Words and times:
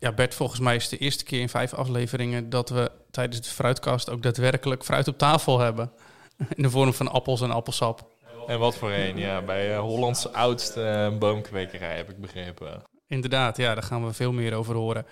ja, 0.00 0.12
Bert, 0.12 0.34
volgens 0.34 0.60
mij 0.60 0.76
is 0.76 0.82
het 0.82 0.90
de 0.90 0.98
eerste 0.98 1.24
keer 1.24 1.40
in 1.40 1.48
vijf 1.48 1.74
afleveringen 1.74 2.50
dat 2.50 2.68
we 2.68 2.90
tijdens 3.10 3.40
de 3.40 3.50
fruitkast 3.50 4.10
ook 4.10 4.22
daadwerkelijk 4.22 4.84
fruit 4.84 5.08
op 5.08 5.18
tafel 5.18 5.58
hebben. 5.58 5.92
In 6.56 6.62
de 6.62 6.70
vorm 6.70 6.94
van 6.94 7.08
appels 7.08 7.40
en 7.40 7.50
appelsap. 7.50 8.08
En 8.46 8.58
wat 8.58 8.76
voor 8.76 8.90
een, 8.90 9.18
ja. 9.18 9.42
Bij 9.42 9.74
uh, 9.74 9.78
Hollands 9.78 10.32
oudste 10.32 11.08
uh, 11.12 11.18
boomkwekerij 11.18 11.96
heb 11.96 12.10
ik 12.10 12.20
begrepen. 12.20 12.82
Inderdaad, 13.06 13.56
ja, 13.56 13.74
daar 13.74 13.82
gaan 13.82 14.06
we 14.06 14.12
veel 14.12 14.32
meer 14.32 14.54
over 14.54 14.74
horen. 14.74 15.06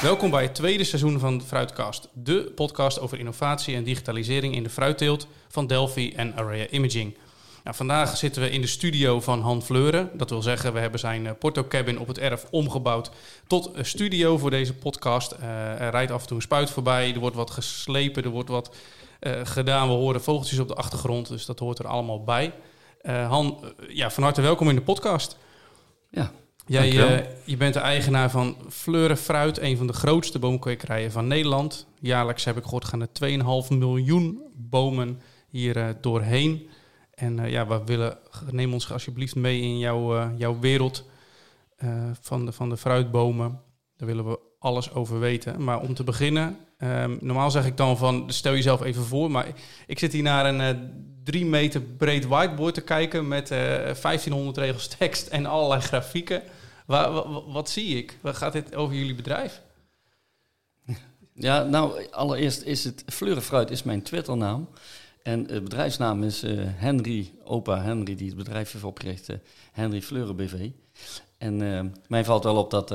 Welkom 0.00 0.30
bij 0.30 0.42
het 0.42 0.54
tweede 0.54 0.84
seizoen 0.84 1.18
van 1.18 1.42
Fruitkast, 1.42 2.08
de 2.12 2.52
podcast 2.54 3.00
over 3.00 3.18
innovatie 3.18 3.74
en 3.74 3.84
digitalisering 3.84 4.54
in 4.54 4.62
de 4.62 4.70
fruitteelt 4.70 5.26
van 5.48 5.66
Delphi 5.66 6.12
en 6.12 6.34
Array 6.34 6.66
Imaging. 6.70 7.16
Nou, 7.64 7.76
vandaag 7.76 8.16
zitten 8.16 8.42
we 8.42 8.50
in 8.50 8.60
de 8.60 8.66
studio 8.66 9.20
van 9.20 9.40
Han 9.40 9.62
Fleuren. 9.62 10.10
Dat 10.14 10.30
wil 10.30 10.42
zeggen, 10.42 10.72
we 10.72 10.78
hebben 10.78 11.00
zijn 11.00 11.24
uh, 11.24 11.30
Porto 11.38 11.64
Cabin 11.68 11.98
op 11.98 12.08
het 12.08 12.18
erf 12.18 12.46
omgebouwd 12.50 13.10
tot 13.46 13.70
een 13.74 13.84
studio 13.84 14.38
voor 14.38 14.50
deze 14.50 14.74
podcast. 14.74 15.32
Uh, 15.40 15.80
er 15.80 15.90
rijdt 15.90 16.10
af 16.10 16.20
en 16.20 16.26
toe 16.26 16.36
een 16.36 16.42
spuit 16.42 16.70
voorbij, 16.70 17.12
er 17.12 17.20
wordt 17.20 17.36
wat 17.36 17.50
geslepen, 17.50 18.24
er 18.24 18.30
wordt 18.30 18.48
wat 18.48 18.74
uh, 19.20 19.40
gedaan. 19.42 19.88
We 19.88 19.94
horen 19.94 20.22
vogeltjes 20.22 20.58
op 20.58 20.68
de 20.68 20.74
achtergrond, 20.74 21.28
dus 21.28 21.46
dat 21.46 21.58
hoort 21.58 21.78
er 21.78 21.86
allemaal 21.86 22.24
bij. 22.24 22.52
Han, 23.02 23.74
ja, 23.88 24.10
van 24.10 24.22
harte 24.22 24.40
welkom 24.40 24.68
in 24.68 24.74
de 24.74 24.82
podcast. 24.82 25.36
Ja, 26.10 26.32
Jij, 26.68 26.92
uh, 26.92 27.26
je 27.44 27.56
bent 27.56 27.74
de 27.74 27.80
eigenaar 27.80 28.30
van 28.30 28.56
Fleuren 28.70 29.16
Fruit, 29.16 29.58
een 29.58 29.76
van 29.76 29.86
de 29.86 29.92
grootste 29.92 30.38
boomkwekerijen 30.38 31.12
van 31.12 31.26
Nederland. 31.26 31.86
Jaarlijks 32.00 32.44
heb 32.44 32.56
ik 32.56 32.62
gehoord 32.62 32.84
gaan 32.84 33.00
er 33.00 33.68
2,5 33.70 33.76
miljoen 33.76 34.42
bomen 34.54 35.20
hier 35.48 35.76
uh, 35.76 35.88
doorheen. 36.00 36.68
En 37.14 37.38
uh, 37.38 37.50
ja, 37.50 37.66
we 37.66 37.80
willen, 37.84 38.18
neem 38.50 38.72
ons 38.72 38.92
alsjeblieft 38.92 39.34
mee 39.34 39.60
in 39.60 39.78
jouw, 39.78 40.30
jouw 40.36 40.58
wereld 40.58 41.04
van, 42.20 42.46
de, 42.46 42.52
van 42.52 42.68
de 42.68 42.76
fruitbomen. 42.76 43.60
Daar 43.96 44.08
willen 44.08 44.28
we 44.28 44.38
alles 44.58 44.92
over 44.92 45.18
weten. 45.18 45.64
Maar 45.64 45.80
om 45.80 45.94
te 45.94 46.04
beginnen, 46.04 46.56
um, 46.78 47.18
normaal 47.20 47.50
zeg 47.50 47.66
ik 47.66 47.76
dan 47.76 47.96
van, 47.96 48.24
stel 48.26 48.52
jezelf 48.52 48.82
even 48.82 49.04
voor. 49.04 49.30
Maar 49.30 49.46
ik 49.86 49.98
zit 49.98 50.12
hier 50.12 50.22
naar 50.22 50.46
een 50.46 50.90
drie 51.24 51.46
meter 51.46 51.80
breed 51.80 52.26
whiteboard 52.26 52.74
te 52.74 52.80
kijken 52.80 53.28
met 53.28 53.48
1500 53.48 54.56
regels 54.56 54.88
tekst 54.88 55.26
en 55.26 55.46
allerlei 55.46 55.80
grafieken. 55.80 56.42
Wat, 56.88 57.26
wat, 57.46 57.70
zie 57.70 57.96
ik? 57.96 58.18
Wat 58.20 58.36
gaat 58.36 58.52
dit 58.52 58.74
over 58.74 58.96
jullie 58.96 59.14
bedrijf? 59.14 59.62
Ja, 61.34 61.62
nou, 61.62 62.10
allereerst 62.10 62.62
is 62.62 62.84
het 62.84 63.04
Fleurenfruit 63.06 63.70
is 63.70 63.82
mijn 63.82 64.02
Twitternaam. 64.02 64.68
En 65.22 65.46
de 65.46 65.60
bedrijfsnaam 65.60 66.22
is 66.22 66.44
uh, 66.44 66.60
Henry, 66.64 67.32
opa 67.44 67.82
Henry, 67.82 68.14
die 68.14 68.26
het 68.26 68.36
bedrijf 68.36 68.72
heeft 68.72 68.84
opgericht, 68.84 69.30
uh, 69.30 69.36
Henry 69.72 70.02
Fleuren 70.02 70.36
BV. 70.36 70.70
En 71.38 71.60
uh, 71.60 71.80
mij 72.06 72.24
valt 72.24 72.44
wel 72.44 72.56
op 72.56 72.70
dat, 72.70 72.88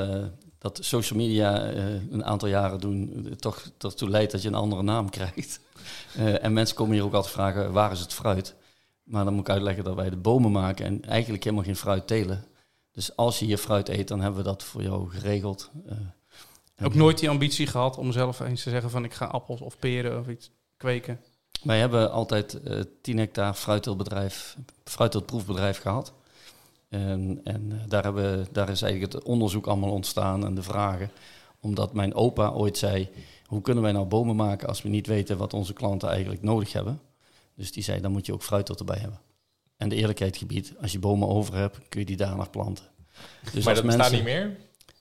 dat 0.57 0.79
social 0.81 1.19
media 1.19 1.65
een 2.11 2.25
aantal 2.25 2.47
jaren 2.47 2.79
doen 2.79 3.27
toch 3.39 3.71
ertoe 3.77 4.09
leidt 4.09 4.31
dat 4.31 4.41
je 4.41 4.47
een 4.47 4.55
andere 4.55 4.83
naam 4.83 5.09
krijgt. 5.09 5.59
en 6.41 6.53
mensen 6.53 6.75
komen 6.75 6.93
hier 6.93 7.03
ook 7.03 7.13
altijd 7.13 7.33
vragen, 7.33 7.71
waar 7.71 7.91
is 7.91 7.99
het 7.99 8.13
fruit? 8.13 8.55
Maar 9.03 9.23
dan 9.23 9.33
moet 9.33 9.47
ik 9.47 9.53
uitleggen 9.53 9.83
dat 9.83 9.95
wij 9.95 10.09
de 10.09 10.17
bomen 10.17 10.51
maken 10.51 10.85
en 10.85 11.05
eigenlijk 11.05 11.43
helemaal 11.43 11.65
geen 11.65 11.75
fruit 11.75 12.07
telen. 12.07 12.51
Dus 12.93 13.15
als 13.15 13.39
je 13.39 13.47
je 13.47 13.57
fruit 13.57 13.89
eet, 13.89 14.07
dan 14.07 14.21
hebben 14.21 14.43
we 14.43 14.49
dat 14.49 14.63
voor 14.63 14.81
jou 14.81 15.09
geregeld. 15.09 15.71
Uh, 15.85 16.85
ook 16.85 16.93
nooit 16.93 17.19
die 17.19 17.29
ambitie 17.29 17.67
gehad 17.67 17.97
om 17.97 18.11
zelf 18.11 18.39
eens 18.39 18.63
te 18.63 18.69
zeggen 18.69 18.89
van 18.89 19.03
ik 19.03 19.13
ga 19.13 19.25
appels 19.25 19.61
of 19.61 19.77
peren 19.77 20.19
of 20.19 20.27
iets 20.27 20.51
kweken? 20.77 21.19
Wij 21.63 21.79
hebben 21.79 22.11
altijd 22.11 22.59
uh, 22.67 22.79
10 23.01 23.17
hectare 23.17 23.53
fruitteeltbedrijf, 23.53 24.57
fruitteeltproefbedrijf 24.83 25.81
gehad. 25.81 26.13
En, 26.89 27.41
en 27.43 27.71
uh, 27.71 27.79
daar, 27.87 28.03
hebben, 28.03 28.47
daar 28.51 28.69
is 28.69 28.81
eigenlijk 28.81 29.13
het 29.13 29.23
onderzoek 29.23 29.67
allemaal 29.67 29.91
ontstaan 29.91 30.45
en 30.45 30.55
de 30.55 30.63
vragen. 30.63 31.11
Omdat 31.59 31.93
mijn 31.93 32.13
opa 32.13 32.51
ooit 32.51 32.77
zei, 32.77 33.09
hoe 33.45 33.61
kunnen 33.61 33.83
wij 33.83 33.91
nou 33.91 34.05
bomen 34.05 34.35
maken 34.35 34.67
als 34.67 34.81
we 34.81 34.89
niet 34.89 35.07
weten 35.07 35.37
wat 35.37 35.53
onze 35.53 35.73
klanten 35.73 36.09
eigenlijk 36.09 36.41
nodig 36.41 36.73
hebben? 36.73 37.01
Dus 37.55 37.71
die 37.71 37.83
zei, 37.83 38.01
dan 38.01 38.11
moet 38.11 38.25
je 38.25 38.33
ook 38.33 38.43
fruit 38.43 38.69
erbij 38.69 38.97
hebben. 38.97 39.19
En 39.77 39.89
de 39.89 39.95
eerlijkheid 39.95 40.37
gebied, 40.37 40.73
als 40.81 40.91
je 40.91 40.99
bomen 40.99 41.27
over 41.27 41.55
hebt, 41.55 41.79
kun 41.89 41.99
je 41.99 42.05
die 42.05 42.17
daar 42.17 42.35
nog 42.35 42.49
planten. 42.49 42.85
Dus 43.53 43.65
maar 43.65 43.75
dat 43.75 43.83
mensen, 43.83 44.01
bestaat 44.01 44.11
niet 44.11 44.23
meer? 44.23 44.57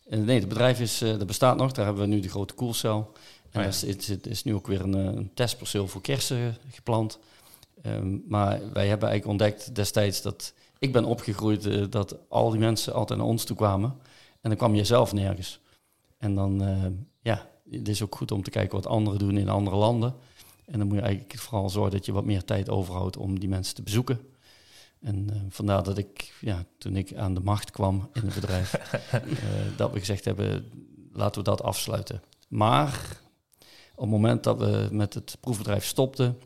Nee, 0.08 0.38
het 0.38 0.48
bedrijf 0.48 0.80
is, 0.80 1.02
uh, 1.02 1.08
dat 1.18 1.26
bestaat 1.26 1.56
nog. 1.56 1.72
Daar 1.72 1.84
hebben 1.84 2.02
we 2.02 2.08
nu 2.08 2.20
de 2.20 2.28
grote 2.28 2.54
koelcel. 2.54 3.12
En 3.50 3.60
oh 3.60 3.62
ja. 3.62 3.68
is, 3.68 3.84
is, 3.84 4.08
is, 4.08 4.44
nu 4.44 4.54
ook 4.54 4.66
weer 4.66 4.80
een, 4.80 4.92
een 4.92 5.30
testperceel 5.34 5.88
voor 5.88 6.00
kersen 6.00 6.56
geplant. 6.70 7.18
Um, 7.86 8.24
maar 8.28 8.48
wij 8.72 8.88
hebben 8.88 9.08
eigenlijk 9.08 9.26
ontdekt 9.26 9.74
destijds 9.74 10.22
dat... 10.22 10.52
Ik 10.78 10.92
ben 10.92 11.04
opgegroeid 11.04 11.66
uh, 11.66 11.84
dat 11.90 12.16
al 12.28 12.50
die 12.50 12.60
mensen 12.60 12.94
altijd 12.94 13.18
naar 13.18 13.28
ons 13.28 13.44
toe 13.44 13.56
kwamen. 13.56 13.96
En 14.40 14.48
dan 14.48 14.56
kwam 14.56 14.74
je 14.74 14.84
zelf 14.84 15.12
nergens. 15.12 15.60
En 16.18 16.34
dan, 16.34 16.62
uh, 16.62 16.86
ja, 17.20 17.48
het 17.70 17.88
is 17.88 18.02
ook 18.02 18.16
goed 18.16 18.32
om 18.32 18.42
te 18.42 18.50
kijken 18.50 18.76
wat 18.76 18.86
anderen 18.86 19.18
doen 19.18 19.36
in 19.36 19.48
andere 19.48 19.76
landen. 19.76 20.14
En 20.64 20.78
dan 20.78 20.86
moet 20.88 20.96
je 20.96 21.02
eigenlijk 21.02 21.38
vooral 21.38 21.70
zorgen 21.70 21.92
dat 21.92 22.06
je 22.06 22.12
wat 22.12 22.24
meer 22.24 22.44
tijd 22.44 22.70
overhoudt 22.70 23.16
om 23.16 23.38
die 23.38 23.48
mensen 23.48 23.74
te 23.74 23.82
bezoeken. 23.82 24.20
En 25.02 25.28
uh, 25.30 25.36
vandaar 25.48 25.82
dat 25.82 25.98
ik, 25.98 26.32
ja, 26.40 26.64
toen 26.78 26.96
ik 26.96 27.14
aan 27.14 27.34
de 27.34 27.40
macht 27.40 27.70
kwam 27.70 28.08
in 28.12 28.22
het 28.24 28.34
bedrijf, 28.34 28.74
uh, 29.14 29.20
dat 29.76 29.92
we 29.92 29.98
gezegd 29.98 30.24
hebben, 30.24 30.64
laten 31.12 31.42
we 31.42 31.48
dat 31.48 31.62
afsluiten. 31.62 32.22
Maar 32.48 33.20
op 33.94 34.00
het 34.00 34.10
moment 34.10 34.44
dat 34.44 34.58
we 34.58 34.88
met 34.90 35.14
het 35.14 35.36
proefbedrijf 35.40 35.84
stopten, 35.84 36.38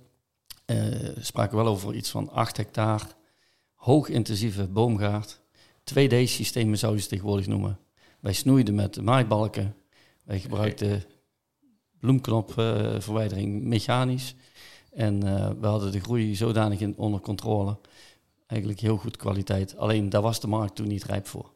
uh, 0.67 1.09
spraken 1.19 1.57
we 1.57 1.63
wel 1.65 1.73
over 1.73 1.95
iets 1.95 2.11
van 2.11 2.31
8 2.31 2.57
hectare, 2.57 3.05
hoogintensieve 3.75 4.67
boomgaard. 4.67 5.41
2D-systemen 5.95 6.79
zou 6.79 6.95
je 6.95 7.01
ze 7.01 7.09
tegenwoordig 7.09 7.47
noemen. 7.47 7.79
Wij 8.21 8.33
snoeiden 8.33 8.75
met 8.75 9.03
maaibalken. 9.03 9.75
Wij 10.25 10.41
gebruikten 10.41 11.03
bloemknopverwijdering 12.01 13.63
mechanisch. 13.63 14.35
En 14.91 15.21
we 15.61 15.67
hadden 15.67 15.93
de 15.93 16.01
groei 16.01 16.35
zodanig 16.35 16.81
in, 16.81 16.97
onder 16.97 17.21
controle 17.21 17.79
eigenlijk 18.47 18.81
heel 18.81 18.97
goed 18.97 19.17
kwaliteit. 19.17 19.77
Alleen 19.77 20.09
daar 20.09 20.23
was 20.23 20.41
de 20.41 20.47
markt 20.47 20.75
toen 20.75 20.89
niet 20.89 21.05
rijp 21.05 21.27
voor. 21.27 21.51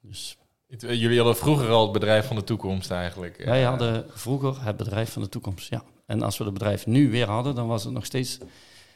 Dus. 0.00 0.36
Jullie 0.78 1.16
hadden 1.16 1.36
vroeger 1.36 1.68
al 1.68 1.82
het 1.82 1.92
bedrijf 1.92 2.26
van 2.26 2.36
de 2.36 2.44
toekomst 2.44 2.90
eigenlijk. 2.90 3.44
Wij 3.44 3.62
hadden 3.62 4.06
vroeger 4.08 4.64
het 4.64 4.76
bedrijf 4.76 5.12
van 5.12 5.22
de 5.22 5.28
toekomst, 5.28 5.70
ja. 5.70 5.84
En 6.06 6.22
als 6.22 6.38
we 6.38 6.44
het 6.44 6.52
bedrijf 6.52 6.86
nu 6.86 7.10
weer 7.10 7.28
hadden, 7.28 7.54
dan 7.54 7.66
was 7.66 7.84
het 7.84 7.92
nog 7.92 8.04
steeds 8.04 8.38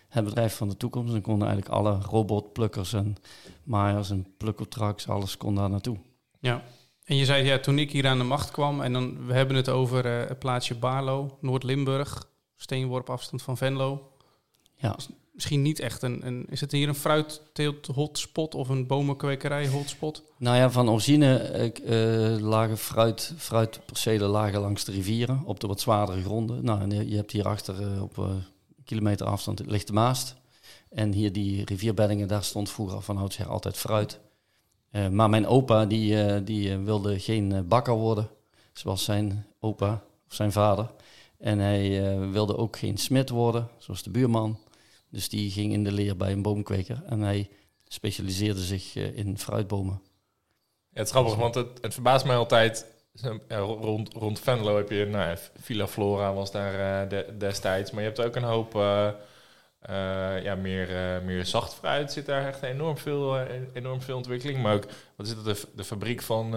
het 0.09 0.25
bedrijf 0.25 0.57
van 0.57 0.69
de 0.69 0.77
toekomst. 0.77 1.13
Dan 1.13 1.21
konden 1.21 1.49
eigenlijk 1.49 1.77
alle 1.77 1.99
robotplukkers 2.01 2.93
en 2.93 3.17
maaiers 3.65 4.11
en 4.11 4.27
plukkeltraks, 4.37 5.09
alles 5.09 5.37
kon 5.37 5.55
daar 5.55 5.71
naartoe. 5.71 5.97
Ja, 6.41 6.63
en 7.05 7.17
je 7.17 7.25
zei 7.25 7.45
ja, 7.45 7.59
toen 7.59 7.79
ik 7.79 7.93
hier 7.93 8.07
aan 8.07 8.19
de 8.19 8.25
macht 8.25 8.51
kwam, 8.51 8.81
en 8.81 8.93
dan 8.93 9.27
we 9.27 9.33
hebben 9.33 9.57
het 9.57 9.69
over 9.69 10.07
uh, 10.07 10.29
het 10.29 10.39
plaatsje 10.39 10.75
Barlo, 10.75 11.39
Noord-Limburg, 11.41 12.29
steenworp 12.57 13.11
afstand 13.11 13.43
van 13.43 13.57
Venlo. 13.57 14.13
Ja 14.77 14.97
misschien 15.39 15.63
niet 15.63 15.81
echt 15.81 16.03
een, 16.03 16.27
een... 16.27 16.47
Is 16.49 16.61
het 16.61 16.73
hier 16.73 16.89
een 16.89 16.95
fruitteelt 16.95 17.87
hotspot 17.87 18.55
of 18.55 18.69
een 18.69 18.87
bomenkwekerij 18.87 19.69
hotspot? 19.69 20.23
Nou 20.39 20.57
ja, 20.57 20.71
van 20.71 20.91
origine 20.91 21.73
uh, 21.85 22.41
lagen 22.41 22.79
fruit, 22.79 23.35
fruitpercelen 23.37 24.29
lagen 24.29 24.61
langs 24.61 24.85
de 24.85 24.93
rivieren 24.93 25.43
op 25.45 25.61
de 25.61 25.67
wat 25.67 25.81
zwaardere 25.81 26.23
gronden. 26.23 26.65
Nou, 26.65 27.05
je 27.05 27.17
hebt 27.17 27.31
hierachter 27.31 27.81
uh, 27.81 28.03
op 28.03 28.17
uh, 28.17 28.27
kilometer 28.85 29.27
afstand 29.27 29.67
ligt 29.67 29.87
de 29.87 29.93
Maast. 29.93 30.35
En 30.91 31.13
hier 31.13 31.33
die 31.33 31.65
rivierbeddingen, 31.65 32.29
daar 32.29 32.45
stond 32.45 32.71
vroeger 32.71 33.03
van 33.03 33.19
oudsher 33.19 33.47
altijd 33.47 33.77
fruit. 33.77 34.21
maar 35.11 35.31
mijn 35.31 35.47
opa, 35.47 35.87
die, 35.87 36.45
die 36.45 36.77
wilde 36.77 37.19
geen 37.19 37.69
bakker 37.69 37.95
worden, 37.95 38.29
zoals 38.73 39.05
zijn 39.05 39.47
opa 39.61 40.03
of 40.29 40.35
zijn 40.35 40.53
vader. 40.53 40.91
En 41.39 41.59
hij 41.59 42.19
wilde 42.31 42.57
ook 42.57 42.79
geen 42.79 42.97
smid 42.97 43.31
worden, 43.31 43.69
zoals 43.79 44.03
de 44.03 44.11
buurman. 44.11 44.59
Dus 45.11 45.29
die 45.29 45.51
ging 45.51 45.73
in 45.73 45.85
de 45.85 45.93
leer 45.93 46.17
bij 46.17 46.33
een 46.33 46.43
boomkweker 46.43 47.03
en 47.07 47.21
hij 47.21 47.49
specialiseerde 47.89 48.61
zich 48.61 48.97
uh, 48.97 49.17
in 49.17 49.39
fruitbomen. 49.39 50.01
Ja, 50.91 50.99
het 50.99 51.07
is 51.07 51.11
grappig, 51.11 51.35
want 51.35 51.55
het, 51.55 51.95
verbaast 51.95 52.25
mij 52.25 52.37
altijd. 52.37 52.97
Ja, 53.49 53.59
rond, 53.59 54.13
rond 54.15 54.41
Venlo 54.41 54.77
heb 54.77 54.91
je, 54.91 55.05
nou, 55.05 55.37
Villa 55.61 55.87
Flora 55.87 56.35
was 56.35 56.51
daar 56.51 57.05
uh, 57.05 57.11
de, 57.11 57.35
destijds, 57.39 57.91
maar 57.91 58.03
je 58.03 58.09
hebt 58.09 58.21
ook 58.21 58.37
een 58.37 58.43
hoop 58.43 58.73
ja, 60.43 60.55
meer, 60.55 61.23
meer 61.25 61.45
zacht 61.45 61.75
fruit. 61.75 62.13
Zit 62.13 62.27
daar 62.27 62.47
echt 62.47 62.63
enorm 62.63 62.99
veel, 62.99 63.39
enorm 63.73 64.03
veel 64.03 64.17
ontwikkeling. 64.17 64.63
Maar 64.63 64.75
ook, 64.75 64.87
wat 65.17 65.27
is 65.27 65.33
het, 65.33 65.45
de, 65.45 65.63
de 65.75 65.85
fabriek 65.85 66.23
van 66.23 66.55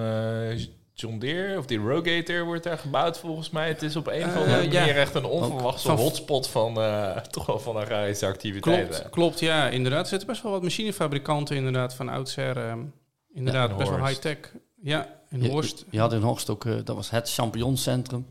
John 1.02 1.18
Deere, 1.18 1.58
of 1.58 1.66
die 1.66 1.78
Rogator 1.78 2.46
wordt 2.46 2.64
daar 2.64 2.78
gebouwd 2.78 3.18
volgens 3.20 3.50
mij. 3.50 3.68
Het 3.68 3.82
is 3.82 3.96
op 3.96 4.08
een 4.08 4.26
of 4.26 4.36
andere 4.36 4.68
uh, 4.68 4.74
manier 4.74 4.98
echt 4.98 5.16
een 5.16 5.26
onverwachte 5.26 5.88
van 5.88 5.98
hotspot 5.98 6.48
van 6.48 6.78
uh, 6.78 7.18
toch 7.18 7.46
wel 7.46 7.60
van 7.60 7.76
agrarische 7.76 8.26
activiteiten. 8.26 8.96
Klopt, 8.96 9.10
klopt, 9.10 9.40
ja, 9.40 9.70
inderdaad. 9.70 10.04
Er 10.04 10.10
zitten 10.10 10.28
best 10.28 10.42
wel 10.42 10.52
wat 10.52 10.64
machinefabrikanten 10.64 11.56
inderdaad 11.56 11.94
van 11.94 12.10
oudsher. 12.10 12.70
Um, 12.70 12.94
inderdaad, 13.34 13.70
ja, 13.70 13.76
best 13.76 13.90
wel 13.90 14.06
high-tech. 14.06 14.38
Ja, 14.82 15.20
in 15.30 15.46
Horst. 15.46 15.80
Je, 15.80 15.86
je, 15.90 16.00
had 16.00 16.14
in 16.14 16.22
Horst 16.22 16.50
ook, 16.50 16.66
uh, 16.66 16.76
dat 16.84 16.96
was 16.96 17.10
het 17.10 17.34
champignoncentrum. 17.34 18.26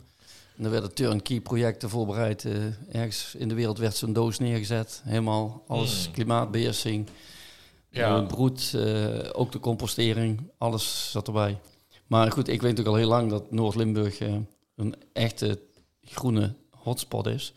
En 0.57 0.65
er 0.65 0.71
werden 0.71 0.95
turnkey 0.95 1.41
projecten 1.41 1.89
voorbereid. 1.89 2.45
Eh, 2.45 2.53
ergens 2.93 3.35
in 3.35 3.49
de 3.49 3.55
wereld 3.55 3.79
werd 3.79 3.97
zo'n 3.97 4.13
doos 4.13 4.39
neergezet. 4.39 5.03
Helemaal 5.05 5.65
alles 5.67 6.05
Hmm. 6.05 6.13
klimaatbeheersing. 6.13 7.09
Ja. 7.91 8.21
Broed, 8.21 8.75
eh, 8.75 9.29
ook 9.33 9.53
de 9.53 9.61
compostering. 9.61 10.51
Alles 10.59 11.11
zat 11.11 11.27
erbij. 11.27 11.59
Maar 12.11 12.33
goed, 12.33 12.49
ik 12.49 12.61
weet 12.61 12.71
natuurlijk 12.77 12.89
al 12.89 13.03
heel 13.03 13.09
lang 13.09 13.31
dat 13.31 13.51
Noord-Limburg 13.51 14.19
eh, 14.19 14.35
een 14.77 14.95
echte 15.13 15.61
groene 16.03 16.55
hotspot 16.71 17.27
is. 17.27 17.53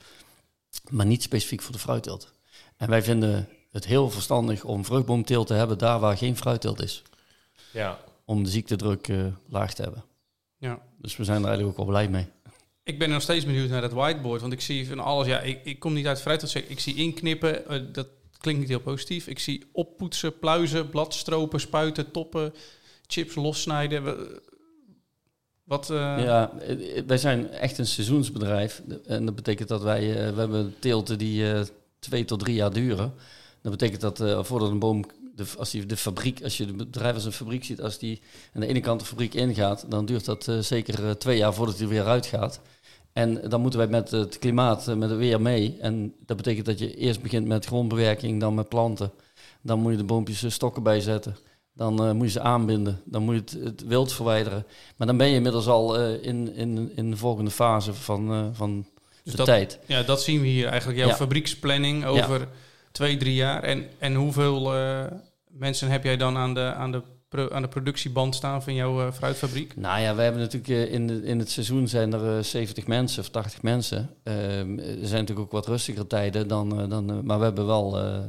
Maar 0.90 1.06
niet 1.06 1.24
specifiek 1.24 1.62
voor 1.62 1.72
de 1.74 1.80
fruitteelt. 1.80 2.34
En 2.78 2.90
wij 2.90 3.04
vinden 3.04 3.50
het 3.72 3.86
heel 3.86 4.10
verstandig 4.10 4.64
om 4.64 4.86
vruchtboomteelt 4.86 5.48
te 5.48 5.54
hebben 5.54 5.78
daar 5.78 6.00
waar 6.00 6.18
geen 6.18 6.38
fruitteelt 6.38 6.82
is. 6.82 7.04
Ja. 7.72 8.00
Om 8.26 8.44
de 8.44 8.50
ziektedruk 8.50 9.08
eh, 9.08 9.26
laag 9.50 9.74
te 9.74 9.82
hebben. 9.82 10.04
Ja. 10.58 10.80
Dus 10.98 11.18
we 11.18 11.24
zijn 11.24 11.42
er 11.42 11.48
eigenlijk 11.48 11.80
ook 11.80 11.86
wel 11.86 11.96
blij 11.96 12.10
mee. 12.10 12.28
Ik 12.84 13.00
ben 13.00 13.10
nog 13.10 13.22
steeds 13.22 13.46
benieuwd 13.46 13.70
naar 13.70 13.82
dat 13.82 13.92
whiteboard. 13.92 14.42
Want 14.42 14.54
ik 14.54 14.62
zie 14.62 14.88
van 14.88 15.00
alles. 15.00 15.28
Ja, 15.28 15.40
ik, 15.40 15.60
ik 15.64 15.80
kom 15.80 15.94
niet 15.94 16.08
uit 16.08 16.22
fruit. 16.22 16.56
Ik 16.56 16.80
zie 16.80 16.96
inknippen. 16.96 17.68
eh, 17.68 17.82
dat 17.92 18.08
klinkt 18.38 18.60
niet 18.60 18.70
heel 18.70 18.80
positief. 18.80 19.28
Ik 19.28 19.40
zie 19.40 19.66
oppoetsen, 19.72 20.40
pluizen, 20.40 20.90
bladstropen, 20.90 21.60
spuiten, 21.60 22.12
toppen, 22.12 22.54
chips 23.08 23.36
lossnijden. 23.36 24.04
Wat. 25.64 25.90
eh, 25.90 25.98
Ja, 26.24 26.52
eh, 26.60 27.04
wij 27.08 27.18
zijn 27.18 27.50
echt 27.50 27.78
een 27.78 27.86
seizoensbedrijf. 27.88 28.82
En 29.06 29.26
dat 29.26 29.36
betekent 29.36 29.68
dat 29.70 29.82
wij, 29.82 30.10
eh, 30.10 30.34
we 30.34 30.40
hebben 30.40 30.76
teelten 30.80 31.18
die 31.18 31.46
twee 32.00 32.26
tot 32.26 32.40
drie 32.40 32.56
jaar 32.56 32.74
duren. 32.74 33.14
Dat 33.62 33.72
betekent 33.72 34.02
dat 34.02 34.48
voordat 34.48 34.70
een 34.70 34.80
boom, 34.80 35.04
de, 35.36 35.46
als 35.58 35.70
die 35.72 35.86
de 35.86 35.98
fabriek, 35.98 36.44
als 36.44 36.58
je 36.58 36.66
het 36.66 36.78
bedrijf 36.78 37.14
als 37.14 37.26
een 37.26 37.32
fabriek 37.32 37.64
ziet, 37.64 37.82
als 37.82 37.98
die 38.00 38.22
aan 38.54 38.62
de 38.62 38.68
ene 38.68 38.80
kant 38.80 39.00
de 39.00 39.06
fabriek 39.06 39.34
ingaat, 39.34 39.86
dan 39.90 40.06
duurt 40.06 40.26
dat 40.26 40.52
zeker 40.60 41.18
twee 41.18 41.38
jaar 41.38 41.54
voordat 41.54 41.78
hij 41.78 41.88
weer 41.88 42.06
uitgaat. 42.06 42.62
En 43.14 43.50
dan 43.50 43.62
moeten 43.62 43.80
wij 43.80 43.88
met 43.88 44.12
het 44.12 44.40
klimaat, 44.40 44.96
met 44.96 45.10
het 45.10 45.20
weer 45.20 45.42
mee. 45.42 45.78
En 45.80 46.14
dat 46.26 46.38
betekent 46.38 46.66
dat 46.66 46.80
je 46.80 46.96
eerst 46.96 47.22
begint 47.22 47.48
met 47.48 47.66
grondbewerking, 47.66 48.40
dan 48.40 48.54
met 48.54 48.70
planten. 48.70 49.12
Dan 49.62 49.80
moet 49.80 49.92
je 49.92 49.98
de 49.98 50.04
boompjes 50.04 50.54
stokken 50.54 50.84
bijzetten. 50.84 51.36
Dan 51.76 52.06
eh, 52.06 52.12
moet 52.12 52.26
je 52.26 52.32
ze 52.32 52.42
aanbinden. 52.42 53.02
Dan 53.06 53.24
moet 53.24 53.34
je 53.36 53.58
het, 53.58 53.66
het 53.66 53.84
wild 53.88 54.14
verwijderen. 54.14 54.66
Maar 54.98 55.08
dan 55.08 55.18
ben 55.18 55.28
je 55.28 55.36
inmiddels 55.36 55.68
al 55.68 55.98
eh, 56.00 56.24
in, 56.28 56.56
in, 56.56 56.92
in 56.96 57.10
de 57.10 57.18
volgende 57.18 57.52
fase 57.52 57.94
van, 57.94 58.32
eh, 58.32 58.46
van 58.52 58.86
dus 59.24 59.32
de 59.32 59.38
dat, 59.38 59.46
tijd. 59.46 59.80
ja, 59.86 60.04
dat 60.04 60.22
zien 60.22 60.42
we 60.42 60.48
hier 60.48 60.68
eigenlijk. 60.68 61.00
Jouw 61.00 61.08
Ja. 61.10 61.16
fabrieksplanning 61.16 62.06
over 62.06 62.48
twee, 62.92 63.18
drie 63.18 63.34
jaar. 63.34 63.64
En, 63.64 63.88
en 64.00 64.16
hoeveel 64.16 64.74
mensen 65.48 65.90
heb 65.90 66.04
jij 66.04 66.18
dan 66.18 66.38
aan 66.38 66.54
de, 66.54 66.74
aan 66.74 66.92
de, 66.92 67.02
aan 67.52 67.62
de 67.62 67.68
productieband 67.68 68.36
staan 68.36 68.64
van 68.64 68.74
jouw 68.74 69.08
eh, 69.08 69.14
fruitfabriek? 69.14 69.76
Nou 69.76 70.02
ja, 70.02 70.16
we 70.16 70.22
hebben 70.22 70.42
natuurlijk 70.42 70.72
eh, 70.72 70.94
in, 70.94 71.08
de, 71.08 71.24
in 71.24 71.40
het 71.40 71.50
seizoen 71.50 71.88
zijn 71.88 72.14
er 72.14 72.38
eh, 72.38 72.44
70 72.44 72.88
mensen 72.88 73.22
of 73.22 73.30
80 73.30 73.62
mensen. 73.62 74.10
Ehm, 74.24 74.80
er 74.80 75.08
zijn 75.08 75.20
natuurlijk 75.22 75.40
ook 75.40 75.52
wat 75.52 75.68
rustigere 75.68 76.08
tijden 76.08 76.48
dan, 76.48 76.82
eh, 76.82 76.90
dan 76.90 77.12
eh, 77.12 77.20
maar 77.20 77.38
we 77.38 77.44
hebben 77.44 77.66
wel 77.66 78.00
eh, 78.00 78.20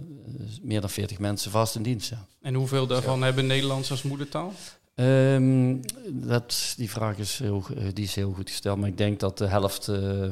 meer 0.62 0.80
dan 0.80 0.90
40 0.90 1.18
mensen 1.18 1.50
vast 1.50 1.74
in 1.76 1.82
dienst. 1.82 2.10
Ja. 2.10 2.26
En 2.42 2.54
hoeveel 2.54 2.86
daarvan 2.86 3.22
hebben 3.22 3.46
Nederlands 3.46 3.90
als 3.90 4.02
moedertaal? 4.02 4.52
Ehm, 4.94 5.76
dat, 6.10 6.74
die 6.76 6.90
vraag 6.90 7.18
is 7.18 7.38
heel, 7.38 7.64
eh, 7.76 7.84
die 7.92 8.04
is 8.04 8.14
heel 8.14 8.32
goed 8.32 8.50
gesteld, 8.50 8.78
maar 8.78 8.88
ik 8.88 8.98
denk 8.98 9.20
dat 9.20 9.38
de 9.38 9.46
helft 9.46 9.88
eh, 9.88 10.28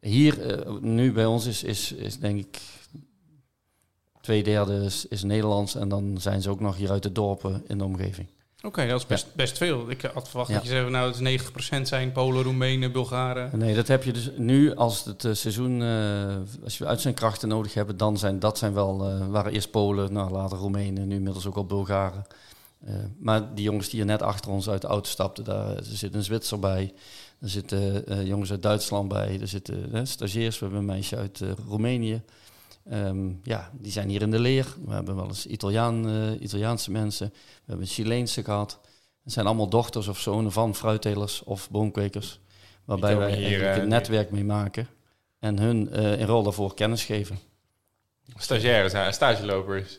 hier 0.00 0.40
eh, 0.40 0.72
nu 0.80 1.12
bij 1.12 1.26
ons 1.26 1.46
is, 1.46 1.62
is, 1.62 1.92
is 1.92 2.18
denk 2.18 2.38
ik 2.38 2.60
twee 4.26 4.42
derde 4.42 4.84
is, 4.84 5.06
is 5.08 5.22
Nederlands 5.22 5.74
en 5.74 5.88
dan 5.88 6.16
zijn 6.20 6.42
ze 6.42 6.50
ook 6.50 6.60
nog 6.60 6.76
hier 6.76 6.90
uit 6.90 7.02
de 7.02 7.12
dorpen 7.12 7.64
in 7.66 7.78
de 7.78 7.84
omgeving. 7.84 8.28
Oké, 8.62 8.86
dat 8.86 9.00
is 9.00 9.06
best, 9.06 9.34
best 9.34 9.56
veel. 9.58 9.90
Ik 9.90 10.02
had 10.02 10.28
verwacht 10.28 10.48
Ja. 10.48 10.54
dat 10.54 10.62
je 10.64 10.68
zei, 10.68 10.90
nou, 10.90 11.06
het 11.06 11.20
is 11.20 11.20
90% 11.20 11.82
zijn 11.82 12.12
Polen, 12.12 12.42
Roemenen, 12.42 12.92
Bulgaren. 12.92 13.58
Nee, 13.58 13.74
dat 13.74 13.88
heb 13.88 14.04
je 14.04 14.12
dus 14.12 14.30
nu 14.36 14.74
als 14.74 15.04
het 15.04 15.24
eh, 15.24 15.32
seizoen, 15.32 15.82
eh, 15.82 16.36
als 16.64 16.78
je 16.78 16.86
uit 16.86 17.00
zijn 17.00 17.14
krachten 17.14 17.48
nodig 17.48 17.74
hebt, 17.74 17.98
dan 17.98 18.18
zijn 18.18 18.38
dat 18.38 18.58
zijn 18.58 18.74
wel, 18.74 19.08
eh, 19.08 19.26
waren 19.26 19.52
eerst 19.52 19.70
Polen, 19.70 20.12
nou, 20.12 20.30
later 20.30 20.58
Roemenen, 20.58 21.08
nu 21.08 21.14
inmiddels 21.14 21.46
ook 21.46 21.56
al 21.56 21.66
Bulgaren. 21.66 22.24
Maar 23.18 23.54
die 23.54 23.64
jongens 23.64 23.88
die 23.88 23.98
hier 23.98 24.08
net 24.08 24.22
achter 24.22 24.50
ons 24.50 24.68
uit 24.68 24.80
de 24.80 24.86
auto 24.86 25.10
stapten, 25.10 25.44
daar 25.44 25.78
zit 25.82 26.14
een 26.14 26.22
Zwitser 26.22 26.58
bij. 26.58 26.92
Er 27.40 27.48
zitten 27.48 28.04
jongens 28.26 28.50
uit 28.50 28.62
Duitsland 28.62 29.08
bij. 29.08 29.40
Er 29.40 29.48
zitten 29.48 30.06
stagiairs. 30.06 30.58
We 30.58 30.64
hebben 30.64 30.80
een 30.80 30.86
meisje 30.86 31.16
uit 31.16 31.42
Roemenië. 31.68 32.22
Ehm, 32.90 33.32
ja, 33.42 33.70
die 33.72 33.92
zijn 33.92 34.08
hier 34.08 34.22
in 34.22 34.30
de 34.30 34.38
leer. 34.38 34.74
We 34.84 34.94
hebben 34.94 35.16
wel 35.16 35.26
eens 35.26 35.46
Italiaan, 35.46 36.08
eh, 36.08 36.40
Italiaanse 36.40 36.90
mensen. 36.90 37.28
We 37.32 37.64
hebben 37.66 37.86
Chileense 37.86 38.44
gehad. 38.44 38.80
Het 39.24 39.32
zijn 39.32 39.46
allemaal 39.46 39.68
dochters 39.68 40.08
of 40.08 40.18
zonen 40.18 40.52
van 40.52 40.74
fruittelers 40.74 41.42
of 41.42 41.70
boomkwekers. 41.70 42.40
Waarbij 42.84 43.16
wij 43.16 43.28
hier, 43.28 43.40
eigenlijk 43.42 43.76
eh, 43.76 43.82
een 43.82 43.88
netwerk 43.88 44.30
mee 44.30 44.44
maken. 44.44 44.88
En 45.38 45.58
hun 45.58 45.90
eh 45.92 46.20
in 46.20 46.26
rol 46.26 46.42
daarvoor 46.42 46.74
kennis 46.74 47.04
geven. 47.04 47.38
Stagiaires, 48.36 49.14
stagelopers. 49.14 49.98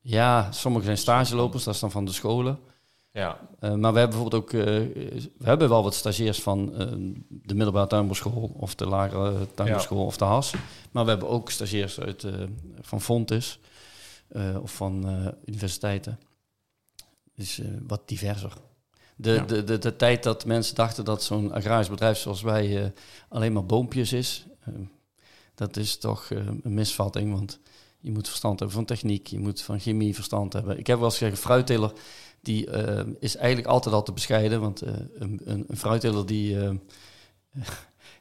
Ja, 0.00 0.52
sommigen 0.52 0.86
zijn 0.86 0.98
stagelopers. 0.98 1.64
Dat 1.64 1.74
is 1.74 1.80
dan 1.80 1.90
van 1.90 2.04
de 2.04 2.12
scholen. 2.12 2.58
Ja. 3.18 3.48
Eh, 3.60 3.74
maar 3.74 3.92
we 3.92 3.98
hebben 3.98 4.18
bijvoorbeeld 4.18 4.42
ook, 4.42 4.52
eh, 4.52 4.64
we 5.38 5.44
hebben 5.44 5.68
wel 5.68 5.82
wat 5.82 5.94
stagiairs 5.94 6.42
van 6.42 6.74
eh, 6.74 6.86
de 7.28 7.54
middelbare 7.54 7.86
tuinbouwschool 7.86 8.52
of 8.56 8.74
de 8.74 8.86
lagere 8.86 9.46
tuinbouwschool 9.54 10.04
of 10.04 10.16
de 10.16 10.24
HAS. 10.24 10.54
Maar 10.90 11.04
we 11.04 11.10
hebben 11.10 11.28
ook 11.28 11.50
stagiairs 11.50 12.00
uit, 12.00 12.26
van 12.80 13.00
Fontis 13.00 13.58
eh, 14.28 14.56
of 14.62 14.74
van 14.74 15.06
universiteiten. 15.44 16.18
Dus 17.34 17.60
wat 17.86 18.08
diverser. 18.08 18.52
De, 19.16 19.30
Ja. 19.30 19.44
de, 19.44 19.64
de, 19.64 19.78
de 19.78 19.96
tijd 19.96 20.22
dat 20.22 20.44
mensen 20.44 20.74
dachten 20.74 21.04
dat 21.04 21.22
zo'n 21.22 21.52
agrarisch 21.52 21.88
bedrijf 21.88 22.18
zoals 22.18 22.42
wij 22.42 22.92
alleen 23.28 23.52
maar 23.52 23.66
boompjes 23.66 24.12
is, 24.12 24.46
dat 25.54 25.76
is 25.76 25.98
toch 25.98 26.30
een 26.30 26.60
misvatting. 26.74 27.32
Want 27.32 27.60
je 28.00 28.10
moet 28.10 28.28
verstand 28.28 28.58
hebben 28.58 28.76
van 28.76 28.84
techniek, 28.86 29.26
je 29.26 29.38
moet 29.38 29.62
van 29.62 29.80
chemie 29.80 30.14
verstand 30.14 30.52
hebben. 30.52 30.78
Ik 30.78 30.86
heb 30.86 30.96
wel 30.96 31.06
eens 31.06 31.18
gezegd, 31.18 31.38
fruitteler 31.38 31.92
die 32.40 32.70
eh, 32.70 33.06
is 33.18 33.36
eigenlijk 33.36 33.68
altijd 33.68 33.94
al 33.94 34.02
te 34.02 34.12
bescheiden. 34.12 34.60
Want 34.60 34.82
eh, 34.82 34.92
een, 35.14 35.40
een, 35.44 35.64
een 35.68 35.76
fruitteler 35.76 36.26
die, 36.26 36.60
eh, 36.60 36.70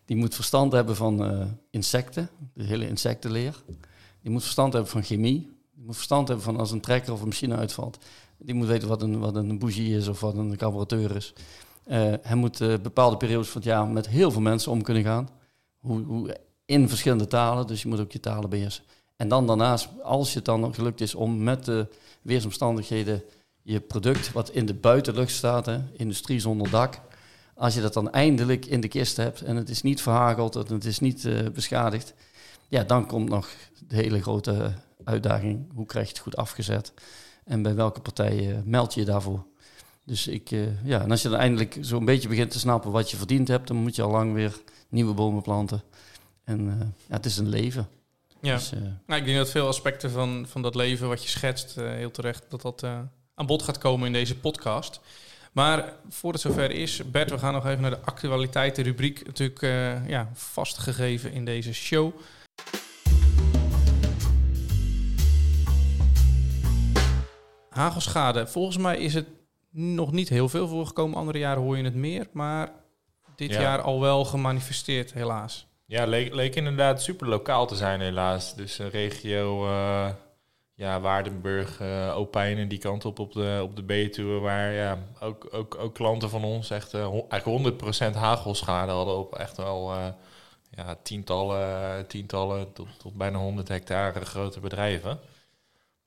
die 0.06 0.18
moet 0.18 0.36
verstand 0.36 0.72
hebben 0.72 0.96
van 0.96 1.48
insecten, 1.72 2.30
de 2.54 2.64
hele 2.64 2.88
insectenleer. 2.88 3.64
Die 4.22 4.32
moet 4.32 4.44
verstand 4.44 4.74
hebben 4.74 4.92
van 4.92 5.04
chemie. 5.04 5.56
Die 5.74 5.86
moet 5.86 5.96
verstand 5.96 6.28
hebben 6.28 6.46
van 6.46 6.58
als 6.58 6.72
een 6.72 6.82
trekker 6.82 7.14
of 7.14 7.22
een 7.22 7.28
machine 7.28 7.56
uitvalt. 7.56 7.98
Die 8.38 8.56
moet 8.56 8.68
weten 8.68 8.88
wat 8.88 9.02
een, 9.02 9.20
wat 9.20 9.36
een 9.36 9.60
bougie 9.60 9.98
is 9.98 10.08
of 10.08 10.20
wat 10.20 10.36
een 10.36 10.58
carburateur 10.58 11.16
is. 11.16 11.34
Hij 12.22 12.36
moet 12.36 12.58
bepaalde 12.82 13.18
periodes 13.18 13.50
van 13.50 13.62
het 13.62 13.70
jaar 13.70 13.88
met 13.88 14.08
heel 14.08 14.32
veel 14.32 14.42
mensen 14.42 14.72
om 14.72 14.82
kunnen 14.82 15.04
gaan. 15.04 15.30
Hoe, 15.78 16.04
hoe, 16.04 16.38
in 16.66 16.90
verschillende 16.90 17.28
talen, 17.28 17.68
dus 17.68 17.82
je 17.82 17.88
moet 17.88 18.00
ook 18.00 18.12
je 18.12 18.20
talen 18.20 18.50
beheersen. 18.50 18.84
En 19.18 19.28
dan 19.28 19.48
daarnaast, 19.48 19.90
als 20.04 20.30
je 20.30 20.36
het 20.36 20.46
dan 20.46 20.74
gelukt 20.74 21.02
is 21.02 21.16
om 21.16 21.44
met 21.44 21.66
de 21.66 21.88
weersomstandigheden 22.22 23.24
je 23.62 23.80
product 23.80 24.32
wat 24.32 24.50
in 24.50 24.66
de 24.66 24.74
buitenlucht 24.74 25.32
staat, 25.32 25.66
hè, 25.66 25.80
industrie 25.94 26.40
zonder 26.40 26.70
dak, 26.70 27.02
als 27.54 27.74
je 27.74 27.82
dat 27.82 27.94
dan 27.94 28.12
eindelijk 28.12 28.66
in 28.66 28.82
de 28.82 28.88
kist 28.88 29.18
hebt 29.18 29.42
en 29.42 29.56
het 29.56 29.70
is 29.70 29.82
niet 29.82 30.02
verhageld 30.02 30.56
en 30.56 30.74
het 30.74 30.86
is 30.86 31.00
niet 31.00 31.26
eh, 31.26 31.50
beschadigd, 31.54 32.14
ja, 32.68 32.84
dan 32.84 33.08
komt 33.08 33.30
nog 33.30 33.50
de 33.88 33.96
hele 33.96 34.22
grote 34.22 34.74
uitdaging. 35.04 35.66
Hoe 35.74 35.86
krijg 35.86 36.06
je 36.06 36.14
het 36.14 36.22
goed 36.22 36.36
afgezet? 36.36 36.94
En 37.44 37.62
bij 37.62 37.76
welke 37.76 38.02
partij 38.02 38.62
meld 38.66 38.94
je 38.94 39.00
je 39.00 39.06
daarvoor? 39.06 39.46
Dus 40.04 40.28
ik, 40.28 40.52
eh, 40.52 40.86
ja, 40.86 41.02
en 41.02 41.12
als 41.12 41.22
je 41.22 41.30
dan 41.30 41.40
eindelijk 41.40 41.78
zo'n 41.82 42.06
beetje 42.06 42.28
begint 42.28 42.52
te 42.52 42.60
snappen 42.60 42.92
wat 42.92 43.12
je 43.12 43.18
verdiend 43.18 43.48
hebt, 43.48 43.68
dan 43.68 43.78
moet 43.78 43.96
je 43.96 44.02
al 44.02 44.12
lang 44.12 44.34
weer 44.34 44.62
nieuwe 44.90 45.14
bomen 45.14 45.42
planten. 45.42 45.84
En 46.44 46.70
eh, 46.70 46.88
ja, 47.08 47.16
het 47.16 47.26
is 47.26 47.38
een 47.38 47.50
leven. 47.50 47.88
Ja. 48.48 48.56
Dus, 48.56 48.72
eh, 48.72 48.80
Nou, 49.08 49.20
ik 49.20 49.26
denk 49.26 49.38
dat 49.38 49.50
veel 49.52 49.68
aspecten 49.68 50.12
van, 50.12 50.46
van 50.50 50.62
dat 50.62 50.76
leven 50.76 51.08
wat 51.08 51.24
je 51.24 51.30
schetst, 51.30 51.78
eh, 51.78 51.90
heel 51.90 52.12
terecht, 52.12 52.46
dat 52.50 52.62
dat 52.62 52.84
eh, 52.84 53.00
aan 53.36 53.46
bod 53.46 53.62
gaat 53.62 53.78
komen 53.78 54.08
in 54.08 54.14
deze 54.14 54.36
podcast. 54.38 55.00
Maar 55.52 55.94
voordat 56.10 56.44
het 56.44 56.52
zover 56.54 56.72
is, 56.72 57.02
Bert, 57.12 57.30
we 57.30 57.38
gaan 57.38 57.54
nog 57.54 57.66
even 57.68 57.82
naar 57.82 57.92
de 57.92 58.02
actualiteiten 58.02 58.84
rubriek. 58.84 59.26
Natuurlijk 59.26 59.62
eh, 59.62 60.08
ja, 60.08 60.30
vastgegeven 60.34 61.32
in 61.32 61.46
deze 61.46 61.74
show. 61.74 62.14
Hagelschade. 67.70 68.48
Volgens 68.48 68.78
mij 68.78 68.98
is 68.98 69.14
het 69.14 69.28
nog 69.72 70.12
niet 70.12 70.30
heel 70.30 70.50
veel 70.50 70.68
voorgekomen. 70.68 71.18
Andere 71.18 71.38
jaren 71.38 71.62
hoor 71.64 71.78
je 71.78 71.84
het 71.84 71.96
meer. 71.96 72.28
Maar 72.32 72.72
dit 73.36 73.52
Ja. 73.52 73.62
jaar 73.62 73.82
al 73.82 74.02
wel 74.02 74.26
gemanifesteerd, 74.26 75.14
helaas. 75.14 75.67
Ja, 75.88 76.06
leek, 76.06 76.34
leek 76.34 76.56
inderdaad 76.56 77.02
super 77.02 77.28
lokaal 77.28 77.68
te 77.68 77.76
zijn 77.76 78.02
helaas. 78.02 78.56
Dus 78.56 78.80
een 78.80 78.90
regio, 78.90 79.68
eh, 79.68 80.10
ja, 80.74 81.00
Waardenburg, 81.00 81.80
eh 81.80 82.14
Opijnen, 82.18 82.68
die 82.68 82.78
kant 82.78 83.06
op 83.06 83.20
op 83.20 83.34
de, 83.34 83.60
op 83.64 83.76
de 83.76 83.84
Betuwe, 83.84 84.40
waar 84.40 84.72
ja, 84.72 84.98
ook, 85.20 85.48
ook, 85.52 85.76
ook 85.76 85.94
klanten 85.94 86.30
van 86.30 86.44
ons 86.44 86.70
echt 86.70 86.94
eh, 86.94 87.14
eigenlijk 87.30 87.82
100% 87.82 88.14
hagelschade 88.16 88.92
hadden 88.92 89.16
op 89.18 89.36
echt 89.36 89.58
wel 89.58 89.94
ja, 90.72 90.96
tientallen, 91.04 92.08
tientallen 92.08 92.74
tot, 92.74 92.88
tot 93.00 93.14
bijna 93.14 93.38
100 93.38 93.68
hectare 93.68 94.26
grote 94.26 94.60
bedrijven. 94.60 95.20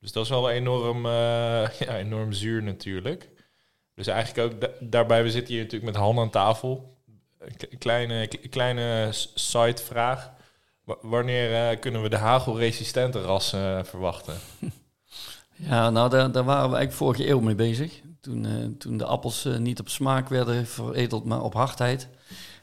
Dus 0.00 0.12
dat 0.12 0.24
is 0.24 0.30
wel 0.30 0.50
enorm, 0.50 1.06
ja, 1.86 1.96
enorm 1.96 2.32
zuur 2.32 2.62
natuurlijk. 2.62 3.28
Dus 3.94 4.06
eigenlijk 4.06 4.52
ook 4.54 4.60
da- 4.60 4.72
daarbij, 4.80 5.22
we 5.22 5.30
zitten 5.30 5.54
hier 5.54 5.62
natuurlijk 5.62 5.92
met 5.92 6.00
handen 6.02 6.24
aan 6.24 6.30
tafel. 6.30 6.98
Kleine, 7.78 8.26
kleine 8.26 9.08
side-vraag. 9.34 10.30
Wanneer 11.00 11.78
kunnen 11.78 12.02
we 12.02 12.08
de 12.08 12.16
hagelresistente 12.16 13.20
rassen 13.20 13.86
verwachten? 13.86 14.34
Ja, 15.62 15.90
nou, 15.90 16.10
daar, 16.10 16.32
daar 16.32 16.44
waren 16.44 16.70
we 16.70 16.76
eigenlijk 16.76 16.92
vorige 16.92 17.28
eeuw 17.28 17.40
mee 17.40 17.54
bezig. 17.54 18.00
Toen, 18.20 18.46
uh, 18.46 18.66
toen 18.78 18.96
de 18.96 19.04
appels 19.04 19.44
niet 19.58 19.80
op 19.80 19.88
smaak 19.88 20.28
werden 20.28 20.66
veredeld, 20.66 21.24
maar 21.24 21.42
op 21.42 21.54
hardheid. 21.54 22.08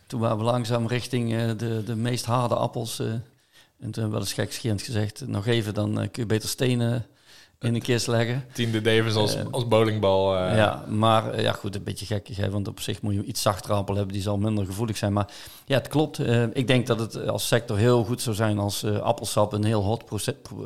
Toen 0.07 0.19
waren 0.19 0.38
we 0.38 0.43
langzaam 0.43 0.88
richting 0.88 1.55
de, 1.55 1.84
de 1.86 1.96
meest 1.96 2.25
harde 2.25 2.55
appels. 2.55 3.00
en 3.00 3.24
toen 3.77 3.79
hebben 3.79 4.03
we 4.03 4.10
wel 4.10 4.19
eens 4.19 4.34
gekscherend 4.34 4.81
gezegd, 4.81 5.27
nog 5.27 5.48
even, 5.48 5.74
dan 5.74 5.93
kun 5.93 6.10
je 6.12 6.25
beter 6.25 6.50
stenen 6.50 7.05
in 7.60 7.76
een 7.76 7.82
kist 7.82 8.08
leggen. 8.08 8.46
Tiende 8.54 8.82
Davis 8.82 9.16
als, 9.16 9.38
als 9.52 9.68
bowlingbal. 9.68 10.36
Ja, 10.36 10.86
maar 10.88 11.42
ja 11.42 11.52
goed, 11.52 11.76
een 11.76 11.84
beetje 11.84 12.06
gekkig. 12.06 12.48
Want 12.48 12.68
op 12.68 12.80
zich 12.80 13.02
moet 13.02 13.14
je 13.14 13.24
iets 13.24 13.42
zachter 13.42 13.72
appel 13.72 13.96
hebben, 13.96 14.14
die 14.14 14.22
zal 14.22 14.38
minder 14.38 14.66
gevoelig 14.66 14.98
zijn. 14.98 15.14
Maar 15.14 15.34
ja, 15.66 15.78
het 15.78 15.88
klopt. 15.88 16.20
ik 16.54 16.68
denk 16.68 16.88
dat 16.88 17.00
het 17.00 17.28
als 17.28 17.48
sector 17.48 17.78
heel 17.78 18.04
goed 18.04 18.22
zou 18.22 18.36
zijn 18.36 18.60
als 18.60 18.84
appelsap 18.84 19.54
een 19.54 19.64
heel 19.64 19.84
hot 19.84 20.06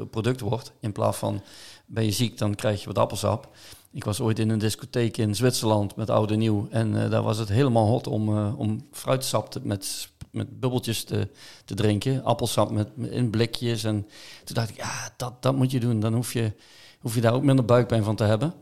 product 0.10 0.42
wordt. 0.42 0.72
In 0.80 0.92
plaats 0.92 1.18
van 1.18 1.42
ben 1.86 2.06
je 2.06 2.12
ziek, 2.12 2.38
dan 2.38 2.56
krijg 2.56 2.80
je 2.80 2.88
wat 2.88 2.98
appelsap. 2.98 3.50
Ik 3.94 4.04
was 4.04 4.22
ooit 4.22 4.40
in 4.40 4.50
een 4.50 4.60
discotheek 4.60 5.18
in 5.18 5.36
Zwitserland 5.36 5.96
met 5.96 6.10
oude 6.10 6.36
nieuw. 6.36 6.68
En 6.70 7.10
daar 7.10 7.24
was 7.24 7.38
het 7.38 7.50
helemaal 7.50 7.88
hot 7.88 8.08
om, 8.08 8.54
om 8.54 8.88
fruitsap 8.92 9.56
met, 9.64 10.10
met 10.32 10.60
bubbeltjes 10.60 11.04
te, 11.04 11.28
te 11.66 11.74
drinken. 11.74 12.24
Appelsap 12.24 12.72
met, 12.72 12.88
in 12.98 13.30
blikjes. 13.30 13.84
En 13.84 14.08
toen 14.44 14.56
dacht 14.56 14.70
ik, 14.70 14.78
ja, 14.78 15.14
dat, 15.18 15.42
dat 15.42 15.56
moet 15.56 15.72
je 15.72 15.80
doen. 15.80 16.00
Dan 16.00 16.14
hoef 16.14 16.34
je, 16.34 16.52
hoef 17.02 17.16
je 17.16 17.22
daar 17.22 17.34
ook 17.34 17.44
minder 17.44 17.66
buikpijn 17.66 18.04
van 18.04 18.16
te 18.16 18.24
hebben. 18.24 18.54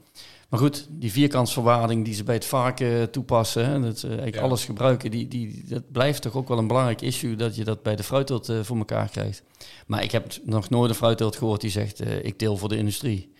Maar 0.50 0.60
goed, 0.60 0.88
die 0.89 1.12
vierkantsverwaarding 1.12 2.05
die 2.05 2.13
ze 2.13 2.24
bij 2.24 2.36
het 2.36 2.46
varken 2.46 3.12
toepassen, 3.12 3.65
hè, 3.65 3.79
dat 3.81 4.03
eigenlijk 4.03 4.38
alles 4.38 4.65
gebruiken, 4.65 5.12
die, 5.12 5.27
die, 5.27 5.63
dat 5.67 5.91
blijft 5.91 6.22
toch 6.22 6.36
ook 6.36 6.48
wel 6.48 6.58
een 6.58 6.67
belangrijk 6.67 7.01
issue 7.01 7.36
dat 7.36 7.55
je 7.55 7.63
dat 7.63 7.84
bij 7.84 7.96
de 7.96 8.03
fruitteelt 8.03 8.50
uh, 8.50 8.60
voor 8.63 8.77
elkaar 8.77 9.10
krijgt. 9.10 9.43
Maar 9.88 10.03
ik 10.03 10.12
heb 10.12 10.38
nog 10.43 10.69
nooit 10.69 10.89
een 10.89 10.96
fruitteelt 10.96 11.36
gehoord 11.36 11.62
die 11.62 11.69
zegt, 11.69 12.01
uh, 12.01 12.24
ik 12.24 12.39
deel 12.39 12.58
voor 12.58 12.69
de 12.69 12.77
industrie. 12.77 13.34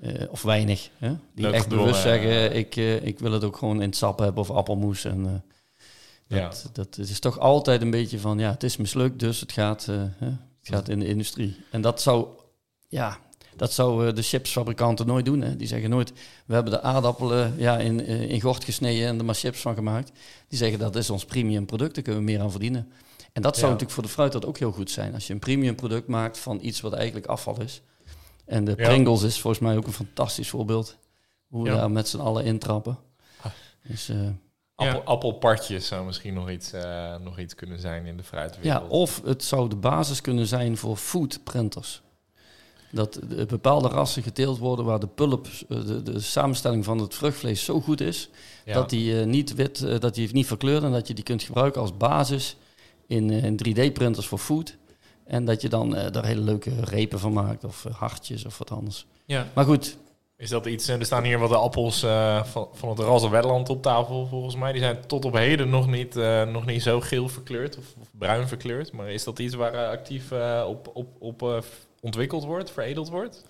Uh, 0.00 0.22
of 0.30 0.42
weinig. 0.42 0.90
Hè? 0.98 1.14
Die 1.34 1.50
echt 1.50 1.68
bewust 1.68 2.00
zeggen, 2.00 2.56
ik, 2.56 2.76
ik 2.76 3.18
wil 3.18 3.32
het 3.32 3.44
ook 3.44 3.56
gewoon 3.56 3.82
in 3.82 3.88
het 3.88 3.96
sap 3.96 4.18
hebben 4.18 4.42
of 4.42 4.50
appelmoes. 4.50 5.04
En, 5.04 5.44
dat, 6.26 6.38
ja. 6.38 6.70
dat 6.72 6.98
is 6.98 7.20
toch 7.20 7.38
altijd 7.38 7.82
een 7.82 7.90
beetje 7.90 8.18
van, 8.18 8.38
ja, 8.38 8.50
het 8.50 8.62
is 8.62 8.76
mislukt, 8.76 9.18
dus 9.18 9.40
het 9.40 9.52
gaat, 9.52 9.86
het 9.86 10.38
gaat 10.60 10.88
in 10.88 10.98
de 10.98 11.06
industrie. 11.06 11.56
En 11.70 11.80
dat 11.80 12.02
zou, 12.02 12.26
ja, 12.88 13.18
dat 13.58 13.72
zouden 13.72 14.14
de 14.14 14.22
chipsfabrikanten 14.22 15.06
nooit 15.06 15.24
doen. 15.24 15.40
Hè. 15.40 15.56
Die 15.56 15.66
zeggen 15.66 15.90
nooit, 15.90 16.12
we 16.46 16.54
hebben 16.54 16.72
de 16.72 16.82
aardappelen 16.82 17.54
ja, 17.56 17.78
in, 17.78 18.06
eh, 18.06 18.30
in 18.30 18.40
gort 18.40 18.64
gesneden 18.64 19.06
en 19.06 19.18
er 19.18 19.24
maar 19.24 19.34
chips 19.34 19.60
van 19.60 19.74
gemaakt. 19.74 20.12
Die 20.48 20.58
zeggen, 20.58 20.78
dat 20.78 20.96
is 20.96 21.10
ons 21.10 21.24
premium 21.24 21.66
product, 21.66 21.94
daar 21.94 22.04
kunnen 22.04 22.24
we 22.24 22.30
meer 22.30 22.40
aan 22.40 22.50
verdienen. 22.50 22.92
En 23.32 23.42
dat 23.42 23.54
zou 23.54 23.66
natuurlijk 23.66 23.94
voor 23.94 24.02
de 24.02 24.08
fruit 24.08 24.32
dat 24.32 24.46
ook 24.46 24.58
heel 24.58 24.72
goed 24.72 24.90
zijn. 24.90 25.14
Als 25.14 25.26
je 25.26 25.32
een 25.32 25.38
premium 25.38 25.74
product 25.74 26.08
maakt 26.08 26.38
van 26.38 26.58
iets 26.62 26.80
wat 26.80 26.92
eigenlijk 26.92 27.26
afval 27.26 27.60
is. 27.60 27.82
En 28.46 28.64
de 28.64 28.74
Pringles 28.74 29.22
is 29.22 29.40
volgens 29.40 29.62
mij 29.62 29.76
ook 29.76 29.86
een 29.86 29.92
fantastisch 29.92 30.48
voorbeeld. 30.48 30.96
Hoe 31.46 31.64
we 31.64 31.70
daar 31.70 31.90
met 31.90 32.08
z'n 32.08 32.18
allen 32.18 32.44
intrappen. 32.44 32.98
Ah. 33.40 33.52
Dus, 33.88 34.08
uh, 34.08 34.28
Appel, 34.74 35.02
Appelpartjes 35.02 35.86
zou 35.86 36.06
misschien 36.06 36.34
nog 36.34 36.50
iets, 36.50 36.74
uh, 36.74 37.16
nog 37.16 37.38
iets 37.38 37.54
kunnen 37.54 37.78
zijn 37.78 38.06
in 38.06 38.16
de 38.16 38.22
fruitwereld. 38.22 38.82
Ja, 38.82 38.88
of 38.88 39.22
het 39.24 39.44
zou 39.44 39.68
de 39.68 39.76
basis 39.76 40.20
kunnen 40.20 40.46
zijn 40.46 40.76
voor 40.76 40.96
food 40.96 41.44
printers 41.44 42.02
dat 42.90 43.20
bepaalde 43.48 43.88
rassen 43.88 44.22
geteeld 44.22 44.58
worden 44.58 44.84
waar 44.84 45.00
de 45.00 45.06
pulp, 45.06 45.46
eh, 45.46 45.86
de, 45.86 46.02
de 46.02 46.20
samenstelling 46.20 46.84
van 46.84 46.98
het 46.98 47.14
vruchtvlees 47.14 47.64
zo 47.64 47.80
goed 47.80 48.00
is, 48.00 48.30
dat 48.64 48.90
die 48.90 49.12
uh, 49.12 49.24
niet 49.24 49.54
wit, 49.54 49.80
uh, 49.80 49.98
dat 49.98 50.14
die 50.14 50.28
niet 50.32 50.46
verkleurt 50.46 50.82
en 50.82 50.92
dat 50.92 51.08
je 51.08 51.14
die 51.14 51.24
kunt 51.24 51.42
gebruiken 51.42 51.80
als 51.80 51.96
basis 51.96 52.56
in, 53.06 53.30
in 53.30 53.58
3D-printers 53.66 54.26
voor 54.26 54.38
food. 54.38 54.76
En 55.24 55.44
dat 55.44 55.62
je 55.62 55.68
dan 55.68 55.90
daar 55.90 56.24
hele 56.24 56.40
leuke 56.40 56.70
repen 56.80 57.18
van 57.18 57.32
maakt 57.32 57.64
of 57.64 57.86
hartjes 57.92 58.44
of 58.44 58.58
wat 58.58 58.70
anders. 58.70 59.06
Ja. 59.24 59.46
Maar 59.54 59.64
goed. 59.64 59.96
Is 60.36 60.50
dat 60.50 60.66
iets, 60.66 60.88
er 60.88 61.04
staan 61.04 61.24
hier 61.24 61.38
wat 61.38 61.48
de 61.48 61.56
appels 61.56 62.00
van, 62.44 62.68
van 62.72 62.88
het 62.88 62.98
Rasse 62.98 63.30
Wetland 63.30 63.68
op 63.68 63.82
tafel 63.82 64.26
volgens 64.26 64.56
mij. 64.56 64.72
Die 64.72 64.80
zijn 64.80 65.06
tot 65.06 65.24
op 65.24 65.34
heden 65.34 65.68
nog 65.68 65.86
niet, 65.86 66.14
nog 66.52 66.66
niet 66.66 66.82
zo 66.82 67.00
geel 67.00 67.28
verkleurd 67.28 67.78
of, 67.78 67.84
of 68.00 68.08
bruin 68.18 68.48
verkleurd. 68.48 68.92
Maar 68.92 69.10
is 69.10 69.24
dat 69.24 69.38
iets 69.38 69.54
waar 69.54 69.88
actief 69.88 70.32
op, 70.66 70.90
op, 70.94 71.08
op 71.18 71.62
ontwikkeld 72.00 72.44
wordt, 72.44 72.70
veredeld 72.70 73.08
wordt? 73.08 73.44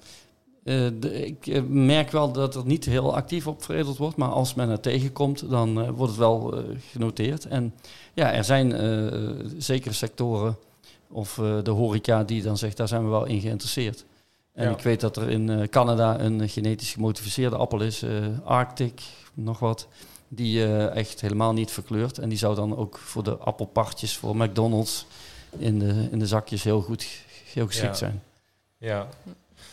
Uh, 0.64 0.86
ik 1.26 1.46
uh, 1.46 1.62
merk 1.68 2.10
wel 2.10 2.32
dat 2.32 2.54
er 2.54 2.66
niet 2.66 2.84
heel 2.84 3.14
actief 3.14 3.46
op 3.46 3.62
veredeld 3.62 3.96
wordt, 3.96 4.16
maar 4.16 4.28
als 4.28 4.54
men 4.54 4.68
er 4.68 4.80
tegenkomt, 4.80 5.50
dan 5.50 5.78
uh, 5.78 5.88
wordt 5.88 6.12
het 6.12 6.20
wel 6.20 6.64
genoteerd. 6.90 7.44
En 7.44 7.74
ja, 8.14 8.32
er 8.32 8.44
zijn 8.44 8.72
zekere 9.58 9.94
sectoren 9.94 10.56
of 11.10 11.34
de 11.62 11.70
horeca 11.70 12.24
die 12.24 12.42
dan 12.42 12.58
zegt, 12.58 12.76
daar 12.76 12.88
zijn 12.88 13.04
we 13.04 13.08
wel 13.08 13.24
in 13.24 13.40
geïnteresseerd. 13.40 14.04
En 14.52 14.70
ik 14.70 14.80
weet 14.80 15.00
dat 15.00 15.16
er 15.16 15.30
in 15.30 15.68
Canada 15.70 16.20
een 16.20 16.48
genetisch 16.48 16.92
gemodificeerde 16.92 17.56
appel 17.56 17.80
is, 17.80 18.04
Arctic, 18.44 19.02
nog 19.34 19.58
wat, 19.58 19.86
die 20.28 20.64
echt 20.88 21.20
helemaal 21.20 21.52
niet 21.52 21.70
verkleurt. 21.70 22.18
En 22.18 22.28
die 22.28 22.38
zou 22.38 22.54
dan 22.54 22.76
ook 22.76 22.98
voor 22.98 23.24
de 23.24 23.36
appelpartjes 23.36 24.16
voor 24.16 24.36
McDonald's 24.36 25.06
in 25.58 25.78
de, 25.78 26.08
in 26.10 26.18
de 26.18 26.26
zakjes 26.26 26.62
heel 26.62 26.80
goed 26.80 27.06
heel 27.52 27.66
geschikt 27.66 27.98
zijn. 27.98 28.22
Ja. 28.78 29.08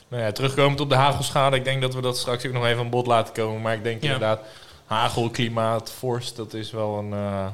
Nou 0.07 0.23
ja, 0.23 0.31
terugkomend 0.31 0.79
op 0.79 0.89
de 0.89 0.95
hagelschade, 0.95 1.55
ik 1.55 1.63
denk 1.63 1.81
dat 1.81 1.93
we 1.93 2.01
dat 2.01 2.17
straks 2.17 2.45
ook 2.45 2.53
nog 2.53 2.65
even 2.65 2.79
aan 2.79 2.89
bod 2.89 3.07
laten 3.07 3.33
komen. 3.33 3.61
Maar 3.61 3.73
ik 3.73 3.83
denk 3.83 4.01
inderdaad, 4.01 4.41
hagel, 4.85 5.29
klimaat, 5.29 5.91
vorst, 5.91 6.35
dat 6.35 6.53
is 6.53 6.71
wel 6.71 6.97
een, 6.97 7.11
uh, 7.11 7.47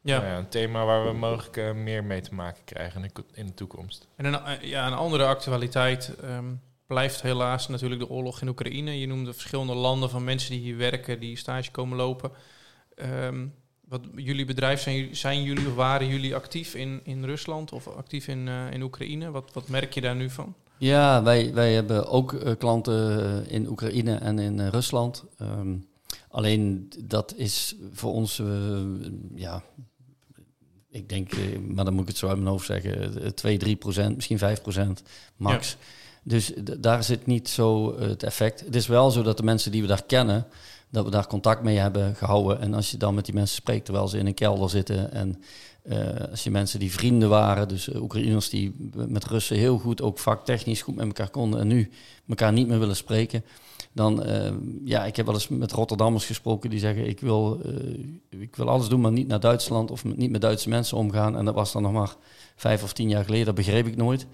ja. 0.00 0.18
Nou 0.18 0.24
ja. 0.24 0.36
een 0.36 0.48
thema 0.48 0.84
waar 0.84 1.06
we 1.06 1.12
mogelijk 1.12 1.56
uh, 1.56 1.72
meer 1.72 2.04
mee 2.04 2.20
te 2.20 2.34
maken 2.34 2.64
krijgen 2.64 3.02
in 3.02 3.10
de, 3.12 3.24
in 3.32 3.46
de 3.46 3.54
toekomst. 3.54 4.06
En 4.16 4.24
een, 4.24 4.32
uh, 4.32 4.62
ja, 4.62 4.86
een 4.86 4.92
andere 4.92 5.24
actualiteit 5.24 6.12
um, 6.24 6.60
blijft 6.86 7.22
helaas 7.22 7.68
natuurlijk 7.68 8.00
de 8.00 8.08
oorlog 8.08 8.40
in 8.40 8.48
Oekraïne. 8.48 8.98
Je 8.98 9.06
noemde 9.06 9.32
verschillende 9.32 9.74
landen 9.74 10.10
van 10.10 10.24
mensen 10.24 10.50
die 10.50 10.60
hier 10.60 10.76
werken, 10.76 11.20
die 11.20 11.36
stage 11.36 11.70
komen 11.70 11.96
lopen. 11.96 12.30
Um, 12.96 13.54
wat 13.80 14.00
jullie 14.14 14.44
bedrijf, 14.44 14.80
zijn, 14.80 15.16
zijn 15.16 15.42
jullie 15.42 15.68
of 15.68 15.74
waren 15.74 16.06
jullie 16.06 16.34
actief 16.34 16.74
in, 16.74 17.00
in 17.04 17.24
Rusland 17.24 17.72
of 17.72 17.88
actief 17.88 18.28
in, 18.28 18.48
in 18.48 18.82
Oekraïne? 18.82 19.30
Wat, 19.30 19.50
wat 19.52 19.68
merk 19.68 19.94
je 19.94 20.00
daar 20.00 20.16
nu 20.16 20.30
van? 20.30 20.54
Ja, 20.80 21.22
wij, 21.22 21.54
wij 21.54 21.72
hebben 21.72 22.08
ook 22.08 22.32
uh, 22.32 22.50
klanten 22.58 23.18
uh, 23.46 23.52
in 23.52 23.68
Oekraïne 23.68 24.14
en 24.14 24.38
in 24.38 24.58
uh, 24.58 24.68
Rusland. 24.68 25.24
Um, 25.42 25.88
alleen 26.28 26.92
dat 27.04 27.34
is 27.36 27.76
voor 27.92 28.12
ons, 28.12 28.42
ja, 29.34 29.62
ik 30.90 31.08
denk, 31.08 31.32
maar 31.68 31.84
dan 31.84 31.94
moet 31.94 32.02
ik 32.02 32.08
het 32.08 32.18
zo 32.18 32.28
uit 32.28 32.36
mijn 32.36 32.50
hoofd 32.50 32.66
zeggen, 32.66 33.34
2, 33.34 33.58
3 33.58 33.76
procent, 33.76 34.16
misschien 34.16 34.38
5 34.38 34.62
procent 34.62 35.02
max. 35.36 35.70
Ja. 35.70 35.76
Dus 36.22 36.52
daar 36.78 37.04
zit 37.04 37.26
niet 37.26 37.48
zo 37.48 37.98
het 38.00 38.22
effect. 38.22 38.60
Het 38.60 38.74
is 38.74 38.86
wel 38.86 39.10
zo 39.10 39.22
dat 39.22 39.36
de 39.36 39.42
mensen 39.42 39.72
die 39.72 39.82
we 39.82 39.88
daar 39.88 40.04
kennen, 40.04 40.46
dat 40.90 41.04
we 41.04 41.10
daar 41.10 41.26
contact 41.26 41.62
mee 41.62 41.78
hebben 41.78 42.16
gehouden. 42.16 42.60
En 42.60 42.74
als 42.74 42.90
je 42.90 42.96
dan 42.96 43.14
met 43.14 43.24
die 43.24 43.34
mensen 43.34 43.56
spreekt 43.56 43.84
terwijl 43.84 44.08
ze 44.08 44.18
in 44.18 44.26
een 44.26 44.34
kelder 44.34 44.70
zitten 44.70 45.12
en 45.12 45.42
als 46.30 46.44
je 46.44 46.50
mensen 46.50 46.78
die 46.78 46.92
vrienden 46.92 47.28
waren, 47.28 47.68
dus 47.68 47.88
uh, 47.88 48.02
Oekraïners 48.02 48.48
die 48.48 48.74
met 49.08 49.24
Russen 49.24 49.56
heel 49.56 49.78
goed, 49.78 50.02
ook 50.02 50.18
vaktechnisch 50.18 50.82
goed 50.82 50.94
met 50.96 51.06
elkaar 51.06 51.30
konden 51.30 51.60
en 51.60 51.66
nu 51.66 51.90
elkaar 52.28 52.52
niet 52.52 52.68
meer 52.68 52.78
willen 52.78 52.96
spreken, 52.96 53.44
dan, 53.92 54.26
uh, 54.26 54.50
ja, 54.84 55.04
ik 55.04 55.16
heb 55.16 55.26
wel 55.26 55.34
eens 55.34 55.48
met 55.48 55.72
Rotterdammers 55.72 56.26
gesproken 56.26 56.70
die 56.70 56.78
zeggen, 56.78 57.08
ik 57.08 57.20
wil, 57.20 57.60
ik 58.28 58.56
wil 58.56 58.68
alles 58.68 58.88
doen, 58.88 59.00
maar 59.00 59.12
niet 59.12 59.28
naar 59.28 59.40
Duitsland 59.40 59.90
of 59.90 60.04
niet 60.04 60.30
met 60.30 60.40
Duitse 60.40 60.68
mensen 60.68 60.96
omgaan. 60.96 61.36
En 61.36 61.44
dat 61.44 61.54
was 61.54 61.72
dan 61.72 61.82
nog 61.82 61.92
maar 61.92 62.16
vijf 62.56 62.82
of 62.82 62.92
tien 62.92 63.08
jaar 63.08 63.24
geleden, 63.24 63.46
dat 63.46 63.54
begreep 63.54 63.86
ik 63.86 63.96
nooit. 63.96 64.26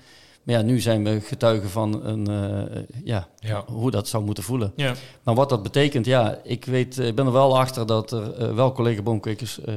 Maar 0.46 0.54
ja, 0.54 0.62
nu 0.62 0.80
zijn 0.80 1.04
we 1.04 1.20
getuigen 1.20 1.70
van 1.70 2.04
een, 2.04 2.30
uh, 2.30 2.82
ja, 3.04 3.28
ja, 3.38 3.64
hoe 3.66 3.90
dat 3.90 4.08
zou 4.08 4.24
moeten 4.24 4.44
voelen. 4.44 4.72
Ja. 4.76 4.94
Maar 5.22 5.34
wat 5.34 5.48
dat 5.48 5.62
betekent, 5.62 6.06
ja, 6.06 6.38
ik 6.42 6.64
weet, 6.64 6.98
ik 6.98 7.14
ben 7.14 7.26
er 7.26 7.32
wel 7.32 7.58
achter 7.58 7.86
dat 7.86 8.12
er 8.12 8.40
uh, 8.40 8.54
wel 8.54 8.72
collega 8.72 9.02
boomkwekers 9.02 9.58
uh, 9.58 9.74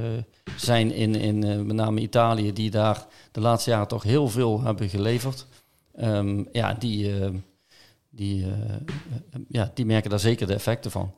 zijn 0.55 0.91
in, 0.91 1.15
in 1.15 1.65
met 1.65 1.75
name 1.75 1.99
Italië, 1.99 2.53
die 2.53 2.69
daar 2.69 3.05
de 3.31 3.39
laatste 3.39 3.69
jaren 3.69 3.87
toch 3.87 4.03
heel 4.03 4.27
veel 4.27 4.61
hebben 4.61 4.89
geleverd. 4.89 5.45
Um, 6.01 6.47
ja, 6.51 6.73
die, 6.73 7.13
die, 8.09 8.45
ja, 9.47 9.71
die 9.73 9.85
merken 9.85 10.09
daar 10.09 10.19
zeker 10.19 10.47
de 10.47 10.53
effecten 10.53 10.91
van. 10.91 11.13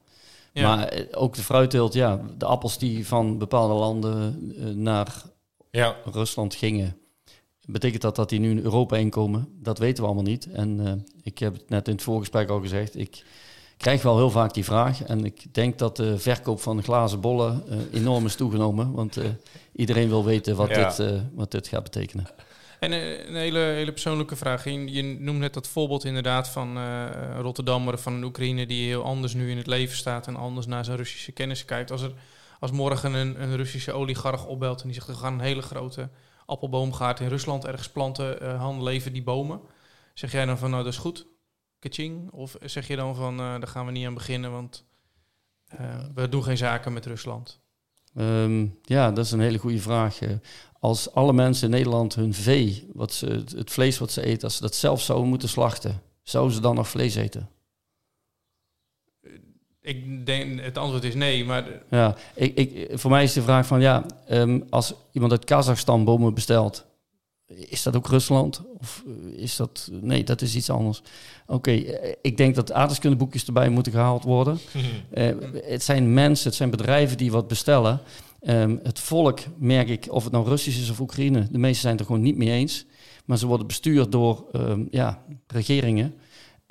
Ja. 0.54 0.76
Maar 0.76 0.94
ook 1.12 1.36
de 1.36 1.44
fruitteelt, 1.44 1.94
ja, 1.94 2.22
de 2.38 2.46
appels 2.46 2.78
die 2.78 3.08
van 3.08 3.38
bepaalde 3.38 3.74
landen 3.74 4.54
naar 4.84 5.24
ja. 5.72 5.96
Rusland 6.12 6.56
gingen, 6.56 6.98
Betekent 7.72 8.02
dat 8.02 8.16
dat 8.16 8.30
die 8.30 8.40
nu 8.40 8.50
in 8.50 8.64
Europa 8.64 8.98
inkomen? 8.98 9.48
Dat 9.60 9.78
weten 9.78 10.04
we 10.04 10.06
allemaal 10.06 10.32
niet. 10.32 10.52
En 10.52 10.80
uh, 10.80 10.92
ik 11.24 11.38
heb 11.38 11.54
het 11.54 11.70
net 11.70 11.88
in 11.88 11.94
het 11.94 12.04
voorgesprek 12.04 12.50
al 12.50 12.62
gezegd. 12.62 12.98
Ik 12.98 13.24
krijg 13.78 14.02
wel 14.02 14.18
heel 14.18 14.30
vaak 14.30 14.54
die 14.54 14.64
vraag. 14.64 15.04
En 15.04 15.26
ik 15.26 15.54
denk 15.54 15.78
dat 15.78 15.96
de 15.96 16.20
verkoop 16.20 16.62
van 16.62 16.84
glazen 16.84 17.20
bollen 17.20 17.64
uh, 17.70 17.78
enorm 18.00 18.26
is 18.26 18.36
toegenomen. 18.36 18.92
Want 18.92 19.18
uh, 19.18 19.26
iedereen 19.76 20.08
wil 20.08 20.26
weten 20.26 20.56
wat, 20.56 20.70
ja. 20.70 20.90
dit, 20.90 21.22
wat 21.34 21.52
dit 21.52 21.68
gaat 21.68 21.84
betekenen. 21.84 22.28
En 22.80 22.92
een 22.92 23.36
hele, 23.36 23.60
hele 23.60 23.92
persoonlijke 23.92 24.36
vraag. 24.36 24.64
Je, 24.64 24.94
je 24.94 25.04
noemt 25.04 25.40
net 25.40 25.54
dat 25.54 25.68
voorbeeld 25.68 26.06
inderdaad 26.06 26.50
van 26.50 26.78
Rotterdam, 27.40 27.98
van 27.98 28.14
een 28.14 28.24
Oekraïne 28.24 28.66
die 28.66 28.88
heel 28.88 29.04
anders 29.04 29.34
nu 29.34 29.52
in 29.52 29.58
het 29.58 29.68
leven 29.68 29.98
staat 29.98 30.28
en 30.28 30.36
anders 30.36 30.66
naar 30.66 30.86
zijn 30.86 30.98
Russische 30.98 31.32
kennis 31.32 31.66
kijkt. 31.66 31.92
Als 31.92 32.02
er 32.02 32.14
Als 32.60 32.72
morgen 32.72 33.14
een, 33.14 33.42
een 33.42 33.56
Russische 33.56 33.92
oligarch 33.92 34.46
opbelt 34.46 34.82
en 34.82 34.86
die 34.86 34.94
zegt... 34.94 35.08
we 35.08 35.14
gaan 35.14 35.34
een 35.34 35.40
hele 35.40 35.62
grote 35.62 36.10
appelboomgaard 36.52 37.20
in 37.20 37.28
Rusland 37.28 37.66
ergens 37.66 37.90
planten... 37.90 38.44
Uh, 38.44 38.60
Han, 38.60 38.84
leven 38.84 39.14
die 39.14 39.24
bomen. 39.24 39.62
Zeg 40.14 40.32
jij 40.32 40.46
dan 40.46 40.58
van, 40.58 40.70
nou, 40.70 40.84
dat 40.84 40.94
is 40.94 41.00
goed, 41.00 41.26
kaching? 41.80 42.32
Of 42.32 42.56
zeg 42.62 42.88
je 42.88 42.96
dan 42.96 43.16
van, 43.16 43.34
uh, 43.34 43.40
daar 43.40 43.68
gaan 43.68 43.86
we 43.86 43.92
niet 43.92 44.06
aan 44.06 44.14
beginnen... 44.14 44.52
want 44.52 44.86
uh, 45.80 46.06
we 46.16 46.30
doen 46.30 46.44
geen 46.44 46.58
zaken 46.58 46.94
met 46.94 47.06
Rusland? 47.06 47.60
Um, 48.16 48.80
ja, 48.84 49.12
dat 49.12 49.26
is 49.26 49.32
een 49.32 49.40
hele 49.40 49.58
goede 49.58 49.80
vraag. 49.80 50.20
Als 50.80 51.14
alle 51.14 51.34
mensen 51.34 51.66
in 51.66 51.74
Nederland 51.76 52.16
hun 52.16 52.34
vee, 52.34 52.90
wat 52.94 53.14
ze, 53.14 53.44
het 53.56 53.72
vlees 53.72 53.98
wat 53.98 54.12
ze 54.12 54.26
eten... 54.26 54.44
als 54.44 54.56
ze 54.56 54.62
dat 54.62 54.76
zelf 54.76 55.02
zouden 55.02 55.30
moeten 55.30 55.50
slachten... 55.50 56.02
zouden 56.24 56.56
ze 56.56 56.62
dan 56.62 56.76
nog 56.76 56.90
vlees 56.90 57.16
eten? 57.16 57.50
Ik 59.84 60.26
denk, 60.26 60.62
het 60.62 60.78
antwoord 60.78 61.04
is 61.04 61.16
nee, 61.16 61.46
maar... 61.46 61.66
Ja, 61.90 62.16
ik, 62.36 62.58
ik, 62.58 62.90
voor 63.00 63.12
mij 63.12 63.24
is 63.24 63.34
de 63.34 63.42
vraag 63.42 63.66
van, 63.66 63.82
ja, 63.82 64.06
um, 64.32 64.64
als 64.70 64.94
iemand 65.12 65.32
uit 65.32 65.46
Kazachstan 65.46 66.04
bomen 66.04 66.34
bestelt, 66.34 66.86
is 67.48 67.84
dat 67.84 67.96
ook 67.96 68.08
Rusland? 68.08 68.62
Of 68.80 69.04
is 69.36 69.56
dat... 69.56 69.90
Nee, 69.92 70.24
dat 70.24 70.42
is 70.42 70.56
iets 70.56 70.70
anders. 70.70 71.02
Oké, 71.46 71.54
okay, 71.54 72.16
ik 72.22 72.38
denk 72.38 72.56
dat 72.56 72.72
aardrijkskundeboekjes 72.72 73.46
erbij 73.46 73.70
moeten 73.70 73.92
gehaald 73.92 74.24
worden. 74.24 74.60
uh, 75.14 75.32
het 75.74 75.84
zijn 75.84 76.14
mensen, 76.14 76.48
het 76.48 76.56
zijn 76.56 76.70
bedrijven 76.70 77.18
die 77.18 77.32
wat 77.32 77.48
bestellen. 77.48 78.02
Um, 78.42 78.80
het 78.84 79.00
volk, 79.00 79.40
merk 79.58 79.90
ik, 79.90 80.08
of 80.10 80.24
het 80.24 80.34
nou 80.34 80.48
Russisch 80.48 80.80
is 80.80 80.90
of 80.90 81.00
Oekraïne, 81.00 81.48
de 81.52 81.58
meesten 81.58 81.82
zijn 81.82 81.92
het 81.92 82.02
er 82.02 82.08
gewoon 82.08 82.22
niet 82.22 82.38
mee 82.38 82.50
eens. 82.50 82.86
Maar 83.26 83.38
ze 83.38 83.48
worden 83.48 83.68
bestuurd 83.68 84.12
door 84.12 84.46
um, 84.54 84.88
ja, 84.92 85.24
regeringen 85.48 86.14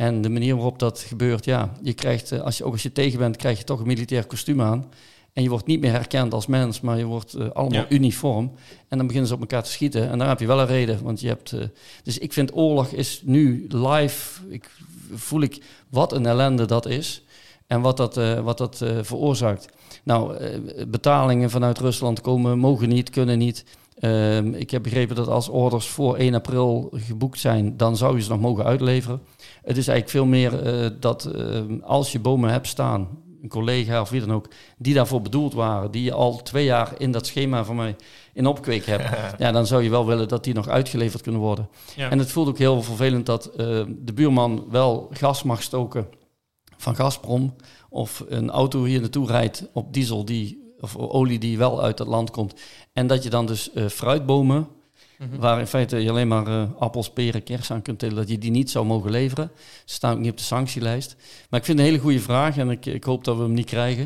en 0.01 0.23
de 0.23 0.29
manier 0.29 0.55
waarop 0.55 0.79
dat 0.79 1.01
gebeurt, 1.01 1.45
ja, 1.45 1.73
je 1.83 1.93
krijgt, 1.93 2.41
als 2.43 2.59
je, 2.59 2.65
ook 2.65 2.73
als 2.73 2.83
je 2.83 2.93
tegen 2.93 3.19
bent, 3.19 3.37
krijg 3.37 3.59
je 3.59 3.65
toch 3.65 3.81
een 3.81 3.87
militair 3.87 4.27
kostuum 4.27 4.61
aan. 4.61 4.91
En 5.33 5.43
je 5.43 5.49
wordt 5.49 5.67
niet 5.67 5.81
meer 5.81 5.91
herkend 5.91 6.33
als 6.33 6.47
mens, 6.47 6.81
maar 6.81 6.99
je 6.99 7.05
wordt 7.05 7.37
uh, 7.37 7.51
allemaal 7.51 7.81
ja. 7.81 7.91
uniform. 7.91 8.53
En 8.89 8.97
dan 8.97 9.07
beginnen 9.07 9.29
ze 9.29 9.35
op 9.35 9.41
elkaar 9.41 9.63
te 9.63 9.71
schieten. 9.71 10.11
En 10.11 10.19
dan 10.19 10.29
heb 10.29 10.41
je 10.41 10.47
wel 10.47 10.61
een 10.61 10.67
reden. 10.67 11.03
Want 11.03 11.21
je 11.21 11.29
hebt. 11.29 11.53
Uh, 11.53 11.65
dus 12.03 12.19
ik 12.19 12.33
vind 12.33 12.57
oorlog 12.57 12.89
is 12.89 13.23
nu 13.25 13.67
live. 13.69 14.41
Ik, 14.49 14.71
voel 15.15 15.41
ik 15.41 15.63
wat 15.89 16.13
een 16.13 16.27
ellende 16.27 16.65
dat 16.65 16.87
is. 16.87 17.23
En 17.67 17.81
wat 17.81 17.97
dat, 17.97 18.17
uh, 18.17 18.41
wat 18.41 18.59
dat 18.59 18.77
veroorzaakt. 19.03 19.69
Nou, 20.05 20.37
betalingen 20.87 21.51
vanuit 21.51 21.79
Rusland 21.79 22.21
komen, 22.21 22.59
mogen 22.59 22.89
niet, 22.89 23.11
kunnen 23.11 23.39
niet. 23.39 23.65
Ehm, 24.01 24.55
ik 24.55 24.71
heb 24.71 24.83
begrepen 24.83 25.17
dat 25.17 25.29
als 25.29 25.49
orders 25.49 25.87
voor 25.89 26.17
1 26.17 26.35
april 26.35 26.89
geboekt 26.93 27.39
zijn, 27.39 27.77
dan 27.77 27.97
zou 27.97 28.17
je 28.17 28.23
ze 28.23 28.29
nog 28.29 28.41
mogen 28.41 28.65
uitleveren. 28.65 29.21
Het 29.63 29.77
is 29.77 29.89
eigenlijk 29.89 30.09
veel 30.09 30.25
meer 30.25 30.83
uh, 30.83 30.91
dat 31.01 31.31
uh, 31.37 31.61
als 31.83 32.13
je 32.13 32.19
bomen 32.19 32.51
hebt 32.51 32.67
staan, 32.67 33.09
een 33.43 33.49
collega 33.49 34.01
of 34.01 34.11
wie 34.11 34.21
dan 34.21 34.33
ook, 34.33 34.49
die 34.79 34.95
daarvoor 34.95 35.23
bedoeld 35.23 35.55
waren, 35.55 35.91
die 35.91 36.03
je 36.03 36.13
al 36.13 36.43
twee 36.43 36.65
jaar 36.65 36.93
in 36.99 37.13
dat 37.13 37.27
schema 37.27 37.65
van 37.65 37.77
mij 37.77 37.97
in 38.33 38.47
opkweek 38.47 38.87
hebt, 38.87 39.17
ja, 39.43 39.53
dan 39.53 39.67
zou 39.67 39.83
je 39.83 39.91
wel 39.91 40.07
willen 40.07 40.29
dat 40.29 40.45
die 40.45 40.55
nog 40.55 40.69
uitgeleverd 40.69 41.23
kunnen 41.23 41.41
worden. 41.41 41.69
Ja. 41.97 42.11
En 42.11 42.19
het 42.19 42.33
voelt 42.33 42.49
ook 42.49 42.59
heel 42.59 42.83
vervelend 42.83 43.27
dat 43.27 43.51
uh, 43.53 43.57
de 43.89 44.13
buurman 44.15 44.65
wel 44.71 45.09
gas 45.13 45.43
mag 45.43 45.63
stoken 45.63 46.07
van 46.77 46.97
Gazprom 46.97 47.55
of 47.89 48.25
een 48.29 48.51
auto 48.51 48.85
hier 48.85 49.01
naartoe 49.01 49.27
rijdt 49.27 49.69
op 49.73 49.93
diesel 49.93 50.25
die 50.25 50.59
of 50.81 50.97
olie 50.97 51.39
die 51.39 51.59
wel 51.59 51.83
uit 51.83 51.99
het 51.99 52.09
land 52.09 52.31
komt. 52.31 52.55
En 52.93 53.07
dat 53.07 53.23
je 53.23 53.31
dan 53.31 53.47
dus 53.47 53.71
fruitbomen, 53.89 54.69
mm 55.21 55.31
-hmm. 55.31 55.41
waar 55.41 55.59
in 55.59 55.67
feite 55.67 55.97
je 55.97 56.11
alleen 56.11 56.29
maar 56.29 56.49
uh, 56.49 56.63
appels, 56.79 57.11
peren, 57.11 57.43
kersen 57.43 57.75
aan 57.75 57.83
kunt 57.83 57.99
tellen, 57.99 58.17
dat 58.17 58.29
je 58.29 58.39
die 58.39 58.51
niet 58.51 58.71
zou 58.71 58.87
mogen 58.87 59.11
leveren. 59.11 59.51
Ze 59.85 59.95
staan 59.95 60.13
ook 60.13 60.19
niet 60.19 60.31
op 60.31 60.37
de 60.37 60.43
sanctielijst. 60.43 61.17
Maar 61.51 61.61
ik 61.61 61.67
vind 61.67 61.79
het 61.79 61.87
een 61.87 61.93
hele 61.93 62.03
goede 62.03 62.21
vraag 62.21 62.57
en 62.57 62.71
ik, 62.71 62.87
ik 62.87 63.05
hoop 63.05 63.25
dat 63.25 63.37
we 63.37 63.43
hem 63.43 63.53
niet 63.53 63.67
krijgen. 63.67 64.05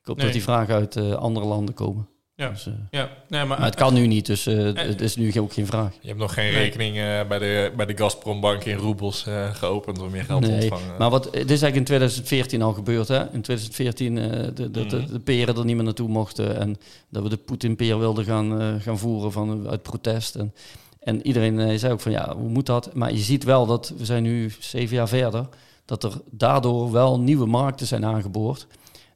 Ik 0.00 0.06
hoop 0.06 0.16
nee. 0.16 0.24
dat 0.24 0.34
die 0.34 0.42
vragen 0.42 0.74
uit 0.74 0.96
uh, 0.96 1.12
andere 1.12 1.46
landen 1.46 1.74
komen. 1.74 2.08
Ja, 2.40 2.48
dus, 2.48 2.66
uh, 2.66 2.74
ja. 2.90 3.08
Nee, 3.28 3.44
maar, 3.44 3.58
maar, 3.58 3.66
het 3.66 3.74
kan 3.74 3.94
nu 3.94 4.06
niet, 4.06 4.26
dus 4.26 4.46
uh, 4.46 4.74
het 4.74 5.00
is 5.00 5.16
nu 5.16 5.40
ook 5.40 5.52
geen 5.52 5.66
vraag. 5.66 5.92
Je 6.00 6.08
hebt 6.08 6.20
nog 6.20 6.34
geen 6.34 6.52
nee. 6.52 6.62
rekening 6.62 6.96
uh, 6.96 7.02
bij 7.28 7.38
de, 7.38 7.72
bij 7.76 7.86
de 7.86 7.96
Gazprombank 7.96 8.64
in 8.64 8.76
roebels 8.76 9.26
geopend 9.52 9.98
om 9.98 10.10
meer 10.10 10.24
geld 10.24 10.40
nee, 10.40 10.58
te 10.58 10.74
ontvangen. 10.74 10.98
Maar 10.98 11.10
wat, 11.10 11.24
het 11.24 11.34
is 11.34 11.62
eigenlijk 11.62 11.76
in 11.76 11.84
2014 11.84 12.62
al 12.62 12.72
gebeurd. 12.72 13.08
Hè? 13.08 13.20
In 13.20 13.42
2014 13.42 14.14
de, 14.14 14.52
de, 14.54 14.70
de, 14.70 14.86
de, 14.86 15.04
de 15.04 15.18
peren 15.18 15.56
er 15.56 15.64
niet 15.64 15.74
meer 15.76 15.84
naartoe 15.84 16.08
mochten. 16.08 16.56
En 16.56 16.76
dat 17.08 17.22
we 17.22 17.28
de 17.28 17.36
Poetin-peer 17.36 17.98
wilden 17.98 18.24
gaan, 18.24 18.80
gaan 18.80 18.98
voeren 18.98 19.32
van, 19.32 19.68
uit 19.68 19.82
protest. 19.82 20.34
En, 20.34 20.54
en 21.00 21.26
iedereen 21.26 21.78
zei 21.78 21.92
ook 21.92 22.00
van 22.00 22.12
ja, 22.12 22.36
hoe 22.36 22.48
moet 22.48 22.66
dat? 22.66 22.94
Maar 22.94 23.12
je 23.12 23.18
ziet 23.18 23.44
wel 23.44 23.66
dat, 23.66 23.92
we 23.96 24.04
zijn 24.04 24.22
nu 24.22 24.52
zeven 24.58 24.96
jaar 24.96 25.08
verder, 25.08 25.48
dat 25.84 26.04
er 26.04 26.12
daardoor 26.30 26.92
wel 26.92 27.20
nieuwe 27.20 27.46
markten 27.46 27.86
zijn 27.86 28.04
aangeboord. 28.04 28.66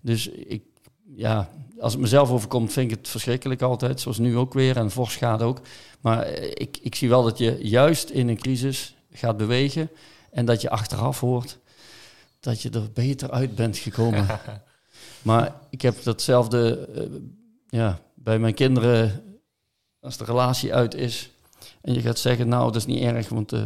Dus 0.01 0.29
ik, 0.29 0.62
ja, 1.16 1.51
als 1.79 1.93
het 1.93 2.03
mezelf 2.03 2.31
overkomt, 2.31 2.73
vind 2.73 2.91
ik 2.91 2.97
het 2.97 3.09
verschrikkelijk 3.09 3.63
altijd. 3.63 4.01
Zoals 4.01 4.19
nu 4.19 4.37
ook 4.37 4.53
weer 4.55 4.77
en 4.77 4.91
fors 4.91 5.17
gaat 5.17 5.43
ook. 5.43 5.61
Maar 6.01 6.29
ik, 6.37 6.79
ik 6.83 6.95
zie 6.95 7.09
wel 7.09 7.23
dat 7.23 7.39
je 7.39 7.59
juist 7.63 8.11
in 8.11 8.29
een 8.29 8.39
crisis 8.39 8.95
gaat 9.13 9.37
bewegen. 9.37 9.91
En 10.31 10.45
dat 10.45 10.61
je 10.61 10.71
achteraf 10.71 11.21
hoort 11.21 11.59
dat 12.41 12.63
je 12.63 12.71
er 12.71 12.93
beter 12.93 13.31
uit 13.31 13.55
bent 13.55 13.77
gekomen. 13.79 14.27
maar 15.23 15.55
ik 15.71 15.83
heb 15.83 16.03
datzelfde 16.03 16.89
uh, 16.97 17.03
ja, 17.69 17.99
bij 18.15 18.39
mijn 18.39 18.55
kinderen. 18.55 19.23
Als 20.01 20.17
de 20.17 20.25
relatie 20.25 20.75
uit 20.75 20.95
is 20.95 21.31
en 21.81 21.95
je 21.95 22.01
gaat 22.01 22.19
zeggen, 22.19 22.49
nou 22.49 22.65
dat 22.65 22.77
is 22.77 22.87
niet 22.87 23.03
erg, 23.03 23.29
want 23.29 23.53
uh, 23.53 23.65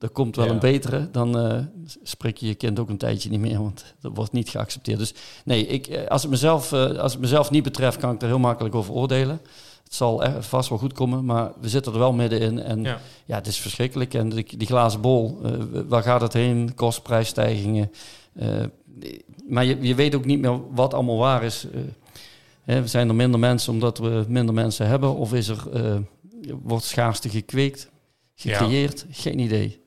er 0.00 0.10
komt 0.10 0.36
wel 0.36 0.44
ja. 0.44 0.50
een 0.50 0.58
betere, 0.58 1.10
dan 1.10 1.46
uh, 1.46 1.58
spreek 2.02 2.36
je 2.36 2.46
je 2.46 2.54
kind 2.54 2.78
ook 2.78 2.88
een 2.88 2.98
tijdje 2.98 3.30
niet 3.30 3.40
meer, 3.40 3.62
want 3.62 3.94
dat 4.00 4.12
wordt 4.14 4.32
niet 4.32 4.48
geaccepteerd. 4.48 4.98
Dus 4.98 5.14
nee, 5.44 5.66
ik, 5.66 6.06
als, 6.08 6.22
het 6.22 6.30
mezelf, 6.30 6.72
uh, 6.72 6.98
als 6.98 7.12
het 7.12 7.20
mezelf 7.20 7.50
niet 7.50 7.62
betreft, 7.62 7.96
kan 7.96 8.14
ik 8.14 8.22
er 8.22 8.28
heel 8.28 8.38
makkelijk 8.38 8.74
over 8.74 8.94
oordelen. 8.94 9.40
Het 9.84 9.94
zal 9.94 10.22
vast 10.40 10.68
wel 10.68 10.78
goed 10.78 10.92
komen, 10.92 11.24
maar 11.24 11.52
we 11.60 11.68
zitten 11.68 11.92
er 11.92 11.98
wel 11.98 12.12
middenin. 12.12 12.62
En 12.62 12.82
ja, 12.82 13.00
ja 13.24 13.34
het 13.34 13.46
is 13.46 13.58
verschrikkelijk. 13.58 14.14
En 14.14 14.28
die, 14.28 14.56
die 14.56 14.66
glazen 14.66 15.00
bol, 15.00 15.40
uh, 15.44 15.52
waar 15.88 16.02
gaat 16.02 16.20
het 16.20 16.32
heen? 16.32 16.74
Kostprijsstijgingen. 16.74 17.90
maar 19.48 19.64
je, 19.64 19.80
je 19.80 19.94
weet 19.94 20.14
ook 20.14 20.24
niet 20.24 20.40
meer 20.40 20.74
wat 20.74 20.94
allemaal 20.94 21.18
waar 21.18 21.42
is. 21.42 21.66
hè, 22.64 22.86
zijn 22.86 23.08
er 23.08 23.14
minder 23.14 23.40
mensen 23.40 23.72
omdat 23.72 23.98
we 23.98 24.24
minder 24.28 24.54
mensen 24.54 24.86
hebben? 24.86 25.14
Of 25.14 25.34
is 25.34 25.48
er, 25.48 25.62
wordt 26.62 26.84
schaarste 26.84 27.28
gekweekt, 27.28 27.90
gecreëerd? 28.34 29.04
Ja. 29.08 29.14
Geen 29.14 29.38
idee. 29.38 29.80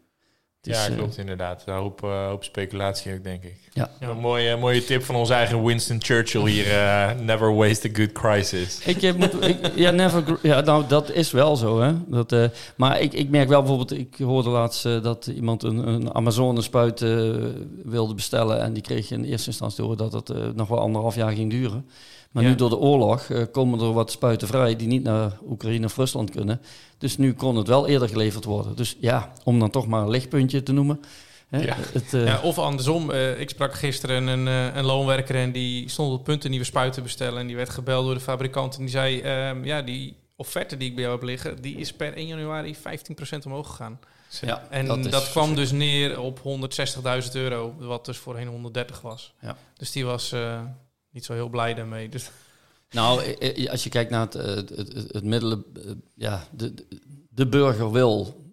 Dus, 0.63 0.85
ja, 0.85 0.95
klopt 0.95 1.13
uh, 1.13 1.19
inderdaad. 1.19 1.63
Een 1.65 1.73
hoop, 1.73 2.03
uh, 2.03 2.27
hoop 2.27 2.43
speculatie 2.43 3.13
ook, 3.13 3.23
denk 3.23 3.43
ik. 3.43 3.55
Ja. 3.73 3.89
ja. 3.99 4.09
Een 4.09 4.17
mooie, 4.17 4.57
mooie 4.57 4.83
tip 4.83 5.03
van 5.03 5.15
onze 5.15 5.33
eigen 5.33 5.63
Winston 5.63 5.97
Churchill 6.01 6.49
hier. 6.49 6.67
Uh, 6.67 7.11
never 7.31 7.55
waste 7.55 7.89
a 7.89 7.91
good 7.93 8.11
crisis. 8.11 8.79
Ik, 8.85 9.17
moet, 9.17 9.47
ik, 9.47 9.57
ja, 9.75 9.91
never, 9.91 10.39
ja, 10.41 10.61
nou, 10.61 10.87
dat 10.87 11.11
is 11.11 11.31
wel 11.31 11.55
zo. 11.55 11.81
Hè? 11.81 11.93
Dat, 12.07 12.51
maar 12.75 13.01
ik, 13.01 13.13
ik 13.13 13.29
merk 13.29 13.47
wel 13.47 13.59
bijvoorbeeld... 13.59 13.91
Ik 13.91 14.15
hoorde 14.17 14.49
laatst 14.49 14.83
dat 14.83 15.27
iemand 15.27 15.63
een, 15.63 15.87
een 15.87 16.15
Amazone-spuit 16.15 16.99
wilde 17.83 18.13
bestellen... 18.13 18.61
en 18.61 18.73
die 18.73 18.83
kreeg 18.83 19.11
in 19.11 19.23
eerste 19.23 19.47
instantie 19.47 19.83
door 19.83 19.97
dat 19.97 20.13
het 20.13 20.55
nog 20.55 20.67
wel 20.67 20.79
anderhalf 20.79 21.15
jaar 21.15 21.31
ging 21.31 21.51
duren. 21.51 21.85
Maar 22.33 22.43
ja. 22.43 22.49
nu 22.49 22.55
door 22.55 22.69
de 22.69 22.77
oorlog 22.77 23.29
uh, 23.29 23.43
komen 23.51 23.79
er 23.79 23.93
wat 23.93 24.11
spuiten 24.11 24.47
vrij 24.47 24.75
die 24.75 24.87
niet 24.87 25.03
naar 25.03 25.37
Oekraïne 25.49 25.85
of 25.85 25.97
Rusland 25.97 26.29
kunnen. 26.29 26.61
Dus 26.97 27.17
nu 27.17 27.33
kon 27.33 27.55
het 27.55 27.67
wel 27.67 27.87
eerder 27.87 28.09
geleverd 28.09 28.43
worden. 28.43 28.75
Dus 28.75 28.97
ja, 28.99 29.33
om 29.43 29.59
dan 29.59 29.69
toch 29.69 29.87
maar 29.87 30.01
een 30.01 30.09
lichtpuntje 30.09 30.63
te 30.63 30.71
noemen. 30.71 30.99
Hè, 31.47 31.61
ja. 31.63 31.75
Het, 31.93 32.13
uh, 32.13 32.25
ja, 32.25 32.41
of 32.41 32.57
andersom, 32.57 33.11
uh, 33.11 33.39
ik 33.39 33.49
sprak 33.49 33.73
gisteren 33.73 34.27
een, 34.27 34.45
een 34.77 34.85
loonwerker 34.85 35.35
en 35.35 35.51
die 35.51 35.89
stond 35.89 36.09
op 36.09 36.15
het 36.15 36.23
punt 36.23 36.43
een 36.43 36.49
nieuwe 36.49 36.65
spuit 36.65 36.93
te 36.93 37.01
bestellen. 37.01 37.39
En 37.39 37.47
die 37.47 37.55
werd 37.55 37.69
gebeld 37.69 38.05
door 38.05 38.13
de 38.13 38.19
fabrikant 38.19 38.75
en 38.75 38.81
die 38.81 38.89
zei, 38.89 39.21
ehm, 39.21 39.65
ja, 39.65 39.81
die 39.81 40.15
offerte 40.35 40.77
die 40.77 40.89
ik 40.89 40.95
bij 40.95 41.03
jou 41.03 41.15
heb 41.15 41.25
liggen, 41.25 41.61
die 41.61 41.75
is 41.75 41.93
per 41.93 42.13
1 42.17 42.27
januari 42.27 42.75
15% 42.75 43.45
omhoog 43.45 43.67
gegaan. 43.67 43.99
Ja, 44.41 44.67
en 44.69 44.85
dat, 44.85 45.03
dat 45.03 45.29
kwam 45.29 45.55
dus 45.55 45.71
neer 45.71 46.19
op 46.19 46.39
160.000 46.39 47.31
euro, 47.33 47.75
wat 47.79 48.05
dus 48.05 48.17
voorheen 48.17 48.47
130 48.47 49.01
was. 49.01 49.33
Ja. 49.41 49.57
Dus 49.77 49.91
die 49.91 50.05
was 50.05 50.33
niet 51.13 51.25
zo 51.25 51.33
heel 51.33 51.49
blij 51.49 51.73
daarmee. 51.73 52.09
Dus. 52.09 52.31
Nou, 52.89 53.35
als 53.69 53.83
je 53.83 53.89
kijkt 53.89 54.11
naar 54.11 54.21
het, 54.21 54.33
het, 54.33 54.69
het, 54.69 54.93
het 54.93 55.23
middelen, 55.23 55.63
ja, 56.15 56.47
de, 56.51 56.73
de 57.29 57.47
burger 57.47 57.91
wil 57.91 58.43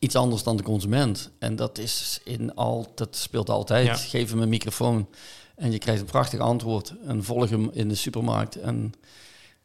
iets 0.00 0.16
anders 0.16 0.42
dan 0.42 0.56
de 0.56 0.62
consument. 0.62 1.30
En 1.38 1.56
dat 1.56 1.78
is 1.78 2.20
in 2.24 2.54
al, 2.54 2.92
dat 2.94 3.16
speelt 3.16 3.50
altijd. 3.50 3.86
Ja. 3.86 3.94
Geef 3.94 4.30
hem 4.30 4.40
een 4.40 4.48
microfoon 4.48 5.08
en 5.54 5.72
je 5.72 5.78
krijgt 5.78 6.00
een 6.00 6.06
prachtig 6.06 6.40
antwoord. 6.40 6.94
En 7.06 7.24
volg 7.24 7.50
hem 7.50 7.70
in 7.72 7.88
de 7.88 7.94
supermarkt. 7.94 8.56
En 8.56 8.92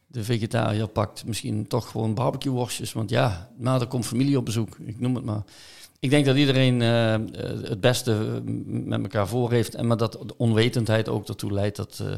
de 0.08 0.24
vegetariër 0.24 0.88
pakt 0.88 1.26
misschien 1.26 1.68
toch 1.68 1.90
gewoon 1.90 2.14
barbecue 2.14 2.52
worstjes. 2.52 2.94
Want 2.94 3.10
ja, 3.10 3.50
maar 3.58 3.82
er 3.82 3.88
komt 3.88 4.06
familie 4.06 4.38
op 4.38 4.46
bezoek. 4.46 4.78
Ik 4.78 5.00
noem 5.00 5.16
het 5.16 5.26
maar. 5.26 5.44
Ik 6.06 6.12
denk 6.12 6.26
dat 6.26 6.36
iedereen 6.36 6.82
uh, 6.82 7.16
het 7.70 7.82
beste 7.82 8.42
met 8.66 9.02
elkaar 9.02 9.28
voor 9.28 9.52
heeft. 9.52 9.76
En 9.76 9.88
maar 9.88 9.98
dat 9.98 10.12
de 10.12 10.38
onwetendheid 10.38 11.10
ook 11.10 11.28
ertoe 11.28 11.52
leidt 11.52 11.76
dat, 11.76 12.00
uh, 12.02 12.14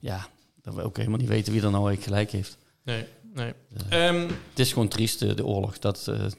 ja, 0.00 0.26
dat 0.62 0.74
we 0.74 0.82
ook 0.82 0.96
helemaal 0.96 1.18
niet 1.18 1.28
weten 1.28 1.52
wie 1.52 1.62
er 1.62 1.70
nou 1.70 1.88
eigenlijk 1.88 2.16
gelijk 2.16 2.30
heeft. 2.30 2.58
Nee, 2.82 3.04
nee. 3.34 3.52
Uh, 3.92 4.06
um, 4.06 4.20
het 4.26 4.58
is 4.58 4.72
gewoon 4.72 4.88
triest, 4.88 5.36
de 5.36 5.46
oorlog. 5.46 5.78
Dat, 5.78 6.04
dat 6.04 6.24
is 6.24 6.30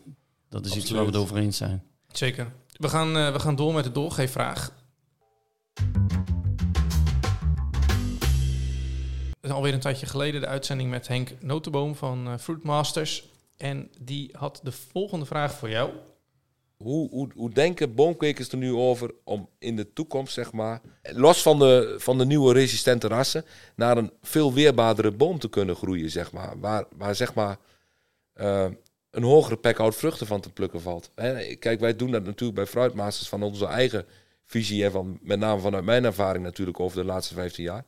absoluut. 0.50 0.76
iets 0.76 0.92
waar 0.92 1.00
we 1.00 1.08
het 1.08 1.16
over 1.16 1.38
eens 1.38 1.58
zijn. 1.58 1.84
Zeker. 2.12 2.52
We 2.78 2.90
gaan, 2.90 3.14
we 3.14 3.40
gaan 3.40 3.56
door 3.56 3.74
met 3.74 3.84
de 3.84 3.92
doorgeefvraag. 3.92 4.72
is 9.42 9.52
alweer 9.52 9.74
een 9.74 9.80
tijdje 9.80 10.06
geleden 10.06 10.42
de 10.42 10.48
uitzending 10.48 10.90
met 10.90 11.08
Henk 11.08 11.32
Notenboom 11.40 11.96
van 11.96 12.28
uh, 12.28 12.38
Fruit 12.38 12.64
Masters. 12.64 13.24
En 13.58 13.90
die 14.00 14.30
had 14.34 14.60
de 14.64 14.72
volgende 14.72 15.26
vraag 15.26 15.54
voor 15.54 15.70
jou. 15.70 15.92
Hoe, 16.78 17.10
hoe, 17.10 17.30
hoe 17.36 17.50
denken 17.50 17.96
boomkwekers 17.96 18.50
er 18.50 18.58
nu 18.58 18.74
over 18.74 19.14
om 19.24 19.50
in 19.60 19.76
de 19.76 19.94
toekomst, 19.94 20.34
zeg 20.34 20.52
maar, 20.52 20.82
los 21.02 21.42
van 21.42 21.60
de, 21.60 21.96
van 21.98 22.18
de 22.18 22.26
nieuwe 22.26 22.54
resistente 22.54 23.08
rassen, 23.08 23.46
naar 23.76 23.98
een 23.98 24.12
veel 24.22 24.54
weerbaardere 24.54 25.12
boom 25.12 25.40
te 25.40 25.50
kunnen 25.50 25.76
groeien, 25.76 26.10
zeg 26.10 26.32
maar. 26.32 26.60
Waar, 26.60 26.86
waar 26.96 27.16
zeg 27.16 27.34
maar 27.34 27.58
uh, 28.36 28.68
een 29.10 29.24
hogere 29.24 29.58
pekhout 29.58 29.96
vruchten 29.96 30.28
van 30.28 30.42
te 30.42 30.52
plukken 30.52 30.82
valt. 30.82 31.12
Hè? 31.16 31.56
Kijk, 31.56 31.80
wij 31.80 31.96
doen 31.96 32.12
dat 32.12 32.24
natuurlijk 32.24 32.60
bij 32.60 32.68
Fruitmasters 32.68 33.30
van 33.30 33.44
onze 33.44 33.66
eigen 33.66 34.06
visie 34.46 34.84
en 34.84 34.92
van, 34.92 35.20
met 35.22 35.40
name 35.40 35.62
vanuit 35.62 35.86
mijn 35.86 36.06
ervaring 36.06 36.44
natuurlijk 36.44 36.80
over 36.80 36.98
de 36.98 37.06
laatste 37.06 37.34
15 37.34 37.64
jaar. 37.64 37.86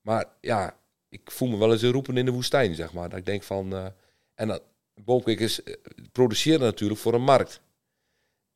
Maar 0.00 0.24
ja, 0.40 0.76
ik 1.08 1.30
voel 1.30 1.48
me 1.48 1.56
wel 1.56 1.72
eens 1.72 1.82
een 1.82 1.92
roepen 1.92 2.16
in 2.16 2.24
de 2.24 2.30
woestijn, 2.30 2.74
zeg 2.74 2.92
maar. 2.92 3.08
Dat 3.08 3.18
ik 3.18 3.26
denk 3.26 3.42
van, 3.42 3.72
uh, 3.72 3.86
en 4.34 4.48
dat, 4.48 4.62
boomkwekers 5.04 5.60
produceren 6.12 6.60
natuurlijk 6.60 7.00
voor 7.00 7.14
een 7.14 7.22
markt. 7.22 7.60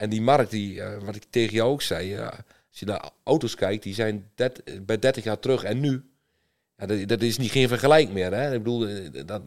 En 0.01 0.11
die 0.11 0.23
markt, 0.23 0.51
die, 0.51 0.75
uh, 0.75 0.99
wat 1.05 1.17
ik 1.17 1.25
tegen 1.31 1.55
jou 1.55 1.71
ook 1.71 1.83
zei, 1.83 2.17
uh, 2.17 2.27
als 2.69 2.79
je 2.79 2.87
naar 2.87 3.11
auto's 3.25 3.55
kijkt, 3.55 3.83
die 3.83 3.95
zijn 3.95 4.31
bij 4.83 4.99
30 4.99 5.25
jaar 5.25 5.39
terug 5.39 5.63
en 5.63 5.81
nu. 5.81 6.03
Ja, 6.77 6.87
dat, 6.87 7.09
dat, 7.09 7.23
is 7.23 7.39
niet 7.39 7.51
geen 7.51 7.69
vergelijk 7.69 8.13
meer. 8.13 8.35
Hè? 8.35 8.55
Ik 8.55 8.63
bedoel, 8.63 8.89
dat, 9.27 9.47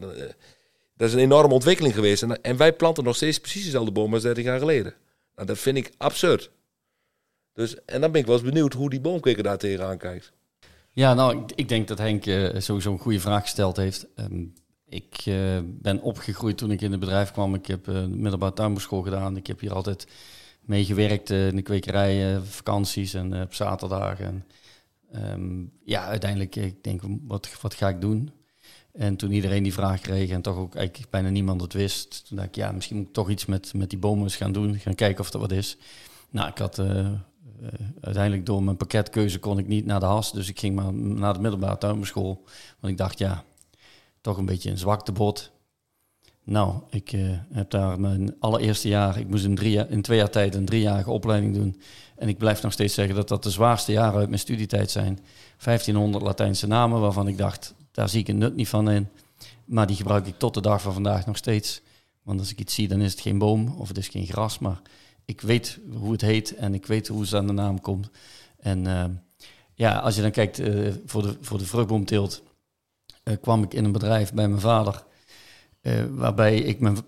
dat 0.96 1.08
is 1.08 1.12
een 1.12 1.18
enorme 1.18 1.54
ontwikkeling 1.54 1.94
geweest. 1.94 2.22
En, 2.22 2.42
en 2.42 2.56
wij 2.56 2.72
planten 2.72 3.04
nog 3.04 3.16
steeds 3.16 3.38
precies 3.38 3.64
dezelfde 3.64 3.92
bomen 3.92 4.14
als 4.14 4.22
30 4.22 4.44
jaar 4.44 4.58
geleden. 4.58 4.94
Nou, 5.34 5.46
dat 5.46 5.58
vind 5.58 5.76
ik 5.76 5.92
absurd. 5.96 6.50
Dus, 7.52 7.84
en 7.84 8.00
dan 8.00 8.10
ben 8.10 8.20
ik 8.20 8.26
wel 8.26 8.36
eens 8.36 8.44
benieuwd 8.44 8.72
hoe 8.72 8.90
die 8.90 9.00
boomkweker 9.00 9.42
daar 9.42 9.58
tegenaan 9.58 9.98
kijkt. 9.98 10.32
Ja, 10.90 11.14
nou, 11.14 11.38
ik, 11.38 11.52
ik 11.54 11.68
denk 11.68 11.88
dat 11.88 11.98
Henk 11.98 12.24
sowieso 12.62 12.92
een 12.92 12.98
goede 12.98 13.20
vraag 13.20 13.42
gesteld 13.42 13.76
heeft. 13.76 14.06
Um, 14.16 14.54
ik 14.88 15.24
ben 15.64 16.00
opgegroeid 16.00 16.58
toen 16.58 16.70
ik 16.70 16.80
in 16.80 16.90
het 16.90 17.00
bedrijf 17.00 17.30
kwam. 17.30 17.54
Ik 17.54 17.66
heb 17.66 17.88
uh, 17.88 18.06
middelbare 18.06 18.52
tuinbouwschool 18.52 19.02
gedaan. 19.02 19.36
Ik 19.36 19.46
heb 19.46 19.60
hier 19.60 19.74
altijd 19.74 20.06
meegewerkt 20.66 21.30
in 21.30 21.56
de 21.56 21.62
kwekerij, 21.62 22.40
vakanties 22.40 23.14
en 23.14 23.42
op 23.42 23.54
zaterdagen. 23.54 24.44
En, 25.10 25.32
um, 25.32 25.72
ja, 25.84 26.04
uiteindelijk, 26.04 26.56
ik 26.56 26.84
denk, 26.84 27.02
wat, 27.26 27.60
wat 27.60 27.74
ga 27.74 27.88
ik 27.88 28.00
doen? 28.00 28.30
En 28.92 29.16
toen 29.16 29.30
iedereen 29.30 29.62
die 29.62 29.72
vraag 29.72 30.00
kreeg 30.00 30.30
en 30.30 30.42
toch 30.42 30.56
ook 30.56 30.74
eigenlijk 30.74 31.10
bijna 31.10 31.28
niemand 31.28 31.60
het 31.60 31.72
wist, 31.72 32.26
toen 32.28 32.36
dacht 32.36 32.48
ik, 32.48 32.54
ja, 32.54 32.72
misschien 32.72 32.96
moet 32.96 33.06
ik 33.06 33.12
toch 33.12 33.30
iets 33.30 33.46
met, 33.46 33.74
met 33.74 33.90
die 33.90 33.98
bomen 33.98 34.30
gaan 34.30 34.52
doen, 34.52 34.78
gaan 34.78 34.94
kijken 34.94 35.20
of 35.20 35.32
er 35.32 35.38
wat 35.38 35.52
is. 35.52 35.76
Nou, 36.30 36.48
ik 36.48 36.58
had 36.58 36.78
uiteindelijk 38.00 38.46
door 38.46 38.62
mijn 38.62 38.76
pakketkeuze 38.76 39.38
kon 39.38 39.58
ik 39.58 39.66
niet 39.66 39.86
naar 39.86 40.00
de 40.00 40.06
HAS, 40.06 40.32
dus 40.32 40.48
ik 40.48 40.58
ging 40.58 40.74
maar 40.74 40.92
naar 40.94 41.34
de 41.34 41.40
middelbare 41.40 41.78
tuinbouwschool. 41.78 42.44
Want 42.80 42.92
ik 42.92 42.98
dacht, 42.98 43.18
ja, 43.18 43.44
toch 44.20 44.36
een 44.36 44.46
beetje 44.46 44.70
een 44.70 44.78
zwaktebod. 44.78 45.52
Nou, 46.46 46.74
ik 46.90 47.12
uh, 47.12 47.30
heb 47.52 47.70
daar 47.70 48.00
mijn 48.00 48.34
allereerste 48.38 48.88
jaar, 48.88 49.18
ik 49.18 49.28
moest 49.28 49.44
in, 49.44 49.88
in 49.88 50.02
twee 50.02 50.18
jaar 50.18 50.30
tijd 50.30 50.54
een 50.54 50.64
driejarige 50.64 51.10
opleiding 51.10 51.54
doen. 51.54 51.80
En 52.16 52.28
ik 52.28 52.38
blijf 52.38 52.62
nog 52.62 52.72
steeds 52.72 52.94
zeggen 52.94 53.14
dat 53.14 53.28
dat 53.28 53.42
de 53.42 53.50
zwaarste 53.50 53.92
jaren 53.92 54.18
uit 54.18 54.28
mijn 54.28 54.40
studietijd 54.40 54.90
zijn. 54.90 55.18
1500 55.64 56.24
Latijnse 56.24 56.66
namen 56.66 57.00
waarvan 57.00 57.28
ik 57.28 57.38
dacht, 57.38 57.74
daar 57.90 58.08
zie 58.08 58.20
ik 58.20 58.28
een 58.28 58.38
nut 58.38 58.56
niet 58.56 58.68
van 58.68 58.90
in. 58.90 59.08
Maar 59.64 59.86
die 59.86 59.96
gebruik 59.96 60.26
ik 60.26 60.38
tot 60.38 60.54
de 60.54 60.60
dag 60.60 60.82
van 60.82 60.92
vandaag 60.92 61.26
nog 61.26 61.36
steeds. 61.36 61.82
Want 62.22 62.40
als 62.40 62.50
ik 62.50 62.58
iets 62.58 62.74
zie, 62.74 62.88
dan 62.88 63.00
is 63.00 63.10
het 63.10 63.20
geen 63.20 63.38
boom 63.38 63.74
of 63.78 63.88
het 63.88 63.98
is 63.98 64.08
geen 64.08 64.26
gras. 64.26 64.58
Maar 64.58 64.80
ik 65.24 65.40
weet 65.40 65.80
hoe 65.92 66.12
het 66.12 66.20
heet 66.20 66.54
en 66.54 66.74
ik 66.74 66.86
weet 66.86 67.08
hoe 67.08 67.20
het 67.20 67.34
aan 67.34 67.46
de 67.46 67.52
naam 67.52 67.80
komt. 67.80 68.10
En 68.58 68.84
uh, 68.84 69.04
ja, 69.74 69.98
als 69.98 70.14
je 70.14 70.22
dan 70.22 70.30
kijkt 70.30 70.58
uh, 70.58 70.92
voor, 71.06 71.22
de, 71.22 71.36
voor 71.40 71.58
de 71.58 71.66
vruchtboomteelt, 71.66 72.42
kwam 73.40 73.62
ik 73.62 73.74
in 73.74 73.84
een 73.84 73.92
bedrijf 73.92 74.32
bij 74.32 74.48
mijn 74.48 74.60
vader. 74.60 75.04
Waarbij 76.10 76.56
ik 76.56 76.80
mijn, 76.80 76.98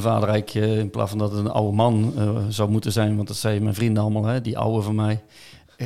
vader 0.00 0.28
eigenlijk, 0.28 0.78
in 0.78 0.90
plaats 0.90 1.10
van 1.10 1.18
dat 1.18 1.30
het 1.30 1.40
een 1.40 1.50
oude 1.50 1.76
man 1.76 2.12
zou 2.48 2.70
moeten 2.70 2.92
zijn, 2.92 3.16
want 3.16 3.28
dat 3.28 3.36
zeiden 3.36 3.62
mijn 3.62 3.74
vrienden 3.74 4.02
allemaal, 4.02 4.24
hè, 4.24 4.40
die 4.40 4.58
oude 4.58 4.82
van 4.82 4.94
mij, 4.94 5.22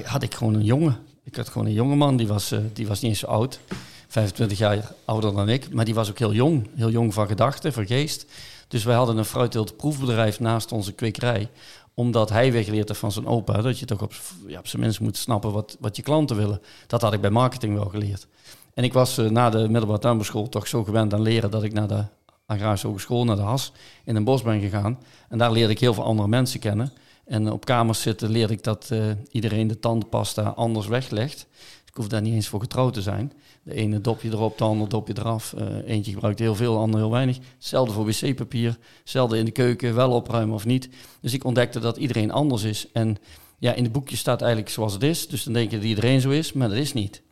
had 0.05 0.23
ik 0.23 0.35
gewoon 0.35 0.55
een 0.55 0.65
jongen. 0.65 0.99
Ik 1.25 1.37
had 1.37 1.49
gewoon 1.49 1.67
een 1.67 1.73
jonge 1.73 1.97
man, 1.97 2.17
die 2.17 2.27
was, 2.27 2.55
die 2.73 2.87
was 2.87 3.01
niet 3.01 3.11
eens 3.11 3.21
zo 3.21 3.27
oud. 3.27 3.61
25 4.09 4.59
jaar 4.59 4.93
ouder 5.05 5.35
dan 5.35 5.49
ik, 5.49 5.73
maar 5.73 5.85
die 5.85 5.95
was 5.95 6.11
ook 6.11 6.19
heel 6.19 6.33
jong. 6.33 6.69
Heel 6.75 6.91
jong 6.91 7.15
van 7.15 7.27
gedachten, 7.27 7.73
van 7.73 7.87
geest. 7.87 8.27
Dus 8.69 8.85
wij 8.85 8.95
hadden 8.95 9.17
een 9.17 9.25
fruitteelt 9.25 9.77
proefbedrijf 9.77 10.41
naast 10.41 10.73
onze 10.73 10.93
kwekerij. 10.93 11.49
Omdat 11.95 12.29
hij 12.29 12.53
weggeleerd 12.53 12.89
heeft 12.89 13.01
van 13.01 13.13
zijn 13.13 13.27
opa, 13.27 13.63
dat 13.63 13.79
je 13.79 13.87
toch 13.87 14.03
op, 14.03 14.13
ja, 14.47 14.59
op 14.59 14.67
zijn 14.67 14.83
minst 14.83 15.01
moet 15.01 15.17
snappen 15.17 15.53
wat, 15.53 15.77
wat 15.81 15.97
je 15.97 16.03
klanten 16.03 16.37
willen. 16.37 16.61
Dat 16.87 17.03
had 17.03 17.13
ik 17.13 17.21
bij 17.21 17.31
marketing 17.31 17.75
wel 17.75 17.89
geleerd. 17.89 18.27
En 18.75 18.85
ik 18.85 18.93
was 18.93 19.17
na 19.17 19.51
de 19.51 19.69
middelbare 19.69 19.99
tuinbouwschool 19.99 20.49
toch 20.49 20.67
zo 20.67 20.85
gewend 20.85 21.15
aan 21.15 21.23
leren 21.23 21.51
dat 21.51 21.63
ik 21.63 21.73
naar 21.73 21.89
de 21.89 22.05
agrarische 22.49 22.87
hogeschool, 22.87 23.25
naar 23.25 23.37
de 23.37 23.43
HAS, 23.43 23.73
in 24.05 24.17
een 24.17 24.25
bos 24.25 24.43
ben 24.43 24.61
gegaan. 24.61 24.99
En 25.29 25.39
daar 25.39 25.53
leerde 25.53 25.73
ik 25.73 25.79
heel 25.79 25.95
veel 25.95 26.05
andere 26.05 26.29
mensen 26.29 26.61
kennen. 26.61 26.93
En 27.25 27.53
op 27.53 27.65
kamers 27.65 28.03
zitten 28.03 28.31
leerde 28.31 28.53
ik 28.53 28.63
dat 28.63 28.89
uh, 28.93 29.05
iedereen 29.31 29.67
de 29.67 29.79
tandenpasta 29.79 30.43
anders 30.43 30.87
weglegt. 30.87 31.47
Ik 31.87 31.95
hoef 31.95 32.09
daar 32.09 32.23
niet 32.23 32.35
eens 32.35 32.49
voor 32.49 32.61
getrouwd 32.61 32.95
te 32.95 33.03
zijn. 33.03 33.33
De 33.63 33.75
ene 33.75 34.01
dopje 34.01 34.29
erop, 34.29 34.59
de 34.59 34.65
andere 34.65 34.91
dopje 34.91 35.15
eraf. 35.19 35.55
Uh, 35.59 35.89
eentje 35.89 36.13
gebruikt 36.13 36.39
heel 36.39 36.55
veel, 36.55 36.73
de 36.73 36.79
ander 36.79 37.01
heel 37.01 37.11
weinig. 37.11 37.39
Hetzelfde 37.55 37.93
voor 37.93 38.05
wc-papier. 38.05 38.79
Hetzelfde 39.01 39.39
in 39.39 39.45
de 39.45 39.51
keuken, 39.51 39.95
wel 39.95 40.11
opruimen 40.11 40.55
of 40.55 40.65
niet. 40.65 40.89
Dus 41.21 41.33
ik 41.33 41.45
ontdekte 41.45 41.81
dat 41.81 41.97
iedereen 41.97 42.31
anders 42.31 42.63
is. 42.63 42.87
En 42.93 43.17
ja, 43.59 43.73
in 43.73 43.85
de 43.85 43.91
boekjes 43.91 44.19
staat 44.19 44.41
eigenlijk 44.41 44.71
zoals 44.71 44.93
het 44.93 45.03
is. 45.03 45.29
Dus 45.29 45.43
dan 45.43 45.53
denk 45.53 45.71
je 45.71 45.77
dat 45.77 45.87
iedereen 45.87 46.21
zo 46.21 46.31
is, 46.31 46.53
maar 46.53 46.69
dat 46.69 46.79
is 46.79 46.93
niet. 46.93 47.23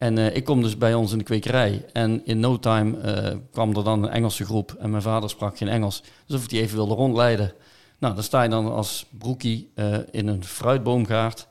En 0.00 0.16
uh, 0.16 0.36
ik 0.36 0.44
kom 0.44 0.62
dus 0.62 0.78
bij 0.78 0.94
ons 0.94 1.12
in 1.12 1.18
de 1.18 1.24
kwekerij. 1.24 1.84
En 1.92 2.26
in 2.26 2.40
no 2.40 2.58
time 2.58 2.96
uh, 2.96 3.36
kwam 3.50 3.76
er 3.76 3.84
dan 3.84 4.02
een 4.02 4.10
Engelse 4.10 4.44
groep. 4.44 4.76
En 4.78 4.90
mijn 4.90 5.02
vader 5.02 5.30
sprak 5.30 5.56
geen 5.56 5.68
Engels. 5.68 6.02
Dus 6.26 6.36
of 6.36 6.50
hij 6.50 6.60
even 6.60 6.76
wilde 6.76 6.94
rondleiden. 6.94 7.52
Nou, 7.98 8.14
dan 8.14 8.22
sta 8.22 8.42
je 8.42 8.48
dan 8.48 8.72
als 8.72 9.06
broekie 9.18 9.72
in 10.10 10.26
een 10.26 10.44
fruitboomgaard. 10.44 11.46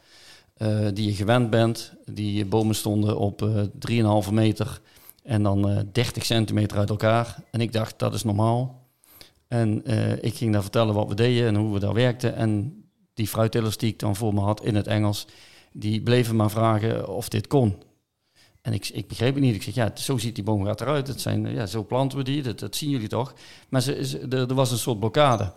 Die 0.94 1.06
je 1.06 1.14
gewend 1.14 1.50
bent. 1.50 1.94
Die 2.06 2.46
bomen 2.46 2.76
stonden 2.76 3.18
op 3.18 3.42
uh, 3.42 4.24
3,5 4.26 4.34
meter 4.34 4.82
en 5.24 5.44
dan 5.44 5.70
uh, 5.70 5.80
30 5.92 6.26
centimeter 6.26 6.78
uit 6.78 6.90
elkaar. 6.90 7.44
En 7.52 7.62
ik 7.62 7.74
dacht, 7.74 8.00
dat 8.00 8.14
is 8.14 8.24
normaal. 8.24 8.88
En 9.48 9.86
ik 10.22 10.36
ging 10.36 10.54
daar 10.54 10.62
vertellen 10.62 10.94
wat 10.94 11.08
we 11.08 11.16
deden 11.16 11.48
en 11.48 11.56
hoe 11.56 11.74
we 11.74 11.80
daar 11.80 11.94
werkten. 11.94 12.36
En 12.36 12.84
die 13.14 13.28
fruittelers 13.28 13.78
die 13.78 13.92
ik 13.92 14.00
dan 14.00 14.16
voor 14.16 14.34
me 14.34 14.40
had 14.40 14.64
in 14.64 14.76
het 14.76 14.88
Engels, 14.88 15.28
die 15.72 16.02
bleven 16.02 16.36
maar 16.36 16.52
vragen 16.52 17.08
of 17.08 17.30
dit 17.30 17.48
kon. 17.48 17.88
En 18.62 18.74
ik, 18.74 18.90
ik 18.90 19.08
begreep 19.08 19.34
het 19.34 19.44
niet. 19.44 19.56
Ik 19.56 19.64
zeg, 19.64 19.74
ja, 19.74 19.92
zo 19.96 20.18
ziet 20.18 20.36
die 20.36 20.44
boomgaard 20.44 20.82
eruit. 20.82 21.08
Het 21.08 21.22
zijn, 21.22 21.54
ja, 21.54 21.66
zo 21.66 21.86
planten 21.86 22.18
we 22.18 22.24
die, 22.24 22.54
dat, 22.54 22.76
zien 22.76 22.90
jullie 22.90 23.08
toch. 23.08 23.34
Maar 23.70 23.82
ze, 23.82 24.20
er, 24.30 24.54
was 24.54 24.72
een 24.72 24.78
soort 24.78 25.00
blokkade. 25.00 25.54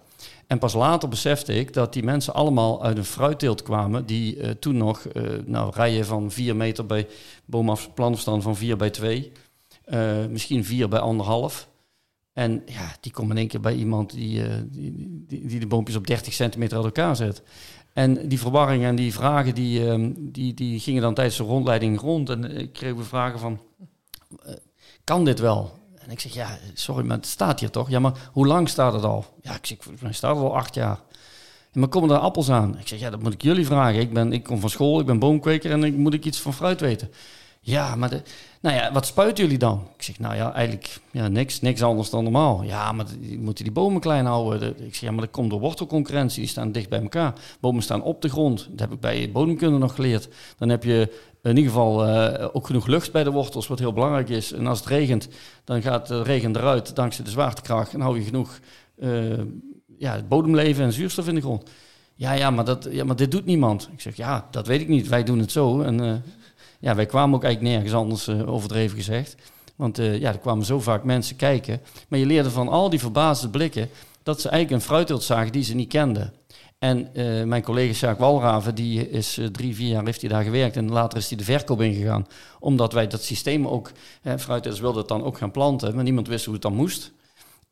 En 0.46 0.58
pas 0.58 0.74
later 0.74 1.08
besefte 1.08 1.54
ik 1.54 1.72
dat 1.72 1.92
die 1.92 2.02
mensen 2.02 2.34
allemaal 2.34 2.84
uit 2.84 2.96
een 2.96 3.04
fruitteelt 3.04 3.62
kwamen, 3.62 4.06
die 4.06 4.36
uh, 4.36 4.50
toen 4.50 4.76
nog 4.76 5.06
uh, 5.12 5.22
nou, 5.44 5.72
rijen 5.74 6.04
van 6.04 6.30
4 6.30 6.56
meter 6.56 6.86
bij 6.86 7.08
boomafplanafstand 7.44 8.42
van 8.42 8.56
4 8.56 8.76
bij 8.76 8.90
2, 8.90 9.32
uh, 9.88 10.26
misschien 10.26 10.64
4 10.64 10.88
bij 10.88 11.00
anderhalf. 11.00 11.68
En 12.32 12.62
ja, 12.66 12.96
die 13.00 13.12
komen 13.12 13.30
in 13.30 13.38
één 13.38 13.48
keer 13.48 13.60
bij 13.60 13.74
iemand 13.74 14.10
die, 14.10 14.42
die, 14.68 15.24
die, 15.26 15.46
die, 15.46 15.60
de 15.60 15.66
boompjes 15.66 15.96
op 15.96 16.06
30 16.06 16.32
centimeter 16.32 16.76
uit 16.76 16.86
elkaar 16.86 17.16
zet. 17.16 17.42
En 17.92 18.28
die 18.28 18.38
verwarring 18.38 18.84
en 18.84 18.94
die 18.94 19.12
vragen, 19.12 19.54
die, 19.54 19.88
ehm, 19.88 20.12
die, 20.16 20.54
die 20.54 20.80
gingen 20.80 21.02
dan 21.02 21.14
tijdens 21.14 21.36
de 21.36 21.42
rondleiding 21.42 22.00
rond. 22.00 22.30
En 22.30 22.58
ik 22.58 22.72
kreeg 22.72 22.94
we 22.94 23.02
vragen 23.02 23.38
van, 23.38 23.60
kan 25.04 25.24
dit 25.24 25.38
wel? 25.38 25.80
En 25.98 26.10
ik 26.10 26.20
zeg, 26.20 26.34
ja, 26.34 26.58
sorry, 26.74 27.06
maar 27.06 27.16
het 27.16 27.26
staat 27.26 27.60
hier 27.60 27.70
toch? 27.70 27.90
Ja, 27.90 27.98
maar 27.98 28.30
hoe 28.32 28.46
lang 28.46 28.68
staat 28.68 28.92
het 28.92 29.04
al? 29.04 29.24
Ja, 29.42 29.54
ik 29.54 29.66
zeg, 29.66 29.78
mij 30.00 30.12
staat 30.12 30.36
het 30.36 30.44
al 30.44 30.56
acht 30.56 30.74
jaar. 30.74 31.00
Ja, 31.72 31.80
maar 31.80 31.88
komen 31.88 32.10
er 32.10 32.18
appels 32.18 32.50
aan? 32.50 32.78
Ik 32.78 32.88
zeg, 32.88 32.98
ja, 33.00 33.10
dat 33.10 33.22
moet 33.22 33.32
ik 33.32 33.42
jullie 33.42 33.66
vragen. 33.66 34.00
Ik, 34.00 34.12
ben, 34.12 34.32
ik 34.32 34.42
kom 34.42 34.60
van 34.60 34.70
school, 34.70 35.00
ik 35.00 35.06
ben 35.06 35.18
boomkweker 35.18 35.70
en 35.70 35.84
ik 35.84 35.96
moet 35.96 36.14
ik 36.14 36.24
iets 36.24 36.40
van 36.40 36.54
fruit 36.54 36.80
weten. 36.80 37.10
Ja, 37.60 37.96
maar 37.96 38.10
de, 38.10 38.22
nou 38.62 38.76
ja, 38.76 38.92
wat 38.92 39.06
spuiten 39.06 39.44
jullie 39.44 39.58
dan? 39.58 39.88
Ik 39.96 40.02
zeg, 40.02 40.18
nou 40.18 40.34
ja, 40.34 40.52
eigenlijk 40.52 41.00
ja, 41.10 41.28
niks, 41.28 41.60
niks 41.60 41.82
anders 41.82 42.10
dan 42.10 42.22
normaal. 42.22 42.62
Ja, 42.62 42.92
maar 42.92 43.06
moeten 43.38 43.64
die 43.64 43.72
bomen 43.72 44.00
klein 44.00 44.26
houden. 44.26 44.68
Ik 44.68 44.94
zeg, 44.94 45.00
ja, 45.00 45.10
maar 45.10 45.24
dat 45.24 45.30
komt 45.30 45.50
door 45.50 45.60
wortelconcurrentie. 45.60 46.40
Die 46.40 46.50
staan 46.50 46.72
dicht 46.72 46.88
bij 46.88 47.02
elkaar. 47.02 47.32
Bomen 47.60 47.82
staan 47.82 48.02
op 48.02 48.22
de 48.22 48.28
grond. 48.28 48.68
Dat 48.70 48.80
heb 48.80 48.92
ik 48.92 49.00
bij 49.00 49.30
bodemkunde 49.32 49.78
nog 49.78 49.94
geleerd. 49.94 50.28
Dan 50.58 50.68
heb 50.68 50.84
je 50.84 51.12
in 51.42 51.56
ieder 51.56 51.72
geval 51.72 52.08
uh, 52.08 52.48
ook 52.52 52.66
genoeg 52.66 52.86
lucht 52.86 53.12
bij 53.12 53.24
de 53.24 53.30
wortels, 53.30 53.66
wat 53.66 53.78
heel 53.78 53.92
belangrijk 53.92 54.28
is. 54.28 54.52
En 54.52 54.66
als 54.66 54.78
het 54.78 54.88
regent, 54.88 55.28
dan 55.64 55.82
gaat 55.82 56.06
de 56.06 56.22
regen 56.22 56.56
eruit 56.56 56.96
dankzij 56.96 57.24
de 57.24 57.30
zwaartekracht. 57.30 57.94
En 57.94 58.00
hou 58.00 58.18
je 58.18 58.24
genoeg 58.24 58.58
uh, 58.98 59.40
ja, 59.98 60.22
bodemleven 60.28 60.84
en 60.84 60.92
zuurstof 60.92 61.28
in 61.28 61.34
de 61.34 61.40
grond. 61.40 61.70
Ja, 62.14 62.32
ja 62.32 62.50
maar, 62.50 62.64
dat, 62.64 62.88
ja, 62.90 63.04
maar 63.04 63.16
dit 63.16 63.30
doet 63.30 63.44
niemand. 63.44 63.88
Ik 63.92 64.00
zeg, 64.00 64.16
ja, 64.16 64.48
dat 64.50 64.66
weet 64.66 64.80
ik 64.80 64.88
niet. 64.88 65.08
Wij 65.08 65.24
doen 65.24 65.38
het 65.38 65.52
zo. 65.52 65.80
En 65.80 66.02
uh, 66.02 66.14
ja, 66.82 66.94
wij 66.94 67.06
kwamen 67.06 67.34
ook 67.34 67.44
eigenlijk 67.44 67.74
nergens 67.74 67.94
anders, 67.94 68.28
overdreven 68.28 68.96
gezegd. 68.96 69.36
Want 69.76 69.96
ja, 69.96 70.32
er 70.32 70.38
kwamen 70.38 70.64
zo 70.64 70.80
vaak 70.80 71.04
mensen 71.04 71.36
kijken. 71.36 71.80
Maar 72.08 72.18
je 72.18 72.26
leerde 72.26 72.50
van 72.50 72.68
al 72.68 72.90
die 72.90 72.98
verbaasde 72.98 73.48
blikken 73.48 73.88
dat 74.22 74.40
ze 74.40 74.48
eigenlijk 74.48 74.82
een 74.82 74.88
fruitteelt 74.88 75.22
zagen 75.22 75.52
die 75.52 75.64
ze 75.64 75.74
niet 75.74 75.88
kenden. 75.88 76.32
En 76.82 77.14
eh, 77.14 77.44
mijn 77.44 77.62
collega 77.62 77.92
Sjaak 77.92 78.18
Walraven, 78.18 78.74
die 78.74 79.10
is 79.10 79.38
uh, 79.38 79.46
drie, 79.46 79.74
vier 79.74 79.88
jaar 79.88 80.04
heeft 80.04 80.20
hij 80.20 80.30
daar 80.30 80.42
gewerkt. 80.42 80.76
En 80.76 80.90
later 80.90 81.18
is 81.18 81.28
hij 81.28 81.38
de 81.38 81.44
verkoop 81.44 81.80
ingegaan. 81.80 82.26
Omdat 82.60 82.92
wij 82.92 83.06
dat 83.06 83.22
systeem 83.22 83.66
ook, 83.66 83.92
hè, 84.22 84.34
wilden 84.62 84.96
het 84.96 85.08
dan 85.08 85.24
ook 85.24 85.38
gaan 85.38 85.50
planten. 85.50 85.94
Maar 85.94 86.04
niemand 86.04 86.28
wist 86.28 86.44
hoe 86.44 86.54
het 86.54 86.62
dan 86.62 86.74
moest. 86.74 87.12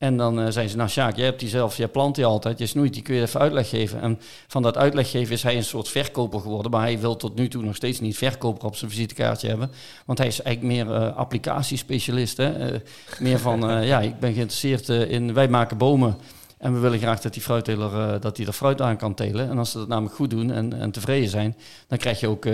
En 0.00 0.16
dan 0.16 0.38
uh, 0.38 0.44
zeiden 0.48 0.70
ze, 0.70 0.76
nou 0.76 0.88
Sjaak, 0.88 1.16
jij 1.16 1.24
hebt 1.24 1.40
die 1.40 1.48
zelf, 1.48 1.76
jij 1.76 1.88
plant 1.88 2.14
die 2.14 2.24
altijd, 2.24 2.58
je 2.58 2.66
snoeit, 2.66 2.94
die 2.94 3.02
kun 3.02 3.14
je 3.14 3.22
even 3.22 3.40
uitleg 3.40 3.68
geven. 3.68 4.00
En 4.00 4.20
van 4.46 4.62
dat 4.62 4.76
uitleg 4.76 5.10
geven 5.10 5.34
is 5.34 5.42
hij 5.42 5.56
een 5.56 5.64
soort 5.64 5.88
verkoper 5.88 6.40
geworden. 6.40 6.70
Maar 6.70 6.80
hij 6.80 6.98
wil 6.98 7.16
tot 7.16 7.34
nu 7.34 7.48
toe 7.48 7.62
nog 7.62 7.76
steeds 7.76 8.00
niet 8.00 8.16
verkoper 8.16 8.66
op 8.66 8.76
zijn 8.76 8.90
visitekaartje 8.90 9.48
hebben. 9.48 9.70
Want 10.06 10.18
hij 10.18 10.26
is 10.26 10.42
eigenlijk 10.42 10.74
meer 10.76 10.96
uh, 10.96 11.16
applicatiespecialist. 11.16 12.36
Hè? 12.36 12.72
Uh, 12.72 12.80
meer 13.18 13.38
van, 13.38 13.60
ja, 13.92 14.00
ik 14.00 14.18
ben 14.18 14.32
geïnteresseerd 14.32 14.88
in, 14.88 15.34
wij 15.34 15.48
maken 15.48 15.76
bomen. 15.76 16.16
En 16.58 16.72
we 16.72 16.78
willen 16.78 16.98
graag 16.98 17.20
dat 17.20 17.32
die 17.32 17.42
fruitteler 17.42 18.20
dat 18.20 18.36
die 18.36 18.46
er 18.46 18.52
fruit 18.52 18.80
aan 18.80 18.96
kan 18.96 19.14
telen. 19.14 19.50
En 19.50 19.58
als 19.58 19.70
ze 19.70 19.78
dat 19.78 19.88
namelijk 19.88 20.14
goed 20.14 20.30
doen 20.30 20.50
en, 20.50 20.72
en 20.80 20.90
tevreden 20.90 21.28
zijn, 21.28 21.56
dan 21.88 21.98
krijg 21.98 22.20
je 22.20 22.28
ook 22.28 22.46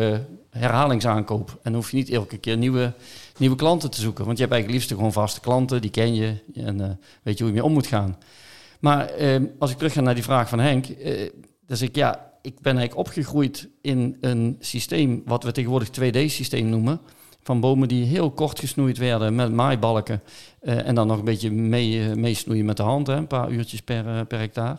herhalingsaankoop. 0.50 1.50
En 1.50 1.58
dan 1.62 1.74
hoef 1.74 1.90
je 1.90 1.96
niet 1.96 2.10
elke 2.10 2.38
keer 2.38 2.56
nieuwe, 2.56 2.92
nieuwe 3.36 3.56
klanten 3.56 3.90
te 3.90 4.00
zoeken. 4.00 4.24
Want 4.24 4.36
je 4.36 4.42
hebt 4.42 4.54
eigenlijk 4.54 4.82
liefst 4.82 4.98
gewoon 4.98 5.12
vaste 5.12 5.40
klanten, 5.40 5.80
die 5.80 5.90
ken 5.90 6.14
je 6.14 6.34
en 6.54 6.80
uh, 6.80 6.86
weet 7.22 7.38
je 7.38 7.44
hoe 7.44 7.52
je 7.52 7.58
mee 7.58 7.64
om 7.68 7.72
moet 7.72 7.86
gaan. 7.86 8.18
Maar 8.80 9.08
ehm, 9.08 9.44
als 9.58 9.70
ik 9.70 9.76
terug 9.76 9.92
ga 9.92 10.00
naar 10.00 10.14
die 10.14 10.22
vraag 10.22 10.48
van 10.48 10.58
Henk, 10.58 10.86
dan 11.66 11.76
zeg 11.76 11.88
ik 11.88 11.96
ja, 11.96 12.32
ik 12.42 12.60
ben 12.60 12.76
eigenlijk 12.76 13.08
opgegroeid 13.08 13.68
in 13.80 14.16
een 14.20 14.56
systeem 14.60 15.22
wat 15.24 15.44
we 15.44 15.52
tegenwoordig 15.52 15.88
2D-systeem 15.88 16.68
noemen 16.68 17.00
van 17.46 17.60
bomen 17.60 17.88
die 17.88 18.04
heel 18.04 18.30
kort 18.30 18.58
gesnoeid 18.58 18.98
werden 18.98 19.34
met 19.34 19.52
maaibalken. 19.52 20.22
Uh, 20.62 20.86
en 20.86 20.94
dan 20.94 21.06
nog 21.06 21.18
een 21.18 21.24
beetje 21.24 21.50
mee, 21.50 22.14
meesnoeien 22.14 22.64
met 22.64 22.76
de 22.76 22.82
hand, 22.82 23.06
hè, 23.06 23.14
een 23.14 23.26
paar 23.26 23.50
uurtjes 23.50 23.82
per, 23.82 24.26
per 24.26 24.38
hectare. 24.38 24.78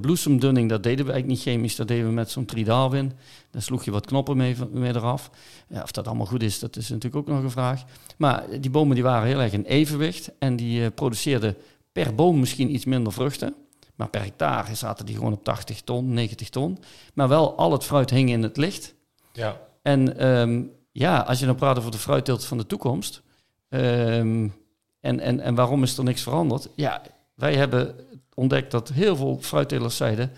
Bloesemdunning, 0.00 0.68
dat 0.68 0.82
deden 0.82 1.06
we 1.06 1.12
eigenlijk 1.12 1.40
niet 1.40 1.54
chemisch, 1.54 1.76
dat 1.76 1.88
deden 1.88 2.06
we 2.06 2.12
met 2.12 2.30
zo'n 2.30 2.44
tridaalwin. 2.44 3.12
Daar 3.50 3.62
sloeg 3.62 3.84
je 3.84 3.90
wat 3.90 4.06
knoppen 4.06 4.36
mee, 4.36 4.56
mee 4.70 4.94
eraf. 4.94 5.30
Ja, 5.68 5.82
of 5.82 5.90
dat 5.90 6.06
allemaal 6.06 6.26
goed 6.26 6.42
is, 6.42 6.58
dat 6.58 6.76
is 6.76 6.88
natuurlijk 6.88 7.16
ook 7.16 7.34
nog 7.34 7.42
een 7.42 7.50
vraag. 7.50 7.84
Maar 8.16 8.60
die 8.60 8.70
bomen 8.70 8.94
die 8.94 9.04
waren 9.04 9.28
heel 9.28 9.40
erg 9.40 9.52
in 9.52 9.64
evenwicht 9.64 10.30
en 10.38 10.56
die 10.56 10.90
produceerden 10.90 11.56
per 11.92 12.14
boom 12.14 12.40
misschien 12.40 12.74
iets 12.74 12.84
minder 12.84 13.12
vruchten. 13.12 13.54
Maar 13.94 14.08
per 14.08 14.22
hectare 14.22 14.74
zaten 14.74 15.06
die 15.06 15.14
gewoon 15.14 15.32
op 15.32 15.44
80 15.44 15.80
ton, 15.80 16.12
90 16.12 16.50
ton. 16.50 16.78
Maar 17.14 17.28
wel 17.28 17.56
al 17.56 17.72
het 17.72 17.84
fruit 17.84 18.10
hing 18.10 18.30
in 18.30 18.42
het 18.42 18.56
licht. 18.56 18.94
Ja. 19.32 19.60
En 19.82 20.26
um, 20.28 20.70
ja, 20.92 21.18
als 21.18 21.38
je 21.38 21.46
dan 21.46 21.54
praat 21.54 21.78
over 21.78 21.90
de 21.90 21.98
fruitteelt 21.98 22.44
van 22.44 22.58
de 22.58 22.66
toekomst. 22.66 23.22
Um, 23.68 24.54
en, 25.00 25.20
en, 25.20 25.40
en 25.40 25.54
waarom 25.54 25.82
is 25.82 25.98
er 25.98 26.04
niks 26.04 26.22
veranderd? 26.22 26.68
Ja, 26.74 27.02
wij 27.34 27.54
hebben 27.54 27.94
ontdekt 28.34 28.70
dat 28.70 28.88
heel 28.88 29.16
veel 29.16 29.38
fruittelers 29.40 29.96
zeiden... 29.96 30.30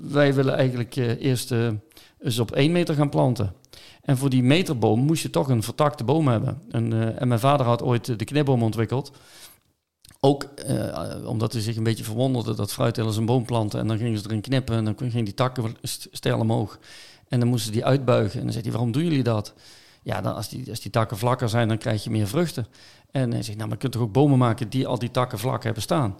wij 0.00 0.34
willen 0.34 0.54
eigenlijk 0.54 0.96
uh, 0.96 1.22
eerst 1.22 1.52
uh, 1.52 1.68
eens 2.20 2.38
op 2.38 2.50
één 2.50 2.72
meter 2.72 2.94
gaan 2.94 3.08
planten. 3.08 3.54
En 4.02 4.16
voor 4.16 4.30
die 4.30 4.42
meterboom 4.42 5.00
moest 5.00 5.22
je 5.22 5.30
toch 5.30 5.48
een 5.48 5.62
vertakte 5.62 6.04
boom 6.04 6.28
hebben. 6.28 6.62
En, 6.70 6.92
uh, 6.92 7.20
en 7.20 7.28
mijn 7.28 7.40
vader 7.40 7.66
had 7.66 7.82
ooit 7.82 8.18
de 8.18 8.24
knipboom 8.24 8.62
ontwikkeld. 8.62 9.12
Ook 10.20 10.48
omdat 11.24 11.52
hij 11.52 11.62
zich 11.62 11.76
een 11.76 11.82
beetje 11.82 12.04
verwonderde 12.04 12.54
dat 12.54 12.72
fruittelers 12.72 13.16
een 13.16 13.26
boom 13.26 13.44
planten... 13.44 13.80
en 13.80 13.86
dan 13.86 13.98
gingen 13.98 14.18
ze 14.18 14.24
erin 14.24 14.40
knippen 14.40 14.76
en 14.76 14.84
dan 14.84 14.94
gingen 14.98 15.24
die 15.24 15.34
takken 15.34 15.76
steil 16.10 16.38
omhoog. 16.38 16.78
En 17.28 17.40
dan 17.40 17.48
moesten 17.48 17.72
die 17.72 17.84
uitbuigen. 17.84 18.38
En 18.38 18.42
dan 18.42 18.52
zei 18.52 18.64
hij, 18.64 18.72
waarom 18.72 18.92
doen 18.92 19.02
jullie 19.02 19.22
dat? 19.22 19.54
Ja, 20.02 20.20
dan 20.20 20.34
als, 20.34 20.48
die, 20.48 20.70
als 20.70 20.80
die 20.80 20.90
takken 20.90 21.18
vlakker 21.18 21.48
zijn, 21.48 21.68
dan 21.68 21.78
krijg 21.78 22.04
je 22.04 22.10
meer 22.10 22.26
vruchten. 22.26 22.66
En 23.10 23.32
hij 23.32 23.42
zegt, 23.42 23.56
nou, 23.56 23.68
maar 23.68 23.76
je 23.76 23.82
kunt 23.82 23.92
toch 23.92 24.02
ook 24.02 24.12
bomen 24.12 24.38
maken 24.38 24.68
die 24.68 24.86
al 24.86 24.98
die 24.98 25.10
takken 25.10 25.38
vlak 25.38 25.64
hebben 25.64 25.82
staan. 25.82 26.16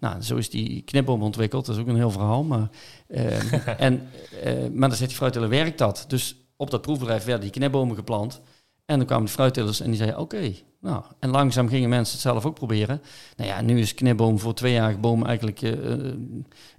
Nou, 0.00 0.22
zo 0.22 0.36
is 0.36 0.50
die 0.50 0.82
knipboom 0.82 1.22
ontwikkeld. 1.22 1.66
Dat 1.66 1.74
is 1.74 1.80
ook 1.80 1.88
een 1.88 1.96
heel 1.96 2.10
verhaal. 2.10 2.42
Maar, 2.42 2.68
uh, 3.08 3.52
en, 3.86 4.08
uh, 4.44 4.52
maar 4.72 4.88
dan 4.88 4.96
zegt 4.98 5.08
die 5.08 5.18
fruitteler, 5.18 5.48
werkt 5.48 5.78
dat? 5.78 6.04
Dus 6.08 6.36
op 6.56 6.70
dat 6.70 6.82
proefbedrijf 6.82 7.24
werden 7.24 7.42
die 7.42 7.50
knipbomen 7.50 7.96
geplant. 7.96 8.40
En 8.84 8.96
dan 8.96 9.06
kwamen 9.06 9.26
de 9.26 9.32
fruittelers 9.32 9.80
en 9.80 9.86
die 9.86 9.96
zeiden, 9.96 10.18
oké. 10.18 10.52
nou, 10.80 11.04
en 11.18 11.30
langzaam 11.30 11.68
gingen 11.68 11.88
mensen 11.88 12.12
het 12.14 12.22
zelf 12.22 12.46
ook 12.46 12.54
proberen. 12.54 13.02
Nou 13.36 13.48
ja, 13.50 13.60
nu 13.60 13.80
is 13.80 13.94
knipboom 13.94 14.38
voor 14.38 14.54
tweejarige 14.54 14.98
boom 14.98 15.26
eigenlijk 15.26 15.62
uh, 15.62 16.12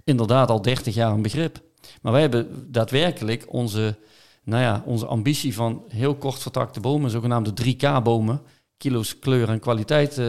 inderdaad 0.04 0.50
al 0.50 0.62
30 0.62 0.94
jaar 0.94 1.12
een 1.12 1.22
begrip. 1.22 1.60
Maar 2.02 2.12
wij 2.12 2.20
hebben 2.20 2.72
daadwerkelijk 2.72 3.44
onze 3.48 3.96
nou 4.44 4.62
ja, 4.62 4.82
onze 4.86 5.06
ambitie 5.06 5.54
van 5.54 5.84
heel 5.88 6.14
kort 6.14 6.38
vertakte 6.38 6.80
bomen, 6.80 7.10
zogenaamde 7.10 7.52
3K-bomen, 7.64 8.40
kilo's, 8.76 9.18
kleur 9.18 9.48
en 9.48 9.60
kwaliteit. 9.60 10.20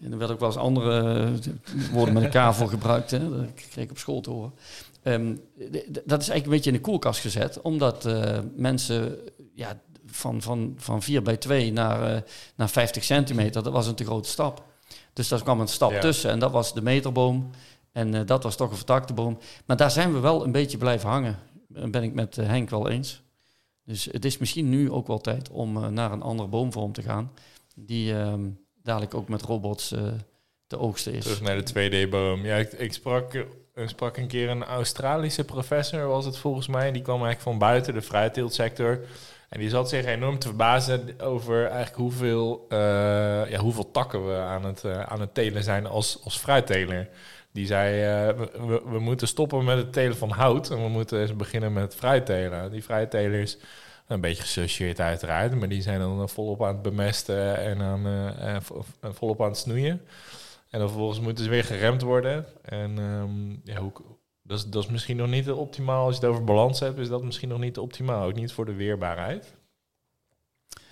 En 0.00 0.12
er 0.12 0.18
werden 0.18 0.36
ook 0.36 0.40
wel 0.40 0.48
eens 0.48 0.58
andere 0.58 1.28
uh, 1.74 1.92
woorden 1.92 2.14
met 2.14 2.22
een 2.22 2.50
K 2.50 2.54
voor 2.54 2.68
gebruikt. 2.68 3.10
Hè? 3.10 3.30
Dat 3.30 3.54
kreeg 3.54 3.84
ik 3.84 3.90
op 3.90 3.98
school 3.98 4.20
te 4.20 4.30
horen. 4.30 4.52
Um, 5.02 5.40
dat 6.04 6.20
is 6.20 6.28
eigenlijk 6.28 6.44
een 6.44 6.50
beetje 6.50 6.70
in 6.70 6.76
de 6.76 6.82
koelkast 6.82 7.20
gezet, 7.20 7.60
omdat 7.60 8.06
uh, 8.06 8.38
mensen 8.54 9.18
ja, 9.54 9.80
van, 10.06 10.42
van, 10.42 10.74
van 10.76 11.02
4 11.02 11.22
bij 11.22 11.36
2 11.36 11.72
naar, 11.72 12.24
naar 12.56 12.68
50 12.68 13.04
centimeter, 13.04 13.62
dat 13.62 13.72
was 13.72 13.86
een 13.86 13.94
te 13.94 14.04
grote 14.04 14.28
stap. 14.28 14.64
Dus 15.12 15.28
daar 15.28 15.42
kwam 15.42 15.60
een 15.60 15.68
stap 15.68 15.90
ja. 15.90 16.00
tussen 16.00 16.30
en 16.30 16.38
dat 16.38 16.50
was 16.50 16.74
de 16.74 16.82
meterboom. 16.82 17.50
En 17.92 18.26
dat 18.26 18.42
was 18.42 18.56
toch 18.56 18.70
een 18.70 18.76
vertakte 18.76 19.12
boom. 19.12 19.38
Maar 19.66 19.76
daar 19.76 19.90
zijn 19.90 20.12
we 20.12 20.18
wel 20.18 20.44
een 20.44 20.52
beetje 20.52 20.78
blijven 20.78 21.08
hangen. 21.08 21.38
Ben 21.68 22.02
ik 22.02 22.14
met 22.14 22.36
Henk 22.36 22.70
wel 22.70 22.88
eens. 22.88 23.22
Dus 23.84 24.04
het 24.04 24.24
is 24.24 24.38
misschien 24.38 24.68
nu 24.68 24.90
ook 24.90 25.06
wel 25.06 25.20
tijd 25.20 25.50
om 25.50 25.92
naar 25.94 26.12
een 26.12 26.22
andere 26.22 26.48
boomvorm 26.48 26.92
te 26.92 27.02
gaan. 27.02 27.30
Die 27.74 28.12
uh, 28.12 28.34
dadelijk 28.90 29.14
ook 29.14 29.28
met 29.28 29.42
robots 29.42 29.92
uh, 29.92 30.00
te 30.66 30.78
oogsten 30.78 31.12
is. 31.12 31.22
Terug 31.24 31.40
naar 31.40 31.64
de 31.64 32.06
2D-boom. 32.06 32.44
Ja, 32.44 32.56
ik, 32.56 32.72
ik 32.72 32.92
sprak, 32.92 33.34
uh, 33.34 33.42
sprak 33.88 34.16
een 34.16 34.26
keer 34.26 34.48
een 34.48 34.64
Australische 34.64 35.44
professor, 35.44 36.06
was 36.06 36.24
het 36.24 36.36
volgens 36.36 36.66
mij. 36.66 36.92
Die 36.92 37.02
kwam 37.02 37.22
eigenlijk 37.24 37.42
van 37.42 37.58
buiten 37.58 37.94
de 37.94 38.02
fruitteeltsector. 38.02 39.00
En 39.48 39.60
die 39.60 39.68
zat 39.68 39.88
zich 39.88 40.04
enorm 40.04 40.38
te 40.38 40.46
verbazen 40.46 41.20
over 41.20 41.66
eigenlijk 41.66 41.96
hoeveel, 41.96 42.66
ja, 43.48 43.58
hoeveel 43.58 43.90
takken 43.90 44.26
we 44.26 44.36
aan 44.36 44.64
het, 44.64 44.84
aan 44.84 45.20
het 45.20 45.34
telen 45.34 45.62
zijn 45.62 45.86
als, 45.86 46.20
als 46.24 46.38
fruitteler. 46.38 47.08
Die 47.52 47.66
zei, 47.66 48.02
we, 48.66 48.82
we, 48.86 48.98
moeten 48.98 49.28
stoppen 49.28 49.64
met 49.64 49.76
het 49.76 49.92
telen 49.92 50.16
van 50.16 50.30
hout 50.30 50.70
en 50.70 50.82
we 50.82 50.88
moeten 50.88 51.20
eens 51.20 51.36
beginnen 51.36 51.72
met 51.72 51.94
fruittelen. 51.94 52.70
Die 52.70 52.82
fruittelers, 52.82 53.56
een 54.10 54.20
beetje 54.20 54.42
geassocieerd 54.42 55.00
uiteraard, 55.00 55.54
maar 55.54 55.68
die 55.68 55.82
zijn 55.82 56.00
dan 56.00 56.28
volop 56.28 56.62
aan 56.62 56.72
het 56.72 56.82
bemesten 56.82 57.58
en 57.58 57.80
aan, 57.80 58.06
uh, 58.06 58.56
volop 59.00 59.42
aan 59.42 59.48
het 59.48 59.58
snoeien. 59.58 60.00
En 60.70 60.78
dan 60.78 60.88
vervolgens 60.88 61.20
moeten 61.20 61.44
ze 61.44 61.50
weer 61.50 61.64
geremd 61.64 62.02
worden. 62.02 62.46
En 62.62 62.98
um, 62.98 63.60
ja, 63.64 63.80
hoe, 63.80 63.92
dat, 64.42 64.58
is, 64.58 64.66
dat 64.66 64.84
is 64.84 64.90
misschien 64.90 65.16
nog 65.16 65.28
niet 65.28 65.50
optimaal. 65.50 66.04
Als 66.04 66.14
je 66.14 66.20
het 66.20 66.30
over 66.30 66.44
balans 66.44 66.80
hebt, 66.80 66.98
is 66.98 67.08
dat 67.08 67.22
misschien 67.22 67.48
nog 67.48 67.58
niet 67.58 67.78
optimaal. 67.78 68.26
Ook 68.26 68.34
niet 68.34 68.52
voor 68.52 68.66
de 68.66 68.74
weerbaarheid. 68.74 69.54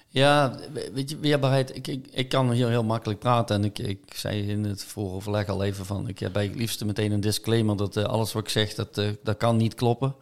Ja, 0.09 0.59
weet 0.93 1.11
je, 1.11 1.19
weerbaarheid. 1.19 1.77
Ik, 1.77 1.87
ik, 1.87 2.07
ik 2.11 2.29
kan 2.29 2.53
hier 2.53 2.69
heel 2.69 2.85
makkelijk 2.85 3.19
praten. 3.19 3.57
En 3.57 3.65
ik, 3.65 3.79
ik 3.79 4.15
zei 4.15 4.49
in 4.49 4.65
het 4.65 4.85
vooroverleg 4.85 5.49
al 5.49 5.65
even 5.65 5.87
van... 5.87 6.09
Ik 6.09 6.19
heb 6.19 6.33
bij 6.33 6.45
het 6.45 6.55
liefste 6.55 6.85
meteen 6.85 7.13
een 7.13 7.21
disclaimer 7.21 7.77
dat 7.77 7.97
alles 7.97 8.33
wat 8.33 8.43
ik 8.43 8.49
zeg, 8.49 8.75
dat, 8.75 8.99
uh, 8.99 9.11
dat 9.23 9.37
kan 9.37 9.57
niet 9.57 9.75
kloppen. 9.75 10.15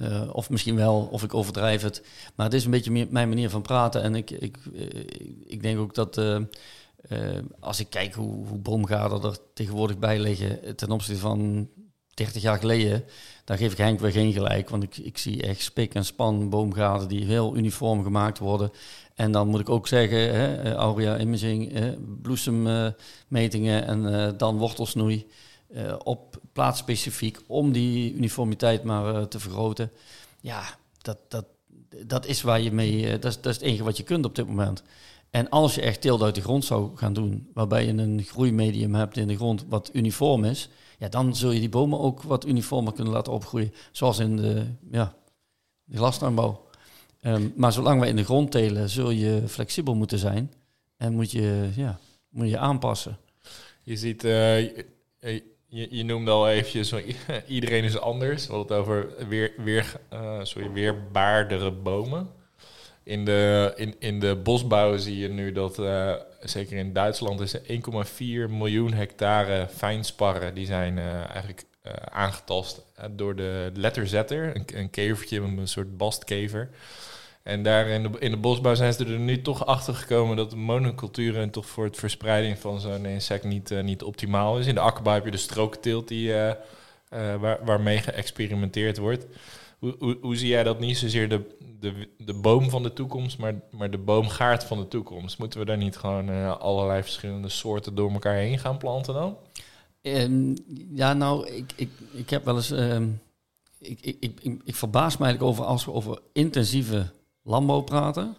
Uh, 0.00 0.30
of 0.32 0.50
misschien 0.50 0.76
wel, 0.76 1.08
of 1.10 1.22
ik 1.22 1.34
overdrijf 1.34 1.82
het. 1.82 2.02
Maar 2.34 2.46
het 2.46 2.54
is 2.54 2.64
een 2.64 2.70
beetje 2.70 3.06
mijn 3.10 3.28
manier 3.28 3.50
van 3.50 3.62
praten. 3.62 4.02
En 4.02 4.14
ik, 4.14 4.30
ik, 4.30 4.58
ik 5.46 5.62
denk 5.62 5.78
ook 5.78 5.94
dat... 5.94 6.20
als 7.60 7.80
ik 7.80 7.90
kijk 7.90 8.14
hoe, 8.14 8.46
hoe 8.46 8.58
boomgaarden 8.58 9.22
er 9.22 9.38
tegenwoordig 9.54 9.98
bij 9.98 10.18
liggen... 10.18 10.76
ten 10.76 10.90
opzichte 10.90 11.20
van 11.20 11.68
30 12.14 12.42
jaar 12.42 12.58
geleden, 12.58 13.04
daar 13.44 13.56
geef 13.56 13.72
ik 13.72 13.78
Henk 13.78 14.00
weer 14.00 14.12
geen 14.12 14.32
gelijk. 14.32 14.68
Want 14.68 14.82
ik, 14.82 14.96
ik 14.96 15.18
zie 15.18 15.42
echt 15.42 15.62
spik 15.62 15.94
en 15.94 16.04
span 16.04 16.50
boomgaarden 16.50 17.08
die 17.08 17.24
heel 17.24 17.56
uniform 17.56 18.02
gemaakt 18.02 18.38
worden. 18.38 18.70
En 19.14 19.32
dan 19.32 19.48
moet 19.48 19.60
ik 19.60 19.68
ook 19.68 19.88
zeggen, 19.88 20.34
hè, 20.34 20.74
Aurea 20.74 21.18
Imaging, 21.18 21.72
bloesemmetingen 22.22 23.86
en 23.86 24.34
dan 24.36 24.58
wortelsnoei 24.58 25.26
op 26.02 26.39
plaatsspecifiek 26.52 27.38
om 27.46 27.72
die 27.72 28.14
uniformiteit 28.14 28.84
maar 28.84 29.14
uh, 29.14 29.22
te 29.22 29.40
vergroten. 29.40 29.90
Ja, 30.40 30.62
dat, 30.98 31.18
dat, 31.28 31.44
dat 32.06 32.26
is 32.26 32.42
waar 32.42 32.60
je 32.60 32.72
mee, 32.72 33.18
dat, 33.18 33.30
is, 33.30 33.40
dat 33.40 33.46
is 33.46 33.54
het 33.54 33.64
enige 33.66 33.84
wat 33.84 33.96
je 33.96 34.02
kunt 34.02 34.24
op 34.24 34.34
dit 34.34 34.46
moment. 34.46 34.82
En 35.30 35.48
als 35.48 35.74
je 35.74 35.80
echt 35.80 36.00
teelt 36.00 36.22
uit 36.22 36.34
de 36.34 36.40
grond 36.40 36.64
zou 36.64 36.96
gaan 36.96 37.12
doen, 37.12 37.48
waarbij 37.54 37.86
je 37.86 37.92
een 37.92 38.22
groeimedium 38.22 38.94
hebt 38.94 39.16
in 39.16 39.28
de 39.28 39.36
grond 39.36 39.64
wat 39.68 39.90
uniform 39.92 40.44
is, 40.44 40.68
ja, 40.98 41.08
dan 41.08 41.36
zul 41.36 41.50
je 41.50 41.60
die 41.60 41.68
bomen 41.68 41.98
ook 41.98 42.22
wat 42.22 42.46
uniformer 42.46 42.92
kunnen 42.92 43.12
laten 43.12 43.32
opgroeien, 43.32 43.72
zoals 43.90 44.18
in 44.18 44.36
de, 44.36 44.66
ja, 44.90 45.14
de 45.84 45.96
glastuinbouw. 45.96 46.68
Um, 47.22 47.52
maar 47.56 47.72
zolang 47.72 48.00
we 48.00 48.06
in 48.06 48.16
de 48.16 48.24
grond 48.24 48.50
telen, 48.50 48.88
zul 48.88 49.10
je 49.10 49.42
flexibel 49.48 49.94
moeten 49.94 50.18
zijn 50.18 50.52
en 50.96 51.12
moet 51.12 51.30
je, 51.30 51.68
ja, 51.76 51.98
moet 52.28 52.48
je 52.48 52.58
aanpassen. 52.58 53.18
Je 53.82 53.96
ziet, 53.96 54.24
uh, 54.24 54.70
je, 55.70 55.86
je, 55.90 56.04
noemde 56.04 56.30
al 56.30 56.48
eventjes, 56.48 56.94
iedereen 57.46 57.84
is 57.84 57.98
anders. 57.98 58.46
We 58.46 58.52
hadden 58.52 58.76
het 58.76 58.86
over 58.86 59.28
weer, 59.28 59.52
weer, 59.56 59.92
uh, 60.12 60.38
sorry, 60.42 60.70
weerbaardere 60.70 61.70
bomen. 61.70 62.30
In 63.02 63.24
de, 63.24 63.72
in, 63.76 63.94
in 63.98 64.20
de 64.20 64.36
bosbouw 64.36 64.96
zie 64.96 65.18
je 65.18 65.28
nu 65.28 65.52
dat, 65.52 65.78
uh, 65.78 66.14
zeker 66.40 66.76
in 66.76 66.92
Duitsland, 66.92 67.40
is 67.40 67.58
1,4 67.58 67.64
miljoen 68.48 68.92
hectare 68.92 69.68
fijnsparren. 69.68 70.54
Die 70.54 70.66
zijn 70.66 70.98
eigenlijk 70.98 71.64
aangetast 72.10 72.84
door 73.10 73.36
de 73.36 73.70
letterzetter. 73.74 74.56
Een, 74.56 74.64
een 74.74 74.90
kevertje, 74.90 75.40
een 75.40 75.68
soort 75.68 75.96
bastkever. 75.96 76.70
En 77.50 77.62
daar 77.62 77.86
in 77.86 78.02
de, 78.02 78.18
in 78.18 78.30
de 78.30 78.36
bosbouw 78.36 78.74
zijn 78.74 78.92
ze 78.92 79.04
er 79.04 79.18
nu 79.18 79.42
toch 79.42 79.66
achter 79.66 79.94
gekomen 79.94 80.36
dat 80.36 80.54
monoculturen 80.54 81.50
toch 81.50 81.66
voor 81.66 81.84
het 81.84 81.96
verspreiding 81.96 82.58
van 82.58 82.80
zo'n 82.80 83.06
insect 83.06 83.44
niet, 83.44 83.70
uh, 83.70 83.82
niet 83.82 84.02
optimaal 84.02 84.58
is. 84.58 84.66
In 84.66 84.74
de 84.74 84.80
akkerbouw 84.80 85.14
heb 85.14 85.24
je 85.24 85.30
de 85.30 85.36
strookteelt 85.36 86.08
die, 86.08 86.28
uh, 86.28 86.46
uh, 86.46 86.54
waar, 87.34 87.64
waarmee 87.64 87.98
geëxperimenteerd 87.98 88.98
wordt. 88.98 89.26
Hoe, 89.78 89.94
hoe, 89.98 90.18
hoe, 90.20 90.36
zie 90.36 90.48
jij 90.48 90.62
dat 90.62 90.80
niet 90.80 90.98
zozeer 90.98 91.28
de, 91.28 91.56
de, 91.80 92.08
de 92.18 92.34
boom 92.34 92.70
van 92.70 92.82
de 92.82 92.92
toekomst, 92.92 93.38
maar, 93.38 93.54
maar 93.70 93.90
de 93.90 93.98
boomgaard 93.98 94.64
van 94.64 94.78
de 94.78 94.88
toekomst? 94.88 95.38
Moeten 95.38 95.60
we 95.60 95.66
daar 95.66 95.76
niet 95.76 95.96
gewoon 95.96 96.58
allerlei 96.58 97.02
verschillende 97.02 97.48
soorten 97.48 97.94
door 97.94 98.12
elkaar 98.12 98.36
heen 98.36 98.58
gaan 98.58 98.78
planten 98.78 99.14
dan? 99.14 99.36
Um, 100.02 100.54
ja, 100.92 101.12
nou, 101.12 101.48
ik, 101.48 101.72
ik, 101.76 101.90
ik 102.12 102.30
heb 102.30 102.44
wel 102.44 102.56
eens. 102.56 102.70
Um, 102.70 103.20
ik, 103.78 104.00
ik, 104.00 104.16
ik, 104.20 104.60
ik 104.64 104.74
verbaas 104.74 105.16
me 105.16 105.24
eigenlijk 105.24 105.52
over 105.52 105.64
als 105.64 105.84
we 105.84 105.92
over 105.92 106.18
intensieve 106.32 107.10
landbouw 107.42 107.80
praten, 107.80 108.36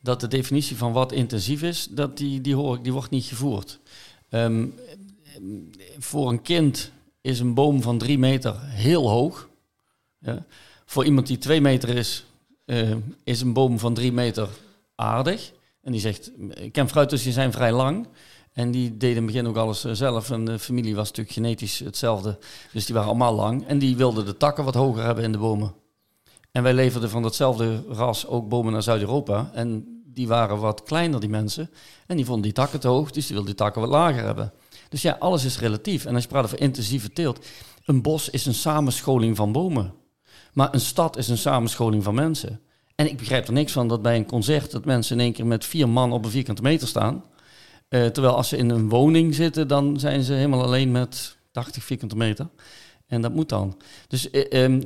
dat 0.00 0.20
de 0.20 0.28
definitie 0.28 0.76
van 0.76 0.92
wat 0.92 1.12
intensief 1.12 1.62
is, 1.62 1.88
dat 1.90 2.16
die, 2.16 2.40
die, 2.40 2.54
hoor 2.54 2.76
ik, 2.76 2.82
die 2.84 2.92
wordt 2.92 3.10
niet 3.10 3.24
gevoerd. 3.24 3.78
Um, 4.30 4.74
voor 5.98 6.28
een 6.28 6.42
kind 6.42 6.92
is 7.20 7.40
een 7.40 7.54
boom 7.54 7.82
van 7.82 7.98
drie 7.98 8.18
meter 8.18 8.60
heel 8.60 9.08
hoog. 9.08 9.48
Ja. 10.18 10.44
Voor 10.84 11.04
iemand 11.04 11.26
die 11.26 11.38
twee 11.38 11.60
meter 11.60 11.88
is, 11.88 12.24
uh, 12.66 12.96
is 13.24 13.40
een 13.40 13.52
boom 13.52 13.78
van 13.78 13.94
drie 13.94 14.12
meter 14.12 14.48
aardig. 14.94 15.52
En 15.82 15.92
die 15.92 16.00
zegt, 16.00 16.30
ik 16.54 16.72
ken 16.72 16.88
fruiters 16.88 17.22
die 17.22 17.32
zijn 17.32 17.52
vrij 17.52 17.72
lang. 17.72 18.06
En 18.52 18.70
die 18.70 18.96
deden 18.96 19.08
in 19.08 19.16
het 19.16 19.26
begin 19.26 19.46
ook 19.46 19.56
alles 19.56 19.84
eh, 19.84 19.92
zelf. 19.92 20.30
En 20.30 20.44
de 20.44 20.58
familie 20.58 20.94
was 20.94 21.08
natuurlijk 21.08 21.36
genetisch 21.36 21.78
hetzelfde. 21.78 22.38
Dus 22.72 22.84
die 22.84 22.94
waren 22.94 23.08
allemaal 23.08 23.34
lang. 23.34 23.66
En 23.66 23.78
die 23.78 23.96
wilden 23.96 24.24
de 24.24 24.36
takken 24.36 24.64
wat 24.64 24.74
hoger 24.74 25.04
hebben 25.04 25.24
in 25.24 25.32
de 25.32 25.38
bomen. 25.38 25.74
En 26.52 26.62
wij 26.62 26.74
leverden 26.74 27.10
van 27.10 27.22
datzelfde 27.22 27.84
ras 27.88 28.26
ook 28.26 28.48
bomen 28.48 28.72
naar 28.72 28.82
Zuid-Europa. 28.82 29.50
En 29.54 30.00
die 30.04 30.28
waren 30.28 30.58
wat 30.58 30.82
kleiner, 30.82 31.20
die 31.20 31.28
mensen. 31.28 31.70
En 32.06 32.16
die 32.16 32.24
vonden 32.24 32.42
die 32.42 32.52
takken 32.52 32.80
te 32.80 32.88
hoog, 32.88 33.10
dus 33.10 33.26
die 33.26 33.34
wilden 33.34 33.54
die 33.54 33.64
takken 33.64 33.80
wat 33.80 33.90
lager 33.90 34.24
hebben. 34.24 34.52
Dus 34.88 35.02
ja, 35.02 35.16
alles 35.18 35.44
is 35.44 35.58
relatief. 35.58 36.04
En 36.04 36.14
als 36.14 36.22
je 36.22 36.28
praat 36.28 36.44
over 36.44 36.60
intensieve 36.60 37.12
teelt, 37.12 37.46
een 37.84 38.02
bos 38.02 38.30
is 38.30 38.46
een 38.46 38.54
samenscholing 38.54 39.36
van 39.36 39.52
bomen. 39.52 39.94
Maar 40.52 40.74
een 40.74 40.80
stad 40.80 41.16
is 41.16 41.28
een 41.28 41.38
samenscholing 41.38 42.04
van 42.04 42.14
mensen. 42.14 42.60
En 42.94 43.06
ik 43.06 43.16
begrijp 43.16 43.46
er 43.46 43.52
niks 43.52 43.72
van 43.72 43.88
dat 43.88 44.02
bij 44.02 44.16
een 44.16 44.26
concert 44.26 44.70
dat 44.70 44.84
mensen 44.84 45.16
in 45.16 45.22
één 45.22 45.32
keer 45.32 45.46
met 45.46 45.64
vier 45.64 45.88
man 45.88 46.12
op 46.12 46.24
een 46.24 46.30
vierkante 46.30 46.62
meter 46.62 46.88
staan. 46.88 47.24
Uh, 47.88 48.06
terwijl 48.06 48.36
als 48.36 48.48
ze 48.48 48.56
in 48.56 48.70
een 48.70 48.88
woning 48.88 49.34
zitten, 49.34 49.68
dan 49.68 50.00
zijn 50.00 50.22
ze 50.22 50.32
helemaal 50.32 50.62
alleen 50.62 50.90
met 50.90 51.36
80 51.50 51.84
vierkante 51.84 52.16
meter. 52.16 52.48
En 53.06 53.20
dat 53.20 53.34
moet 53.34 53.48
dan. 53.48 53.80
Dus 54.08 54.28
uh, 54.30 54.80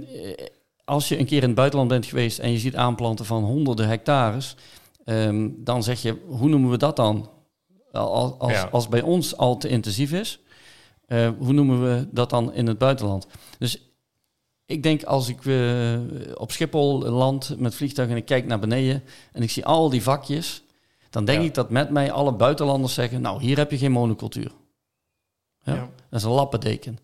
als 0.84 1.08
je 1.08 1.18
een 1.18 1.26
keer 1.26 1.42
in 1.42 1.48
het 1.48 1.56
buitenland 1.56 1.88
bent 1.88 2.06
geweest 2.06 2.38
en 2.38 2.50
je 2.50 2.58
ziet 2.58 2.76
aanplanten 2.76 3.24
van 3.24 3.44
honderden 3.44 3.88
hectares, 3.88 4.56
ehm, 5.04 5.48
dan 5.56 5.82
zeg 5.82 6.02
je, 6.02 6.18
hoe 6.26 6.48
noemen 6.48 6.70
we 6.70 6.76
dat 6.76 6.96
dan? 6.96 7.30
Als, 7.92 8.38
als, 8.38 8.70
als 8.70 8.88
bij 8.88 9.02
ons 9.02 9.36
al 9.36 9.56
te 9.56 9.68
intensief 9.68 10.12
is, 10.12 10.40
uh, 11.08 11.28
hoe 11.38 11.52
noemen 11.52 11.82
we 11.82 12.08
dat 12.10 12.30
dan 12.30 12.52
in 12.52 12.66
het 12.66 12.78
buitenland? 12.78 13.26
Dus 13.58 13.94
ik 14.66 14.82
denk 14.82 15.02
als 15.02 15.28
ik 15.28 15.44
uh, 15.44 15.98
op 16.34 16.52
Schiphol 16.52 16.98
land 16.98 17.54
met 17.58 17.74
vliegtuig 17.74 18.10
en 18.10 18.16
ik 18.16 18.24
kijk 18.24 18.46
naar 18.46 18.58
beneden 18.58 19.02
en 19.32 19.42
ik 19.42 19.50
zie 19.50 19.64
al 19.64 19.90
die 19.90 20.02
vakjes, 20.02 20.62
dan 21.10 21.24
denk 21.24 21.40
ja. 21.40 21.46
ik 21.46 21.54
dat 21.54 21.70
met 21.70 21.90
mij 21.90 22.12
alle 22.12 22.32
buitenlanders 22.32 22.94
zeggen, 22.94 23.20
nou 23.20 23.40
hier 23.40 23.56
heb 23.56 23.70
je 23.70 23.78
geen 23.78 23.92
monocultuur. 23.92 24.52
Ja? 25.62 25.74
ja. 25.74 25.90
Dat 26.10 26.20
is 26.20 26.22
een 26.22 26.30
lappendeken. 26.30 26.98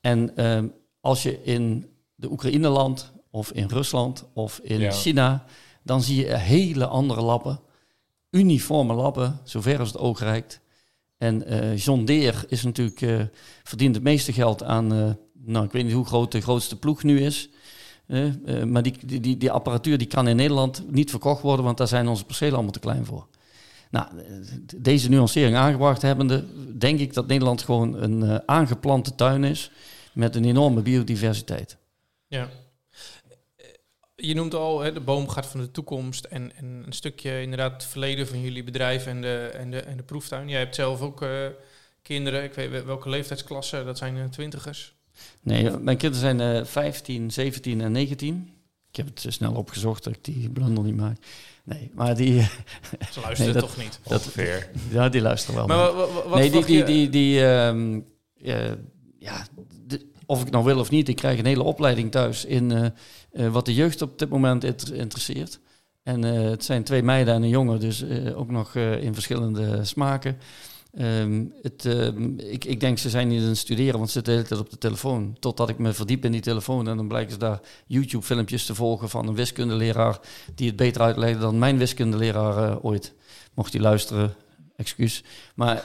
En 0.00 0.32
uh, 0.36 0.62
als 1.00 1.22
je 1.22 1.42
in 1.42 1.90
de 2.14 2.30
Oekraïne 2.30 2.68
land 2.68 3.12
of 3.36 3.52
in 3.52 3.68
Rusland 3.68 4.24
of 4.32 4.60
in 4.62 4.92
China, 4.92 5.44
dan 5.82 6.02
zie 6.02 6.16
je 6.16 6.36
hele 6.36 6.86
andere 6.86 7.20
lappen. 7.20 7.60
Uniforme 8.30 8.94
lappen, 8.94 9.40
zover 9.44 9.78
als 9.78 9.88
het 9.88 9.98
oog 9.98 10.20
reikt. 10.20 10.60
En 11.16 11.52
uh, 11.52 11.76
John 11.76 12.04
Deere 12.04 12.44
is 12.48 12.62
natuurlijk, 12.62 13.00
uh, 13.00 13.22
verdient 13.62 13.94
het 13.94 14.04
meeste 14.04 14.32
geld 14.32 14.62
aan, 14.62 14.92
uh, 14.92 15.10
nou 15.32 15.64
ik 15.64 15.72
weet 15.72 15.84
niet 15.84 15.92
hoe 15.92 16.04
groot 16.04 16.32
de 16.32 16.40
grootste 16.40 16.78
ploeg 16.78 17.02
nu 17.02 17.20
is. 17.20 17.48
maar 18.66 18.82
die, 18.82 19.20
die, 19.20 19.36
die 19.36 19.50
apparatuur 19.50 19.98
die 19.98 20.06
kan 20.06 20.28
in 20.28 20.36
Nederland 20.36 20.84
niet 20.90 21.10
verkocht 21.10 21.42
worden, 21.42 21.64
want 21.64 21.78
daar 21.78 21.88
zijn 21.88 22.08
onze 22.08 22.24
percelen 22.24 22.54
allemaal 22.54 22.72
te 22.72 22.78
klein 22.78 23.04
voor. 23.04 23.26
Nou, 23.90 24.06
deze 24.76 25.08
nuancering 25.08 25.56
aangebracht 25.56 26.02
hebbende, 26.02 26.44
denk 26.78 27.00
ik 27.00 27.14
dat 27.14 27.26
Nederland 27.26 27.62
gewoon 27.62 28.02
een 28.02 28.48
aangeplante 28.48 29.14
tuin 29.14 29.44
is 29.44 29.70
met 30.12 30.36
een 30.36 30.44
enorme 30.44 30.82
biodiversiteit. 30.82 31.76
Ja, 32.26 32.48
je 34.16 34.34
noemt 34.34 34.54
al 34.54 34.80
hè, 34.80 34.92
de 34.92 35.00
boomgaard 35.00 35.46
van 35.46 35.60
de 35.60 35.70
toekomst 35.70 36.24
en, 36.24 36.56
en, 36.56 36.82
een 36.86 36.92
stukje 36.92 37.42
inderdaad 37.42 37.72
het 37.72 37.84
verleden 37.84 38.26
van 38.26 38.40
jullie 38.40 38.64
bedrijf 38.64 39.06
en 39.06 39.20
de, 39.20 39.50
en 39.54 39.70
de, 39.70 39.80
en 39.80 39.96
de 39.96 40.02
proeftuin. 40.02 40.48
Jij 40.48 40.58
hebt 40.58 40.74
zelf 40.74 41.00
ook 41.00 41.22
uh, 41.22 41.46
kinderen, 42.02 42.44
ik 42.44 42.54
weet 42.54 42.84
welke 42.84 43.08
leeftijdsklasse, 43.08 43.84
dat 43.84 43.98
zijn 43.98 44.16
uh, 44.16 44.24
twintigers? 44.24 44.94
Nee, 45.40 45.70
mijn 45.70 45.96
kinderen 45.96 46.38
zijn 46.38 46.56
uh, 46.56 46.64
15, 46.64 47.30
17 47.30 47.80
en 47.80 47.92
19. 47.92 48.50
Ik 48.90 48.96
heb 48.96 49.06
het 49.06 49.34
snel 49.34 49.52
opgezocht 49.54 50.04
dat 50.04 50.12
ik 50.12 50.24
die 50.24 50.50
blunder 50.50 50.84
niet 50.84 50.96
maak. 50.96 51.16
Nee, 51.64 51.90
maar 51.94 52.16
die... 52.16 52.40
Ze 53.12 53.20
luisteren 53.20 53.52
nee, 53.52 53.52
dat, 53.52 53.62
toch 53.62 53.76
niet? 53.76 54.00
Dat, 54.02 54.20
Ongeveer. 54.20 54.70
Ja, 54.90 55.08
die 55.08 55.20
luisteren 55.20 55.56
wel. 55.56 55.66
Maar 55.66 55.92
wat, 55.92 56.12
wat 56.12 56.38
nee, 56.38 56.50
die, 56.50 56.64
die, 56.64 56.84
die, 56.84 57.08
die, 57.08 57.44
um, 57.44 58.06
ja, 59.18 59.46
de, 59.86 60.06
of 60.26 60.42
ik 60.42 60.50
nou 60.50 60.64
wil 60.64 60.78
of 60.78 60.90
niet, 60.90 61.08
ik 61.08 61.16
krijg 61.16 61.38
een 61.38 61.46
hele 61.46 61.62
opleiding 61.62 62.10
thuis 62.10 62.44
in 62.44 62.92
uh, 63.36 63.52
wat 63.52 63.64
de 63.64 63.74
jeugd 63.74 64.02
op 64.02 64.18
dit 64.18 64.28
moment 64.28 64.90
interesseert. 64.92 65.60
En 66.02 66.24
uh, 66.24 66.50
het 66.50 66.64
zijn 66.64 66.84
twee 66.84 67.02
meiden 67.02 67.34
en 67.34 67.42
een 67.42 67.48
jongen, 67.48 67.80
dus 67.80 68.04
ook 68.34 68.50
nog 68.50 68.74
in 68.76 69.14
verschillende 69.14 69.84
smaken. 69.84 70.38
Um, 71.00 71.52
het, 71.62 71.84
ehm, 71.84 72.38
ik, 72.38 72.64
ik, 72.64 72.80
denk 72.80 72.98
ze 72.98 73.10
zijn 73.10 73.28
niet 73.28 73.42
aan 73.42 73.48
het 73.48 73.58
studeren, 73.58 73.96
want 73.96 74.06
ze 74.06 74.12
zitten 74.12 74.32
de 74.32 74.38
hele 74.38 74.48
tijd 74.48 74.60
op 74.60 74.70
de 74.70 74.78
telefoon. 74.78 75.36
Totdat 75.38 75.68
ik 75.68 75.78
me 75.78 75.92
verdiep 75.92 76.24
in 76.24 76.32
die 76.32 76.40
telefoon 76.40 76.88
en 76.88 76.96
dan 76.96 77.08
blijken 77.08 77.32
ze 77.32 77.38
daar 77.38 77.60
YouTube-filmpjes 77.86 78.66
te 78.66 78.74
volgen 78.74 79.08
van 79.08 79.28
een 79.28 79.34
wiskundeleraar 79.34 80.20
die 80.54 80.66
het 80.66 80.76
beter 80.76 81.02
uitlegde 81.02 81.38
dan 81.38 81.58
mijn 81.58 81.78
wiskundeleraar 81.78 82.80
ooit. 82.80 83.14
Mocht 83.54 83.72
hij 83.72 83.82
luisteren, 83.82 84.34
excuus. 84.76 85.24
Maar 85.54 85.84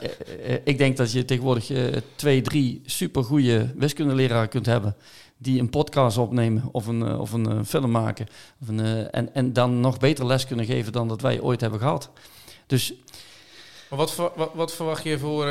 ik 0.64 0.78
denk 0.78 0.98
dat 0.98 1.12
je 1.12 1.26
tegenwoordig 1.26 1.72
twee, 2.16 2.42
drie 2.42 2.82
supergoeie 2.86 3.72
wiskundeleraren 3.76 4.50
kunt 4.50 4.66
hebben. 4.66 4.96
Die 5.42 5.60
een 5.60 5.70
podcast 5.70 6.18
opnemen 6.18 6.70
of 6.72 6.88
een, 6.88 7.18
of 7.18 7.32
een 7.32 7.66
film 7.66 7.92
maken. 7.92 8.28
Of 8.62 8.68
een, 8.68 8.80
en, 9.10 9.34
en 9.34 9.54
dan 9.54 9.80
nog 9.80 9.98
beter 9.98 10.26
les 10.26 10.48
kunnen 10.48 10.66
geven 10.66 10.92
dan 10.92 11.08
dat 11.08 11.22
wij 11.22 11.40
ooit 11.40 11.62
hebben 11.62 11.80
gehad. 11.80 12.10
Dus. 12.66 12.94
Maar 13.90 14.00
wat, 14.00 14.16
wat, 14.16 14.54
wat 14.54 14.74
verwacht 14.74 15.04
je 15.04 15.20
voor. 15.20 15.46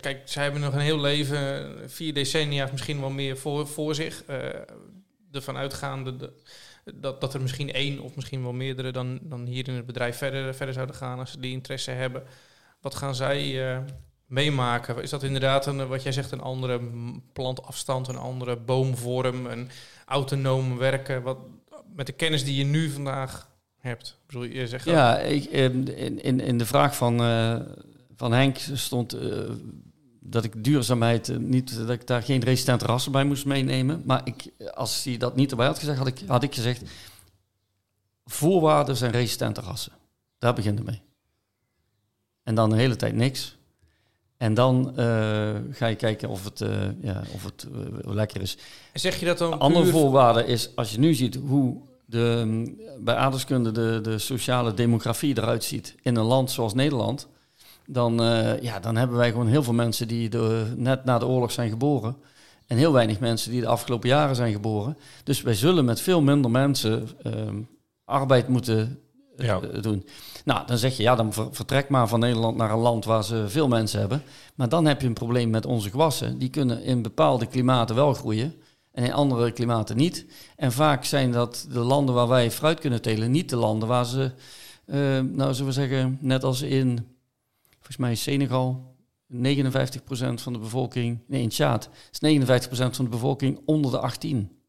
kijk, 0.00 0.22
zij 0.24 0.42
hebben 0.42 0.60
nog 0.60 0.74
een 0.74 0.80
heel 0.80 1.00
leven, 1.00 1.72
vier 1.90 2.14
decennia, 2.14 2.68
misschien 2.70 3.00
wel 3.00 3.10
meer 3.10 3.38
voor, 3.38 3.66
voor 3.66 3.94
zich. 3.94 4.24
ervan 5.32 5.56
uitgaande. 5.56 6.16
De, 6.16 6.32
dat, 6.84 7.20
dat 7.20 7.34
er 7.34 7.40
misschien 7.40 7.72
één 7.72 7.98
of 7.98 8.14
misschien 8.14 8.42
wel 8.42 8.52
meerdere 8.52 8.90
dan, 8.92 9.18
dan 9.22 9.46
hier 9.46 9.68
in 9.68 9.74
het 9.74 9.86
bedrijf 9.86 10.16
verder, 10.16 10.54
verder 10.54 10.74
zouden 10.74 10.96
gaan 10.96 11.18
als 11.18 11.30
ze 11.30 11.40
die 11.40 11.52
interesse 11.52 11.90
hebben. 11.90 12.22
Wat 12.80 12.94
gaan 12.94 13.14
zij 13.14 13.74
uh, 13.74 13.78
meemaken? 14.32 15.02
Is 15.02 15.10
dat 15.10 15.22
inderdaad 15.22 15.66
een, 15.66 15.88
wat 15.88 16.02
jij 16.02 16.12
zegt, 16.12 16.32
een 16.32 16.40
andere 16.40 16.80
plantafstand, 17.32 18.08
een 18.08 18.16
andere 18.16 18.56
boomvorm, 18.56 19.46
een 19.46 19.68
autonoom 20.06 20.76
werken? 20.76 21.22
Wat, 21.22 21.38
met 21.94 22.06
de 22.06 22.12
kennis 22.12 22.44
die 22.44 22.56
je 22.56 22.64
nu 22.64 22.90
vandaag 22.90 23.50
hebt? 23.78 24.18
Bedoel, 24.26 24.44
je 24.44 24.68
zegt 24.68 24.84
ja, 24.84 25.18
ik, 25.18 25.44
in, 25.44 25.96
in, 26.22 26.40
in 26.40 26.58
de 26.58 26.66
vraag 26.66 26.96
van, 26.96 27.22
uh, 27.22 27.56
van 28.16 28.32
Henk 28.32 28.58
stond 28.72 29.14
uh, 29.14 29.50
dat 30.20 30.44
ik 30.44 30.64
duurzaamheid 30.64 31.38
niet, 31.38 31.76
dat 31.76 31.90
ik 31.90 32.06
daar 32.06 32.22
geen 32.22 32.42
resistente 32.42 32.86
rassen 32.86 33.12
bij 33.12 33.24
moest 33.24 33.46
meenemen. 33.46 34.02
Maar 34.04 34.20
ik, 34.24 34.68
als 34.74 35.04
hij 35.04 35.16
dat 35.16 35.36
niet 35.36 35.50
erbij 35.50 35.66
had 35.66 35.78
gezegd, 35.78 35.98
had 35.98 36.06
ik, 36.06 36.22
had 36.26 36.42
ik 36.42 36.54
gezegd: 36.54 36.82
voorwaarden 38.24 38.96
zijn 38.96 39.12
resistente 39.12 39.60
rassen. 39.60 39.92
Daar 40.38 40.54
begint 40.54 40.78
het 40.78 40.86
mee. 40.86 41.02
En 42.42 42.54
dan 42.54 42.70
de 42.70 42.76
hele 42.76 42.96
tijd 42.96 43.14
niks. 43.14 43.56
En 44.42 44.54
dan 44.54 44.92
uh, 44.96 45.50
ga 45.70 45.86
je 45.86 45.94
kijken 45.94 46.28
of 46.28 46.44
het, 46.44 46.60
uh, 46.60 46.70
ja, 47.00 47.22
of 47.34 47.44
het 47.44 47.66
uh, 47.72 48.14
lekker 48.14 48.40
is. 48.40 48.56
En 48.92 49.00
zeg 49.00 49.20
je 49.20 49.26
dat 49.26 49.38
dan? 49.38 49.58
Andere 49.58 49.84
puur... 49.84 49.92
voorwaarde 49.92 50.46
is, 50.46 50.70
als 50.74 50.92
je 50.92 50.98
nu 50.98 51.14
ziet 51.14 51.38
hoe 51.46 51.76
de, 52.04 52.64
bij 53.00 53.14
aardrijkskunde 53.14 53.72
de, 53.72 53.98
de 54.02 54.18
sociale 54.18 54.74
demografie 54.74 55.38
eruit 55.38 55.64
ziet 55.64 55.94
in 56.02 56.16
een 56.16 56.24
land 56.24 56.50
zoals 56.50 56.74
Nederland, 56.74 57.28
dan, 57.86 58.14
ja, 58.60 58.80
dan 58.80 58.96
hebben 58.96 59.16
wij 59.16 59.30
gewoon 59.30 59.46
heel 59.46 59.62
veel 59.62 59.72
mensen 59.72 60.08
die 60.08 60.28
de, 60.28 60.72
net 60.76 61.04
na 61.04 61.18
de 61.18 61.26
oorlog 61.26 61.52
zijn 61.52 61.70
geboren. 61.70 62.16
En 62.66 62.76
heel 62.76 62.92
weinig 62.92 63.20
mensen 63.20 63.50
die 63.50 63.60
de 63.60 63.66
afgelopen 63.66 64.08
jaren 64.08 64.36
zijn 64.36 64.52
geboren. 64.52 64.96
Dus 65.24 65.42
wij 65.42 65.54
zullen 65.54 65.84
met 65.84 66.00
veel 66.00 66.22
minder 66.22 66.50
mensen 66.50 67.08
ehm, 67.22 67.60
arbeid 68.04 68.48
moeten 68.48 68.98
ja. 69.36 69.58
doen. 69.58 70.06
Nou, 70.44 70.66
dan 70.66 70.78
zeg 70.78 70.96
je, 70.96 71.02
ja, 71.02 71.14
dan 71.14 71.32
vertrek 71.32 71.88
maar 71.88 72.08
van 72.08 72.20
Nederland 72.20 72.56
naar 72.56 72.70
een 72.70 72.78
land 72.78 73.04
waar 73.04 73.24
ze 73.24 73.48
veel 73.48 73.68
mensen 73.68 74.00
hebben. 74.00 74.22
Maar 74.54 74.68
dan 74.68 74.86
heb 74.86 75.00
je 75.00 75.06
een 75.06 75.12
probleem 75.12 75.50
met 75.50 75.66
onze 75.66 75.90
gewassen. 75.90 76.38
Die 76.38 76.48
kunnen 76.48 76.82
in 76.82 77.02
bepaalde 77.02 77.46
klimaten 77.46 77.94
wel 77.94 78.14
groeien. 78.14 78.54
en 78.92 79.04
in 79.04 79.12
andere 79.12 79.52
klimaten 79.52 79.96
niet. 79.96 80.26
En 80.56 80.72
vaak 80.72 81.04
zijn 81.04 81.32
dat 81.32 81.66
de 81.70 81.78
landen 81.78 82.14
waar 82.14 82.28
wij 82.28 82.50
fruit 82.50 82.80
kunnen 82.80 83.02
telen, 83.02 83.30
niet 83.30 83.50
de 83.50 83.56
landen 83.56 83.88
waar 83.88 84.06
ze, 84.06 84.30
eh, 84.84 84.98
nou 85.20 85.52
zullen 85.54 85.66
we 85.66 85.72
zeggen, 85.72 86.18
net 86.20 86.44
als 86.44 86.62
in, 86.62 87.06
volgens 87.70 87.96
mij 87.96 88.14
Senegal, 88.14 88.94
59% 89.26 90.42
van 90.42 90.52
de 90.52 90.58
bevolking, 90.58 91.18
nee 91.26 91.42
in 91.42 91.48
Tjaad, 91.48 91.88
is 92.10 92.20
59% 92.20 92.96
van 92.96 93.04
de 93.04 93.10
bevolking 93.10 93.60
onder 93.64 93.90
de 93.90 93.98
18. 93.98 94.61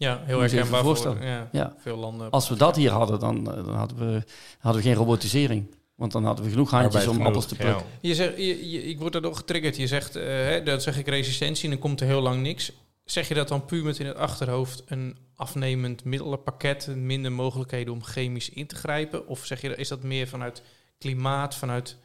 Ja, 0.00 0.22
heel 0.24 0.42
je 0.44 0.48
herkenbaar 0.48 0.82
voorstellen. 0.82 1.22
ja, 1.26 1.48
Ja. 1.52 1.74
veel 1.78 1.96
landen. 1.96 2.30
Als 2.30 2.48
we 2.48 2.56
dat 2.56 2.76
hier 2.76 2.90
hadden, 2.90 3.20
dan, 3.20 3.50
eh, 3.50 3.64
dan 3.64 3.74
hadden, 3.74 3.98
we, 3.98 4.22
hadden 4.58 4.82
we 4.82 4.88
geen 4.88 4.96
robotisering. 4.96 5.74
Want 5.94 6.12
dan 6.12 6.24
hadden 6.24 6.44
we 6.44 6.50
genoeg 6.50 6.70
handjes 6.70 7.06
om 7.06 7.26
appels 7.26 7.46
te 7.46 7.54
plukken. 7.54 7.84
ja. 8.00 8.08
Je 8.08 8.14
zegt, 8.14 8.36
je, 8.36 8.70
je- 8.70 8.82
ik 8.84 8.98
word 8.98 9.12
daardoor 9.12 9.36
getriggerd. 9.36 9.76
Je 9.76 9.86
zegt, 9.86 10.16
eh, 10.16 10.24
hè, 10.24 10.62
dat 10.62 10.82
zeg 10.82 10.98
ik 10.98 11.08
resistentie 11.08 11.64
en 11.64 11.70
dan 11.70 11.78
komt 11.78 12.00
er 12.00 12.06
heel 12.06 12.20
lang 12.20 12.42
niks. 12.42 12.72
Zeg 13.04 13.28
je 13.28 13.34
dat 13.34 13.48
dan 13.48 13.64
puur 13.64 13.84
met 13.84 13.98
in 13.98 14.06
het 14.06 14.16
achterhoofd 14.16 14.82
een 14.86 15.16
afnemend 15.34 16.04
middelenpakket, 16.04 16.86
minder 16.96 17.32
mogelijkheden 17.32 17.92
om 17.92 18.02
chemisch 18.04 18.48
in 18.50 18.66
te 18.66 18.74
grijpen? 18.74 19.26
Of 19.26 19.44
zeg 19.44 19.60
je, 19.60 19.76
is 19.76 19.88
dat 19.88 20.02
meer 20.02 20.28
vanuit 20.28 20.62
klimaat, 20.98 21.54
vanuit 21.54 21.96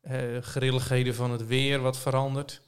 eh 0.00 0.14
grilligheden 0.40 1.14
van 1.14 1.30
het 1.30 1.46
weer 1.46 1.80
wat 1.80 1.98
verandert? 1.98 2.60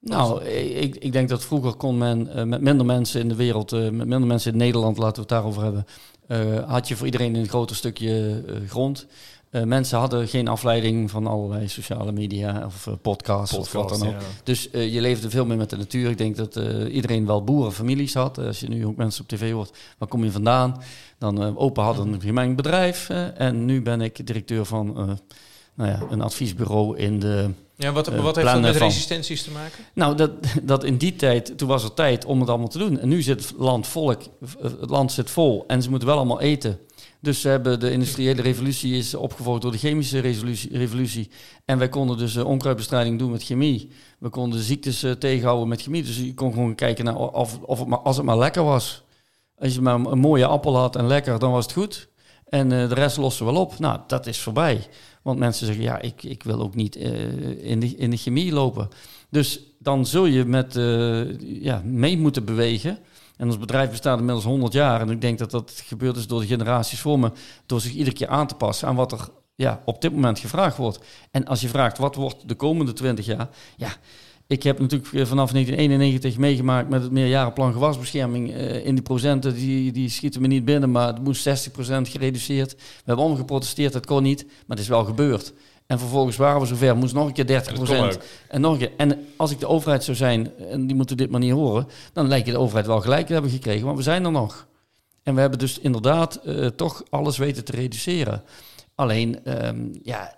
Nou, 0.00 0.44
ik, 0.44 0.96
ik 0.96 1.12
denk 1.12 1.28
dat 1.28 1.44
vroeger 1.44 1.74
kon 1.74 1.98
men 1.98 2.28
eh, 2.34 2.44
met 2.44 2.60
minder 2.60 2.86
mensen 2.86 3.20
in 3.20 3.28
de 3.28 3.34
wereld, 3.34 3.72
eh, 3.72 3.80
met 3.80 4.06
minder 4.06 4.26
mensen 4.26 4.52
in 4.52 4.58
Nederland, 4.58 4.96
laten 4.98 5.14
we 5.14 5.20
het 5.20 5.28
daarover 5.28 5.62
hebben, 5.62 5.86
eh, 6.26 6.70
had 6.70 6.88
je 6.88 6.96
voor 6.96 7.06
iedereen 7.06 7.34
een 7.34 7.48
groter 7.48 7.76
stukje 7.76 8.42
eh, 8.46 8.54
grond. 8.68 9.06
Eh, 9.50 9.62
mensen 9.62 9.98
hadden 9.98 10.28
geen 10.28 10.48
afleiding 10.48 11.10
van 11.10 11.26
allerlei 11.26 11.68
sociale 11.68 12.12
media 12.12 12.62
of 12.66 12.86
eh, 12.86 12.92
podcasts 13.02 13.56
of 13.56 13.72
wat 13.72 13.88
dan 13.88 14.02
ook. 14.08 14.12
ja. 14.12 14.18
Dus 14.44 14.70
eh, 14.70 14.94
je 14.94 15.00
leefde 15.00 15.30
veel 15.30 15.46
meer 15.46 15.56
met 15.56 15.70
de 15.70 15.76
natuur. 15.76 16.10
Ik 16.10 16.18
denk 16.18 16.36
dat 16.36 16.56
eh, 16.56 16.94
iedereen 16.94 17.26
wel 17.26 17.44
boerenfamilies 17.44 18.14
had. 18.14 18.38
Eh, 18.38 18.46
als 18.46 18.60
je 18.60 18.68
nu 18.68 18.86
ook 18.86 18.96
mensen 18.96 19.22
op 19.22 19.28
tv 19.28 19.52
hoort, 19.52 19.76
waar 19.98 20.08
kom 20.08 20.24
je 20.24 20.30
vandaan? 20.30 20.80
Dan 21.18 21.42
eh 21.42 21.60
opa 21.60 21.82
had 21.82 21.98
een 21.98 22.20
gemengd 22.20 22.56
bedrijf 22.56 23.08
eh, 23.08 23.40
en 23.40 23.64
nu 23.64 23.82
ben 23.82 24.00
ik 24.00 24.26
directeur 24.26 24.64
van 24.64 24.96
eh, 24.96 25.04
nou 25.74 25.90
ja, 25.90 26.02
een 26.10 26.20
adviesbureau 26.22 26.96
in 26.98 27.20
de 27.20 27.50
Ja, 27.76 27.92
wat, 27.92 28.08
Eh, 28.08 28.22
wat 28.22 28.36
heeft 28.36 28.48
dat 28.52 28.60
met 28.60 28.76
van- 28.76 28.86
resistenties 28.86 29.42
te 29.42 29.50
maken? 29.50 29.84
nou, 29.94 30.14
dat, 30.16 30.30
dat 30.62 30.84
in 30.84 30.96
die 30.96 31.16
tijd, 31.16 31.58
toen 31.58 31.68
was 31.68 31.84
er 31.84 31.94
tijd 31.94 32.24
om 32.24 32.40
het 32.40 32.48
allemaal 32.48 32.68
te 32.68 32.78
doen. 32.78 32.98
En 33.00 33.08
nu 33.08 33.22
zit 33.22 33.40
het 33.48 33.54
land 33.58 33.86
volk, 33.86 34.22
het 34.60 34.90
land 34.90 35.12
zit 35.12 35.30
vol 35.30 35.64
en 35.66 35.82
ze 35.82 35.90
moeten 35.90 36.08
wel 36.08 36.16
allemaal 36.16 36.40
eten. 36.40 36.78
Dus 37.20 37.40
ze 37.40 37.48
hebben 37.48 37.80
de 37.80 37.90
industriële 37.90 38.42
revolutie 38.42 38.94
is 38.96 39.14
opgevolgd 39.14 39.62
door 39.62 39.72
de 39.72 39.78
chemische 39.78 40.20
revolutie. 40.70 41.30
En 41.64 41.78
wij 41.78 41.88
konden 41.88 42.18
dus 42.18 42.36
eh, 42.36 42.44
onkruidbestrijding 42.46 43.18
doen 43.18 43.30
met 43.30 43.42
chemie. 43.44 43.90
We 44.18 44.28
konden 44.28 44.60
ziektes 44.60 45.02
eh, 45.02 45.10
tegenhouden 45.12 45.68
met 45.68 45.82
chemie. 45.82 46.02
Dus 46.02 46.16
je 46.18 46.34
kon 46.34 46.52
gewoon 46.52 46.74
kijken 46.74 47.04
naar 47.04 47.16
of, 47.16 47.58
of 47.62 47.78
het 47.78 47.88
maar, 47.88 47.98
als 47.98 48.16
het 48.16 48.24
maar 48.26 48.38
lekker 48.38 48.64
was. 48.64 49.02
Als 49.58 49.74
je 49.74 49.80
maar 49.80 49.94
een 49.94 50.18
mooie 50.18 50.46
appel 50.46 50.76
had 50.76 50.96
en 50.96 51.06
lekker, 51.06 51.38
dan 51.38 51.52
was 51.52 51.64
het 51.64 51.72
goed. 51.74 52.08
En 52.48 52.68
de 52.68 52.84
rest 52.94 53.16
lossen 53.16 53.46
we 53.46 53.52
wel 53.52 53.60
op. 53.60 53.78
Nou, 53.78 54.00
dat 54.06 54.26
is 54.26 54.38
voorbij. 54.38 54.86
Want 55.26 55.38
mensen 55.38 55.66
zeggen, 55.66 55.84
ja, 55.84 56.00
ik, 56.00 56.22
ik 56.22 56.42
wil 56.42 56.60
ook 56.60 56.74
niet 56.74 56.96
eh, 56.96 57.70
in, 57.70 57.80
de, 57.80 57.96
in 57.96 58.10
de 58.10 58.16
chemie 58.16 58.52
lopen. 58.52 58.88
Dus 59.30 59.60
dan 59.78 60.06
zul 60.06 60.26
je 60.26 60.44
met, 60.44 60.76
eh, 60.76 61.40
ja, 61.62 61.82
mee 61.84 62.18
moeten 62.18 62.44
bewegen. 62.44 62.98
En 63.36 63.46
ons 63.46 63.58
bedrijf 63.58 63.90
bestaat 63.90 64.18
inmiddels 64.18 64.44
100 64.44 64.72
jaar. 64.72 65.00
En 65.00 65.10
ik 65.10 65.20
denk 65.20 65.38
dat 65.38 65.50
dat 65.50 65.82
gebeurd 65.84 66.16
is 66.16 66.26
door 66.26 66.40
de 66.40 66.46
generaties 66.46 67.00
voor 67.00 67.18
me. 67.18 67.32
Door 67.66 67.80
zich 67.80 67.92
iedere 67.92 68.16
keer 68.16 68.28
aan 68.28 68.46
te 68.46 68.54
passen 68.54 68.88
aan 68.88 68.94
wat 68.94 69.12
er 69.12 69.28
ja, 69.54 69.82
op 69.84 70.00
dit 70.00 70.12
moment 70.12 70.38
gevraagd 70.38 70.76
wordt. 70.76 70.98
En 71.30 71.46
als 71.46 71.60
je 71.60 71.68
vraagt, 71.68 71.98
wat 71.98 72.14
wordt 72.14 72.48
de 72.48 72.54
komende 72.54 72.92
20 72.92 73.26
jaar? 73.26 73.48
Ja, 73.76 73.90
ik 74.46 74.62
heb 74.62 74.78
natuurlijk 74.78 75.12
eh, 75.12 75.26
vanaf 75.26 75.50
1991 75.50 76.38
meegemaakt 76.38 76.88
met 76.88 77.02
het 77.02 77.10
meerjarenplan 77.10 77.72
gewasbescherming. 77.72 78.52
Eh, 78.52 78.86
in 78.86 78.94
die 78.94 79.02
procenten, 79.02 79.54
die, 79.54 79.92
die 79.92 80.08
schieten 80.08 80.40
me 80.40 80.46
niet 80.46 80.64
binnen, 80.64 80.90
maar 80.90 81.06
het 81.06 81.24
moest 81.24 81.48
60% 81.48 81.50
gereduceerd. 82.02 82.72
We 82.72 82.82
hebben 82.96 83.24
allemaal 83.24 83.40
geprotesteerd, 83.40 83.92
dat 83.92 84.06
kon 84.06 84.22
niet, 84.22 84.44
maar 84.44 84.76
het 84.76 84.78
is 84.78 84.88
wel 84.88 85.04
gebeurd. 85.04 85.52
En 85.86 85.98
vervolgens 85.98 86.36
waren 86.36 86.60
we 86.60 86.66
zover, 86.66 86.96
moest 86.96 87.14
nog 87.14 87.26
een 87.26 87.32
keer 87.32 87.46
30%. 87.46 87.48
En 87.48 87.74
dat 87.74 87.88
kon 87.88 87.96
ook. 87.96 88.18
En 88.48 88.60
nog 88.60 88.72
een 88.72 88.78
keer. 88.78 88.92
En 88.96 89.26
als 89.36 89.50
ik 89.50 89.60
de 89.60 89.68
overheid 89.68 90.04
zou 90.04 90.16
zijn, 90.16 90.56
en 90.70 90.86
die 90.86 90.96
moeten 90.96 91.16
dit 91.16 91.30
maar 91.30 91.40
niet 91.40 91.52
horen, 91.52 91.86
dan 92.12 92.28
lijkt 92.28 92.46
je 92.46 92.52
de 92.52 92.58
overheid 92.58 92.86
wel 92.86 93.00
gelijk 93.00 93.26
te 93.26 93.32
hebben 93.32 93.50
gekregen, 93.50 93.84
want 93.84 93.96
we 93.96 94.02
zijn 94.02 94.24
er 94.24 94.30
nog. 94.30 94.66
En 95.22 95.34
we 95.34 95.40
hebben 95.40 95.58
dus 95.58 95.78
inderdaad 95.78 96.34
eh, 96.34 96.66
toch 96.66 97.02
alles 97.10 97.36
weten 97.36 97.64
te 97.64 97.72
reduceren. 97.72 98.42
Alleen, 98.94 99.44
ehm, 99.44 99.88
ja, 100.02 100.34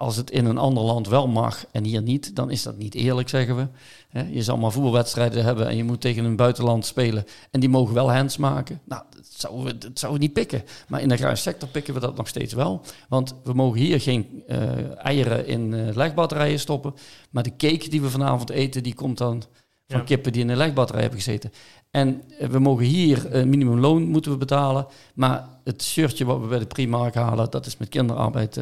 als 0.00 0.16
het 0.16 0.30
in 0.30 0.44
een 0.44 0.58
ander 0.58 0.82
land 0.82 1.08
wel 1.08 1.28
mag 1.28 1.64
en 1.72 1.84
hier 1.84 2.02
niet, 2.02 2.36
dan 2.36 2.50
is 2.50 2.62
dat 2.62 2.76
niet 2.76 2.94
eerlijk, 2.94 3.28
zeggen 3.28 3.56
we. 3.56 3.66
Je 4.32 4.42
zal 4.42 4.56
maar 4.56 4.72
voetbalwedstrijden 4.72 5.44
hebben 5.44 5.68
en 5.68 5.76
je 5.76 5.84
moet 5.84 6.00
tegen 6.00 6.24
een 6.24 6.36
buitenland 6.36 6.86
spelen. 6.86 7.24
En 7.50 7.60
die 7.60 7.68
mogen 7.68 7.94
wel 7.94 8.12
hands 8.12 8.36
maken. 8.36 8.80
Nou, 8.84 9.02
dat 9.16 9.26
zouden 9.36 9.64
we, 9.64 9.78
dat 9.78 9.98
zouden 9.98 10.20
we 10.20 10.26
niet 10.26 10.36
pikken. 10.36 10.62
Maar 10.88 11.00
in 11.00 11.08
de 11.08 11.36
sector 11.36 11.68
pikken 11.68 11.94
we 11.94 12.00
dat 12.00 12.16
nog 12.16 12.28
steeds 12.28 12.52
wel. 12.52 12.80
Want 13.08 13.34
we 13.44 13.52
mogen 13.52 13.80
hier 13.80 14.00
geen 14.00 14.42
eh, 14.46 15.04
eieren 15.04 15.46
in 15.46 15.74
eh, 15.74 15.94
legbatterijen 15.94 16.60
stoppen. 16.60 16.94
Maar 17.30 17.42
de 17.42 17.56
cake 17.56 17.88
die 17.88 18.00
we 18.00 18.10
vanavond 18.10 18.50
eten, 18.50 18.82
die 18.82 18.94
komt 18.94 19.18
dan 19.18 19.42
van 19.88 19.98
Ja. 19.98 20.04
kippen 20.04 20.32
die 20.32 20.42
in 20.42 20.48
een 20.48 20.56
legbatterij 20.56 21.02
hebben 21.02 21.20
gezeten. 21.20 21.52
En 21.90 22.22
eh, 22.38 22.48
we 22.48 22.58
mogen 22.58 22.84
hier 22.84 23.34
een 23.34 23.48
minimumloon 23.48 24.02
moeten 24.08 24.30
we 24.30 24.38
betalen. 24.38 24.86
Maar 25.14 25.48
het 25.64 25.82
shirtje 25.82 26.24
wat 26.24 26.40
we 26.40 26.46
bij 26.46 26.58
de 26.58 26.66
Primark 26.66 27.14
halen, 27.14 27.50
dat 27.50 27.66
is 27.66 27.76
met 27.76 27.88
kinderarbeid 27.88 28.60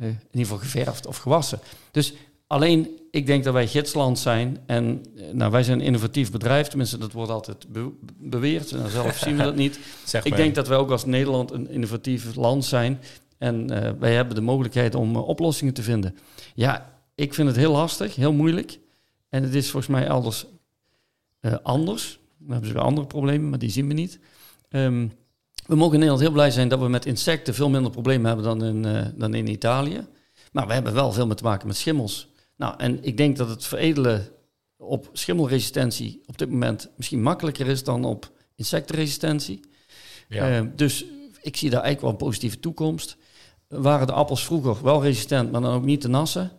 eh, 0.00 0.06
in 0.06 0.18
ieder 0.30 0.40
geval 0.40 0.58
geverfd 0.58 1.06
of 1.06 1.16
gewassen. 1.16 1.58
Dus 1.90 2.12
alleen, 2.46 2.88
ik 3.10 3.26
denk 3.26 3.44
dat 3.44 3.52
wij 3.52 3.66
gidsland 3.66 4.18
zijn. 4.18 4.58
En 4.66 5.04
eh, 5.16 5.24
nou, 5.32 5.50
wij 5.50 5.62
zijn 5.62 5.80
een 5.80 5.86
innovatief 5.86 6.30
bedrijf. 6.30 6.68
Tenminste, 6.68 6.98
dat 6.98 7.12
wordt 7.12 7.30
altijd 7.30 7.68
be- 7.68 7.92
beweerd. 8.18 8.72
Nou, 8.72 8.90
zelf 8.90 9.16
zien 9.18 9.36
we 9.36 9.42
dat 9.42 9.56
niet. 9.56 9.78
Zeg 10.04 10.24
Ik 10.24 10.36
denk 10.36 10.54
dat 10.54 10.68
wij 10.68 10.78
ook 10.78 10.90
als 10.90 11.04
Nederland 11.04 11.50
een 11.50 11.70
innovatief 11.70 12.34
land 12.34 12.64
zijn. 12.64 13.00
En 13.38 13.70
eh, 13.70 13.92
wij 13.98 14.14
hebben 14.14 14.34
de 14.34 14.40
mogelijkheid 14.40 14.94
om 14.94 15.16
oplossingen 15.16 15.74
te 15.74 15.82
vinden. 15.82 16.16
Ja, 16.54 16.92
ik 17.14 17.34
vind 17.34 17.48
het 17.48 17.56
heel 17.56 17.72
lastig, 17.72 18.14
heel 18.14 18.32
moeilijk. 18.32 18.78
En 19.28 19.42
het 19.42 19.54
is 19.54 19.70
volgens 19.70 19.92
mij 19.92 20.06
elders 20.06 20.46
anders. 21.62 22.18
Dan 22.38 22.50
hebben 22.50 22.68
ze 22.68 22.74
weer 22.74 22.82
andere 22.82 23.06
problemen, 23.06 23.50
maar 23.50 23.58
die 23.58 23.70
zien 23.70 23.88
we 23.88 23.94
niet. 23.94 24.18
Ehm, 24.68 25.06
we 25.70 25.76
mogen 25.76 25.92
in 25.94 25.98
Nederland 25.98 26.20
heel 26.20 26.32
blij 26.32 26.50
zijn 26.50 26.68
dat 26.68 26.80
we 26.80 26.88
met 26.88 27.06
insecten 27.06 27.54
veel 27.54 27.70
minder 27.70 27.90
problemen 27.90 28.26
hebben 28.26 28.44
dan 28.44 28.64
in, 28.64 28.84
eh, 28.84 29.06
dan 29.14 29.34
in 29.34 29.48
Italië. 29.48 30.06
Maar 30.52 30.66
we 30.66 30.72
hebben 30.72 30.94
wel 30.94 31.12
veel 31.12 31.26
meer 31.26 31.36
te 31.36 31.42
maken 31.42 31.66
met 31.66 31.76
schimmels. 31.76 32.28
Nou, 32.56 32.74
en 32.76 33.04
ik 33.04 33.16
denk 33.16 33.36
dat 33.36 33.48
het 33.48 33.64
veredelen 33.64 34.28
op 34.76 35.08
schimmelresistentie 35.12 36.22
op 36.26 36.38
dit 36.38 36.50
moment 36.50 36.90
misschien 36.96 37.22
makkelijker 37.22 37.66
is 37.66 37.84
dan 37.84 38.04
op 38.04 38.30
insectenresistentie. 38.56 39.60
Ja. 40.28 40.56
Eh, 40.56 40.66
dus 40.76 41.04
ik 41.42 41.56
zie 41.56 41.70
daar 41.70 41.82
eigenlijk 41.82 42.00
wel 42.00 42.10
een 42.10 42.26
positieve 42.26 42.60
toekomst. 42.60 43.16
Waren 43.68 44.06
de 44.06 44.12
appels 44.12 44.44
vroeger 44.44 44.82
wel 44.82 45.02
resistent, 45.02 45.52
maar 45.52 45.60
dan 45.60 45.74
ook 45.74 45.84
niet 45.84 46.00
te 46.00 46.08
nassen? 46.08 46.52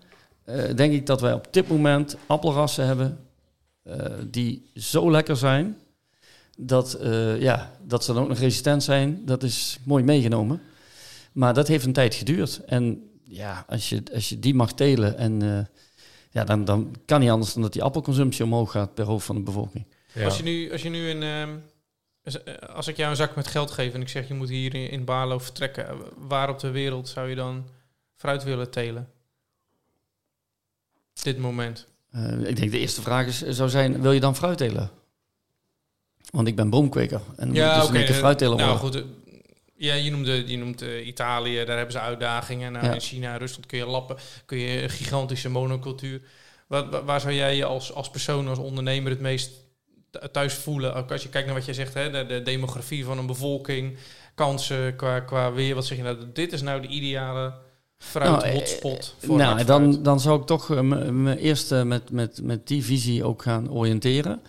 eh, 0.45 0.75
denk 0.75 0.93
ik 0.93 1.05
dat 1.05 1.21
wij 1.21 1.33
op 1.33 1.47
dit 1.51 1.67
moment 1.67 2.17
appelrassen 2.25 2.85
hebben 2.85 3.19
die 4.29 4.71
zo 4.75 5.11
lekker 5.11 5.37
zijn. 5.37 5.77
Dat, 6.63 6.93
eh, 6.93 7.41
ja, 7.41 7.71
dat 7.87 8.03
ze 8.03 8.13
dan 8.13 8.23
ook 8.23 8.29
nog 8.29 8.37
resistent 8.39 8.83
zijn, 8.83 9.25
dat 9.25 9.43
is 9.43 9.79
mooi 9.83 10.03
meegenomen. 10.03 10.61
Maar 11.31 11.53
dat 11.53 11.67
heeft 11.67 11.85
een 11.85 11.93
tijd 11.93 12.15
geduurd. 12.15 12.61
En 12.65 13.09
ja, 13.23 13.65
als 13.67 13.89
je, 13.89 14.03
als 14.13 14.29
je 14.29 14.39
die 14.39 14.53
mag 14.53 14.73
telen, 14.73 15.17
en, 15.17 15.41
eh, 15.41 15.65
ja, 16.31 16.43
dan, 16.43 16.65
dan 16.65 16.95
kan 17.05 17.19
niet 17.19 17.29
anders 17.29 17.53
dan 17.53 17.61
dat 17.61 17.73
die 17.73 17.83
appelconsumptie 17.83 18.43
omhoog 18.45 18.71
gaat 18.71 18.93
per 18.93 19.05
hoofd 19.05 19.25
van 19.25 19.35
de 19.35 19.41
bevolking. 19.41 19.85
Ja. 20.13 20.25
Als 20.25 20.37
je 20.37 20.43
nu, 20.43 20.71
als 20.71 20.81
je 20.81 20.89
nu 20.89 21.09
een, 21.09 21.23
ehm, 21.23 21.55
als- 22.23 22.45
als 22.73 22.87
ik 22.87 22.97
jou 22.97 23.09
een 23.09 23.15
zak 23.15 23.35
met 23.35 23.47
geld 23.47 23.71
geef 23.71 23.93
en 23.93 24.01
ik 24.01 24.09
zeg 24.09 24.27
je 24.27 24.33
moet 24.33 24.49
hier 24.49 24.75
in, 24.75 24.89
in 24.89 25.05
Barlo 25.05 25.39
vertrekken, 25.39 25.87
waar 26.17 26.49
op 26.49 26.59
de 26.59 26.71
wereld 26.71 27.09
zou 27.09 27.29
je 27.29 27.35
dan 27.35 27.65
fruit 28.15 28.43
willen 28.43 28.69
telen? 28.69 29.09
Dit 31.23 31.37
moment. 31.37 31.87
Eh, 32.11 32.39
ik 32.49 32.55
denk 32.55 32.71
de 32.71 32.79
eerste 32.79 33.01
vraag 33.01 33.27
is, 33.27 33.41
zou 33.47 33.69
zijn, 33.69 34.01
wil 34.01 34.11
je 34.11 34.19
dan 34.19 34.35
fruit 34.35 34.57
telen? 34.57 34.89
Want 36.31 36.47
ik 36.47 36.55
ben 36.55 36.69
boomkweker. 36.69 37.21
En 37.37 37.47
moet 37.47 37.57
ik 37.57 37.63
dus 37.63 37.89
keer 37.91 38.09
eh, 38.09 38.15
fruit 38.15 38.37
telen 38.37 38.57
Nou 38.57 38.79
worden. 38.79 39.01
goed, 39.01 39.11
eh, 39.27 39.39
ja, 39.75 39.93
je 39.93 40.11
noemde, 40.11 40.47
je 40.47 40.57
noemt 40.57 40.81
eh, 40.81 41.07
Italië, 41.07 41.55
daar 41.65 41.75
hebben 41.75 41.91
ze 41.91 41.99
uitdagingen. 41.99 42.71
Nou, 42.71 42.85
Ja. 42.85 42.93
In 42.93 42.99
China 42.99 43.37
Rusland 43.37 43.65
kun 43.65 43.77
je 43.77 43.85
lappen, 43.85 44.15
kun 44.45 44.57
je 44.57 44.83
een 44.83 44.89
gigantische 44.89 45.49
monocultuur. 45.49 46.21
Waar, 46.67 47.05
waar- 47.05 47.21
zou 47.21 47.33
jij 47.33 47.55
je 47.55 47.65
als, 47.65 47.93
als 47.93 48.09
persoon, 48.09 48.47
als 48.47 48.57
ondernemer 48.59 49.11
het 49.11 49.19
meest 49.21 49.51
th- 50.11 50.29
thuis 50.33 50.53
voelen? 50.53 50.95
Ook 50.95 51.11
als 51.11 51.23
je 51.23 51.29
kijkt 51.29 51.47
naar 51.47 51.55
wat 51.57 51.65
je 51.65 51.73
zegt, 51.73 51.93
hè, 51.93 52.09
de, 52.11 52.25
de 52.25 52.41
demografie 52.41 53.05
van 53.05 53.17
een 53.17 53.25
bevolking, 53.25 53.97
kansen 54.35 54.95
qua, 54.95 55.19
qua 55.19 55.51
weer. 55.51 55.75
Wat 55.75 55.85
zeg 55.85 55.97
je 55.97 56.03
nou? 56.03 56.17
Dit 56.33 56.53
is 56.53 56.61
nou 56.61 56.81
de 56.81 56.87
ideale 56.87 57.53
fruit 57.97 58.29
Nou, 58.31 58.43
eh, 58.43 58.53
hotspot 58.53 59.15
voor 59.19 59.37
Nou, 59.37 59.63
dan, 59.63 59.81
fruit. 59.91 60.05
dan 60.05 60.19
zou 60.19 60.39
ik 60.39 60.45
toch 60.45 60.71
eh, 60.71 60.79
me 60.79 61.11
me 61.11 61.37
eerst 61.39 61.71
eh, 61.71 61.83
met, 61.83 62.11
met, 62.11 62.39
met 62.43 62.67
die 62.67 62.83
visie 62.83 63.23
ook 63.23 63.41
gaan 63.41 63.71
oriënteren. 63.71 64.41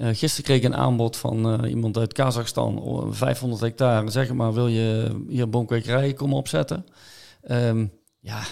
Eh, 0.00 0.08
gisteren 0.08 0.44
kreeg 0.44 0.58
ik 0.58 0.64
een 0.64 0.76
aanbod 0.76 1.16
van 1.16 1.60
eh, 1.60 1.70
iemand 1.70 1.96
uit 1.96 2.12
Kazachstan, 2.12 2.78
oh, 2.78 3.12
500 3.12 3.60
hectare. 3.60 4.10
Zeg 4.10 4.32
maar, 4.32 4.52
wil 4.52 4.66
je 4.68 5.16
hier 5.28 5.48
boomkwekerij 5.48 6.12
komen 6.12 6.36
opzetten? 6.36 6.86
Ehm, 7.42 7.86
ja, 8.20 8.42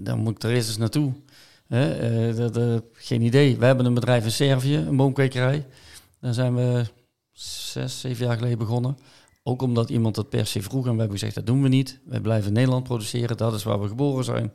dan 0.00 0.18
moet 0.18 0.36
ik 0.36 0.42
er 0.42 0.50
eerst 0.50 0.68
eens 0.68 0.76
naartoe. 0.76 1.12
Eh, 1.68 2.76
geen 2.92 3.22
idee. 3.22 3.56
We 3.58 3.64
hebben 3.64 3.86
een 3.86 3.94
bedrijf 3.94 4.24
in 4.24 4.30
Servië, 4.30 4.76
een 4.76 4.96
boomkwekerij. 4.96 5.66
Daar 6.20 6.34
zijn 6.34 6.54
we 6.54 6.84
zes, 7.32 8.00
zeven 8.00 8.26
jaar 8.26 8.36
geleden 8.36 8.58
begonnen. 8.58 8.98
Ook 9.42 9.62
omdat 9.62 9.90
iemand 9.90 10.14
dat 10.14 10.28
per 10.28 10.46
se 10.46 10.62
vroeg 10.62 10.86
en 10.86 10.92
we 10.92 10.98
hebben 10.98 11.18
gezegd, 11.18 11.34
dat 11.34 11.46
doen 11.46 11.62
we 11.62 11.68
niet. 11.68 12.00
Wij 12.04 12.20
blijven 12.20 12.48
in 12.48 12.54
Nederland 12.54 12.84
produceren, 12.84 13.36
dat 13.36 13.54
is 13.54 13.62
waar 13.62 13.80
we 13.80 13.88
geboren 13.88 14.24
zijn. 14.24 14.52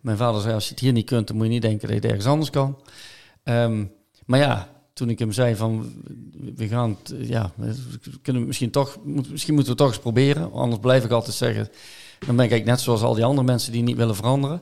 Mijn 0.00 0.16
vader 0.16 0.40
zei, 0.40 0.54
als 0.54 0.64
je 0.64 0.70
het 0.70 0.80
hier 0.80 0.92
niet 0.92 1.06
kunt, 1.06 1.26
dan 1.26 1.36
moet 1.36 1.46
je 1.46 1.52
niet 1.52 1.62
denken 1.62 1.80
dat 1.80 1.90
je 1.90 2.02
het 2.02 2.04
ergens 2.04 2.26
anders 2.26 2.50
kan. 2.50 2.78
Ehm, 3.42 3.84
maar 4.26 4.38
ja, 4.38 4.75
toen 4.96 5.10
ik 5.10 5.18
hem 5.18 5.32
zei 5.32 5.56
van, 5.56 5.92
we 6.54 6.68
gaan 6.68 6.96
ja, 7.18 7.52
kunnen 8.22 8.42
we 8.42 8.48
misschien 8.48 8.70
toch, 8.70 8.98
moet, 9.04 9.30
misschien 9.30 9.54
moeten 9.54 9.72
we 9.72 9.78
toch 9.78 9.88
eens 9.88 9.98
proberen. 9.98 10.52
Anders 10.52 10.80
blijf 10.80 11.04
ik 11.04 11.10
altijd 11.10 11.34
zeggen, 11.34 11.68
dan 12.26 12.36
ben 12.36 12.50
ik 12.50 12.64
net 12.64 12.80
zoals 12.80 13.02
al 13.02 13.14
die 13.14 13.24
andere 13.24 13.46
mensen 13.46 13.72
die 13.72 13.82
niet 13.82 13.96
willen 13.96 14.16
veranderen. 14.16 14.60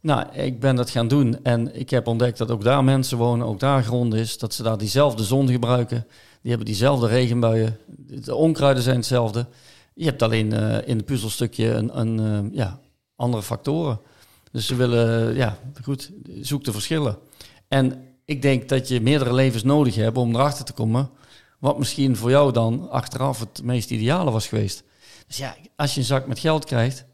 Nou, 0.00 0.32
ik 0.32 0.60
ben 0.60 0.76
dat 0.76 0.90
gaan 0.90 1.08
doen 1.08 1.44
en 1.44 1.78
ik 1.78 1.90
heb 1.90 2.06
ontdekt 2.06 2.38
dat 2.38 2.50
ook 2.50 2.64
daar 2.64 2.84
mensen 2.84 3.18
wonen, 3.18 3.46
ook 3.46 3.60
daar 3.60 3.82
grond 3.82 4.14
is, 4.14 4.38
dat 4.38 4.54
ze 4.54 4.62
daar 4.62 4.78
diezelfde 4.78 5.24
zon 5.24 5.48
gebruiken. 5.48 6.06
Die 6.40 6.50
hebben 6.50 6.66
diezelfde 6.66 7.06
regenbuien, 7.06 7.78
de 7.96 8.34
onkruiden 8.34 8.82
zijn 8.82 8.96
hetzelfde. 8.96 9.46
Je 9.94 10.04
hebt 10.04 10.22
alleen 10.22 10.52
uh, 10.52 10.88
in 10.88 10.96
het 10.96 11.06
puzzelstukje 11.06 11.68
een, 11.68 11.98
een 11.98 12.20
uh, 12.20 12.52
ja, 12.52 12.80
andere 13.16 13.42
factoren. 13.42 14.00
Dus 14.52 14.66
ze 14.66 14.74
willen, 14.74 15.34
ja, 15.34 15.58
goed, 15.82 16.10
zoek 16.40 16.64
de 16.64 16.72
verschillen. 16.72 17.18
En 17.68 18.05
ik 18.26 18.42
denk 18.42 18.68
dat 18.68 18.88
je 18.88 19.00
meerdere 19.00 19.34
levens 19.34 19.62
nodig 19.62 19.94
hebt 19.94 20.16
om 20.16 20.34
erachter 20.34 20.64
te 20.64 20.72
komen 20.72 21.10
wat 21.58 21.78
misschien 21.78 22.16
voor 22.16 22.30
jou 22.30 22.52
dan 22.52 22.90
achteraf 22.90 23.40
het 23.40 23.62
meest 23.62 23.90
ideale 23.90 24.30
was 24.30 24.46
geweest. 24.46 24.82
Dus 25.26 25.36
ja, 25.36 25.56
als 25.76 25.94
je 25.94 26.00
een 26.00 26.06
zak 26.06 26.26
met 26.26 26.38
geld 26.38 26.64
krijgt. 26.64 27.04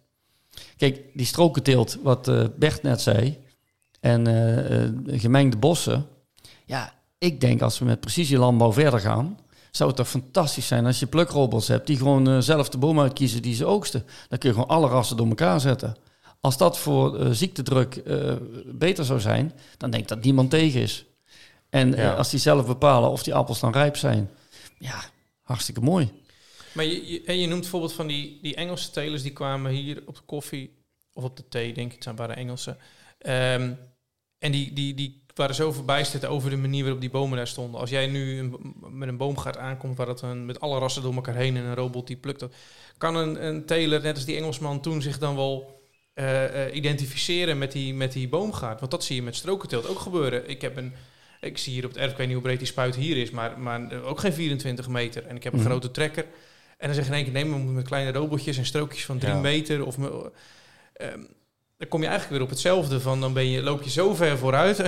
Kijk, 0.76 1.00
die 1.14 1.26
strokenteelt, 1.26 1.98
wat 2.02 2.28
uh, 2.28 2.44
Bert 2.56 2.82
net 2.82 3.00
zei, 3.00 3.38
en 4.00 4.28
uh, 4.28 5.20
gemengde 5.20 5.56
bossen. 5.56 6.06
Ja, 6.64 6.92
ik 7.18 7.40
denk 7.40 7.62
als 7.62 7.78
we 7.78 7.84
met 7.84 8.00
precisielandbouw 8.00 8.72
verder 8.72 9.00
gaan, 9.00 9.38
zou 9.70 9.88
het 9.88 9.98
toch 9.98 10.08
fantastisch 10.08 10.66
zijn 10.66 10.86
als 10.86 11.00
je 11.00 11.06
plukrobots 11.06 11.68
hebt 11.68 11.86
die 11.86 11.96
gewoon 11.96 12.42
zelf 12.42 12.68
de 12.68 12.78
boom 12.78 13.00
uitkiezen 13.00 13.42
die 13.42 13.54
ze 13.54 13.64
oogsten. 13.66 14.04
Dan 14.28 14.38
kun 14.38 14.48
je 14.48 14.54
gewoon 14.54 14.70
alle 14.70 14.88
rassen 14.88 15.16
door 15.16 15.28
elkaar 15.28 15.60
zetten. 15.60 15.96
Als 16.42 16.56
dat 16.56 16.78
voor 16.78 17.20
uh, 17.20 17.30
ziektedruk 17.30 18.02
uh, 18.04 18.34
beter 18.64 19.04
zou 19.04 19.20
zijn, 19.20 19.52
dan 19.76 19.90
denk 19.90 20.02
ik 20.02 20.08
dat 20.08 20.24
niemand 20.24 20.50
tegen 20.50 20.80
is. 20.80 21.04
En 21.70 21.92
ja. 21.92 22.14
als 22.14 22.30
die 22.30 22.40
zelf 22.40 22.66
bepalen 22.66 23.10
of 23.10 23.22
die 23.22 23.34
appels 23.34 23.60
dan 23.60 23.72
rijp 23.72 23.96
zijn, 23.96 24.30
ja, 24.78 25.02
hartstikke 25.42 25.80
mooi. 25.80 26.10
Maar 26.72 26.84
je, 26.84 27.12
je, 27.12 27.22
en 27.24 27.38
je 27.38 27.46
noemt 27.46 27.60
bijvoorbeeld 27.60 27.92
van 27.92 28.06
die, 28.06 28.38
die 28.42 28.54
Engelse 28.54 28.90
telers 28.90 29.22
die 29.22 29.32
kwamen 29.32 29.72
hier 29.72 30.02
op 30.06 30.14
de 30.14 30.22
koffie 30.26 30.74
of 31.12 31.24
op 31.24 31.36
de 31.36 31.48
thee, 31.48 31.74
denk 31.74 31.86
ik, 31.86 31.94
het 31.94 32.02
zijn 32.02 32.16
waren 32.16 32.36
Engelse. 32.36 32.76
Um, 33.26 33.78
en 34.38 34.52
die, 34.52 34.72
die, 34.72 34.94
die 34.94 35.22
waren 35.34 35.54
zo 35.54 35.72
verbijsterd 35.72 36.24
over 36.24 36.50
de 36.50 36.56
manier 36.56 36.82
waarop 36.82 37.00
die 37.00 37.10
bomen 37.10 37.36
daar 37.36 37.46
stonden. 37.46 37.80
Als 37.80 37.90
jij 37.90 38.06
nu 38.06 38.38
een, 38.38 38.74
met 38.90 39.08
een 39.08 39.16
boomgaard 39.16 39.56
aankomt 39.56 39.96
waar 39.96 40.06
dat 40.06 40.22
een, 40.22 40.46
met 40.46 40.60
alle 40.60 40.78
rassen 40.78 41.02
door 41.02 41.14
elkaar 41.14 41.34
heen 41.34 41.56
en 41.56 41.64
een 41.64 41.74
robot 41.74 42.06
die 42.06 42.16
plukt 42.16 42.40
dat, 42.40 42.54
kan 42.98 43.16
een, 43.16 43.46
een 43.46 43.64
teler, 43.64 44.02
net 44.02 44.14
als 44.14 44.24
die 44.24 44.36
Engelsman 44.36 44.80
toen, 44.80 45.02
zich 45.02 45.18
dan 45.18 45.36
wel 45.36 45.81
uh, 46.14 46.42
uh, 46.42 46.74
identificeren 46.74 47.58
met 47.58 47.72
die, 47.72 47.94
met 47.94 48.12
die 48.12 48.28
boomgaard? 48.28 48.78
Want 48.78 48.90
dat 48.90 49.04
zie 49.04 49.16
je 49.16 49.22
met 49.22 49.36
strokenteelt 49.36 49.88
ook 49.88 49.98
gebeuren. 49.98 50.48
Ik 50.48 50.60
heb 50.60 50.76
een, 50.76 50.92
ik 51.40 51.58
zie 51.58 51.72
hier 51.72 51.84
op 51.84 51.90
het 51.90 51.98
erf, 51.98 52.10
ik 52.10 52.16
weet 52.16 52.26
niet 52.26 52.36
hoe 52.36 52.44
breed 52.44 52.58
die 52.58 52.68
spuit 52.68 52.94
hier 52.94 53.16
is, 53.16 53.30
maar, 53.30 53.60
maar 53.60 54.02
ook 54.02 54.20
geen 54.20 54.32
24 54.32 54.88
meter. 54.88 55.26
En 55.26 55.36
ik 55.36 55.42
heb 55.42 55.52
een 55.52 55.58
mm. 55.58 55.64
grote 55.64 55.90
trekker. 55.90 56.24
En 56.78 56.86
dan 56.86 56.94
zeg 56.94 57.04
je 57.04 57.10
in 57.10 57.16
één 57.16 57.24
keer, 57.24 57.32
nee, 57.32 57.44
we 57.44 57.50
moeten 57.50 57.74
met 57.74 57.86
kleine 57.86 58.12
robotjes 58.12 58.56
en 58.56 58.66
strookjes 58.66 59.04
van 59.04 59.18
3 59.18 59.32
ja. 59.32 59.40
meter 59.40 59.84
of... 59.86 59.96
Um, 59.98 61.28
dan 61.82 61.90
kom 61.90 62.00
je 62.00 62.08
eigenlijk 62.08 62.36
weer 62.36 62.48
op 62.48 62.52
hetzelfde 62.52 63.00
van 63.00 63.20
dan 63.20 63.32
ben 63.32 63.46
je, 63.46 63.62
loop 63.62 63.82
je 63.82 63.90
zo 63.90 64.14
ver 64.14 64.38
vooruit. 64.38 64.78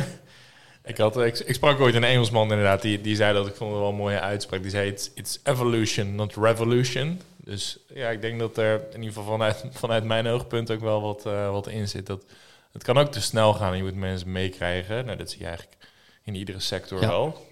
Ik, 0.84 0.96
had, 0.96 1.16
ik, 1.16 1.38
ik, 1.38 1.54
sprak 1.54 1.80
ooit 1.80 1.94
een 1.94 2.04
Engelsman 2.04 2.50
inderdaad, 2.50 2.82
die, 2.82 3.00
die 3.00 3.16
zei 3.16 3.34
dat, 3.34 3.46
ik 3.46 3.54
vond 3.54 3.70
het 3.70 3.80
wel 3.80 3.88
een 3.88 3.94
mooie 3.94 4.20
uitspraak. 4.20 4.62
Die 4.62 4.70
zei, 4.70 4.90
it's, 4.90 5.10
it's 5.14 5.40
evolution, 5.42 6.14
not 6.14 6.36
revolution. 6.36 7.20
Dus 7.36 7.78
ja, 7.94 8.08
ik 8.08 8.20
denk 8.20 8.38
dat 8.38 8.56
er 8.56 8.80
in 8.92 9.02
ieder 9.02 9.14
geval 9.14 9.24
vanuit, 9.24 9.64
vanuit 9.82 10.04
mijn 10.04 10.26
oogpunt 10.26 10.70
ook 10.70 10.80
wel 10.80 11.02
wat, 11.02 11.26
uh, 11.26 11.50
wat 11.50 11.66
in 11.66 11.88
zit. 11.88 12.06
Dat, 12.06 12.24
het 12.72 12.82
kan 12.82 12.98
ook 12.98 13.12
te 13.12 13.20
snel 13.20 13.54
gaan 13.54 13.70
en 13.70 13.76
je 13.76 13.82
moet 13.82 13.94
mensen 13.94 14.32
meekrijgen. 14.32 15.04
Nou, 15.04 15.16
dat 15.18 15.30
zie 15.30 15.40
je 15.40 15.46
eigenlijk 15.46 15.76
in 16.22 16.34
iedere 16.34 16.60
sector 16.60 17.00
ja. 17.00 17.08
wel. 17.08 17.46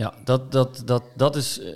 Ja, 0.00 0.14
dat, 0.24 0.52
dat, 0.52 0.82
dat, 0.84 1.02
dat 1.16 1.36
is, 1.36 1.60
uh, 1.60 1.66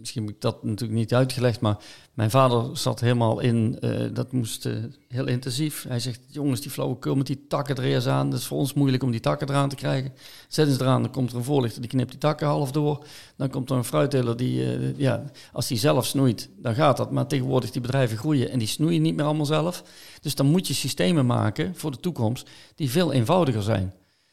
misschien 0.00 0.22
heb 0.22 0.30
ik 0.30 0.40
dat 0.40 0.64
natuurlijk 0.64 0.98
niet 0.98 1.14
uitgelegd, 1.14 1.60
maar 1.60 1.76
mijn 2.14 2.30
vader 2.30 2.76
zat 2.76 3.00
helemaal 3.00 3.40
in, 3.40 3.76
uh, 3.80 4.14
dat 4.14 4.32
moest 4.32 4.66
uh, 4.66 4.84
heel 5.08 5.26
intensief. 5.26 5.84
Hij 5.88 6.00
zegt, 6.00 6.20
jongens, 6.28 6.60
die 6.60 6.70
flauwekul 6.70 7.14
met 7.14 7.26
die 7.26 7.46
takken 7.48 7.76
er 7.76 7.84
eerst 7.84 8.06
aan, 8.06 8.30
dat 8.30 8.38
is 8.38 8.46
voor 8.46 8.58
ons 8.58 8.74
moeilijk 8.74 9.02
om 9.02 9.10
die 9.10 9.20
takken 9.20 9.48
eraan 9.48 9.68
te 9.68 9.76
krijgen. 9.76 10.12
Zetten 10.48 10.74
ze 10.74 10.82
eraan, 10.82 11.02
dan 11.02 11.10
komt 11.10 11.30
er 11.30 11.36
een 11.36 11.44
voorlichter, 11.44 11.80
die 11.80 11.90
knipt 11.90 12.10
die 12.10 12.18
takken 12.18 12.46
half 12.46 12.72
door. 12.72 13.04
Dan 13.36 13.50
komt 13.50 13.70
er 13.70 13.76
een 13.76 13.84
fruitteler, 13.84 14.36
die, 14.36 14.64
ja, 14.96 15.24
als 15.52 15.66
die 15.66 15.78
zelf 15.78 16.06
snoeit, 16.06 16.48
dan 16.56 16.74
gaat 16.74 16.96
dat. 16.96 17.10
Maar 17.10 17.26
tegenwoordig 17.26 17.70
die 17.70 17.80
bedrijven 17.80 18.18
groeien 18.18 18.50
en 18.50 18.58
die 18.58 18.68
snoeien 18.68 19.02
niet 19.02 19.16
meer 19.16 19.24
allemaal 19.24 19.46
zelf. 19.46 19.82
Dus 20.20 20.34
dan 20.34 20.46
moet 20.46 20.66
je 20.66 20.74
systemen 20.74 21.26
maken 21.26 21.74
voor 21.76 21.90
de 21.90 22.00
toekomst 22.00 22.48
die 22.74 22.90
veel 22.90 23.12
eenvoudiger 23.12 23.62
zijn. 23.62 23.92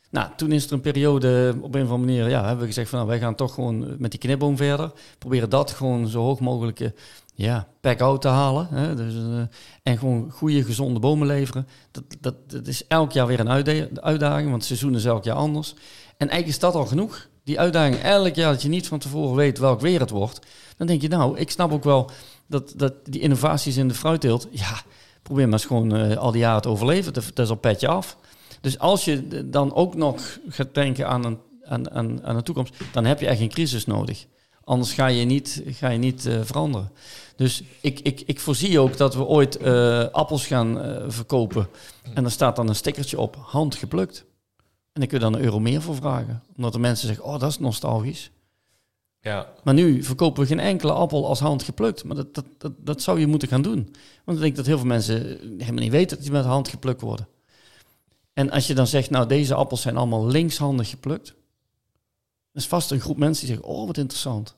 Nou, 0.10 0.30
toen 0.36 0.52
is 0.52 0.66
er 0.66 0.74
een 0.74 0.82
periode 0.82 1.56
op 1.62 1.76
een 1.76 1.84
of 1.84 1.90
andere 1.90 1.98
manier, 1.98 2.30
ja, 2.30 2.40
hebben 2.40 2.60
we 2.60 2.66
gezegd 2.66 2.90
van 2.90 2.98
nou, 2.98 3.12
wij 3.12 3.20
gaan 3.20 3.36
toch 3.36 3.54
gewoon 3.54 3.96
met 3.98 4.12
die 4.12 4.20
knipboom 4.20 4.58
verder. 4.58 4.92
Proberen 5.18 5.50
dat 5.50 5.72
gewoon 5.72 6.08
zo 6.08 6.22
hoog 6.22 6.40
mogelijk 6.40 6.92
ja, 7.38 7.68
pack-out 7.82 8.22
te 8.22 8.28
halen. 8.28 8.68
Hè? 8.72 8.96
Dus, 8.96 9.14
uh, 9.14 9.42
en 9.84 9.98
gewoon 9.98 10.32
goede, 10.32 10.64
gezonde 10.64 11.00
bomen 11.00 11.28
leveren. 11.28 11.68
Dat, 11.92 12.04
dat, 12.20 12.36
dat 12.48 12.68
is 12.68 12.88
elk 12.88 13.12
jaar 13.12 13.28
weer 13.28 13.40
een 13.40 13.50
uitdaging, 14.02 14.50
want 14.50 14.56
het 14.56 14.66
seizoen 14.66 14.96
is 14.96 15.06
elk 15.06 15.24
jaar 15.24 15.36
anders. 15.36 15.74
En 16.18 16.30
eigenlijk 16.30 16.48
is 16.48 16.60
dat 16.60 16.76
al 16.76 16.86
genoeg. 16.86 17.28
Die 17.44 17.60
uitdaging 17.60 17.96
elk 17.96 18.36
jaar 18.36 18.52
dat 18.52 18.62
je 18.62 18.70
niet 18.70 18.88
van 18.88 19.00
tevoren 19.00 19.36
weet 19.36 19.58
welk 19.58 19.82
weer 19.82 20.00
het 20.00 20.10
wordt. 20.10 20.40
Dan 20.78 20.88
denk 20.88 21.02
je, 21.02 21.08
nou, 21.08 21.38
ik 21.38 21.52
snap 21.52 21.72
ook 21.72 21.84
wel 21.84 22.12
dat, 22.48 22.74
dat 22.76 22.94
die 23.04 23.22
innovaties 23.22 23.78
in 23.78 23.88
de 23.88 23.94
fruitteelt, 23.94 24.48
ja, 24.52 24.82
probeer 25.22 25.44
maar 25.44 25.54
eens 25.54 25.66
gewoon 25.66 25.96
uh, 25.96 26.18
al 26.18 26.32
die 26.32 26.42
jaren 26.42 26.62
te 26.62 26.70
overleven. 26.70 27.14
Dat, 27.14 27.24
dat 27.34 27.46
is 27.46 27.52
al 27.52 27.58
petje 27.58 27.88
af. 27.88 28.18
Dus 28.62 28.80
als 28.80 29.06
je 29.06 29.50
dan 29.50 29.74
ook 29.74 29.96
nog 29.96 30.40
gaat 30.48 30.74
denken 30.74 31.08
aan 31.08 31.26
een, 31.26 31.38
aan, 31.64 31.92
aan, 31.92 32.24
aan 32.24 32.36
de 32.36 32.44
toekomst, 32.44 32.74
dan 32.92 33.06
heb 33.06 33.20
je 33.20 33.28
echt 33.28 33.40
een 33.40 33.50
crisis 33.50 33.86
nodig. 33.86 34.26
Anders 34.64 34.94
ga 34.94 35.08
je 35.08 35.26
niet, 35.26 35.64
ga 35.66 35.90
je 35.90 35.98
niet 35.98 36.26
uh, 36.26 36.40
veranderen. 36.44 36.92
Dus 37.36 37.64
ik, 37.82 38.00
ik, 38.00 38.22
ik 38.26 38.40
voorzie 38.40 38.80
ook 38.80 38.98
dat 38.98 39.16
we 39.16 39.26
ooit 39.26 39.62
uh, 39.62 40.08
appels 40.08 40.48
gaan 40.48 40.86
uh, 40.86 41.04
verkopen. 41.08 41.68
En 42.14 42.26
er 42.26 42.32
staat 42.32 42.56
dan 42.56 42.68
een 42.70 42.76
stickertje 42.76 43.20
op, 43.20 43.38
handgeplukt. 43.42 44.26
En 44.94 45.02
ik 45.02 45.10
kun 45.10 45.18
je 45.18 45.24
dan 45.24 45.34
een 45.34 45.42
euro 45.42 45.60
meer 45.60 45.82
voor 45.82 45.96
vragen. 45.96 46.44
Omdat 46.56 46.74
de 46.74 46.80
mensen 46.80 47.08
zeggen, 47.08 47.26
oh, 47.26 47.40
dat 47.40 47.50
is 47.50 47.60
nostalgisch. 47.60 48.32
Ja. 49.22 49.54
Maar 49.64 49.74
nu 49.74 50.04
verkopen 50.04 50.42
we 50.42 50.48
geen 50.48 50.60
enkele 50.60 50.92
appel 50.92 51.28
als 51.28 51.40
handgeplukt. 51.40 52.04
Maar 52.04 52.16
dat, 52.16 52.36
dat, 52.36 52.46
dat, 52.58 52.72
dat 52.78 53.02
zou 53.02 53.20
je 53.20 53.28
moeten 53.28 53.48
gaan 53.48 53.62
doen. 53.62 53.96
Want 54.24 54.38
ik 54.38 54.44
denk 54.44 54.56
dat 54.56 54.66
heel 54.66 54.78
veel 54.78 54.88
mensen 54.88 55.38
helemaal 55.58 55.84
niet 55.84 55.92
weten 55.92 56.16
dat 56.16 56.26
die 56.26 56.36
met 56.36 56.46
hand 56.46 56.68
geplukt 56.68 57.02
worden. 57.02 57.28
En 58.38 58.52
als 58.52 58.68
je 58.68 58.74
dan 58.74 58.88
zegt, 58.88 59.10
nou 59.10 59.28
deze 59.28 59.54
appels 59.54 59.82
zijn 59.82 59.98
allemaal 59.98 60.28
linkshandig 60.28 60.90
geplukt. 60.90 61.28
Dat 62.52 62.62
is 62.62 62.68
vast 62.68 62.92
een 62.92 63.00
groep 63.00 63.18
mensen 63.18 63.46
die 63.46 63.56
zeggen, 63.56 63.74
oh 63.74 63.88
wat 63.88 63.98
interessant. 63.98 64.56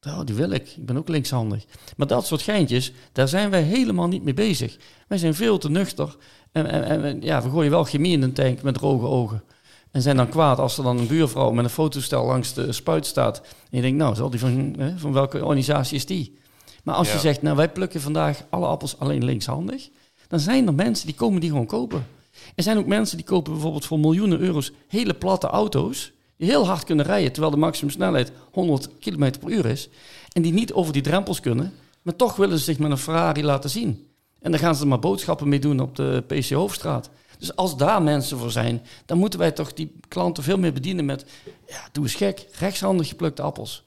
Nou, 0.00 0.24
die 0.24 0.34
wil 0.34 0.50
ik. 0.50 0.68
Ik 0.76 0.86
ben 0.86 0.96
ook 0.96 1.08
linkshandig. 1.08 1.64
Maar 1.96 2.06
dat 2.06 2.26
soort 2.26 2.42
geintjes, 2.42 2.92
daar 3.12 3.28
zijn 3.28 3.50
wij 3.50 3.62
helemaal 3.62 4.08
niet 4.08 4.22
mee 4.22 4.34
bezig. 4.34 4.76
Wij 5.08 5.18
zijn 5.18 5.34
veel 5.34 5.58
te 5.58 5.70
nuchter. 5.70 6.16
En, 6.52 6.66
en, 6.66 7.04
en 7.04 7.22
ja, 7.22 7.42
we 7.42 7.50
gooien 7.50 7.70
wel 7.70 7.84
chemie 7.84 8.12
in 8.12 8.22
een 8.22 8.32
tank 8.32 8.62
met 8.62 8.74
droge 8.74 9.06
ogen. 9.06 9.42
En 9.90 10.02
zijn 10.02 10.16
dan 10.16 10.28
kwaad 10.28 10.58
als 10.58 10.78
er 10.78 10.84
dan 10.84 10.98
een 10.98 11.06
buurvrouw 11.06 11.50
met 11.50 11.64
een 11.64 11.70
fotostel 11.70 12.26
langs 12.26 12.54
de 12.54 12.72
spuit 12.72 13.06
staat. 13.06 13.40
En 13.40 13.76
je 13.76 13.80
denkt, 13.80 13.98
nou, 13.98 14.14
zal 14.14 14.30
die 14.30 14.40
van, 14.40 14.74
hè, 14.78 14.98
van 14.98 15.12
welke 15.12 15.44
organisatie 15.44 15.96
is 15.96 16.06
die? 16.06 16.38
Maar 16.84 16.94
als 16.94 17.08
ja. 17.08 17.14
je 17.14 17.20
zegt, 17.20 17.42
nou, 17.42 17.56
wij 17.56 17.72
plukken 17.72 18.00
vandaag 18.00 18.44
alle 18.50 18.66
appels 18.66 18.98
alleen 18.98 19.24
linkshandig. 19.24 19.88
Dan 20.28 20.40
zijn 20.40 20.66
er 20.66 20.74
mensen 20.74 21.06
die 21.06 21.16
komen 21.16 21.40
die 21.40 21.50
gewoon 21.50 21.66
kopen. 21.66 22.06
Er 22.54 22.62
zijn 22.62 22.78
ook 22.78 22.86
mensen 22.86 23.16
die 23.16 23.26
kopen 23.26 23.52
bijvoorbeeld 23.52 23.86
voor 23.86 23.98
miljoenen 23.98 24.38
euro's 24.38 24.72
hele 24.88 25.14
platte 25.14 25.46
auto's. 25.46 26.12
Die 26.36 26.48
heel 26.48 26.66
hard 26.66 26.84
kunnen 26.84 27.04
rijden, 27.04 27.32
terwijl 27.32 27.52
de 27.52 27.60
maximumsnelheid 27.60 28.32
100 28.52 28.88
km 28.98 29.30
per 29.40 29.50
uur 29.50 29.66
is. 29.66 29.88
En 30.32 30.42
die 30.42 30.52
niet 30.52 30.72
over 30.72 30.92
die 30.92 31.02
drempels 31.02 31.40
kunnen. 31.40 31.72
Maar 32.02 32.16
toch 32.16 32.36
willen 32.36 32.58
ze 32.58 32.64
zich 32.64 32.78
met 32.78 32.90
een 32.90 32.98
Ferrari 32.98 33.44
laten 33.44 33.70
zien. 33.70 34.08
En 34.40 34.50
dan 34.50 34.60
gaan 34.60 34.74
ze 34.74 34.82
er 34.82 34.88
maar 34.88 34.98
boodschappen 34.98 35.48
mee 35.48 35.58
doen 35.58 35.80
op 35.80 35.96
de 35.96 36.24
PC 36.26 36.50
Hoofdstraat. 36.50 37.10
Dus 37.38 37.56
als 37.56 37.76
daar 37.76 38.02
mensen 38.02 38.38
voor 38.38 38.50
zijn, 38.50 38.82
dan 39.06 39.18
moeten 39.18 39.38
wij 39.38 39.50
toch 39.50 39.72
die 39.72 39.92
klanten 40.08 40.42
veel 40.42 40.58
meer 40.58 40.72
bedienen 40.72 41.04
met... 41.04 41.24
Ja, 41.66 41.88
doe 41.92 42.04
eens 42.04 42.14
gek, 42.14 42.46
rechtshandig 42.58 43.08
geplukte 43.08 43.42
appels. 43.42 43.84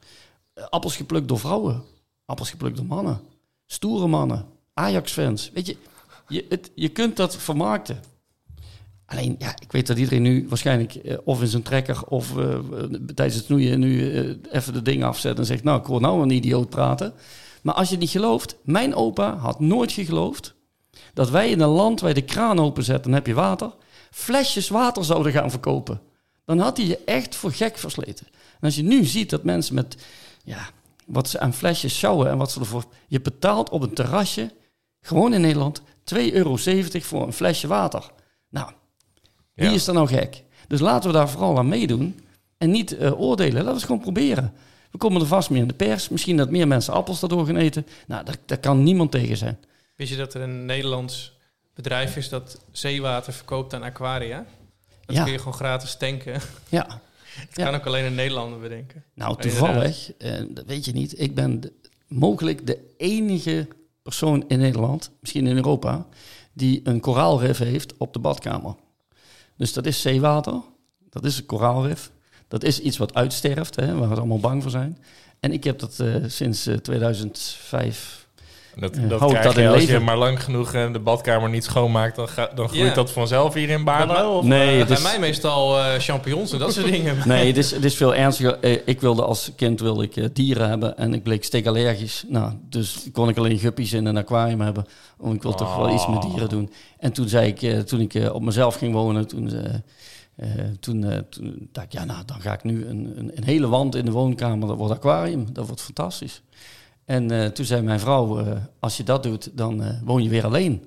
Appels 0.69 0.95
geplukt 0.95 1.27
door 1.27 1.39
vrouwen. 1.39 1.83
Appels 2.25 2.49
geplukt 2.49 2.77
door 2.77 2.85
mannen. 2.85 3.21
Stoere 3.65 4.07
mannen. 4.07 4.45
Ajax-fans. 4.73 5.51
Weet 5.53 5.65
je, 5.65 5.77
je, 6.27 6.59
je 6.75 6.89
kunt 6.89 7.15
dat 7.15 7.35
vermarkten. 7.35 8.03
Alleen, 9.09 9.35
ja, 9.39 9.55
ik 9.59 9.71
weet 9.71 9.87
dat 9.87 9.97
iedereen 9.97 10.21
nu 10.21 10.45
waarschijnlijk 10.49 10.95
uh, 11.03 11.17
of 11.23 11.41
in 11.41 11.47
zijn 11.47 11.63
trekker 11.63 12.03
of 12.07 12.37
uh, 12.37 12.59
tijdens 13.15 13.35
het 13.35 13.45
snoeien 13.45 13.79
nu 13.79 14.11
even 14.51 14.73
de 14.73 14.81
ding 14.81 15.03
afzet 15.03 15.37
en 15.37 15.45
zegt, 15.45 15.63
nou, 15.63 15.79
ik 15.79 15.85
hoor 15.85 16.01
nou 16.01 16.21
een 16.21 16.29
idioot 16.29 16.69
praten. 16.69 17.13
Maar 17.61 17.73
als 17.73 17.89
je 17.89 17.97
niet 17.97 18.09
gelooft, 18.09 18.55
mijn 18.63 18.95
opa 18.95 19.35
had 19.35 19.59
nooit 19.59 19.91
geloofd 19.91 20.55
dat 21.13 21.29
wij 21.29 21.49
in 21.49 21.59
een 21.59 21.69
land 21.69 21.99
waar 21.99 22.09
je 22.09 22.15
de 22.15 22.21
kraan 22.21 22.59
openzet 22.59 23.05
en 23.05 23.13
heb 23.13 23.27
je 23.27 23.33
water, 23.33 23.71
flesjes 24.11 24.69
water 24.69 25.05
zouden 25.05 25.31
gaan 25.31 25.49
verkopen. 25.49 26.01
Dan 26.45 26.59
had 26.59 26.77
hij 26.77 26.85
je 26.85 27.03
echt 27.05 27.35
voor 27.35 27.51
gek 27.51 27.77
versleten. 27.77 28.27
En 28.31 28.59
als 28.61 28.75
je 28.75 28.83
nu 28.83 29.05
ziet 29.05 29.29
dat 29.29 29.43
mensen 29.43 29.75
met, 29.75 29.97
ja, 30.43 30.69
wat 31.05 31.29
ze 31.29 31.39
aan 31.39 31.53
flesjes 31.53 31.97
sjouwen 31.97 32.29
en 32.29 32.37
wat 32.37 32.51
ze 32.51 32.59
ervoor... 32.59 32.85
Je 33.07 33.21
betaalt 33.21 33.69
op 33.69 33.81
een 33.81 33.93
terrasje, 33.93 34.51
gewoon 35.01 35.33
in 35.33 35.41
Nederland, 35.41 35.81
2,70 35.81 35.85
euro 36.33 36.55
voor 36.89 37.25
een 37.25 37.33
flesje 37.33 37.67
water. 37.67 38.11
Nou, 38.49 38.71
wie 39.59 39.67
Ja. 39.69 39.73
is 39.75 39.87
er 39.87 39.93
nou 39.93 40.07
gek? 40.07 40.43
Dus 40.67 40.79
laten 40.79 41.09
we 41.11 41.15
daar 41.17 41.29
vooral 41.29 41.57
aan 41.57 41.67
meedoen 41.67 42.19
en 42.57 42.71
niet 42.71 42.97
eh, 42.97 43.19
oordelen. 43.19 43.53
Laten 43.53 43.67
we 43.67 43.73
het 43.75 43.83
gewoon 43.83 44.01
proberen. 44.01 44.53
We 44.91 44.97
komen 44.97 45.21
er 45.21 45.27
vast 45.27 45.49
meer 45.49 45.61
in 45.61 45.67
de 45.67 45.73
pers. 45.73 46.09
Misschien 46.09 46.37
dat 46.37 46.49
meer 46.49 46.67
mensen 46.67 46.93
appels 46.93 47.19
daardoor 47.19 47.45
gaan 47.45 47.55
eten. 47.57 47.85
Nou, 48.07 48.25
daar, 48.25 48.35
daar 48.45 48.57
kan 48.57 48.83
niemand 48.83 49.11
tegen 49.11 49.37
zijn. 49.37 49.57
Wist 49.95 50.11
je 50.11 50.17
dat 50.17 50.33
er 50.33 50.41
een 50.41 50.65
Nederlands 50.65 51.37
bedrijf 51.73 52.17
is 52.17 52.29
dat 52.29 52.61
zeewater 52.71 53.33
verkoopt 53.33 53.73
aan 53.73 53.83
aquaria? 53.83 54.45
Dat 55.05 55.15
Ja. 55.15 55.23
kun 55.23 55.31
je 55.31 55.37
gewoon 55.37 55.53
gratis 55.53 55.95
tanken. 55.97 56.41
Ja, 56.69 56.83
Dat 57.47 57.55
Ja. 57.55 57.65
kan 57.65 57.75
ook 57.75 57.85
alleen 57.85 58.05
een 58.05 58.15
Nederlander 58.15 58.59
bedenken. 58.59 59.03
nou 59.13 59.37
toevallig, 59.41 60.11
eh, 60.17 60.41
dat 60.49 60.65
weet 60.65 60.85
je 60.85 60.91
niet. 60.91 61.19
Ik 61.21 61.35
ben 61.35 61.59
de- 61.61 61.73
mogelijk 62.07 62.67
de 62.67 62.93
enige 62.97 63.67
persoon 64.03 64.43
in 64.47 64.59
Nederland, 64.59 65.11
misschien 65.19 65.47
in 65.47 65.55
Europa, 65.55 66.05
die 66.53 66.81
een 66.83 66.99
koraalrif 66.99 67.57
heeft 67.57 67.97
op 67.97 68.13
de 68.13 68.19
badkamer. 68.19 68.75
Dus 69.59 69.73
dat 69.73 69.85
is 69.85 70.01
zeewater, 70.01 70.61
dat 71.09 71.25
is 71.25 71.37
een 71.37 71.45
koraalrif. 71.45 72.11
Dat 72.47 72.63
is 72.63 72.79
iets 72.79 72.97
wat 72.97 73.13
uitsterft, 73.13 73.75
hè, 73.75 73.95
waar 73.95 74.09
we 74.09 74.15
allemaal 74.15 74.39
bang 74.39 74.61
voor 74.61 74.71
zijn. 74.71 74.97
En 75.39 75.51
ik 75.51 75.63
heb 75.63 75.79
dat 75.79 75.99
eh, 75.99 76.15
sinds 76.27 76.65
eh, 76.67 76.75
2005 76.75 78.18
Dat, 78.75 78.95
Eh, 78.97 79.09
dat 79.09 79.19
houdt 79.19 79.33
krijg 79.39 79.45
dat 79.55 79.63
je 79.63 79.69
als 79.69 79.83
je 79.85 79.99
maar 79.99 80.17
lang 80.17 80.43
genoeg 80.43 80.73
eh, 80.73 80.93
de 80.93 80.99
badkamer 80.99 81.49
niet 81.49 81.63
schoonmaakt, 81.63 82.15
dan, 82.15 82.27
ga, 82.29 82.49
dan 82.55 82.67
groeit 82.69 82.87
Ja. 82.87 82.93
dat 82.93 83.11
vanzelf 83.11 83.53
hier 83.53 83.69
in 83.69 83.83
Baarlo. 83.83 84.37
Of? 84.37 84.43
Nee, 84.45 84.71
Eh, 84.71 84.77
het 84.77 84.87
bij 84.87 84.97
is- 84.97 85.03
mij 85.03 85.19
meestal 85.19 85.77
eh, 85.79 85.99
champignons 85.99 86.51
en 86.51 86.59
dat 86.59 86.73
soort 86.73 86.85
dingen. 86.91 87.17
Nee, 87.27 87.47
het 87.47 87.57
is, 87.57 87.71
het 87.71 87.83
is 87.83 87.95
veel 87.95 88.15
ernstiger. 88.15 88.59
Eh, 88.59 88.77
Ik 88.85 89.01
wilde 89.01 89.23
als 89.23 89.51
kind 89.55 89.79
wilde 89.79 90.03
ik, 90.03 90.15
eh, 90.15 90.25
dieren 90.33 90.69
hebben 90.69 90.97
en 90.97 91.13
ik 91.13 91.23
bleek 91.23 91.43
steekallergisch. 91.43 92.23
Nou, 92.27 92.53
dus 92.69 92.97
kon 93.11 93.29
ik 93.29 93.37
alleen 93.37 93.59
guppies 93.59 93.93
in 93.93 94.05
een 94.05 94.17
aquarium 94.17 94.61
hebben. 94.61 94.85
Want 95.17 95.35
ik 95.35 95.41
wil 95.43 95.53
toch 95.55 95.75
wel 95.75 95.93
iets 95.93 96.07
met 96.07 96.21
dieren 96.21 96.49
doen. 96.49 96.71
En 96.99 97.11
toen 97.13 97.27
zei 97.29 97.47
ik, 97.47 97.61
eh, 97.61 97.79
toen 97.79 97.99
ik 97.99 98.13
eh, 98.13 98.33
op 98.33 98.41
mezelf 98.41 98.75
ging 98.75 98.93
wonen, 98.93 99.27
toen, 99.27 99.53
eh, 99.53 99.73
eh, 100.35 100.65
toen, 100.79 101.03
eh, 101.03 101.17
toen 101.29 101.69
dacht 101.71 101.85
ik, 101.87 101.93
ja, 101.93 102.05
nou, 102.05 102.19
dan 102.25 102.41
ga 102.41 102.53
ik 102.53 102.63
nu 102.63 102.85
een, 102.85 103.13
een, 103.17 103.31
een 103.35 103.43
hele 103.43 103.67
wand 103.67 103.95
in 103.95 104.05
de 104.05 104.11
woonkamer, 104.11 104.67
dat 104.67 104.77
wordt 104.77 104.93
aquarium. 104.93 105.47
Dat 105.53 105.65
wordt 105.65 105.81
fantastisch. 105.81 106.41
En 107.09 107.31
eh, 107.31 107.45
toen 107.45 107.65
zei 107.65 107.81
mijn 107.81 107.99
vrouw, 107.99 108.39
eh, 108.39 108.57
als 108.79 108.97
je 108.97 109.03
dat 109.03 109.23
doet, 109.23 109.57
dan 109.57 109.83
eh, 109.83 110.01
woon 110.03 110.23
je 110.23 110.29
weer 110.29 110.45
alleen. 110.45 110.83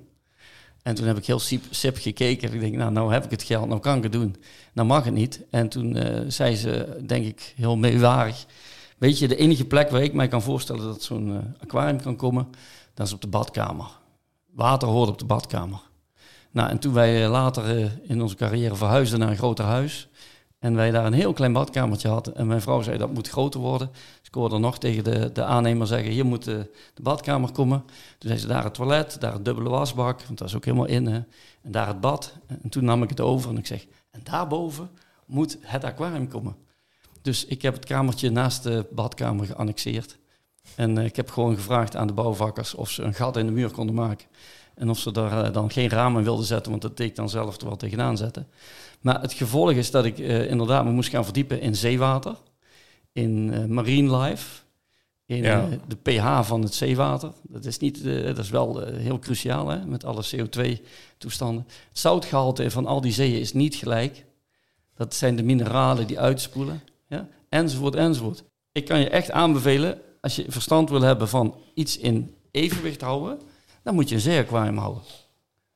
En 0.81 0.95
toen 0.95 1.07
heb 1.07 1.17
ik 1.17 1.25
heel 1.25 1.39
sip, 1.39 1.63
sip 1.69 1.97
gekeken. 1.97 2.53
Ik 2.53 2.59
denk, 2.59 2.75
nou, 2.75 2.91
nou 2.91 3.13
heb 3.13 3.23
ik 3.23 3.31
het 3.31 3.43
geld, 3.43 3.67
nou 3.67 3.79
kan 3.79 3.97
ik 3.97 4.03
het 4.03 4.11
doen. 4.11 4.35
Nou 4.73 4.87
mag 4.87 5.03
het 5.03 5.13
niet. 5.13 5.41
En 5.49 5.69
toen 5.69 5.97
zei 6.27 6.55
ze, 6.55 7.01
denk 7.05 7.25
ik, 7.25 7.53
heel 7.55 7.77
meewarig. 7.77 8.45
Weet 8.97 9.19
je, 9.19 9.27
de 9.27 9.35
enige 9.35 9.65
plek 9.65 9.89
waar 9.89 10.01
ik 10.01 10.13
mij 10.13 10.27
kan 10.27 10.41
voorstellen 10.41 10.83
dat 10.83 11.03
zo'n 11.03 11.55
aquarium 11.59 12.01
kan 12.01 12.15
komen, 12.15 12.47
dat 12.93 13.07
is 13.07 13.13
op 13.13 13.21
de 13.21 13.27
badkamer. 13.27 13.87
Water 14.51 14.87
hoort 14.87 15.09
op 15.09 15.19
de 15.19 15.25
badkamer. 15.25 15.81
Nou, 16.51 16.69
en 16.69 16.79
toen 16.79 16.93
wij 16.93 17.27
later 17.27 17.91
in 18.03 18.21
onze 18.21 18.35
carrière 18.35 18.75
verhuisden 18.75 19.19
naar 19.19 19.29
een 19.29 19.37
groter 19.37 19.65
huis. 19.65 20.09
En 20.63 20.75
wij 20.75 20.91
daar 20.91 21.05
een 21.05 21.13
heel 21.13 21.33
klein 21.33 21.53
badkamertje 21.53 22.07
hadden. 22.07 22.35
En 22.35 22.47
mijn 22.47 22.61
vrouw 22.61 22.81
zei 22.81 22.97
dat 22.97 23.13
moet 23.13 23.29
groter 23.29 23.59
worden. 23.59 23.89
Dus 23.91 24.27
ik 24.27 24.33
hoorde 24.33 24.57
nog 24.57 24.77
tegen 24.77 25.03
de, 25.03 25.31
de 25.31 25.43
aannemer 25.43 25.87
zeggen: 25.87 26.11
hier 26.11 26.25
moet 26.25 26.43
de, 26.43 26.69
badkamer 27.01 27.51
komen. 27.51 27.83
Toen 28.17 28.29
zei 28.29 28.37
ze 28.37 28.47
daar 28.47 28.63
het 28.63 28.73
toilet, 28.73 29.17
daar 29.19 29.33
het 29.33 29.45
dubbele 29.45 29.69
wasbak, 29.69 30.21
want 30.21 30.37
dat 30.37 30.47
is 30.47 30.55
ook 30.55 30.65
helemaal 30.65 30.85
in. 30.85 31.05
Hè. 31.05 31.21
En 31.61 31.71
daar 31.71 31.87
het 31.87 31.99
bad. 32.01 32.33
En 32.47 32.69
toen 32.69 32.85
nam 32.85 33.03
ik 33.03 33.09
het 33.09 33.19
over 33.19 33.49
en 33.49 33.57
ik 33.57 33.65
zeg: 33.65 33.85
en 34.11 34.19
daarboven 34.23 34.89
moet 35.25 35.57
het 35.61 35.83
aquarium 35.83 36.27
komen. 36.27 36.55
Dus 37.21 37.45
ik 37.45 37.61
heb 37.61 37.73
het 37.73 37.85
kamertje 37.85 38.29
naast 38.29 38.63
de 38.63 38.85
badkamer 38.91 39.45
geannexeerd. 39.45 40.17
En 40.75 40.97
eh, 40.97 41.05
ik 41.05 41.15
heb 41.15 41.29
gewoon 41.29 41.55
gevraagd 41.55 41.95
aan 41.95 42.07
de 42.07 42.13
bouwvakkers 42.13 42.75
of 42.75 42.89
ze 42.89 43.01
een 43.01 43.13
gat 43.13 43.37
in 43.37 43.45
de 43.45 43.51
muur 43.51 43.71
konden 43.71 43.95
maken. 43.95 44.27
En 44.75 44.89
of 44.89 44.99
ze 44.99 45.11
daar 45.11 45.45
eh, 45.45 45.53
dan 45.53 45.71
geen 45.71 45.89
ramen 45.89 46.23
wilden 46.23 46.45
zetten, 46.45 46.71
want 46.71 46.83
dat 46.83 46.97
deed 46.97 47.09
ik 47.09 47.15
dan 47.15 47.29
zelf 47.29 47.61
er 47.61 47.67
wel 47.67 47.75
tegenaan 47.75 48.17
zetten. 48.17 48.47
Maar 49.03 49.21
het 49.21 49.33
gevolg 49.33 49.71
is 49.71 49.91
dat 49.91 50.05
ik 50.05 50.19
eh, 50.19 50.49
inderdaad 50.49 50.85
me 50.85 50.91
moest 50.91 51.09
gaan 51.09 51.23
verdiepen 51.23 51.61
in 51.61 51.75
zeewater, 51.75 52.35
in 53.11 53.53
eh, 53.53 53.65
marine 53.65 54.17
life, 54.17 54.61
in 55.25 55.37
Ja. 55.43 55.67
eh, 55.69 55.77
de 55.87 55.95
pH 55.95 56.43
van 56.43 56.61
het 56.61 56.73
zeewater. 56.73 57.31
Dat 57.41 57.65
is, 57.65 57.77
niet, 57.77 58.03
dat 58.03 58.37
is 58.37 58.49
wel 58.49 58.79
heel 58.87 59.19
cruciaal 59.19 59.67
hè, 59.67 59.85
met 59.85 60.05
alle 60.05 60.23
CO2-toestanden. 60.35 61.65
Het 61.89 61.99
zoutgehalte 61.99 62.71
van 62.71 62.85
al 62.85 63.01
die 63.01 63.11
zeeën 63.11 63.39
is 63.39 63.53
niet 63.53 63.75
gelijk. 63.75 64.25
Dat 64.95 65.15
zijn 65.15 65.35
de 65.35 65.43
mineralen 65.43 66.07
die 66.07 66.19
uitspoelen, 66.19 66.81
ja? 67.07 67.27
enzovoort, 67.49 67.95
enzovoort. 67.95 68.43
Ik 68.71 68.85
kan 68.85 68.99
je 68.99 69.09
echt 69.09 69.31
aanbevelen, 69.31 70.01
als 70.21 70.35
je 70.35 70.45
verstand 70.47 70.89
wil 70.89 71.01
hebben 71.01 71.29
van 71.29 71.55
iets 71.73 71.97
in 71.97 72.35
evenwicht 72.51 73.01
houden, 73.01 73.39
dan 73.83 73.93
moet 73.95 74.09
je 74.09 74.15
een 74.15 74.21
zeeaquarium 74.21 74.77
houden. 74.77 75.01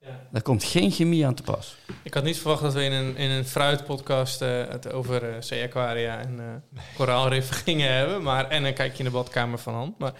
Ja. 0.07 0.27
Daar 0.31 0.41
komt 0.41 0.63
geen 0.63 0.91
chemie 0.91 1.25
aan 1.25 1.33
te 1.33 1.43
pas. 1.43 1.77
Ik 2.03 2.13
had 2.13 2.23
niet 2.23 2.37
verwacht 2.39 2.61
dat 2.61 2.73
we 2.73 2.83
in 2.83 2.91
een, 2.91 3.17
in 3.17 3.29
een 3.29 3.45
fruitpodcast 3.45 4.41
eh, 4.41 4.67
het 4.69 4.91
over 4.91 5.29
eh 5.29 5.35
zee-aquaria 5.41 6.17
en 6.19 6.39
eh 6.39 6.81
koraalriffen 6.97 7.55
gingen 7.65 7.93
hebben. 7.93 8.21
Maar, 8.23 8.47
en 8.49 8.63
een 8.63 8.73
kijkje 8.73 8.97
in 8.97 9.05
de 9.05 9.11
badkamer 9.11 9.57
van 9.59 9.73
hand. 9.73 9.99
Maar 9.99 10.11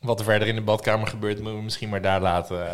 Wat 0.00 0.18
er 0.18 0.24
verder 0.24 0.48
in 0.48 0.54
de 0.54 0.60
badkamer 0.62 1.06
gebeurt, 1.06 1.36
moeten 1.38 1.56
we 1.56 1.62
misschien 1.64 1.88
maar 1.88 2.02
daar 2.02 2.20
laten. 2.20 2.66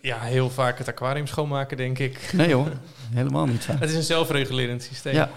ja, 0.00 0.20
heel 0.20 0.50
vaak 0.50 0.78
het 0.78 0.88
aquarium 0.88 1.26
schoonmaken, 1.26 1.76
denk 1.76 1.98
ik. 1.98 2.20
Nee 2.32 2.54
hoor, 2.54 2.72
helemaal 3.14 3.46
niet 3.46 3.62
zo. 3.62 3.72
Het 3.72 3.90
is 3.90 3.96
een 3.96 4.02
zelfregulerend 4.02 4.82
systeem. 4.82 5.14
Ja, 5.14 5.30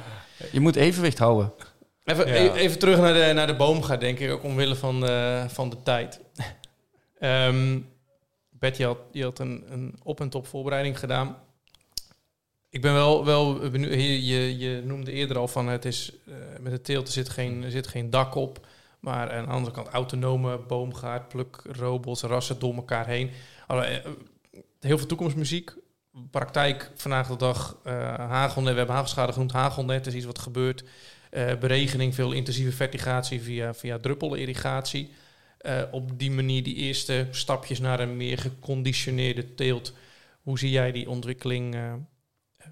je 0.51 0.59
moet 0.59 0.75
evenwicht 0.75 1.17
houden. 1.17 1.53
Even, 2.03 2.27
Ja. 2.27 2.33
e- 2.33 2.51
even 2.51 2.79
terug 2.79 2.97
naar 2.99 3.13
de, 3.13 3.31
naar 3.33 3.47
de 3.47 3.55
boomgaard, 3.55 3.99
denk 4.01 4.19
ik, 4.19 4.31
ook 4.31 4.43
omwille 4.43 4.75
van 4.75 4.99
de, 4.99 5.45
van 5.47 5.69
de 5.69 5.77
tijd. 5.83 6.19
Ehm 7.19 7.77
Bert, 8.59 8.77
je 8.77 8.85
had, 8.85 8.97
je 9.11 9.23
had 9.23 9.39
een, 9.39 9.63
een 9.69 9.95
op- 10.03 10.19
en 10.19 10.29
top 10.29 10.47
voorbereiding 10.47 10.99
gedaan. 10.99 11.37
Ik 12.69 12.81
ben 12.81 12.93
wel, 12.93 13.25
wel 13.25 13.69
benieuwd. 13.69 13.93
Je, 13.93 14.57
je, 14.57 14.81
noemde 14.85 15.11
eerder 15.11 15.37
al 15.37 15.47
van 15.47 15.67
het 15.67 15.85
is 15.85 16.11
eh, 16.27 16.33
met 16.61 16.71
de 16.71 16.81
teelt 16.81 17.07
er 17.07 17.13
zit 17.13 17.29
geen, 17.29 17.71
zit 17.71 17.87
geen 17.87 18.09
dak 18.09 18.35
op. 18.35 18.67
Maar 18.99 19.31
aan 19.31 19.45
de 19.45 19.51
andere 19.51 19.75
kant 19.75 19.87
autonome 19.87 20.57
boomgaard, 20.57 21.27
plukrobots, 21.27 22.21
rassen 22.21 22.59
door 22.59 22.75
elkaar 22.75 23.07
heen. 23.07 23.31
Eh, 23.67 23.79
Heel 24.79 24.97
veel 24.97 25.07
toekomstmuziek. 25.07 25.73
Praktijk 26.31 26.91
vandaag 26.95 27.27
de 27.27 27.35
dag 27.35 27.77
eh 27.83 27.93
hagelnet. 28.15 28.71
We 28.71 28.77
hebben 28.77 28.95
hagelschade 28.95 29.31
genoemd. 29.31 29.51
Hagelnet 29.51 30.07
is 30.07 30.13
iets 30.13 30.25
wat 30.25 30.39
gebeurt. 30.39 30.83
Eh, 31.29 31.55
beregening, 31.57 32.15
veel 32.15 32.31
intensieve 32.31 32.71
vertigatie 32.71 33.41
via, 33.41 33.73
via 33.73 33.97
druppelirrigatie. 33.99 35.11
Eh, 35.59 35.81
op 35.91 36.19
die 36.19 36.31
manier 36.31 36.63
die 36.63 36.75
eerste 36.75 37.27
stapjes 37.31 37.79
naar 37.79 37.99
een 37.99 38.17
meer 38.17 38.37
geconditioneerde 38.37 39.55
teelt. 39.55 39.93
Hoe 40.41 40.59
zie 40.59 40.69
jij 40.69 40.91
die 40.91 41.09
ontwikkeling 41.09 41.75
eh, 41.75 41.93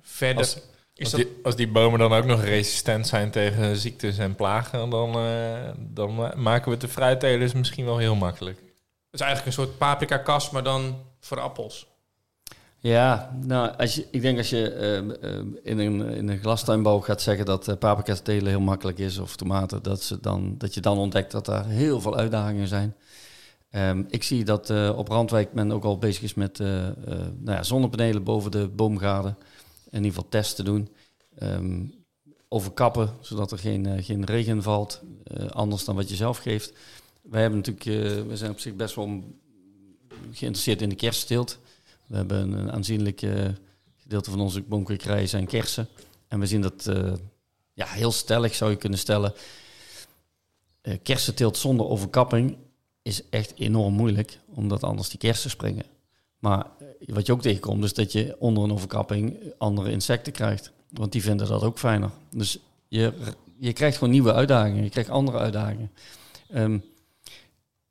verder? 0.02 0.38
Als, 0.38 0.56
als, 0.96 1.12
dat, 1.12 1.20
die, 1.20 1.40
als 1.44 1.56
die 1.56 1.68
bomen 1.68 2.00
dan 2.00 2.14
ook 2.14 2.26
nog 2.26 2.44
resistent 2.44 3.08
zijn 3.08 3.32
tegen 3.32 3.78
ziektes 3.78 4.18
en 4.18 4.36
plagen, 4.36 4.90
dan, 4.90 5.16
eh, 5.16 5.72
dan 5.78 6.16
maken 6.36 6.66
we 6.66 6.72
het 6.72 6.82
de 6.82 6.88
fruittelers 6.88 7.54
misschien 7.54 7.86
wel 7.86 7.98
heel 7.98 8.16
makkelijk. 8.16 8.58
het 8.58 8.66
is 9.12 9.20
eigenlijk 9.20 9.58
een 9.58 9.64
soort 9.64 9.78
paprika-kas, 9.78 10.50
maar 10.50 10.64
dan 10.64 11.06
voor 11.20 11.40
appels. 11.40 11.88
Ja, 12.88 13.38
nou, 13.46 13.78
als 13.78 13.96
je, 13.96 14.08
ik 14.12 14.22
denk 14.22 14.38
als 14.38 14.50
je 14.50 14.72
ehm, 14.72 15.12
ehm, 15.12 15.48
in, 15.64 15.80
een, 15.80 16.02
in 16.02 16.28
een 16.28 16.40
glastuinbouw 16.40 17.00
gaat 17.00 17.22
zeggen 17.22 17.46
dat 17.46 17.68
uh, 17.68 17.76
paprika 17.76 18.16
telen 18.16 18.48
heel 18.48 18.60
makkelijk 18.60 18.98
is, 18.98 19.18
of 19.18 19.36
tomaten, 19.36 19.84
dat, 19.84 20.02
ze 20.02 20.20
dan, 20.20 20.56
dat 20.58 20.74
je 20.74 20.82
dan 20.82 20.98
ontdekt 20.98 21.32
dat 21.32 21.46
daar 21.46 21.66
heel 21.66 22.02
veel 22.02 22.18
uitdagingen 22.18 22.68
zijn. 22.68 22.96
Ehm, 23.70 24.04
ik 24.10 24.24
zie 24.24 24.44
dat 24.44 24.70
eh, 24.70 24.98
op 24.98 25.08
Randwijk 25.08 25.54
men 25.54 25.72
ook 25.72 25.84
al 25.84 25.98
bezig 25.98 26.24
is 26.24 26.34
met 26.34 26.60
eh, 26.60 26.88
eh, 26.88 26.94
nou 27.38 27.58
ja, 27.58 27.64
zonnepanelen 27.64 28.24
boven 28.24 28.52
de 28.52 28.68
boomgaarden. 28.68 29.38
In 29.90 29.98
ieder 29.98 30.14
geval 30.14 30.30
tests 30.30 30.56
te 30.56 30.64
doen. 30.64 30.90
Ehm, 31.38 31.84
overkappen, 32.50 33.14
zodat 33.22 33.52
er 33.52 33.60
geen, 33.60 33.86
eh, 33.86 34.04
geen 34.04 34.26
regen 34.26 34.64
valt, 34.64 35.02
eh, 35.24 35.48
anders 35.48 35.86
dan 35.86 35.96
wat 35.96 36.10
je 36.10 36.16
zelf 36.16 36.38
geeft. 36.38 36.74
Wij 37.22 37.42
hebben 37.42 37.60
natuurlijk, 37.60 37.86
eh, 37.86 38.28
we 38.28 38.38
zijn 38.38 38.52
op 38.52 38.60
zich 38.60 38.76
best 38.76 38.96
wel 38.96 39.24
geïnteresseerd 40.32 40.82
in 40.82 40.90
de 40.90 40.96
kerststeelt. 40.96 41.60
We 42.08 42.16
hebben 42.16 42.51
een, 42.51 42.72
aanzienlijk 42.72 43.22
eh, 43.22 43.45
gedeelte 43.97 44.30
van 44.32 44.39
onze 44.39 44.62
boomkwekerij 44.62 45.28
zijn 45.28 45.47
kersen. 45.47 45.88
En 46.28 46.39
we 46.39 46.45
zien 46.45 46.62
dat 46.62 46.88
eh, 46.88 47.14
ja, 47.74 47.88
heel 47.88 48.12
stellig 48.12 48.55
zou 48.55 48.72
je 48.72 48.78
kunnen 48.78 48.99
stellen. 48.99 49.34
eh 50.82 50.93
kersenteelt 51.03 51.58
zonder 51.58 51.86
overkapping 51.88 52.58
is 53.01 53.30
echt 53.30 53.53
enorm 53.55 53.93
moeilijk, 53.93 54.39
omdat 54.53 54.84
anders 54.84 55.10
die 55.10 55.20
kersen 55.20 55.49
springen. 55.49 55.86
Maar 56.39 56.66
wat 57.05 57.26
je 57.26 57.32
ook 57.32 57.41
tegenkomt, 57.41 57.84
is 57.84 57.93
dat 57.93 58.12
je 58.12 58.36
onder 58.39 58.64
een 58.64 58.72
overkapping 58.72 59.53
andere 59.58 59.91
insecten 59.91 60.34
krijgt. 60.34 60.72
Want 60.89 61.12
die 61.12 61.22
vinden 61.22 61.47
dat 61.47 61.64
ook 61.64 61.80
fijner. 61.80 62.12
Dus 62.32 62.60
je, 62.88 63.14
je 63.58 63.74
krijgt 63.74 63.97
gewoon 63.97 64.14
nieuwe 64.14 64.34
uitdagingen. 64.34 64.84
Je 64.84 64.89
krijgt 64.89 65.10
andere 65.10 65.38
uitdagingen. 65.38 65.91
Ehm 66.49 66.78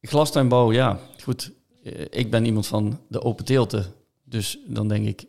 glastuinbouw, 0.07 0.73
ja, 0.73 1.01
goed. 1.23 1.53
Ik 2.11 2.31
ben 2.31 2.45
iemand 2.45 2.67
van 2.67 3.01
de 3.09 3.23
open 3.23 3.45
teelten. 3.45 3.95
Dus 4.29 4.59
dan 4.67 4.89
denk 4.89 5.07
ik, 5.07 5.25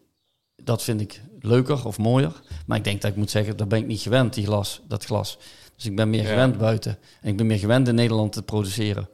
dat 0.64 0.84
vind 0.84 1.02
ik 1.02 1.22
leuker 1.40 1.86
of 1.86 1.98
mooier. 1.98 2.42
Maar 2.66 2.78
ik 2.78 2.84
denk 2.84 3.02
dat 3.02 3.12
ik 3.12 3.18
moet 3.18 3.30
zeggen, 3.30 3.58
daar 3.58 3.68
ben 3.68 3.80
ik 3.80 3.88
niet 3.88 4.02
gewend, 4.02 4.34
die 4.34 4.46
glas, 4.46 4.82
dat 4.88 5.06
glas. 5.06 5.38
Dus 5.76 5.86
ik 5.86 5.96
ben 5.96 6.10
meer 6.10 6.22
Ja. 6.24 6.30
gewend 6.30 6.58
buiten. 6.58 6.98
En 7.22 7.30
ik 7.30 7.38
ben 7.38 7.46
meer 7.46 7.60
gewend 7.60 7.88
in 7.88 7.96
Nederland 7.96 8.32
te 8.32 8.42
produceren. 8.44 9.10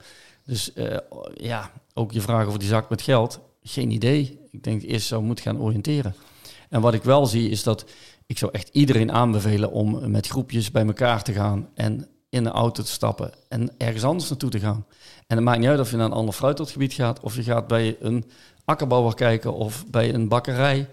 Dus 0.46 0.74
eh, 0.74 0.98
ja, 1.36 1.72
ook 1.94 2.12
je 2.12 2.22
vraag 2.22 2.48
over 2.48 2.60
die 2.60 2.68
zak 2.68 2.90
met 2.90 3.02
geld, 3.02 3.40
geen 3.64 3.92
idee. 3.92 4.40
Ik 4.52 4.64
denk 4.64 4.82
eerst 4.82 5.08
zou 5.08 5.24
moeten 5.24 5.44
gaan 5.44 5.60
oriënteren. 5.62 6.16
En 6.70 6.82
wat 6.82 6.94
ik 6.94 7.04
wel 7.04 7.26
zie 7.26 7.50
is 7.50 7.64
dat 7.64 7.86
ik 8.26 8.38
zou 8.38 8.52
echt 8.52 8.70
iedereen 8.72 9.12
aanbevelen 9.12 9.72
om 9.72 10.12
met 10.12 10.28
groepjes 10.28 10.72
bij 10.72 10.86
elkaar 10.86 11.24
te 11.24 11.34
gaan 11.34 11.70
en 11.76 12.08
in 12.30 12.46
een 12.46 12.52
auto 12.52 12.84
te 12.84 12.90
stappen 12.90 13.32
en 13.50 13.70
ergens 13.78 14.04
anders 14.04 14.30
naartoe 14.30 14.50
te 14.50 14.60
gaan. 14.60 14.86
En 15.28 15.36
het 15.36 15.46
maakt 15.46 15.60
niet 15.60 15.68
uit 15.68 15.80
of 15.80 15.92
je 15.92 15.98
naar 15.98 16.06
een 16.06 16.12
ander 16.12 16.34
fruitteeltgebied 16.34 16.94
gaat 16.94 17.20
of 17.20 17.36
je 17.36 17.44
gaat 17.44 17.68
bij 17.68 17.96
een 18.00 18.26
akkerbouwer 18.66 19.14
kijken 19.14 19.54
of 19.54 19.86
bij 19.88 20.14
een 20.14 20.28
bakkerij. 20.28 20.90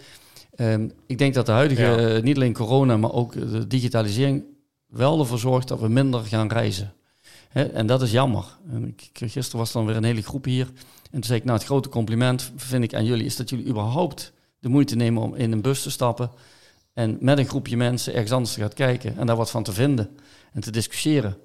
Ehm, 0.54 0.88
ik 1.06 1.18
denk 1.18 1.34
dat 1.34 1.46
de 1.46 1.52
huidige, 1.52 1.82
Ja. 1.82 1.96
eh, 1.96 2.22
niet 2.22 2.36
alleen 2.36 2.52
corona, 2.52 2.96
maar 2.96 3.12
ook 3.12 3.32
de 3.32 3.66
digitalisering 3.66 4.44
wel 4.86 5.18
ervoor 5.18 5.38
zorgt 5.38 5.68
dat 5.68 5.80
we 5.80 5.88
minder 5.88 6.20
gaan 6.24 6.48
reizen. 6.48 6.92
En 7.52 7.86
dat 7.86 8.02
is 8.02 8.10
jammer. 8.10 8.44
En 8.70 8.84
ik, 8.88 9.10
gisteren 9.30 9.58
was 9.58 9.72
dan 9.72 9.86
weer 9.86 9.96
een 9.96 10.04
hele 10.04 10.22
groep 10.22 10.44
hier. 10.44 10.66
En 10.66 11.10
toen 11.10 11.22
zei 11.24 11.38
ik, 11.38 11.44
nou 11.44 11.58
het 11.58 11.66
grote 11.66 11.88
compliment 11.88 12.52
vind 12.56 12.84
ik 12.84 12.94
aan 12.94 13.04
jullie 13.04 13.24
is 13.24 13.36
dat 13.36 13.50
jullie 13.50 13.66
überhaupt 13.66 14.32
de 14.58 14.68
moeite 14.68 14.96
nemen 14.96 15.22
om 15.22 15.34
in 15.34 15.52
een 15.52 15.60
bus 15.62 15.82
te 15.82 15.90
stappen 15.90 16.30
en 16.92 17.16
met 17.20 17.38
een 17.38 17.48
groepje 17.48 17.76
mensen 17.76 18.12
ergens 18.12 18.32
anders 18.32 18.52
te 18.52 18.60
gaan 18.60 18.72
kijken 18.72 19.18
en 19.18 19.26
daar 19.26 19.36
wat 19.36 19.50
van 19.50 19.62
te 19.62 19.72
vinden 19.72 20.16
en 20.52 20.60
te 20.60 20.70
discussiëren. 20.70 21.36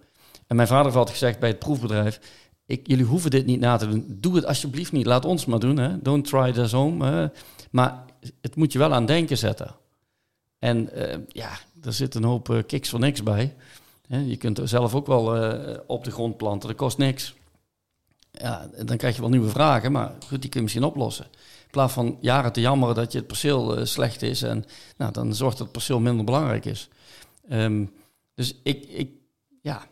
En 0.47 0.55
mijn 0.55 0.67
vader 0.67 0.85
altijd 0.91 1.09
gezegd 1.17 1.39
bij 1.39 1.49
het 1.49 1.59
proefbedrijf, 1.59 2.19
ik, 2.65 2.87
jullie 2.87 3.05
hoeven 3.05 3.31
dit 3.31 3.45
niet 3.45 3.59
na 3.59 3.77
te 3.77 3.87
doen. 3.87 4.05
Doe 4.07 4.35
het 4.35 4.45
alsjeblieft 4.45 4.91
niet. 4.91 5.05
Laat 5.05 5.25
ons 5.25 5.45
maar 5.45 5.59
doen. 5.59 5.77
Hè. 5.77 6.01
Don't 6.01 6.27
try 6.27 6.51
this 6.51 6.71
home. 6.71 7.31
Maar 7.71 8.03
het 8.41 8.55
moet 8.55 8.71
je 8.71 8.79
wel 8.79 8.93
aan 8.93 9.05
denken 9.05 9.37
zetten. 9.37 9.75
En 10.59 10.91
eh, 10.91 11.19
ja, 11.27 11.57
er 11.83 11.93
zit 11.93 12.15
een 12.15 12.23
hoop 12.23 12.49
eh, 12.49 12.59
kiks 12.67 12.89
voor 12.89 12.99
niks 12.99 13.23
bij. 13.23 13.55
Hè, 14.07 14.19
je 14.19 14.37
kunt 14.37 14.57
er 14.57 14.67
zelf 14.67 14.95
ook 14.95 15.07
wel 15.07 15.35
eh, 15.35 15.79
op 15.87 16.03
de 16.03 16.11
grond 16.11 16.37
planten. 16.37 16.69
Dat 16.69 16.77
kost 16.77 16.97
niks. 16.97 17.33
Ja, 18.31 18.69
dan 18.85 18.97
krijg 18.97 19.15
je 19.15 19.21
wel 19.21 19.29
nieuwe 19.29 19.49
vragen, 19.49 19.91
maar 19.91 20.11
goed, 20.27 20.41
die 20.41 20.49
kun 20.49 20.59
je 20.59 20.61
misschien 20.61 20.83
oplossen. 20.83 21.25
In 21.25 21.71
plaats 21.71 21.93
van 21.93 22.17
jaren 22.21 22.51
te 22.51 22.61
jammeren 22.61 22.95
dat 22.95 23.11
je 23.11 23.17
het 23.17 23.27
perceel 23.27 23.85
slecht 23.85 24.21
is 24.21 24.41
en 24.41 24.65
nou, 24.97 25.11
dan 25.11 25.35
zorgt 25.35 25.57
dat 25.57 25.67
het 25.67 25.75
perceel 25.75 25.99
minder 25.99 26.25
belangrijk 26.25 26.65
is. 26.65 26.89
Ehm, 27.49 27.85
dus 28.33 28.55
ik, 28.63 28.85
ik, 28.85 29.09
ja, 29.61 29.87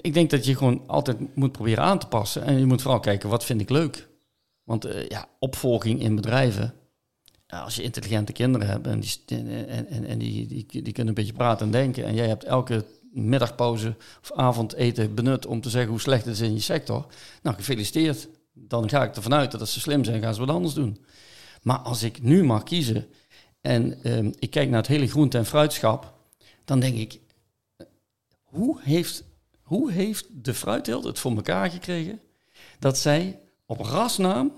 ik 0.00 0.14
denk 0.14 0.30
dat 0.30 0.44
je 0.44 0.56
gewoon 0.56 0.82
altijd 0.86 1.36
moet 1.36 1.52
proberen 1.52 1.84
aan 1.84 1.98
te 1.98 2.06
passen. 2.06 2.42
En 2.42 2.58
je 2.58 2.66
moet 2.66 2.82
vooral 2.82 3.00
kijken, 3.00 3.28
wat 3.28 3.44
vind 3.44 3.60
ik 3.60 3.70
leuk? 3.70 4.08
Want 4.64 4.84
eh, 4.84 5.08
ja, 5.08 5.28
opvolging 5.38 6.00
in 6.00 6.14
bedrijven. 6.14 6.74
Als 7.46 7.76
je 7.76 7.82
intelligente 7.82 8.32
kinderen 8.32 8.68
hebt 8.68 8.86
en, 8.86 9.00
die, 9.00 9.20
en, 9.26 9.86
en, 9.88 10.04
en 10.04 10.18
die, 10.18 10.46
die, 10.46 10.66
die 10.66 10.92
kunnen 10.92 11.08
een 11.08 11.22
beetje 11.22 11.32
praten 11.32 11.66
en 11.66 11.72
denken. 11.72 12.04
En 12.04 12.14
jij 12.14 12.28
hebt 12.28 12.44
elke 12.44 12.84
middagpauze 13.12 13.96
of 14.22 14.32
avondeten 14.32 15.14
benut 15.14 15.46
om 15.46 15.60
te 15.60 15.70
zeggen 15.70 15.90
hoe 15.90 16.00
slecht 16.00 16.24
het 16.24 16.34
is 16.34 16.40
in 16.40 16.54
je 16.54 16.60
sector. 16.60 17.06
Nou, 17.42 17.56
gefeliciteerd. 17.56 18.28
Dan 18.52 18.88
ga 18.88 19.04
ik 19.04 19.16
ervan 19.16 19.34
uit 19.34 19.50
dat 19.50 19.60
als 19.60 19.72
ze 19.72 19.80
slim 19.80 20.04
zijn, 20.04 20.22
gaan 20.22 20.34
ze 20.34 20.40
wat 20.40 20.54
anders 20.54 20.74
doen. 20.74 21.04
Maar 21.62 21.78
als 21.78 22.02
ik 22.02 22.22
nu 22.22 22.44
mag 22.44 22.62
kiezen 22.62 23.06
en 23.60 24.02
ehm, 24.02 24.30
ik 24.38 24.50
kijk 24.50 24.68
naar 24.68 24.78
het 24.78 24.86
hele 24.86 25.08
groente- 25.08 25.38
en 25.38 25.46
fruitschap, 25.46 26.14
dan 26.64 26.80
denk 26.80 26.96
ik, 26.96 27.20
hoe 28.42 28.80
heeft, 28.82 29.24
hoe 29.66 29.92
heeft 29.92 30.26
de 30.32 30.54
fruitteelt 30.54 31.04
het 31.04 31.18
voor 31.18 31.36
elkaar 31.36 31.70
gekregen 31.70 32.20
dat 32.78 32.98
zij 32.98 33.40
op 33.66 33.80
rasnaam 33.80 34.52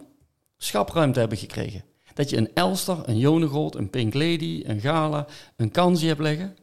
schapruimte 0.56 1.18
hebben 1.18 1.38
gekregen? 1.38 1.84
Dat 2.14 2.30
je 2.30 2.36
een 2.36 2.54
Elster, 2.54 3.08
een 3.08 3.18
Jonegold, 3.18 3.74
een 3.74 3.90
Pink 3.90 4.14
Lady, 4.14 4.62
een 4.66 4.80
Gala, 4.80 5.26
een 5.56 5.70
Kansi 5.70 6.06
hebt 6.06 6.20
liggen. 6.20 6.56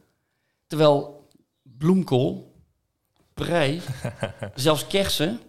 Terwijl 0.66 1.28
bloemkool, 1.62 2.54
prei, 3.34 3.80
zelfs 4.54 4.86
kersen, 4.86 5.40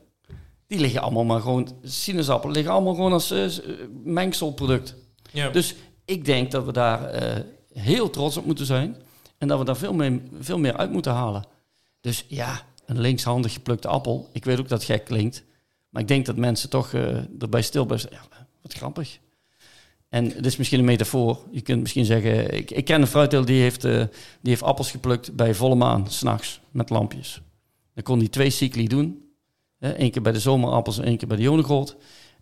die 0.68 0.80
liggen 0.80 1.02
allemaal 1.02 1.26
maar 1.26 1.42
gewoon, 1.42 1.78
sinaasappelen 1.84 2.56
liggen 2.56 2.74
allemaal 2.74 2.94
gewoon 2.94 3.14
als 3.14 3.32
eh, 3.32 3.46
eh, 3.46 3.62
mengselproduct. 4.04 4.96
Ja. 5.32 5.50
Dus 5.50 5.76
ik 6.06 6.26
denk 6.26 6.52
dat 6.52 6.66
we 6.66 6.72
daar 6.72 7.04
eh, 7.04 7.44
heel 7.74 8.10
trots 8.10 8.38
op 8.38 8.46
moeten 8.46 8.66
zijn. 8.66 8.96
En 9.38 9.48
dat 9.48 9.60
we 9.60 9.66
daar 9.66 9.78
veel 9.78 9.94
meer, 9.94 10.22
veel 10.40 10.60
meer 10.60 10.78
uit 10.78 10.92
moeten 10.92 11.12
halen. 11.12 11.46
Dus 12.02 12.26
ja, 12.28 12.62
een 12.88 13.00
linkshandig 13.00 13.54
geplukte 13.54 13.88
appel. 13.88 14.30
Ik 14.32 14.46
weet 14.46 14.60
ook 14.60 14.68
dat 14.68 14.80
het 14.80 14.92
gek 14.92 15.06
klinkt. 15.06 15.44
Maar 15.90 16.02
ik 16.02 16.08
denk 16.08 16.26
dat 16.26 16.36
mensen 16.36 16.70
toch 16.70 16.94
eh, 16.94 17.18
erbij 17.40 17.62
stil 17.62 17.86
blijven. 17.86 18.10
Wat 18.62 18.74
grappig. 18.74 19.20
En 20.10 20.30
dit 20.30 20.46
is 20.46 20.58
misschien 20.58 20.80
een 20.80 20.86
metafoor. 20.86 21.40
Je 21.52 21.62
kunt 21.62 21.82
misschien 21.82 22.06
zeggen... 22.06 22.54
Ik, 22.54 22.72
ik 22.72 22.86
ken 22.86 23.02
een 23.02 23.08
fruitteler 23.08 23.46
die 23.46 23.62
heeft, 23.62 23.84
eh, 23.84 23.98
die 24.42 24.52
heeft 24.52 24.64
appels 24.64 24.92
geplukt 24.92 25.36
bij 25.36 25.54
volle 25.54 25.76
maan, 25.76 26.12
s'nachts, 26.12 26.60
met 26.72 26.90
lampjes. 26.90 27.42
Dan 27.94 28.04
kon 28.04 28.20
hij 28.20 28.28
twee 28.28 28.50
cycli 28.50 28.88
doen. 28.88 29.26
Eén 29.80 30.12
keer 30.12 30.22
bij 30.22 30.32
de 30.32 30.40
zomerappels 30.40 30.98
en 30.98 31.04
één 31.04 31.18
keer 31.18 31.28
bij 31.28 31.38
de 31.38 31.44
jonegold. 31.44 31.96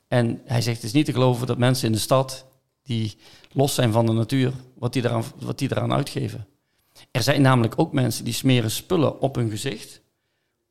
En 0.08 0.42
hij 0.46 0.62
zegt, 0.62 0.78
het 0.78 0.86
is 0.86 0.92
niet 0.92 1.06
te 1.06 1.14
geloven 1.14 1.48
dat 1.48 1.58
mensen 1.58 1.88
in 1.88 1.94
de 1.94 2.00
stad... 2.00 2.46
die 2.84 3.18
los 3.52 3.74
zijn 3.74 3.92
van 3.92 4.06
de 4.06 4.12
natuur, 4.12 4.52
wat 4.74 4.94
die, 4.94 5.04
eraan, 5.04 5.24
wat 5.40 5.60
die 5.60 5.72
eraan 5.72 5.94
uitgeven. 5.94 6.48
Er 7.12 7.24
zijn 7.24 7.42
namelijk 7.42 7.74
ook 7.80 7.94
mensen 7.94 8.24
die 8.24 8.34
smeren 8.34 8.72
spullen 8.72 9.22
op 9.22 9.36
hun 9.36 9.50
gezicht... 9.50 10.04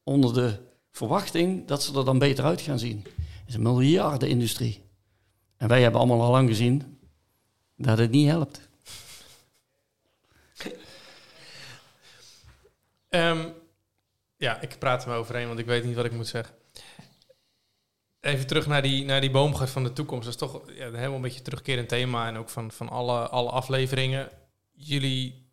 onder 0.04 0.34
de 0.34 0.58
verwachting 0.90 1.66
dat 1.66 1.82
ze 1.82 1.98
er 1.98 2.04
dan 2.04 2.18
beter 2.18 2.44
uit 2.44 2.60
gaan 2.60 2.78
zien. 2.78 3.02
Het 3.04 3.48
is 3.48 3.54
een 3.54 3.62
miljardenindustrie. 3.62 4.82
En 5.56 5.68
wij 5.68 5.82
hebben 5.82 6.00
allemaal 6.00 6.22
al 6.22 6.30
lang 6.30 6.48
gezien 6.48 6.98
dat 7.76 7.98
het 7.98 8.10
niet 8.10 8.28
helpt. 8.28 8.68
Ehm, 13.08 13.48
ja, 14.36 14.60
ik 14.60 14.78
praat 14.78 15.02
er 15.02 15.08
maar 15.08 15.18
overheen, 15.18 15.46
want 15.46 15.58
ik 15.58 15.66
weet 15.66 15.84
niet 15.84 15.94
wat 15.94 16.04
ik 16.04 16.12
moet 16.12 16.26
zeggen. 16.26 16.54
Even 18.20 18.46
terug 18.46 18.66
naar 18.66 18.82
die, 18.82 19.04
naar 19.04 19.20
die 19.20 19.30
boomgaard 19.30 19.70
van 19.70 19.84
de 19.84 19.92
toekomst. 19.92 20.24
Dat 20.24 20.32
is 20.32 20.40
toch 20.40 20.62
ja, 20.66 20.90
helemaal 20.90 21.14
een 21.14 21.20
beetje 21.20 21.42
terugkerend 21.42 21.88
thema. 21.88 22.26
En 22.26 22.36
ook 22.36 22.48
van, 22.48 22.70
van 22.72 22.88
alle, 22.88 23.28
alle 23.28 23.50
afleveringen. 23.50 24.28
Jullie 24.72 25.43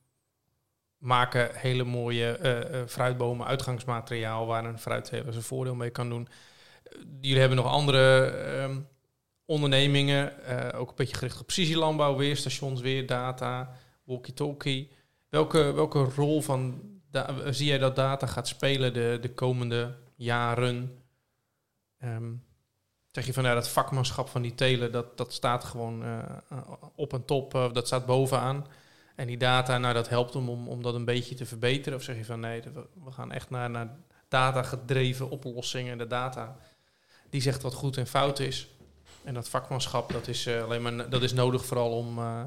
maken 1.02 1.49
hele 1.56 1.84
mooie 1.84 2.32
eh, 2.32 2.82
eh, 2.82 2.88
fruitbomen, 2.88 3.47
uitgangsmateriaal... 3.47 4.45
waar 4.45 4.66
een 4.66 4.80
fruitteler 4.80 5.32
zijn 5.32 5.43
voordeel 5.43 5.76
mee 5.76 5.89
kan 5.89 6.10
doen. 6.10 6.28
Eh, 6.84 6.91
Jullie 7.22 7.39
hebben 7.39 7.58
nog 7.58 7.68
andere 7.68 8.26
ehm, 8.26 8.80
ondernemingen. 9.45 10.43
eh, 10.45 10.80
ook 10.80 10.89
een 10.89 10.95
beetje 10.95 11.16
gericht 11.16 11.39
op 11.39 11.45
precisielandbouw, 11.45 12.16
weerstations, 12.16 12.82
weerdata, 12.82 13.74
walkie-talkie. 14.04 14.91
Welke, 15.30 15.72
welke 15.72 16.04
rol 16.04 16.41
van 16.41 16.82
zie 17.49 17.68
jij 17.68 17.78
dat 17.78 17.95
data 17.95 18.28
gaat 18.28 18.47
spelen 18.47 18.93
de, 18.93 19.18
de 19.22 19.34
komende 19.34 19.95
jaren? 20.16 21.04
Ehm, 21.97 22.34
zeg 23.12 23.26
je 23.26 23.34
van 23.34 23.43
ja, 23.43 23.54
dat 23.54 23.70
vakmanschap 23.70 24.28
van 24.28 24.41
die 24.41 24.56
telen, 24.56 24.91
dat, 24.91 25.18
dat 25.18 25.34
staat 25.34 25.64
gewoon 25.64 26.04
eh, 26.04 26.20
eh, 26.49 26.58
op 26.95 27.14
en 27.14 27.26
top, 27.26 27.56
eh, 27.56 27.74
dat 27.74 27.88
staat 27.88 28.06
bovenaan. 28.06 28.68
En 29.16 29.28
die 29.28 29.38
data, 29.38 29.78
nou 29.78 29.93
dat 29.93 30.09
helpt 30.09 30.34
hem 30.34 30.49
om, 30.49 30.68
om 30.68 30.82
dat 30.82 30.93
een 30.93 31.05
beetje 31.05 31.36
te 31.36 31.45
verbeteren. 31.45 31.97
Of 31.97 32.03
zeg 32.03 32.18
je 32.18 32.26
van 32.26 32.39
nee, 32.39 32.62
we, 33.03 33.12
gaan 33.12 33.32
echt 33.32 33.49
naar, 33.49 33.70
naar 33.70 33.89
data 34.28 34.64
gedreven 34.64 35.30
oplossingen. 35.30 35.97
De 35.97 36.07
data 36.07 36.55
die 37.30 37.41
zegt 37.41 37.62
wat 37.62 37.74
goed 37.74 37.97
en 37.97 38.07
fout 38.07 38.39
is. 38.39 38.68
En 39.24 39.34
dat 39.34 39.49
vakmanschap, 39.49 40.12
dat 40.12 40.28
is, 40.28 40.45
eh, 40.45 40.64
alleen 40.64 40.82
maar, 40.82 41.09
dat 41.09 41.24
is 41.24 41.34
nodig 41.34 41.66
vooral 41.66 41.91
om... 41.91 42.18
eh, 42.18 42.43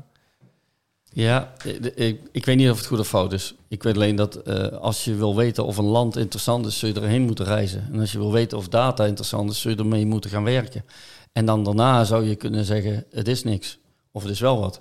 Ja, 1.13 1.53
ik, 1.65 1.85
ik, 1.87 2.21
ik 2.33 2.45
weet 2.45 2.57
niet 2.57 2.71
of 2.71 2.77
het 2.77 2.87
goed 2.87 2.99
of 2.99 3.09
fout 3.09 3.33
is. 3.33 3.55
Ik 3.69 3.83
weet 3.83 3.95
alleen 3.95 4.17
dat 4.17 4.37
eh, 4.37 4.67
als 4.67 5.05
je 5.05 5.15
wil 5.15 5.37
weten 5.37 5.65
of 5.65 5.77
een 5.77 5.85
land 5.85 6.17
interessant 6.17 6.67
is, 6.67 6.79
zul 6.79 6.89
je 6.89 6.95
erheen 7.01 7.23
moeten 7.23 7.45
reizen. 7.45 7.89
En 7.93 8.01
als 8.01 8.13
je 8.13 8.19
wil 8.19 8.33
weten 8.33 8.59
of 8.59 8.69
data 8.69 9.05
interessant 9.05 9.51
is, 9.51 9.61
zul 9.61 9.71
je 9.71 9.77
ermee 9.77 10.07
moeten 10.07 10.31
gaan 10.31 10.45
werken. 10.45 10.85
En 11.33 11.47
dan 11.47 11.65
daarna 11.65 12.05
zou 12.05 12.25
je 12.29 12.35
kunnen 12.35 12.65
zeggen, 12.65 13.05
het 13.11 13.29
is 13.29 13.45
niks. 13.45 13.79
Of 14.13 14.23
het 14.23 14.31
is 14.33 14.41
wel 14.41 14.61
wat. 14.61 14.81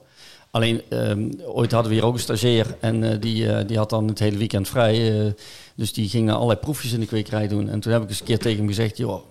Alleen, 0.54 0.82
ehm, 0.90 1.32
ooit 1.46 1.72
hadden 1.72 1.92
we 1.92 1.98
hier 1.98 2.06
ook 2.06 2.14
een 2.14 2.20
stagiair 2.20 2.78
en 2.80 3.04
eh, 3.04 3.22
die, 3.22 3.50
eh, 3.50 3.68
die 3.68 3.78
had 3.78 3.90
dan 3.90 4.08
het 4.08 4.20
hele 4.20 4.38
weekend 4.38 4.68
vrij. 4.70 5.26
eh, 5.26 5.32
dus 5.76 5.94
die 5.94 6.10
ging 6.10 6.32
allerlei 6.32 6.60
proefjes 6.60 6.92
in 6.92 7.00
de 7.00 7.06
kwekerij 7.06 7.48
doen. 7.48 7.70
En 7.70 7.80
toen 7.80 7.92
heb 7.92 8.02
ik 8.02 8.10
eens 8.10 8.20
een 8.20 8.26
keer 8.26 8.40
tegen 8.40 8.58
hem 8.58 8.68
gezegd, 8.68 8.98
joh, 8.98 9.24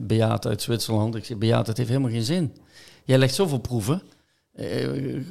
Beate 0.00 0.48
uit 0.48 0.62
Zwitserland. 0.62 1.14
Ik 1.14 1.24
zeg, 1.24 1.38
Beate, 1.38 1.68
het 1.68 1.76
heeft 1.76 1.88
helemaal 1.88 2.10
geen 2.10 2.22
zin. 2.22 2.56
Jij 3.04 3.18
legt 3.18 3.34
zoveel 3.34 3.58
proeven, 3.58 4.02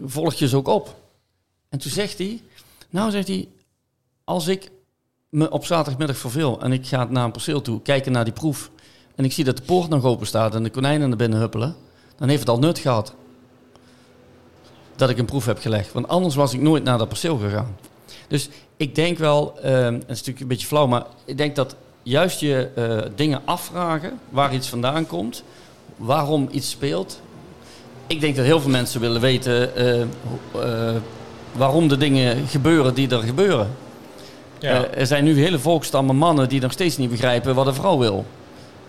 volg 0.06 0.34
je 0.34 0.48
ze 0.48 0.58
ook 0.58 0.68
op. 0.68 0.96
En 1.70 1.80
toen 1.80 1.92
zegt 1.92 2.18
hij, 2.18 2.42
nou 2.90 3.12
zegt 3.12 3.28
hij, 3.28 3.48
als 4.24 4.48
ik 4.48 4.72
me 5.30 5.52
op 5.52 5.66
zaterdagmiddag 5.66 6.18
verveel 6.18 6.62
en 6.62 6.72
ik 6.72 6.88
ga 6.88 7.04
naar 7.04 7.26
een 7.26 7.32
perceel 7.32 7.62
toe, 7.62 7.82
kijken 7.82 8.12
naar 8.12 8.24
die 8.24 8.34
proef, 8.34 8.72
en 9.16 9.26
ik 9.26 9.32
zie 9.32 9.44
dat 9.44 9.58
de 9.58 9.64
poort 9.64 9.90
nog 9.90 10.04
open 10.04 10.28
staat 10.28 10.56
en 10.56 10.64
de 10.64 10.70
konijnen 10.70 11.10
naar 11.10 11.18
binnen 11.18 11.40
huppelen, 11.40 11.76
dan 12.18 12.28
heeft 12.28 12.40
het 12.40 12.50
al 12.50 12.60
nut 12.60 12.80
gehad 12.80 13.16
dat 14.96 15.10
ik 15.10 15.18
een 15.18 15.26
proef 15.26 15.46
heb 15.46 15.60
gelegd. 15.60 15.94
Want 15.94 16.08
anders 16.08 16.36
was 16.36 16.54
ik 16.54 16.62
nooit 16.62 16.84
naar 16.84 16.98
dat 16.98 17.08
perceel 17.08 17.38
gegaan. 17.38 17.78
Dus 18.28 18.50
ik 18.78 18.96
denk 18.96 19.18
wel, 19.18 19.60
ehm, 19.62 19.94
is 19.96 20.02
natuurlijk 20.08 20.39
een 20.39 20.48
beetje 20.48 20.68
flauw, 20.68 20.88
maar 20.88 21.06
ik 21.26 21.38
denk 21.38 21.56
dat 21.56 21.76
juist 22.04 22.39
je 22.39 22.70
eh, 22.76 23.12
dingen 23.16 23.41
afvragen 23.46 24.20
waar 24.30 24.54
iets 24.54 24.70
vandaan 24.70 25.08
komt, 25.08 25.44
waarom 25.96 26.48
iets 26.52 26.70
speelt, 26.70 27.22
ik 28.08 28.22
denk 28.22 28.36
dat 28.36 28.46
heel 28.46 28.62
veel 28.62 28.70
mensen 28.70 29.02
willen 29.02 29.22
weten 29.22 29.76
eh, 29.76 30.02
eh, 30.02 30.96
waarom 31.52 31.88
de 31.88 31.98
dingen 31.98 32.48
gebeuren 32.48 32.94
die 32.94 33.10
er 33.10 33.22
gebeuren. 33.22 33.70
Ja. 34.60 34.88
Er 34.88 35.08
zijn 35.08 35.24
nu 35.24 35.39
hele 35.39 35.60
volkstammen 35.60 36.16
mannen 36.16 36.50
die 36.50 36.62
nog 36.62 36.72
steeds 36.72 36.98
niet 36.98 37.10
begrijpen 37.10 37.56
wat 37.56 37.68
een 37.68 37.74
vrouw 37.74 37.98
wil. 37.98 38.26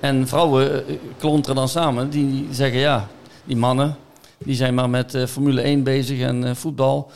En 0.00 0.28
vrouwen 0.28 0.84
klonteren 1.18 1.57
dan 1.57 1.68
samen. 1.68 2.11
Die 2.11 2.48
zeggen 2.50 2.78
ja, 2.78 3.09
die 3.44 3.57
mannen 3.57 3.96
die 4.45 4.55
zijn 4.55 4.74
maar 4.74 4.90
met 4.90 5.14
eh, 5.14 5.26
Formule 5.26 5.61
1 5.61 5.82
bezig 5.82 6.20
en 6.20 6.45
eh, 6.45 6.55
voetbal. 6.55 7.11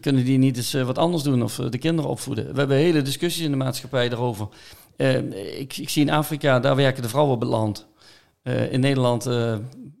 Kunnen 0.00 0.24
die 0.24 0.38
niet 0.38 0.56
eens 0.56 0.74
eh, 0.74 0.82
wat 0.86 0.98
anders 0.98 1.22
doen 1.22 1.42
of 1.42 1.54
de 1.54 1.78
kinderen 1.78 2.10
opvoeden? 2.10 2.52
We 2.52 2.58
hebben 2.58 2.76
hele 2.76 3.02
discussies 3.02 3.44
in 3.44 3.50
de 3.50 3.56
maatschappij 3.56 4.08
daarover. 4.08 4.48
Ik, 5.58 5.76
ik 5.76 5.88
zie 5.88 6.02
in 6.02 6.10
Afrika, 6.10 6.60
daar 6.60 6.76
werken 6.76 7.02
de 7.02 7.08
vrouwen 7.08 7.34
op 7.34 7.40
het 7.40 7.50
land. 7.50 7.86
In 8.70 8.80
Nederland 8.80 9.24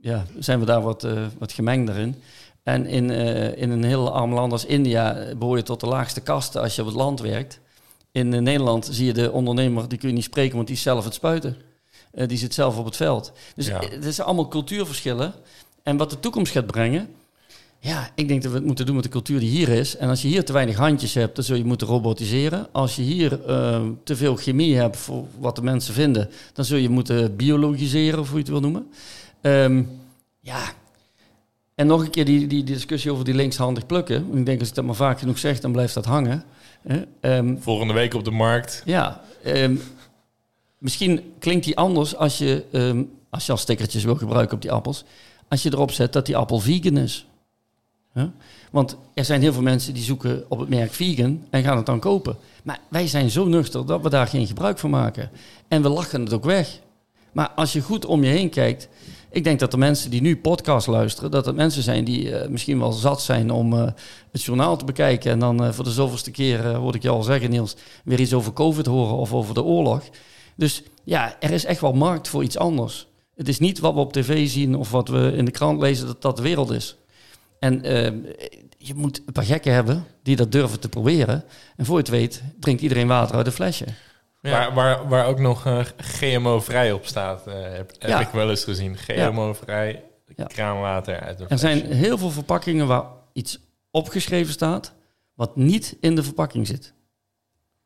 ja, 0.00 0.24
zijn 0.38 0.60
we 0.60 0.66
daar 0.66 0.82
wat, 0.82 1.06
wat 1.38 1.52
gemengder 1.52 1.96
in. 1.96 2.14
En 2.62 2.86
in, 2.86 3.10
in 3.56 3.70
een 3.70 3.84
heel 3.84 4.12
arm 4.12 4.32
land 4.34 4.52
als 4.52 4.64
India 4.64 5.14
eh, 5.16 5.36
behoor 5.36 5.56
je 5.56 5.62
tot 5.62 5.80
de 5.80 5.86
laagste 5.86 6.20
kasten 6.20 6.60
als 6.62 6.74
je 6.74 6.80
op 6.80 6.86
het 6.86 6.96
land 6.96 7.20
werkt. 7.20 7.60
In 8.12 8.28
Nederland 8.28 8.88
zie 8.90 9.06
je 9.06 9.12
de 9.12 9.32
ondernemer, 9.32 9.88
die 9.88 9.98
kun 9.98 10.08
je 10.08 10.14
niet 10.14 10.24
spreken, 10.24 10.54
want 10.54 10.66
die 10.66 10.76
is 10.76 10.82
zelf 10.82 11.04
het 11.04 11.14
spuiten. 11.14 11.56
Die 12.26 12.38
zit 12.38 12.54
zelf 12.54 12.78
op 12.78 12.84
het 12.84 12.96
veld. 12.96 13.32
Dus 13.54 13.66
Ja. 13.66 13.80
het 14.00 14.14
zijn 14.14 14.26
allemaal 14.26 14.48
cultuurverschillen. 14.48 15.34
En 15.84 15.96
wat 15.96 16.10
de 16.10 16.20
toekomst 16.20 16.52
gaat 16.52 16.66
brengen, 16.66 17.08
ja, 17.78 18.10
ik 18.14 18.28
denk 18.28 18.42
dat 18.42 18.50
we 18.52 18.56
het 18.58 18.66
moeten 18.66 18.86
doen 18.86 18.94
met 18.94 19.04
de 19.04 19.10
cultuur 19.10 19.40
die 19.40 19.50
hier 19.50 19.68
is. 19.68 19.96
En 19.96 20.08
als 20.08 20.22
je 20.22 20.28
hier 20.28 20.44
te 20.44 20.52
weinig 20.52 20.76
handjes 20.76 21.14
hebt, 21.14 21.34
dan 21.34 21.44
zul 21.44 21.56
je 21.56 21.64
moeten 21.64 21.86
robotiseren. 21.86 22.66
Als 22.72 22.96
je 22.96 23.02
hier 23.02 23.44
eh, 23.44 23.82
te 24.04 24.16
veel 24.16 24.36
chemie 24.36 24.76
hebt 24.76 24.96
voor 24.96 25.24
wat 25.38 25.56
de 25.56 25.62
mensen 25.62 25.94
vinden, 25.94 26.30
dan 26.52 26.64
zul 26.64 26.78
je 26.78 26.88
moeten 26.88 27.36
biologiseren, 27.36 28.18
of 28.18 28.26
hoe 28.26 28.36
je 28.36 28.42
het 28.42 28.52
wil 28.52 28.60
noemen. 28.60 28.86
Ehm, 29.40 29.82
ja. 30.40 30.60
En 31.74 31.86
nog 31.86 32.00
een 32.00 32.10
keer 32.10 32.24
die, 32.24 32.46
die 32.46 32.64
discussie 32.64 33.12
over 33.12 33.24
die 33.24 33.34
linkshandig 33.34 33.86
plukken. 33.86 34.38
Ik 34.38 34.46
denk 34.46 34.60
als 34.60 34.68
ik 34.68 34.74
dat 34.74 34.84
maar 34.84 34.94
vaak 34.94 35.18
genoeg 35.18 35.38
zeg, 35.38 35.60
dan 35.60 35.72
blijft 35.72 35.94
dat 35.94 36.04
hangen. 36.04 36.44
Ehm, 37.20 37.56
Volgende 37.58 37.92
week 37.92 38.14
op 38.14 38.24
de 38.24 38.30
markt. 38.30 38.82
ja, 38.84 39.22
ehm, 39.42 39.76
misschien 40.78 41.32
klinkt 41.38 41.64
die 41.64 41.76
anders 41.76 42.16
als 42.16 42.38
je, 42.38 42.64
ehm, 42.72 43.02
als 43.30 43.46
je 43.46 43.52
als 43.52 43.60
stickertjes 43.60 44.04
wil 44.04 44.16
gebruiken 44.16 44.54
op 44.56 44.62
die 44.62 44.72
appels. 44.72 45.04
Als 45.54 45.62
je 45.62 45.72
erop 45.72 45.90
zet 45.90 46.12
dat 46.12 46.26
die 46.26 46.36
appel 46.36 46.58
vegan 46.58 46.96
is. 46.96 47.26
Want 48.70 48.96
er 49.14 49.24
zijn 49.24 49.40
heel 49.40 49.52
veel 49.52 49.62
mensen 49.62 49.94
die 49.94 50.02
zoeken 50.02 50.44
op 50.48 50.58
het 50.58 50.68
merk 50.68 50.92
vegan 50.92 51.46
en 51.50 51.62
gaan 51.62 51.76
het 51.76 51.86
dan 51.86 52.00
kopen. 52.00 52.36
Maar 52.62 52.80
wij 52.88 53.06
zijn 53.06 53.30
zo 53.30 53.44
nuchter 53.44 53.86
dat 53.86 54.02
we 54.02 54.10
daar 54.10 54.26
geen 54.26 54.46
gebruik 54.46 54.78
van 54.78 54.90
maken. 54.90 55.30
En 55.68 55.82
we 55.82 55.88
lachen 55.88 56.20
het 56.20 56.32
ook 56.32 56.44
weg. 56.44 56.80
Maar 57.32 57.48
als 57.48 57.72
je 57.72 57.80
goed 57.80 58.04
om 58.04 58.24
je 58.24 58.30
heen 58.30 58.50
kijkt. 58.50 58.88
Ik 59.30 59.44
denk 59.44 59.60
dat 59.60 59.70
de 59.70 59.76
mensen 59.76 60.10
die 60.10 60.20
nu 60.20 60.36
podcast 60.36 60.86
luisteren, 60.86 61.30
dat 61.30 61.46
het 61.46 61.56
mensen 61.56 61.82
zijn 61.82 62.04
die 62.04 62.36
eh, 62.36 62.48
misschien 62.48 62.78
wel 62.78 62.92
zat 62.92 63.22
zijn 63.22 63.50
om 63.50 63.72
eh, 63.72 63.88
het 64.32 64.42
journaal 64.42 64.76
te 64.76 64.84
bekijken. 64.84 65.30
En 65.30 65.38
dan 65.38 65.64
eh, 65.64 65.72
voor 65.72 65.84
de 65.84 65.90
zoveelste 65.90 66.30
keer, 66.30 66.74
hoorde 66.74 66.96
ik 66.96 67.02
je 67.02 67.08
al 67.08 67.22
zeggen, 67.22 67.50
Niels, 67.50 67.76
weer 68.04 68.20
iets 68.20 68.34
over 68.34 68.52
COVID 68.52 68.86
horen 68.86 69.16
of 69.16 69.32
over 69.32 69.54
de 69.54 69.62
oorlog. 69.62 70.02
Dus 70.56 70.82
ja, 71.04 71.36
er 71.40 71.50
is 71.50 71.64
echt 71.64 71.80
wel 71.80 71.92
markt 71.92 72.28
voor 72.28 72.42
iets 72.42 72.58
anders. 72.58 73.06
Het 73.36 73.48
is 73.48 73.58
niet 73.58 73.78
wat 73.78 73.94
we 73.94 74.00
op 74.00 74.12
tv 74.12 74.48
zien 74.48 74.74
of 74.76 74.90
wat 74.90 75.08
we 75.08 75.32
in 75.36 75.44
de 75.44 75.50
krant 75.50 75.80
lezen 75.80 76.06
dat 76.06 76.22
dat 76.22 76.36
de 76.36 76.42
wereld 76.42 76.70
is. 76.70 76.96
En 77.58 77.82
eh, 77.82 78.12
je 78.78 78.94
moet 78.94 79.22
een 79.26 79.32
paar 79.32 79.44
gekken 79.44 79.72
hebben 79.72 80.04
die 80.22 80.36
dat 80.36 80.52
durven 80.52 80.80
te 80.80 80.88
proberen. 80.88 81.44
En 81.76 81.84
voor 81.84 81.94
je 81.94 82.00
het 82.00 82.10
weet, 82.10 82.42
drinkt 82.60 82.82
iedereen 82.82 83.06
water 83.06 83.36
uit 83.36 83.46
een 83.46 83.52
flesje. 83.52 83.84
Ja. 84.40 84.50
Waar, 84.50 84.74
waar, 84.74 85.08
waar 85.08 85.26
ook 85.26 85.38
nog 85.38 85.66
eh, 85.66 85.80
GMO-vrij 85.96 86.92
op 86.92 87.06
staat, 87.06 87.46
eh, 87.46 87.54
heb, 87.54 87.90
heb 87.98 88.10
Ja. 88.10 88.20
ik 88.20 88.28
wel 88.28 88.50
eens 88.50 88.64
gezien. 88.64 88.96
GMO-vrij 88.96 90.02
Ja. 90.36 90.44
kraanwater 90.44 91.20
uit 91.20 91.40
een 91.40 91.48
Er 91.48 91.58
zijn 91.58 91.92
heel 91.92 92.18
veel 92.18 92.30
verpakkingen 92.30 92.86
waar 92.86 93.04
iets 93.32 93.58
opgeschreven 93.90 94.52
staat 94.52 94.92
wat 95.34 95.56
niet 95.56 95.96
in 96.00 96.14
de 96.14 96.22
verpakking 96.22 96.66
zit. 96.66 96.92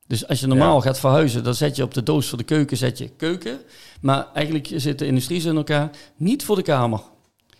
Dus 0.09 0.27
als 0.29 0.41
je 0.41 0.47
normaal 0.47 0.75
Ja. 0.77 0.81
gaat 0.83 1.01
verhuizen, 1.01 1.45
dan 1.45 1.55
zet 1.55 1.77
je 1.77 1.83
op 1.83 1.95
de 1.95 2.03
doos 2.03 2.29
voor 2.29 2.39
de 2.39 2.45
keuken 2.45 2.77
zet 2.77 2.99
je 2.99 3.09
keuken. 3.09 3.61
Maar 4.01 4.27
eigenlijk 4.35 4.69
zit 4.75 4.99
de 4.99 5.07
industrie 5.07 5.43
in 5.47 5.57
elkaar 5.57 5.91
niet 6.17 6.45
voor 6.45 6.57
de 6.57 6.63
kamer. 6.63 7.01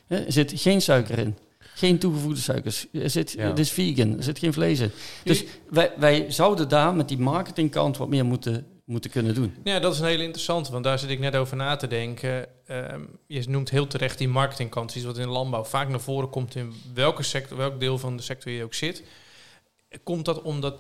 Hè, 0.07 0.17
Er 0.17 0.33
zit 0.33 0.53
geen 0.57 0.83
suiker 0.83 1.19
in. 1.19 1.37
Geen 1.59 1.99
toegevoegde 1.99 2.41
suikers. 2.41 2.87
Er 2.93 3.11
zit, 3.11 3.33
Ja. 3.33 3.47
Het 3.49 3.59
is 3.59 3.71
vegan. 3.71 4.17
Er 4.17 4.23
zit 4.23 4.39
geen 4.39 4.53
vlees 4.53 4.81
in. 4.81 4.91
Dus 5.25 5.45
wij, 5.71 5.93
wij 5.97 6.25
zouden 6.29 6.69
daar 6.69 6.95
met 6.95 7.09
die 7.09 7.19
marketingkant 7.19 7.97
wat 7.97 8.09
meer 8.09 8.25
moeten, 8.25 8.67
moeten 8.85 9.11
kunnen 9.11 9.35
doen. 9.35 9.55
Ja, 9.65 9.79
dat 9.81 9.93
is 9.95 9.99
een 10.01 10.07
hele 10.07 10.23
interessante, 10.23 10.73
want 10.73 10.85
daar 10.85 10.99
zit 10.99 11.11
ik 11.11 11.19
net 11.19 11.37
over 11.37 11.57
na 11.57 11.77
te 11.77 11.87
denken. 11.87 12.47
Ehm, 12.67 13.01
je 13.27 13.45
noemt 13.49 13.71
heel 13.71 13.87
terecht 13.87 14.19
die 14.19 14.29
marketingkant, 14.29 14.95
iets 14.95 15.05
wat 15.05 15.17
in 15.19 15.23
de 15.23 15.29
landbouw 15.29 15.65
vaak 15.65 15.89
naar 15.89 16.01
voren 16.01 16.31
komt 16.31 16.55
in 16.55 16.73
welke 16.95 17.23
sector, 17.23 17.57
welk 17.57 17.81
deel 17.81 17.99
van 17.99 18.17
de 18.17 18.23
sector 18.23 18.53
je 18.53 18.65
ook 18.65 18.75
zit. 18.75 19.03
Komt 20.05 20.25
dat 20.25 20.43
omdat 20.43 20.79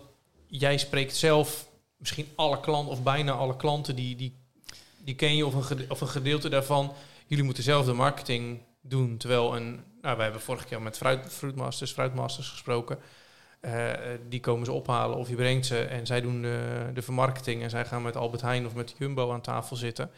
jij 0.49 0.79
spreekt 0.79 1.17
zelf 1.17 1.69
misschien 1.97 2.29
alle 2.35 2.61
klanten 2.61 2.93
of 2.93 3.03
bijna 3.03 3.33
alle 3.33 3.57
klanten 3.57 3.97
die, 3.97 4.17
die, 4.17 4.37
die 5.05 5.15
ken 5.15 5.37
je 5.37 5.47
of 5.47 5.55
een, 5.55 5.65
gede- 5.65 5.87
of 5.89 6.01
een 6.01 6.09
gedeelte 6.09 6.49
daarvan. 6.49 6.93
Jullie 7.27 7.45
moeten 7.45 7.63
zelf 7.63 7.87
de 7.87 7.93
marketing 7.93 8.59
doen, 8.81 9.17
terwijl 9.17 9.57
een, 9.57 9.81
nou, 10.03 10.17
we 10.17 10.23
hebben 10.23 10.41
vorige 10.41 10.67
keer 10.67 10.83
met 10.83 10.97
fruit, 10.97 11.33
fruitmasters, 11.33 11.93
fruitmasters 11.93 12.49
gesproken. 12.49 12.99
Eh, 13.61 13.93
die 14.29 14.41
komen 14.41 14.65
ze 14.65 14.73
ophalen 14.73 15.17
of 15.17 15.29
je 15.29 15.35
brengt 15.35 15.67
ze 15.67 15.81
en 15.81 16.07
zij 16.07 16.21
doen 16.21 16.43
de, 16.43 16.91
de 16.95 17.03
vermarkting 17.03 17.63
en 17.63 17.71
zij 17.71 17.85
gaan 17.85 18.03
met 18.03 18.17
Albert 18.17 18.43
Heijn 18.43 18.67
of 18.67 18.75
met 18.75 18.95
Jumbo 18.99 19.33
aan 19.33 19.41
tafel 19.41 19.77
zitten. 19.77 20.11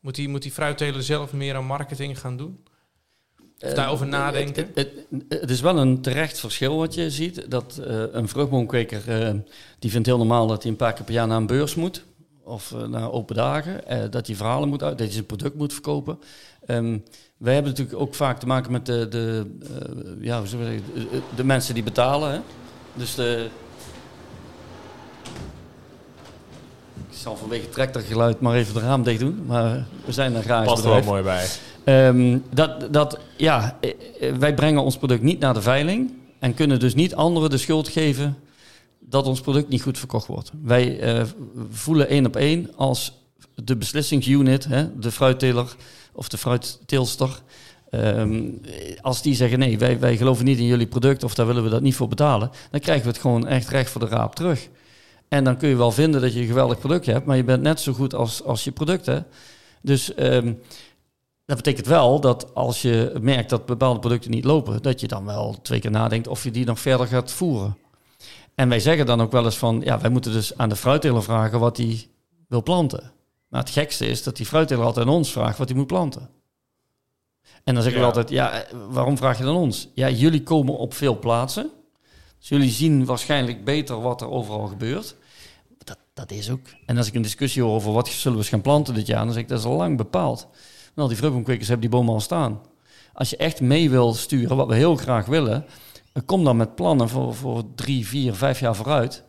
Moet 0.00 0.14
die, 0.14 0.28
moet 0.28 0.42
die 0.42 0.52
fruitteler 0.52 1.02
zelf 1.02 1.32
meer 1.32 1.54
aan 1.54 1.64
marketing 1.64 2.20
gaan 2.20 2.36
doen? 2.36 2.64
Of 3.64 3.72
daarover 3.72 4.06
Eh, 4.06 4.12
nadenken? 4.12 4.70
Het, 4.74 4.88
het, 5.10 5.40
het 5.40 5.50
is 5.50 5.60
wel 5.60 5.78
een 5.78 6.00
terecht 6.00 6.40
verschil 6.40 6.76
wat 6.76 6.94
je 6.94 7.10
ziet. 7.10 7.50
Dat 7.50 7.80
eh, 7.86 8.02
een 8.12 8.28
vruchtboomkweker, 8.28 9.22
eh, 9.22 9.34
die 9.78 9.90
vindt 9.90 10.06
heel 10.06 10.16
normaal 10.18 10.46
dat 10.46 10.62
hij 10.62 10.70
een 10.70 10.76
paar 10.76 10.92
keer 10.92 11.04
per 11.04 11.14
jaar 11.14 11.26
naar 11.26 11.36
een 11.36 11.46
beurs 11.46 11.74
moet. 11.74 12.04
Of 12.44 12.74
naar 12.88 13.12
open 13.12 13.34
dagen. 13.36 13.86
eh, 13.86 13.98
dat 14.10 14.26
hij 14.26 14.36
verhalen 14.36 14.68
moet 14.68 14.82
uit, 14.82 14.90
dat 14.90 15.00
hij 15.06 15.10
zijn 15.14 15.26
product 15.26 15.54
moet 15.54 15.72
verkopen. 15.72 16.18
Ehm, 16.66 16.98
wij 17.36 17.54
hebben 17.54 17.70
natuurlijk 17.72 17.98
ook 18.00 18.14
vaak 18.14 18.38
te 18.40 18.46
maken 18.46 18.72
met 18.72 18.86
de, 18.86 19.06
de, 19.08 19.46
ja, 20.20 20.38
hoe 20.38 20.46
zeggen, 20.46 20.82
de, 20.94 21.20
de 21.36 21.44
mensen 21.44 21.74
die 21.74 21.82
betalen. 21.82 22.32
Hè? 22.32 22.38
Dus 22.94 23.14
de... 23.14 23.48
Ik 27.10 27.16
zal 27.24 27.36
vanwege 27.36 27.68
tractorgeluid 27.68 28.40
maar 28.40 28.54
even 28.54 28.74
de 28.74 28.80
raam 28.80 29.02
dicht 29.02 29.20
doen. 29.20 29.44
Maar 29.46 29.86
we 30.04 30.12
zijn 30.12 30.34
een 30.34 30.42
graag 30.42 30.64
Past 30.64 30.84
er 30.84 30.90
wel 30.90 31.02
mooi 31.02 31.22
bij. 31.22 31.46
Ehm, 31.88 32.38
dat, 32.50 32.92
dat, 32.92 33.18
ja, 33.36 33.78
eh, 33.80 33.90
eh, 34.20 34.36
wij 34.36 34.54
brengen 34.54 34.82
ons 34.82 34.96
product 34.96 35.22
niet 35.22 35.38
naar 35.38 35.54
de 35.54 35.62
veiling 35.62 36.12
en 36.38 36.54
kunnen 36.54 36.80
dus 36.80 36.94
niet 36.94 37.14
anderen 37.14 37.50
de 37.50 37.58
schuld 37.58 37.88
geven 37.88 38.36
dat 38.98 39.26
ons 39.26 39.40
product 39.40 39.68
niet 39.68 39.82
goed 39.82 39.98
verkocht 39.98 40.26
wordt. 40.26 40.50
Wij 40.62 41.00
eh, 41.00 41.24
voelen 41.70 42.08
één 42.08 42.26
op 42.26 42.36
één 42.36 42.76
als 42.76 43.12
de 43.54 43.76
beslissingsunit, 43.76 44.64
hè, 44.64 44.98
de 44.98 45.10
fruitteler 45.10 45.76
of 46.12 46.28
de 46.28 46.38
fruitteelster. 46.38 47.42
Ehm, 47.90 48.42
als 49.00 49.22
die 49.22 49.34
zeggen 49.34 49.58
nee, 49.58 49.78
wij, 49.78 49.98
wij 49.98 50.16
geloven 50.16 50.44
niet 50.44 50.58
in 50.58 50.66
jullie 50.66 50.86
product 50.86 51.24
of 51.24 51.34
daar 51.34 51.46
willen 51.46 51.64
we 51.64 51.70
dat 51.70 51.82
niet 51.82 51.96
voor 51.96 52.08
betalen, 52.08 52.50
dan 52.70 52.80
krijgen 52.80 53.04
we 53.04 53.10
het 53.10 53.20
gewoon 53.20 53.46
echt 53.46 53.68
recht 53.68 53.90
voor 53.90 54.00
de 54.00 54.06
raap 54.08 54.34
terug. 54.34 54.68
En 55.28 55.44
dan 55.44 55.56
kun 55.56 55.68
je 55.68 55.76
wel 55.76 55.92
vinden 55.92 56.20
dat 56.20 56.34
je 56.34 56.40
een 56.40 56.46
geweldig 56.46 56.78
product 56.78 57.06
hebt, 57.06 57.26
maar 57.26 57.36
je 57.36 57.44
bent 57.44 57.62
net 57.62 57.80
zo 57.80 57.92
goed 57.92 58.14
als, 58.14 58.44
als 58.44 58.64
je 58.64 58.72
product. 58.72 59.06
Hè? 59.06 59.18
Dus 59.82 60.14
ehm, 60.14 60.52
dat 61.48 61.56
betekent 61.56 61.86
wel 61.86 62.20
dat 62.20 62.54
als 62.54 62.82
je 62.82 63.12
merkt 63.20 63.50
dat 63.50 63.66
bepaalde 63.66 63.98
producten 64.00 64.30
niet 64.30 64.44
lopen, 64.44 64.82
dat 64.82 65.00
je 65.00 65.08
dan 65.08 65.24
wel 65.24 65.56
twee 65.62 65.80
keer 65.80 65.90
nadenkt 65.90 66.26
of 66.26 66.44
je 66.44 66.50
die 66.50 66.64
nog 66.64 66.80
verder 66.80 67.06
gaat 67.06 67.32
voeren. 67.32 67.76
En 68.54 68.68
wij 68.68 68.80
zeggen 68.80 69.06
dan 69.06 69.20
ook 69.20 69.32
wel 69.32 69.44
eens 69.44 69.56
van, 69.58 69.80
ja, 69.84 70.00
wij 70.00 70.10
moeten 70.10 70.32
dus 70.32 70.58
aan 70.58 70.68
de 70.68 70.76
fruitteler 70.76 71.22
vragen 71.22 71.60
wat 71.60 71.76
hij 71.76 72.06
wil 72.48 72.62
planten. 72.62 73.12
Maar 73.48 73.60
het 73.60 73.70
gekste 73.70 74.06
is 74.06 74.22
dat 74.22 74.36
die 74.36 74.46
fruitteler 74.46 74.84
altijd 74.84 75.06
aan 75.06 75.12
ons 75.12 75.32
vraagt 75.32 75.58
wat 75.58 75.68
hij 75.68 75.76
moet 75.76 75.86
planten. 75.86 76.30
En 77.64 77.74
dan 77.74 77.82
zeggen 77.82 77.92
we 77.92 78.06
Ja. 78.08 78.12
altijd, 78.14 78.28
ja, 78.30 78.64
waarom 78.90 79.16
vraag 79.16 79.38
je 79.38 79.44
dan 79.44 79.56
ons? 79.56 79.88
Ja, 79.94 80.08
jullie 80.10 80.42
komen 80.42 80.76
op 80.78 80.94
veel 80.94 81.18
plaatsen. 81.18 81.70
Dus 82.38 82.48
jullie 82.48 82.70
zien 82.70 83.04
waarschijnlijk 83.04 83.64
beter 83.64 84.00
wat 84.00 84.20
er 84.20 84.30
overal 84.30 84.66
gebeurt. 84.66 85.16
Dat, 85.84 85.98
dat 86.14 86.30
is 86.30 86.50
ook. 86.50 86.66
En 86.86 86.96
als 86.96 87.06
ik 87.06 87.14
een 87.14 87.22
discussie 87.22 87.62
hoor 87.62 87.74
over 87.74 87.92
wat 87.92 88.08
zullen 88.08 88.32
we 88.36 88.42
eens 88.42 88.52
gaan 88.52 88.60
planten 88.60 88.94
dit 88.94 89.06
jaar, 89.06 89.24
dan 89.24 89.32
zeg 89.32 89.42
ik 89.42 89.48
dat 89.48 89.58
is 89.58 89.64
al 89.64 89.76
lang 89.76 89.96
bepaald. 89.96 90.48
Nou, 90.98 91.10
die 91.10 91.18
vruchtboomkwekers 91.18 91.68
hebben 91.68 91.88
die 91.90 91.98
bomen 91.98 92.14
al 92.14 92.20
staan. 92.20 92.60
Als 93.12 93.30
je 93.30 93.36
echt 93.36 93.60
mee 93.60 93.90
wil 93.90 94.14
sturen, 94.14 94.56
wat 94.56 94.68
we 94.68 94.74
heel 94.74 94.96
graag 94.96 95.26
willen, 95.26 95.64
eh, 96.12 96.22
kom 96.26 96.44
dan 96.44 96.56
met 96.56 96.74
plannen 96.74 97.08
voor, 97.08 97.34
voor 97.34 97.62
drie, 97.74 98.06
vier, 98.06 98.34
vijf 98.34 98.60
jaar 98.60 98.76
vooruit. 98.76 99.24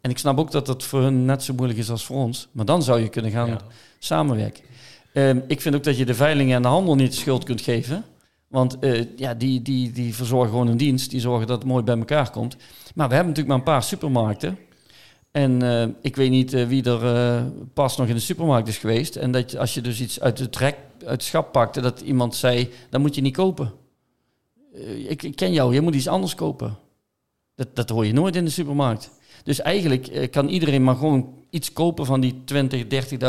En 0.00 0.10
ik 0.10 0.18
snap 0.18 0.38
ook 0.38 0.50
dat 0.50 0.66
het 0.66 0.84
voor 0.84 1.00
hun 1.02 1.24
net 1.24 1.42
zo 1.42 1.54
moeilijk 1.54 1.78
is 1.78 1.90
als 1.90 2.04
voor 2.04 2.16
ons. 2.16 2.48
Maar 2.52 2.64
dan 2.64 2.82
zou 2.82 3.00
je 3.00 3.08
kunnen 3.08 3.30
gaan 3.30 3.48
Ja. 3.48 3.58
samenwerken. 3.98 4.64
Ehm, 5.12 5.40
ik 5.46 5.60
vind 5.60 5.74
ook 5.74 5.84
dat 5.84 5.96
je 5.96 6.04
de 6.04 6.14
veiling 6.14 6.52
en 6.52 6.62
de 6.62 6.68
handel 6.68 6.94
niet 6.94 7.10
de 7.10 7.16
schuld 7.16 7.44
kunt 7.44 7.60
geven. 7.60 8.04
Want 8.48 8.78
eh, 8.78 9.04
ja, 9.16 9.34
die, 9.34 9.62
die, 9.62 9.92
die 9.92 10.14
verzorgen 10.14 10.50
gewoon 10.50 10.66
een 10.68 10.76
dienst. 10.76 11.10
Die 11.10 11.20
zorgen 11.20 11.46
dat 11.46 11.58
het 11.58 11.66
mooi 11.66 11.82
bij 11.84 11.98
elkaar 11.98 12.30
komt. 12.30 12.56
Maar 12.94 13.08
we 13.08 13.14
hebben 13.14 13.32
natuurlijk 13.34 13.48
maar 13.48 13.56
een 13.56 13.72
paar 13.80 13.82
supermarkten. 13.82 14.58
En 15.36 15.62
eh, 15.62 15.86
ik 16.00 16.16
weet 16.16 16.30
niet 16.30 16.52
eh, 16.52 16.66
wie 16.66 16.84
er 16.84 17.14
eh, 17.14 17.44
pas 17.74 17.96
nog 17.96 18.08
in 18.08 18.14
de 18.14 18.20
supermarkt 18.20 18.68
is 18.68 18.78
geweest. 18.78 19.16
En 19.16 19.30
dat 19.30 19.56
als 19.56 19.74
je 19.74 19.80
dus 19.80 20.00
iets 20.00 20.20
uit 20.20 20.38
het, 20.38 20.56
rek, 20.56 20.76
uit 20.98 21.10
het 21.10 21.22
schap 21.22 21.52
pakte, 21.52 21.80
dat 21.80 22.00
iemand 22.00 22.34
zei, 22.34 22.70
dat 22.90 23.00
moet 23.00 23.14
je 23.14 23.20
niet 23.20 23.36
kopen. 23.36 23.72
ik, 25.08 25.22
ik 25.22 25.36
ken 25.36 25.52
jou, 25.52 25.74
je 25.74 25.80
moet 25.80 25.94
iets 25.94 26.08
anders 26.08 26.34
kopen. 26.34 26.78
Dat, 27.54 27.76
dat 27.76 27.88
hoor 27.88 28.06
je 28.06 28.12
nooit 28.12 28.36
in 28.36 28.44
de 28.44 28.50
supermarkt. 28.50 29.10
Dus 29.44 29.60
eigenlijk 29.60 30.30
kan 30.30 30.48
iedereen 30.48 30.84
maar 30.84 30.96
gewoon 30.96 31.34
iets 31.50 31.72
kopen 31.72 32.06
van 32.06 32.20
die 32.20 32.42
20, 32.44 32.84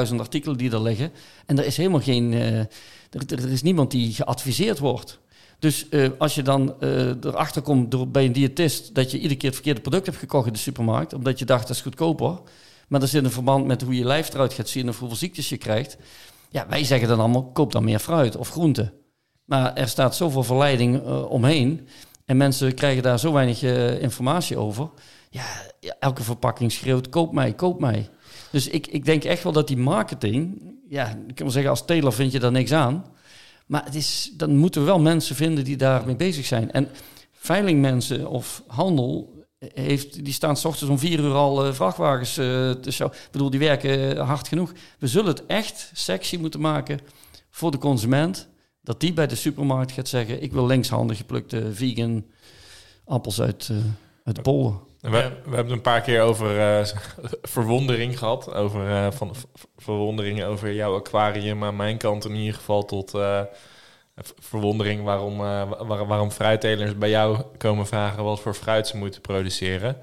30.000 0.10 0.16
artikelen 0.16 0.58
die 0.58 0.72
er 0.72 0.82
liggen. 0.82 1.12
En 1.45 1.58
er 1.58 1.66
is 1.66 1.78
helemaal 1.78 2.01
geen. 2.01 2.34
er 3.28 3.51
is 3.51 3.62
niemand 3.62 3.91
die 3.91 4.14
geadviseerd 4.14 4.80
wordt. 4.80 5.20
Dus 5.60 5.89
eh, 5.89 6.10
als 6.18 6.36
je 6.36 6.41
dan 6.41 6.82
eh, 6.82 7.24
erachter 7.24 7.62
komt 7.62 7.91
door, 7.91 8.08
bij 8.08 8.26
een 8.26 8.32
diëtist 8.32 8.95
dat 8.95 9.12
je 9.12 9.18
iedere 9.18 9.36
keer 9.36 9.47
het 9.47 9.55
verkeerde 9.55 9.82
product 9.82 10.05
hebt 10.05 10.18
gekocht 10.18 10.47
in 10.47 10.53
de 10.53 10.60
supermarkt, 10.60 11.14
omdat 11.14 11.39
je 11.39 11.45
dacht 11.45 11.68
dat 11.68 11.76
is 11.76 11.82
goedkoper, 11.82 12.39
maar 12.88 12.99
dat 12.99 13.10
zit 13.10 13.24
in 13.24 13.30
verband 13.30 13.66
met 13.66 13.82
hoe 13.82 13.95
je 13.95 14.05
lijf 14.05 14.34
eruit 14.34 14.53
gaat 14.53 14.70
zien 14.70 14.89
of 14.89 14.99
hoeveel 14.99 15.18
ziektes 15.18 15.49
je 15.49 15.58
krijgt. 15.58 15.97
Ja, 16.49 16.68
wij 16.70 16.84
zeggen 16.84 17.08
dan 17.08 17.20
allemaal, 17.20 17.51
koop 17.51 17.72
dan 17.72 17.84
meer 17.84 17.99
fruit 17.99 18.36
of 18.36 18.49
groente. 18.49 18.93
Maar 19.45 19.74
er 19.74 19.88
staat 19.88 20.16
zoveel 20.16 20.43
verleiding 20.43 21.03
eh, 21.03 21.32
omheen 21.32 21.88
en 22.26 22.38
mensen 22.38 22.74
krijgen 22.74 23.03
daar 23.03 23.20
zo 23.20 23.34
weinig 23.34 23.62
informatie 24.01 24.58
over. 24.58 24.89
Ja, 25.30 25.45
elke 25.99 26.24
verpakking 26.24 26.72
schreeuwt, 26.72 27.10
koop 27.10 27.34
mij, 27.34 27.53
koop 27.53 27.80
mij. 27.80 28.10
Dus 28.51 28.68
ik, 28.68 28.88
ik 28.88 29.05
denk 29.05 29.24
echt 29.24 29.43
wel 29.43 29.51
dat 29.51 29.68
die 29.68 29.78
marketing, 29.78 30.62
ja, 30.89 31.18
ik 31.28 31.36
kan 31.36 31.51
zeggen, 31.51 31.72
als 31.72 31.86
teler 31.86 32.14
vind 32.14 32.32
je 32.32 32.39
daar 32.39 32.51
niks 32.51 32.72
aan. 32.72 33.05
Maar 33.68 33.86
het 33.86 33.95
is, 33.95 34.32
dan 34.34 34.55
moeten 34.55 34.82
we 34.82 34.88
wel 34.88 34.99
mensen 34.99 35.36
vinden 35.36 35.63
die 35.63 35.78
daarmee 35.78 36.15
bezig 36.15 36.45
zijn. 36.45 36.72
En 36.72 36.89
veilingmensen 37.32 38.30
of 38.30 38.63
handel, 38.68 39.38
heeft, 39.59 40.26
die 40.26 40.34
staan 40.34 40.57
s 40.57 40.65
ochtends 40.65 40.91
om 40.91 40.99
vier 40.99 41.20
uur 41.20 41.34
al 41.34 41.65
eh, 41.65 41.74
vrachtwagens 41.74 42.38
eh, 42.38 42.72
te 42.72 42.91
show. 42.91 43.13
Ik 43.13 43.28
bedoel, 43.32 43.49
die 43.49 43.59
werken 43.59 44.18
eh, 44.18 44.28
hard 44.28 44.47
genoeg. 44.47 44.72
We 44.99 45.07
zullen 45.07 45.30
het 45.30 45.45
echt 45.45 45.91
sexy 45.93 46.38
moeten 46.38 46.59
maken 46.59 46.99
voor 47.49 47.72
de 47.72 47.78
consument. 47.78 48.47
Dat 48.82 48.99
die 48.99 49.13
bij 49.13 49.28
de 49.28 49.36
supermarkt 49.36 49.91
gaat 49.91 50.07
zeggen, 50.07 50.41
ik 50.41 50.51
wil 50.51 50.65
linkshandig 50.65 51.18
geplukte 51.18 51.74
vegan 51.74 52.26
appels 53.05 53.41
uit, 53.41 53.70
eh 53.72 53.78
uit 54.24 54.36
de 54.36 54.41
polder. 54.41 54.74
We, 55.02 55.10
we 55.10 55.18
hebben 55.56 55.58
het 55.58 55.70
een 55.70 55.82
paar 55.82 56.02
keer 56.02 56.22
over 56.22 56.60
eh, 56.80 56.86
verwondering 57.41 58.18
gehad. 58.20 58.54
Over 58.54 58.89
eh, 58.89 59.12
van, 59.12 59.36
verwondering 59.78 60.43
over 60.43 60.74
jouw 60.74 60.95
aquarium. 60.95 61.64
Aan 61.64 61.76
mijn 61.76 61.98
kant 61.98 62.26
in 62.26 62.36
ieder 62.36 62.54
geval 62.54 62.86
tot 62.86 63.14
eh, 63.14 63.41
verwondering 64.39 65.04
waarom, 65.04 65.38
waar- 65.38 66.08
waarom 66.08 66.32
fruittelers 66.32 66.98
bij 66.98 67.10
jou 67.10 67.41
komen 67.58 67.88
vragen 67.88 68.24
wat 68.24 68.39
voor 68.39 68.54
fruit 68.54 68.88
ze 68.88 68.98
moeten 68.98 69.22
produceren. 69.22 69.98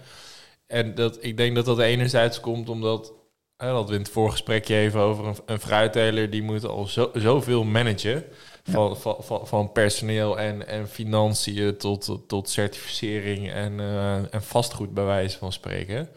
En 0.66 0.94
dat, 0.94 1.18
ik 1.20 1.36
denk 1.36 1.54
dat 1.54 1.64
dat 1.64 1.78
enerzijds 1.78 2.40
komt 2.40 2.68
omdat, 2.68 3.12
dat 3.56 3.88
we 3.88 3.94
in 3.94 4.00
het 4.00 4.10
voorgesprekje 4.10 4.76
even 4.76 5.00
over 5.00 5.24
een, 5.26 5.36
een 5.46 5.60
fruitteler, 5.60 6.30
die 6.30 6.42
moet 6.42 6.64
al 6.64 6.86
zo, 6.86 7.10
zoveel 7.14 7.64
managen. 7.64 8.24
Van, 8.66 9.72
personeel 9.72 10.38
en, 10.38 10.66
en 10.66 10.88
financiën 10.88 11.76
tot, 11.76 12.18
tot, 12.26 12.48
certificering 12.48 13.50
en, 13.50 13.80
eh, 13.80 14.34
en 14.34 14.42
vastgoed 14.42 14.94
bij 14.94 15.04
wijze 15.04 15.38
van 15.38 15.52
spreken. 15.52 16.08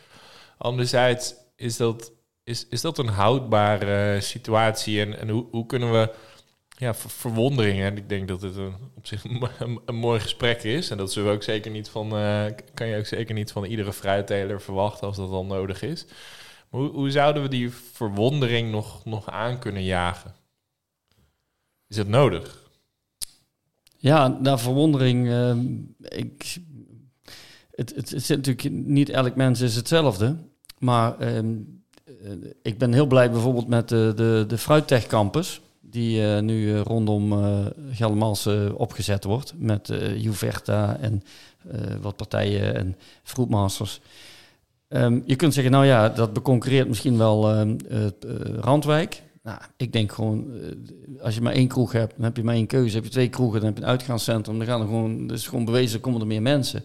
Anderzijds 0.58 1.36
is 1.56 1.78
dat, 1.78 2.12
is, 2.44 2.68
is 2.70 2.82
dat 2.82 2.98
een 2.98 3.08
houdbare 3.08 4.22
situatie 4.22 5.02
en, 5.02 5.20
en 5.20 5.30
hoe, 5.30 5.46
hoe 5.52 5.66
kunnen 5.66 5.92
we 5.92 6.14
ja, 6.78 6.94
ver- 6.94 7.10
verwondering, 7.10 7.98
ik 7.98 8.10
denk 8.10 8.28
dat 8.28 8.42
het 8.42 8.56
een, 8.56 8.76
op 8.96 9.08
zich 9.08 9.24
een, 9.60 9.96
mooi 9.96 10.20
gesprek 10.20 10.64
is 10.64 10.90
en 10.90 10.98
dat 10.98 11.12
zullen 11.12 11.30
we 11.30 11.36
ook 11.36 11.44
zeker 11.44 11.72
niet 11.72 11.90
van, 11.90 12.18
eh, 12.18 12.46
kan 12.74 12.88
je 12.88 12.98
ook 12.98 13.06
zeker 13.06 13.34
niet 13.34 13.52
van 13.52 13.64
iedere 13.66 13.94
fruitteler 13.94 14.62
verwachten 14.62 15.08
als 15.08 15.18
dat 15.18 15.30
al 15.30 15.46
nodig 15.46 15.82
is. 15.82 16.06
Maar 16.70 16.82
hoe, 16.82 16.90
hoe 16.92 17.12
zouden 17.12 17.42
we 17.42 17.50
die 17.50 17.72
verwondering 17.72 18.72
nog, 18.72 19.06
nog 19.06 19.30
aan 19.30 19.60
kunnen 19.60 19.84
jagen? 19.84 20.36
Is 21.88 21.98
het 21.98 22.08
nodig? 22.08 22.66
Ja, 23.98 24.28
naar 24.28 24.60
verwondering. 24.60 25.28
ehm, 25.30 25.66
ik, 26.00 26.58
het, 27.72 27.96
het, 27.96 28.10
het 28.10 28.24
zit 28.24 28.38
natuurlijk 28.46 28.86
niet 28.88 29.10
elk 29.10 29.36
mens 29.36 29.62
is 29.62 29.76
hetzelfde. 29.76 30.36
Maar 30.78 31.20
ehm, 31.20 31.56
eh, 32.06 32.32
ik 32.62 32.78
ben 32.78 32.94
heel 32.94 33.06
blij 33.06 33.32
bijvoorbeeld 33.32 33.68
met 33.68 33.90
de, 33.90 34.14
de, 34.16 34.46
de 34.48 34.58
Fruittech 34.58 35.08
Campus. 35.08 35.62
Die 35.82 36.24
eh, 36.24 36.42
nu 36.42 36.74
eh, 36.74 36.82
rondom 36.82 37.34
uh, 37.34 37.66
Geldermalsen 37.92 38.78
opgezet 38.78 39.24
wordt. 39.24 39.54
Met 39.58 39.90
eh 39.90 40.22
Juverta 40.22 40.98
en 40.98 41.24
wat 42.02 42.16
partijen 42.16 42.76
en 42.76 42.96
Fruitmasters. 43.24 44.00
Ehm, 44.88 45.20
je 45.26 45.36
kunt 45.36 45.54
zeggen, 45.54 45.72
nou 45.72 45.86
ja, 45.86 46.10
dat 46.10 46.34
beconcurreert 46.34 46.88
misschien 46.88 47.18
wel 47.18 47.66
Randwijk. 48.60 49.24
Nou, 49.48 49.60
ik 49.78 49.92
denk 49.94 50.12
gewoon, 50.12 50.46
eh, 50.54 51.24
als 51.24 51.36
je 51.36 51.42
maar 51.42 51.54
één 51.54 51.68
kroeg 51.68 51.92
hebt, 51.92 52.14
dan 52.16 52.24
heb 52.24 52.38
je 52.38 52.44
maar 52.44 52.56
één 52.56 52.68
keuze. 52.68 52.96
Heb 52.96 53.04
je 53.04 53.10
twee 53.10 53.30
kroegen, 53.30 53.60
dan 53.60 53.68
heb 53.70 53.78
je 53.78 53.84
een 53.84 53.90
uitgaanscentrum. 53.90 54.58
Dan 54.58 54.68
gaan 54.68 54.80
er 54.82 54.86
gewoon, 54.88 55.32
is 55.32 55.48
gewoon 55.48 55.66
bewezen, 55.66 56.00
komen 56.00 56.22
er 56.22 56.28
meer 56.28 56.42
mensen. 56.42 56.84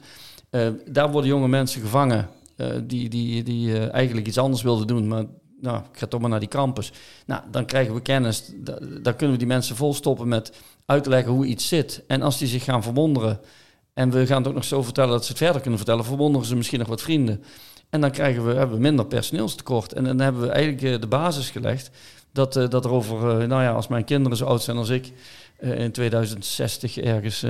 Eh, 0.51 0.69
daar 0.91 1.11
worden 1.11 1.31
jonge 1.31 1.49
mensen 1.49 1.81
gevangen 1.81 2.29
eh, 2.57 2.69
die, 2.85 3.09
die, 3.09 3.43
die 3.43 3.79
eigenlijk 3.89 4.27
iets 4.27 4.39
anders 4.39 4.63
wilden 4.63 4.87
doen. 4.87 5.09
Maar 5.09 5.25
nou, 5.61 5.79
ik 5.79 5.99
ga 5.99 6.07
toch 6.07 6.21
maar 6.21 6.31
naar 6.31 6.41
die 6.41 6.49
campus. 6.49 6.93
Nou, 7.27 7.43
dan 7.51 7.65
krijgen 7.67 7.95
we 7.95 8.01
kennis. 8.01 8.53
Da- 8.55 8.79
Dan 9.03 9.17
kunnen 9.17 9.31
we 9.33 9.39
die 9.39 9.47
mensen 9.53 9.77
volstoppen 9.77 10.29
met 10.29 10.53
uitleggen 10.87 11.33
hoe 11.33 11.47
iets 11.47 11.69
zit. 11.69 12.03
En 12.07 12.23
als 12.23 12.39
die 12.39 12.49
zich 12.49 12.65
gaan 12.65 12.83
verwonderen, 12.83 13.41
en 13.95 14.11
we 14.11 14.27
gaan 14.27 14.39
het 14.39 14.49
ook 14.49 14.55
nog 14.55 14.65
zo 14.65 14.83
vertellen 14.83 15.11
dat 15.11 15.23
ze 15.25 15.29
het 15.29 15.39
verder 15.39 15.61
kunnen 15.61 15.79
vertellen, 15.79 16.05
verwonderen 16.05 16.47
ze 16.47 16.57
misschien 16.57 16.79
nog 16.79 16.89
wat 16.89 17.03
vrienden. 17.03 17.43
En 17.91 18.01
dan 18.01 18.11
krijgen 18.11 18.47
we, 18.47 18.53
hebben 18.55 18.77
we 18.77 18.83
minder 18.83 19.07
personeelstekort. 19.07 19.93
En 19.93 20.05
dan 20.05 20.19
hebben 20.21 20.43
we 20.43 20.49
eigenlijk 20.49 21.01
de 21.01 21.07
basis 21.07 21.51
gelegd 21.51 21.91
dat, 22.33 22.57
eh, 22.57 22.69
dat 22.69 22.85
er 22.85 22.91
over, 22.91 23.41
eh, 23.41 23.49
nou 23.49 23.63
ja, 23.63 23.73
als 23.73 23.89
mijn 23.89 24.05
kinderen 24.05 24.37
zo 24.37 24.45
oud 24.45 24.63
zijn 24.63 24.77
als 24.77 24.89
ik, 24.89 25.13
eh, 25.57 25.79
in 25.79 25.93
2060 25.93 26.99
ergens, 26.99 27.45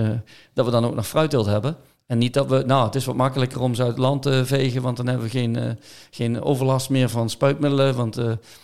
dat 0.53 0.65
we 0.65 0.71
dan 0.71 0.85
ook 0.85 0.95
nog 0.95 1.07
fruitteelt 1.07 1.47
hebben. 1.47 1.77
En 2.07 2.19
niet 2.19 2.35
dat 2.35 2.49
we, 2.49 2.63
nou, 2.67 2.85
het 2.85 2.95
is 2.95 3.05
wat 3.05 3.17
makkelijker 3.17 3.61
om 3.61 3.75
ze 3.75 3.83
uit 3.83 3.91
het 3.91 4.01
land 4.01 4.23
te 4.23 4.47
vegen, 4.47 4.83
want 4.83 4.97
dan 4.97 5.07
hebben 5.07 5.25
we 5.25 5.31
geen, 5.31 5.79
geen 6.11 6.43
overlast 6.43 6.91
meer 6.91 7.09
van 7.09 7.31
spuitmiddelen. 7.31 7.95
Want, 7.95 8.19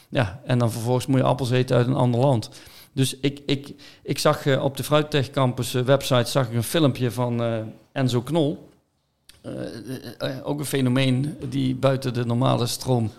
ja, 0.08 0.40
en 0.44 0.58
dan 0.58 0.72
vervolgens 0.72 1.06
moet 1.06 1.18
je 1.18 1.24
appels 1.24 1.50
eten 1.50 1.76
uit 1.76 1.86
een 1.86 1.94
ander 1.94 2.20
land. 2.20 2.50
Dus 2.92 3.16
ik, 3.20 3.42
ik, 3.46 3.74
ik 4.02 4.18
zag 4.18 4.58
op 4.60 4.76
de 4.76 4.84
Fruittech 4.84 5.30
Campus 5.30 5.72
website 5.72 6.30
zag 6.30 6.48
ik 6.48 6.54
een 6.54 6.62
filmpje 6.62 7.10
van 7.10 7.42
Enzo 7.92 8.22
Knol. 8.22 8.68
Ook 10.42 10.58
een 10.58 10.64
fenomeen 10.64 11.36
die 11.48 11.74
buiten 11.74 12.14
de 12.14 12.26
normale 12.26 12.66
stroom 12.66 13.10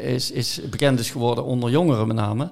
is, 0.00 0.30
is 0.30 0.60
bekend 0.70 0.98
is 0.98 1.10
geworden 1.10 1.44
onder 1.44 1.70
jongeren 1.70 2.06
met 2.06 2.16
name. 2.16 2.50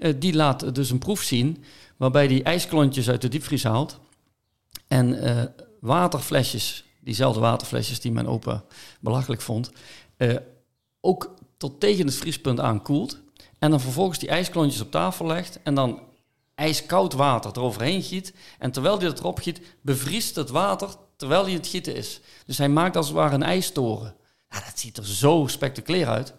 Eh, 0.00 0.14
die 0.18 0.34
laat 0.34 0.74
dus 0.74 0.90
een 0.90 0.98
proef 0.98 1.22
zien 1.22 1.64
waarbij 1.96 2.26
hij 2.26 2.42
ijsklontjes 2.42 3.08
uit 3.08 3.20
de 3.20 3.28
diepvries 3.28 3.64
haalt 3.64 3.98
en 4.88 5.22
eh, 5.22 5.44
waterflesjes, 5.80 6.84
diezelfde 7.00 7.40
waterflesjes 7.40 8.00
die 8.00 8.12
mijn 8.12 8.28
opa 8.28 8.64
belachelijk 9.00 9.40
vond, 9.40 9.70
eh, 10.16 10.36
ook 11.00 11.34
tot 11.56 11.80
tegen 11.80 12.06
het 12.06 12.14
vriespunt 12.14 12.60
aan 12.60 12.82
koelt. 12.82 13.18
En 13.58 13.70
dan 13.70 13.80
vervolgens 13.80 14.18
die 14.18 14.28
ijsklontjes 14.28 14.80
op 14.80 14.90
tafel 14.90 15.26
legt 15.26 15.60
en 15.62 15.74
dan 15.74 16.00
ijskoud 16.54 17.12
water 17.12 17.50
eroverheen 17.54 18.02
giet. 18.02 18.34
En 18.58 18.70
terwijl 18.70 18.98
hij 18.98 19.06
dat 19.06 19.18
erop 19.18 19.38
giet, 19.38 19.60
bevriest 19.80 20.36
het 20.36 20.50
water 20.50 20.88
terwijl 21.16 21.44
hij 21.44 21.52
het 21.52 21.66
gieten 21.66 21.94
is. 21.94 22.20
Dus 22.46 22.58
hij 22.58 22.68
maakt 22.68 22.96
als 22.96 23.06
het 23.06 23.16
ware 23.16 23.34
een 23.34 23.42
ijstoren. 23.42 24.14
Dat 24.48 24.78
ziet 24.78 24.96
er 24.96 25.06
zo 25.06 25.46
spectaculair 25.46 26.06
uit. 26.06 26.34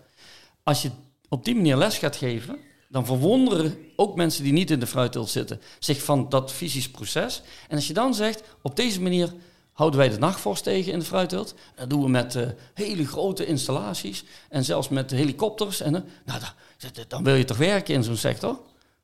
Als 0.64 0.82
je 0.82 0.90
op 1.30 1.46
die 1.46 1.56
manier 1.56 1.78
les 1.78 1.98
gaat 1.98 2.16
geven, 2.16 2.58
dan 2.90 3.06
verwonderen 3.06 3.78
ook 3.96 4.16
mensen 4.16 4.44
die 4.44 4.54
niet 4.54 4.72
in 4.72 4.80
de 4.80 4.88
fruitteelt 4.88 5.30
zitten 5.30 5.62
zich 5.80 6.04
van 6.04 6.30
dat 6.30 6.52
fysisch 6.52 6.90
proces. 6.90 7.42
En 7.68 7.76
als 7.76 7.88
je 7.88 7.94
dan 7.94 8.14
zegt, 8.14 8.44
op 8.62 8.76
deze 8.76 9.02
manier 9.02 9.34
houden 9.72 10.00
wij 10.00 10.10
de 10.10 10.18
nachtvorst 10.18 10.64
tegen 10.64 10.92
in 10.92 11.00
de 11.00 11.06
fruitteelt. 11.06 11.56
Dat 11.76 11.90
doen 11.90 12.04
we 12.04 12.10
met 12.10 12.36
eh, 12.36 12.48
hele 12.74 13.08
grote 13.08 13.46
installaties 13.46 14.24
en 14.50 14.66
zelfs 14.66 14.90
met 14.90 15.12
helikopters. 15.12 15.82
En, 15.82 15.96
eh, 15.96 16.02
nou, 16.26 16.40
dan, 16.40 17.04
dan 17.08 17.24
wil 17.24 17.36
je 17.36 17.46
toch 17.46 17.58
werken 17.58 17.94
in 17.94 18.04
zo'n 18.04 18.16
sector? 18.16 18.60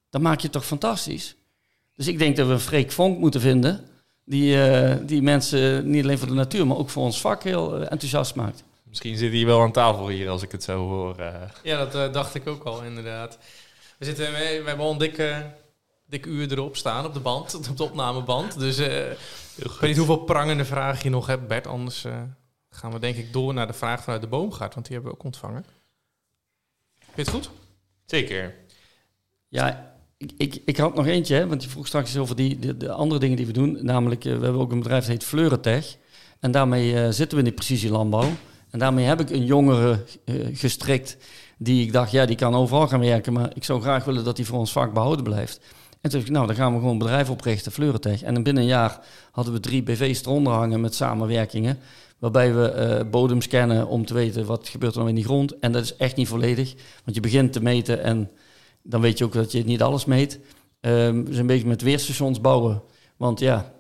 Dan 0.10 0.22
maak 0.22 0.38
je 0.38 0.43
het 0.43 0.51
toch 0.51 0.66
fantastisch? 0.66 1.36
Dus 1.95 2.08
ik 2.08 2.18
denk 2.18 2.36
dat 2.36 2.47
we 2.47 2.53
een 2.53 2.60
Freek 2.60 2.91
Vonk 2.91 3.20
moeten 3.20 3.41
vinden... 3.41 3.86
die, 4.26 4.62
eh, 4.64 4.95
die 5.01 5.22
mensen 5.22 5.89
niet 5.89 6.03
alleen 6.03 6.18
voor 6.18 6.28
de 6.28 6.34
natuur, 6.34 6.68
maar 6.68 6.78
ook 6.78 6.89
voor 6.89 7.03
ons 7.03 7.22
vak 7.22 7.43
heel 7.43 7.82
enthousiast 7.82 8.36
maakt. 8.36 8.64
Misschien 8.88 9.17
zit 9.17 9.31
hij 9.33 9.45
wel 9.45 9.61
aan 9.61 9.71
tafel 9.71 10.07
hier 10.07 10.29
als 10.29 10.41
ik 10.41 10.51
het 10.51 10.63
zo 10.63 10.88
hoor. 10.88 11.17
eh. 11.19 11.41
Ja, 11.63 11.77
dat 11.77 11.95
eh, 11.95 12.13
dacht 12.13 12.35
ik 12.35 12.47
ook 12.47 12.63
al, 12.63 12.83
inderdaad. 12.83 13.38
We, 13.97 14.05
zitten, 14.05 14.25
we, 14.25 14.31
we 14.38 14.67
hebben 14.67 14.85
al 14.85 14.91
een 14.91 14.97
dikke, 14.97 15.51
dikke 16.05 16.29
uur 16.29 16.51
erop 16.51 16.75
staan 16.75 17.05
op 17.05 17.13
de 17.13 17.19
band, 17.19 17.69
op 17.69 17.77
de 17.77 17.83
opnameband. 17.83 18.59
Dus 18.59 18.77
eh, 18.77 19.11
ik 19.55 19.71
weet 19.79 19.81
niet 19.81 19.97
hoeveel 19.97 20.17
prangende 20.17 20.65
vragen 20.65 21.03
je 21.03 21.09
nog 21.09 21.27
hebt, 21.27 21.47
Bert. 21.47 21.67
Anders 21.67 22.05
eh, 22.05 22.21
gaan 22.69 22.91
we 22.91 22.99
denk 22.99 23.15
ik 23.15 23.33
door 23.33 23.53
naar 23.53 23.67
de 23.67 23.73
vraag 23.73 24.03
vanuit 24.03 24.21
de 24.21 24.27
boomgaard, 24.27 24.73
want 24.73 24.85
die 24.85 24.95
hebben 24.95 25.11
we 25.13 25.17
ook 25.19 25.25
ontvangen. 25.25 25.65
Vind 27.13 27.15
je 27.15 27.21
het 27.21 27.29
goed? 27.31 27.49
Zeker. 28.05 28.55
Ja, 29.47 29.95
ik, 30.17 30.31
ik, 30.38 30.61
ik 30.65 30.77
had 30.77 30.95
nog 30.95 31.05
eentje, 31.05 31.35
hè, 31.35 31.47
want 31.47 31.63
je 31.63 31.69
vroeg 31.69 31.88
straks 31.88 32.17
over 32.17 32.35
die, 32.35 32.59
de, 32.59 32.77
de 32.77 32.91
andere 32.91 33.19
dingen 33.19 33.38
die 33.38 33.45
we 33.45 33.51
doen. 33.53 33.77
Namelijk, 33.81 34.23
we 34.23 34.29
hebben 34.29 34.57
ook 34.59 34.71
een 34.71 34.79
bedrijf 34.79 35.01
dat 35.01 35.11
heet 35.11 35.23
Fleurentech. 35.23 35.95
En 36.39 36.51
daarmee 36.51 37.11
zitten 37.11 37.38
we 37.38 37.43
in 37.43 37.49
die 37.49 37.53
precisielandbouw. 37.57 38.29
En 38.70 38.80
daarmee 38.80 39.05
heb 39.05 39.20
ik 39.20 39.30
een 39.30 39.45
jongere 39.45 40.03
eh, 40.26 40.36
gestrikt 40.53 41.18
die 41.57 41.86
ik 41.86 41.93
dacht, 41.93 42.11
ja, 42.11 42.26
die 42.26 42.36
kan 42.36 42.55
overal 42.55 42.88
gaan 42.88 42.99
werken. 42.99 43.34
Maar 43.34 43.51
ik 43.53 43.63
zou 43.63 43.82
graag 43.82 44.05
willen 44.05 44.24
dat 44.24 44.36
die 44.36 44.45
voor 44.45 44.59
ons 44.59 44.72
vak 44.72 44.93
behouden 44.93 45.24
blijft. 45.24 45.59
En 46.01 46.09
toen 46.09 46.11
dacht 46.11 46.26
ik, 46.26 46.32
nou, 46.32 46.47
dan 46.47 46.55
gaan 46.55 46.72
we 46.72 46.78
gewoon 46.78 46.93
een 46.93 46.97
bedrijf 46.97 47.30
oprichten, 47.30 47.72
Fleurentech. 47.72 48.22
En 48.22 48.43
binnen 48.43 48.63
een 48.63 48.70
jaar 48.70 48.99
hadden 49.32 49.53
we 49.53 49.59
drie 49.59 49.84
BV's 49.84 50.22
eronder 50.22 50.53
hangen 50.53 50.82
met 50.82 50.95
samenwerkingen. 50.95 51.80
Waarbij 52.18 52.53
we 52.53 52.99
uh, 53.03 53.09
bodem 53.09 53.41
scannen 53.41 53.88
om 53.88 54.05
te 54.05 54.13
weten 54.13 54.45
wat 54.45 54.68
gebeurt 54.68 54.91
er 54.91 54.97
nou 54.97 55.09
in 55.09 55.15
die 55.15 55.26
grond. 55.26 55.59
En 55.59 55.72
dat 55.72 55.84
is 55.84 55.95
echt 55.95 56.15
niet 56.15 56.28
volledig, 56.28 56.76
want 57.03 57.15
je 57.15 57.22
begint 57.22 57.53
te 57.53 57.61
meten 57.61 58.03
en 58.03 58.32
dan 58.84 59.01
weet 59.01 59.18
je 59.18 59.24
ook 59.24 59.34
dat 59.34 59.51
je 59.51 59.63
niet 59.63 59.82
alles 59.82 60.05
meet. 60.05 60.39
Um, 60.82 61.26
we 61.26 61.34
zijn 61.34 61.47
bezig 61.47 61.65
met 61.65 61.82
weerstations 61.82 62.41
bouwen. 62.41 62.82
Want 63.18 63.39
ja, 63.39 63.74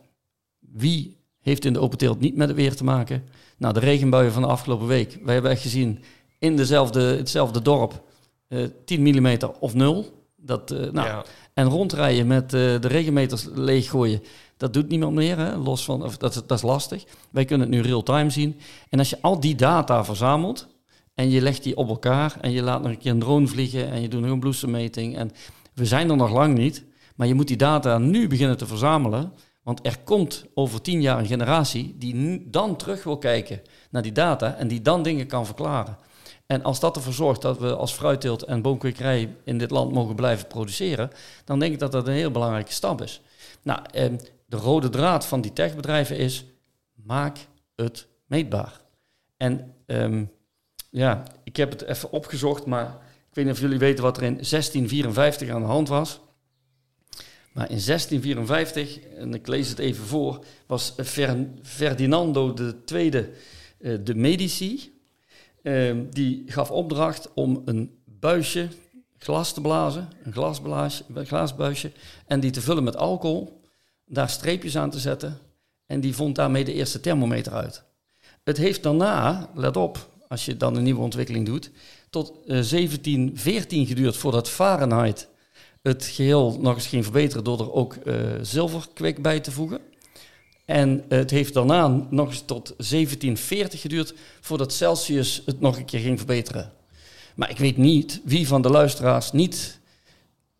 wie 0.59 1.16
heeft 1.47 1.65
in 1.65 1.73
de 1.73 1.79
open 1.79 1.97
teelt 1.97 2.19
niet 2.19 2.35
met 2.35 2.47
het 2.47 2.57
weer 2.57 2.75
te 2.75 2.83
maken? 2.83 3.23
Nou, 3.57 3.73
de 3.73 3.79
regenbuien 3.79 4.31
van 4.31 4.41
de 4.41 4.47
afgelopen 4.47 4.87
week. 4.87 5.19
Wij 5.23 5.33
hebben 5.33 5.51
echt 5.51 5.61
gezien 5.61 6.03
in 6.39 6.55
dezelfde, 6.55 7.01
hetzelfde 7.01 7.61
dorp 7.61 8.03
uh, 8.49 8.67
10 8.85 9.01
mm 9.01 9.37
of 9.59 9.73
0. 9.73 10.25
Dat, 10.35 10.71
uh, 10.71 10.79
nou, 10.79 11.07
ja. 11.07 11.23
En 11.53 11.67
rondrijden 11.67 12.27
met 12.27 12.43
uh, 12.43 12.49
de 12.51 12.87
regenmeters 12.87 13.47
leeggooien, 13.53 14.21
dat 14.57 14.73
doet 14.73 14.89
niemand 14.89 15.15
meer. 15.15 15.37
Hè? 15.37 15.55
Los 15.55 15.83
van, 15.83 16.03
of 16.03 16.17
dat, 16.17 16.43
dat 16.47 16.57
is 16.57 16.63
lastig. 16.63 17.03
Wij 17.29 17.45
kunnen 17.45 17.67
het 17.67 17.75
nu 17.75 17.81
real-time 17.81 18.29
zien. 18.29 18.59
En 18.89 18.99
als 18.99 19.09
je 19.09 19.17
al 19.21 19.39
die 19.39 19.55
data 19.55 20.05
verzamelt 20.05 20.67
en 21.15 21.29
je 21.29 21.41
legt 21.41 21.63
die 21.63 21.77
op 21.77 21.89
elkaar 21.89 22.37
en 22.41 22.51
je 22.51 22.61
laat 22.61 22.81
nog 22.81 22.91
een 22.91 22.97
keer 22.97 23.11
een 23.11 23.19
drone 23.19 23.47
vliegen 23.47 23.91
en 23.91 24.01
je 24.01 24.07
doet 24.07 24.21
nog 24.21 24.31
een 24.31 24.39
bloesemmeting. 24.39 25.17
En 25.17 25.31
we 25.73 25.85
zijn 25.85 26.09
er 26.09 26.15
nog 26.15 26.31
lang 26.31 26.57
niet, 26.57 26.83
maar 27.15 27.27
je 27.27 27.33
moet 27.33 27.47
die 27.47 27.57
data 27.57 27.97
nu 27.97 28.27
beginnen 28.27 28.57
te 28.57 28.67
verzamelen. 28.67 29.33
Want 29.67 29.85
er 29.85 29.99
komt 30.03 30.45
over 30.53 30.81
tien 30.81 31.01
jaar 31.01 31.19
een 31.19 31.25
generatie 31.25 31.95
die 31.97 32.45
dan 32.49 32.75
terug 32.75 33.03
wil 33.03 33.17
kijken 33.17 33.61
naar 33.89 34.01
die 34.01 34.11
data 34.11 34.55
en 34.55 34.67
die 34.67 34.81
dan 34.81 35.03
dingen 35.03 35.27
kan 35.27 35.45
verklaren. 35.45 35.97
En 36.45 36.63
als 36.63 36.79
dat 36.79 36.95
ervoor 36.95 37.13
zorgt 37.13 37.41
dat 37.41 37.59
we 37.59 37.75
als 37.75 37.93
fruitteelt 37.93 38.43
en 38.43 38.61
boomkwekerij 38.61 39.35
in 39.43 39.57
dit 39.57 39.71
land 39.71 39.93
mogen 39.93 40.15
blijven 40.15 40.47
produceren, 40.47 41.11
dan 41.45 41.59
denk 41.59 41.73
ik 41.73 41.79
dat 41.79 41.91
dat 41.91 42.07
een 42.07 42.13
heel 42.13 42.31
belangrijke 42.31 42.71
stap 42.71 43.01
is. 43.01 43.21
Nou, 43.61 43.79
ehm, 43.91 44.17
de 44.45 44.57
rode 44.57 44.89
draad 44.89 45.25
van 45.25 45.41
die 45.41 45.53
techbedrijven 45.53 46.17
is, 46.17 46.45
maak 46.93 47.37
het 47.75 48.07
meetbaar. 48.25 48.81
En 49.37 49.73
ehm, 49.85 50.23
ja, 50.89 51.23
ik 51.43 51.55
heb 51.55 51.71
het 51.71 51.81
even 51.81 52.11
opgezocht, 52.11 52.65
maar 52.65 52.87
ik 53.29 53.35
weet 53.35 53.45
niet 53.45 53.53
of 53.53 53.59
jullie 53.59 53.79
weten 53.79 54.03
wat 54.03 54.17
er 54.17 54.23
in 54.23 54.33
1654 54.33 55.49
aan 55.49 55.61
de 55.61 55.67
hand 55.67 55.87
was. 55.87 56.19
Maar 57.57 57.69
in 57.69 57.81
1654, 57.85 58.99
en 58.99 59.33
ik 59.33 59.47
lees 59.47 59.69
het 59.69 59.79
even 59.79 60.05
voor, 60.05 60.45
was 60.65 60.93
Ferdinando 61.63 62.53
II 62.91 63.11
uh, 63.79 63.97
de 64.03 64.15
Medici. 64.15 64.99
Uh, 65.61 65.95
die 66.11 66.43
gaf 66.45 66.71
opdracht 66.71 67.29
om 67.33 67.61
een 67.65 67.99
buisje 68.05 68.67
glas 69.17 69.53
te 69.53 69.61
blazen, 69.61 70.09
een 70.23 71.25
glaasbuisje, 71.25 71.91
en 72.27 72.39
die 72.39 72.51
te 72.51 72.61
vullen 72.61 72.83
met 72.83 72.95
alcohol, 72.95 73.61
daar 74.05 74.29
streepjes 74.29 74.77
aan 74.77 74.89
te 74.89 74.99
zetten. 74.99 75.37
En 75.85 76.01
die 76.01 76.15
vond 76.15 76.35
daarmee 76.35 76.63
de 76.63 76.73
eerste 76.73 76.99
thermometer 76.99 77.53
uit. 77.53 77.83
Het 78.43 78.57
heeft 78.57 78.83
daarna, 78.83 79.49
let 79.55 79.77
op, 79.77 80.09
als 80.27 80.45
je 80.45 80.57
dan 80.57 80.75
een 80.75 80.83
nieuwe 80.83 81.01
ontwikkeling 81.01 81.45
doet, 81.45 81.71
tot 82.09 82.29
uh, 82.29 82.45
1714 82.45 83.85
geduurd 83.85 84.17
voordat 84.17 84.49
Fahrenheit 84.49 85.27
het 85.87 86.05
geheel 86.05 86.57
nog 86.61 86.75
eens 86.75 86.87
ging 86.87 87.03
verbeteren 87.03 87.43
door 87.43 87.59
er 87.59 87.73
ook 87.73 87.95
uh, 88.03 88.15
zilverkwik 88.41 89.21
bij 89.21 89.39
te 89.39 89.51
voegen. 89.51 89.79
En 90.65 91.03
het 91.09 91.31
heeft 91.31 91.53
daarna 91.53 92.07
nog 92.09 92.27
eens 92.27 92.43
tot 92.45 92.65
1740 92.65 93.81
geduurd 93.81 94.13
voordat 94.41 94.73
Celsius 94.73 95.41
het 95.45 95.59
nog 95.59 95.77
een 95.77 95.85
keer 95.85 95.99
ging 95.99 96.17
verbeteren. 96.17 96.71
Maar 97.35 97.49
ik 97.49 97.57
weet 97.57 97.77
niet 97.77 98.21
wie 98.23 98.47
van 98.47 98.61
de 98.61 98.69
luisteraars 98.69 99.31
niet 99.31 99.79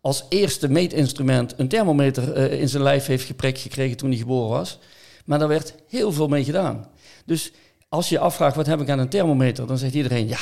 als 0.00 0.24
eerste 0.28 0.68
meetinstrument 0.68 1.54
een 1.56 1.68
thermometer 1.68 2.36
uh, 2.36 2.60
in 2.60 2.68
zijn 2.68 2.82
lijf 2.82 3.06
heeft 3.06 3.24
geprikt 3.24 3.60
gekregen 3.60 3.96
toen 3.96 4.10
hij 4.10 4.18
geboren 4.18 4.48
was. 4.48 4.78
Maar 5.24 5.38
daar 5.38 5.48
werd 5.48 5.74
heel 5.88 6.12
veel 6.12 6.28
mee 6.28 6.44
gedaan. 6.44 6.88
Dus 7.24 7.52
als 7.88 8.08
je 8.08 8.18
afvraagt 8.18 8.56
wat 8.56 8.66
heb 8.66 8.80
ik 8.80 8.88
aan 8.88 8.98
een 8.98 9.08
thermometer, 9.08 9.66
dan 9.66 9.78
zegt 9.78 9.94
iedereen 9.94 10.28
ja, 10.28 10.40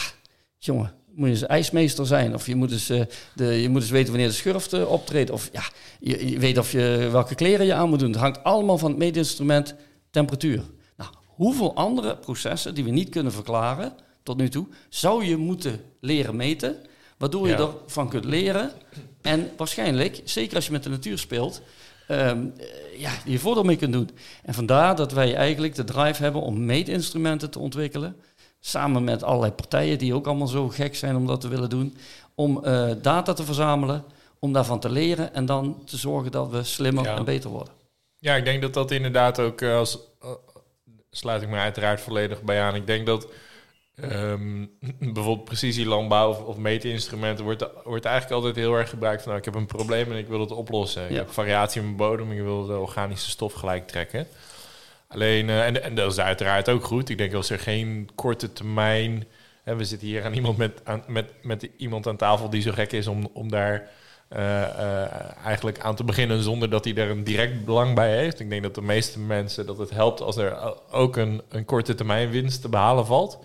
jongen, 0.58 0.92
moet 1.16 1.28
je 1.28 1.34
eens 1.34 1.46
ijsmeester 1.46 2.06
zijn. 2.06 2.34
Of 2.34 2.46
je 2.46 2.56
moet 2.56 2.72
eens, 2.72 2.90
uh, 2.90 3.02
de, 3.34 3.44
je 3.44 3.68
moet 3.68 3.82
eens 3.82 3.90
weten 3.90 4.10
wanneer 4.10 4.28
de 4.28 4.34
schurft 4.34 4.74
uh, 4.74 4.90
optreedt. 4.90 5.30
Of 5.30 5.48
ja, 5.52 5.62
je, 6.00 6.30
je, 6.30 6.38
weet 6.38 6.58
of 6.58 6.72
je, 6.72 7.08
welke 7.12 7.34
kleren 7.34 7.66
je 7.66 7.74
aan 7.74 7.88
moet 7.88 7.98
doen. 7.98 8.10
Het 8.10 8.20
hangt 8.20 8.44
allemaal 8.44 8.78
van 8.78 8.90
het 8.90 8.98
meetinstrument 8.98 9.74
temperatuur. 10.10 10.62
Nou, 10.96 11.10
hoeveel 11.26 11.74
andere 11.74 12.16
processen 12.16 12.74
die 12.74 12.84
we 12.84 12.90
niet 12.90 13.08
kunnen 13.08 13.32
verklaren 13.32 13.92
tot 14.22 14.36
nu 14.36 14.48
toe, 14.48 14.66
zou 14.88 15.24
je 15.24 15.36
moeten 15.36 15.80
leren 16.00 16.36
meten, 16.36 16.76
waardoor 17.16 17.48
ja. 17.48 17.56
je 17.56 17.68
ervan 17.84 18.08
kunt 18.08 18.24
leren. 18.24 18.70
En 19.22 19.50
waarschijnlijk, 19.56 20.20
zeker 20.24 20.56
als 20.56 20.66
je 20.66 20.72
met 20.72 20.82
de 20.82 20.90
natuur 20.90 21.18
speelt, 21.18 21.62
um, 22.10 22.52
ja, 22.98 23.12
je 23.24 23.38
voordeel 23.38 23.62
mee 23.62 23.76
kunt 23.76 23.92
doen. 23.92 24.10
En 24.42 24.54
vandaar 24.54 24.96
dat 24.96 25.12
wij 25.12 25.34
eigenlijk 25.34 25.74
de 25.74 25.84
drive 25.84 26.22
hebben 26.22 26.42
om 26.42 26.64
meetinstrumenten 26.64 27.50
te 27.50 27.58
ontwikkelen 27.58 28.16
samen 28.66 29.04
met 29.04 29.22
allerlei 29.22 29.52
partijen 29.52 29.98
die 29.98 30.14
ook 30.14 30.26
allemaal 30.26 30.46
zo 30.46 30.68
gek 30.68 30.96
zijn 30.96 31.16
om 31.16 31.26
dat 31.26 31.40
te 31.40 31.48
willen 31.48 31.70
doen, 31.70 31.96
om 32.34 32.62
uh, 32.64 32.90
data 33.02 33.32
te 33.32 33.44
verzamelen, 33.44 34.04
om 34.38 34.52
daarvan 34.52 34.80
te 34.80 34.90
leren 34.90 35.34
en 35.34 35.46
dan 35.46 35.82
te 35.84 35.96
zorgen 35.96 36.30
dat 36.30 36.50
we 36.50 36.64
slimmer 36.64 37.04
ja. 37.04 37.16
en 37.16 37.24
beter 37.24 37.50
worden. 37.50 37.72
Ja, 38.18 38.34
ik 38.34 38.44
denk 38.44 38.62
dat 38.62 38.74
dat 38.74 38.90
inderdaad 38.90 39.40
ook, 39.40 39.60
uh, 39.60 39.76
als, 39.76 39.98
uh, 40.24 40.30
sluit 41.10 41.42
ik 41.42 41.48
me 41.48 41.56
uiteraard 41.56 42.00
volledig 42.00 42.42
bij 42.42 42.60
aan. 42.60 42.74
Ik 42.74 42.86
denk 42.86 43.06
dat 43.06 43.28
um, 44.04 44.70
bijvoorbeeld 45.14 45.44
precisielandbouw 45.44 46.30
of, 46.30 46.38
of 46.38 46.56
meetinstrumenten 46.56 47.44
wordt, 47.44 47.64
wordt 47.84 48.04
eigenlijk 48.04 48.34
altijd 48.34 48.56
heel 48.64 48.74
erg 48.74 48.90
gebruikt 48.90 49.22
van 49.22 49.28
nou, 49.28 49.38
ik 49.38 49.52
heb 49.52 49.60
een 49.60 49.66
probleem 49.66 50.12
en 50.12 50.18
ik 50.18 50.28
wil 50.28 50.40
het 50.40 50.50
oplossen. 50.50 51.02
Ja. 51.02 51.08
Ik 51.08 51.16
heb 51.16 51.32
variatie 51.32 51.80
in 51.80 51.86
mijn 51.86 51.96
bodem 51.96 52.30
en 52.30 52.36
ik 52.36 52.42
wil 52.42 52.66
de 52.66 52.78
organische 52.78 53.30
stof 53.30 53.52
gelijk 53.52 53.86
trekken. 53.86 54.26
Alleen, 55.08 55.48
uh, 55.48 55.66
en, 55.66 55.82
en 55.82 55.94
dat 55.94 56.12
is 56.12 56.18
uiteraard 56.18 56.68
ook 56.68 56.84
goed. 56.84 57.08
Ik 57.08 57.18
denk 57.18 57.34
als 57.34 57.50
er 57.50 57.58
geen 57.58 58.08
korte 58.14 58.52
termijn. 58.52 59.24
Hè, 59.62 59.76
we 59.76 59.84
zitten 59.84 60.08
hier 60.08 60.24
aan 60.24 60.32
iemand 60.32 60.56
met, 60.56 60.80
aan, 60.84 61.04
met, 61.06 61.32
met 61.42 61.68
iemand 61.76 62.06
aan 62.06 62.16
tafel 62.16 62.50
die 62.50 62.62
zo 62.62 62.72
gek 62.72 62.92
is 62.92 63.06
om, 63.06 63.30
om 63.32 63.50
daar 63.50 63.88
uh, 64.32 64.38
uh, 64.38 65.36
eigenlijk 65.44 65.80
aan 65.80 65.94
te 65.94 66.04
beginnen 66.04 66.42
zonder 66.42 66.70
dat 66.70 66.84
hij 66.84 66.94
er 66.94 67.10
een 67.10 67.24
direct 67.24 67.64
belang 67.64 67.94
bij 67.94 68.16
heeft. 68.16 68.40
Ik 68.40 68.50
denk 68.50 68.62
dat 68.62 68.74
de 68.74 68.82
meeste 68.82 69.18
mensen 69.18 69.66
dat 69.66 69.78
het 69.78 69.90
helpt 69.90 70.20
als 70.20 70.36
er 70.36 70.74
ook 70.90 71.16
een, 71.16 71.42
een 71.48 71.64
korte 71.64 71.94
termijn 71.94 72.30
winst 72.30 72.60
te 72.60 72.68
behalen 72.68 73.06
valt. 73.06 73.38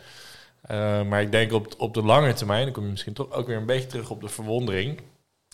maar 1.08 1.22
ik 1.22 1.32
denk 1.32 1.52
op, 1.52 1.74
op 1.78 1.94
de 1.94 2.04
lange 2.04 2.34
termijn, 2.34 2.64
dan 2.64 2.74
kom 2.74 2.84
je 2.84 2.90
misschien 2.90 3.14
toch 3.14 3.32
ook 3.32 3.48
weer 3.48 3.58
een 3.58 3.66
beetje 3.66 3.88
terug 3.88 4.10
op 4.10 4.22
de 4.22 4.30
verwondering, 4.30 5.02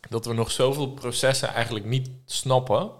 dat 0.09 0.25
we 0.25 0.33
nog 0.33 0.51
zoveel 0.51 0.87
processen 0.87 1.53
eigenlijk 1.53 1.85
niet 1.85 2.09
snappen. 2.25 2.91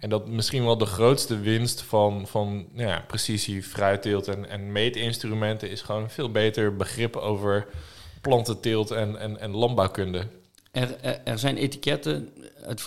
En 0.00 0.10
dat 0.10 0.28
misschien 0.28 0.64
wel 0.64 0.78
de 0.78 0.86
grootste 0.86 1.38
winst 1.38 1.82
van, 1.82 2.26
van 2.26 2.66
ja, 2.74 3.04
precisie, 3.06 3.62
fruitteelt 3.62 4.28
en, 4.28 4.48
en 4.48 4.72
meetinstrumenten 4.72 5.70
is 5.70 5.82
gewoon 5.82 6.10
veel 6.10 6.30
beter 6.30 6.76
begrip 6.76 7.16
over 7.16 7.66
plantenteelt 8.20 8.90
en, 8.90 9.18
en, 9.18 9.50
landbouwkunde. 9.50 10.26
Er, 10.70 11.00
er, 11.24 11.38
zijn 11.38 11.56
etiketten, 11.56 12.28
het 12.54 12.80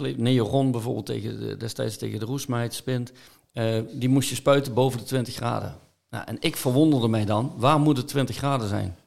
bijvoorbeeld 0.71 1.05
tegen 1.05 1.39
de, 1.39 1.57
destijds 1.57 1.97
tegen 1.97 2.19
de 2.19 2.25
roesmaait 2.25 2.73
spint, 2.73 3.11
uh, 3.53 3.79
die 3.91 4.09
moest 4.09 4.29
je 4.29 4.35
spuiten 4.35 4.73
boven 4.73 4.99
de 4.99 5.05
20 5.05 5.35
graden. 5.35 5.79
Nou, 6.09 6.25
en 6.27 6.37
ik 6.39 6.55
verwonderde 6.55 7.07
mij 7.07 7.25
dan, 7.25 7.53
waar 7.57 7.79
moet 7.79 7.97
het 7.97 8.07
20 8.07 8.35
graden 8.35 8.67
zijn? 8.67 8.97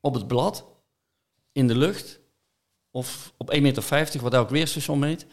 Op 0.00 0.14
het 0.14 0.26
blad, 0.26 0.64
in 1.52 1.68
de 1.68 1.76
lucht 1.76 2.20
of 2.90 3.32
op 3.36 3.54
1,50 3.54 3.60
meter, 3.60 4.20
wat 4.20 4.34
elk 4.34 4.50
weerstation 4.50 4.98
meet. 4.98 5.26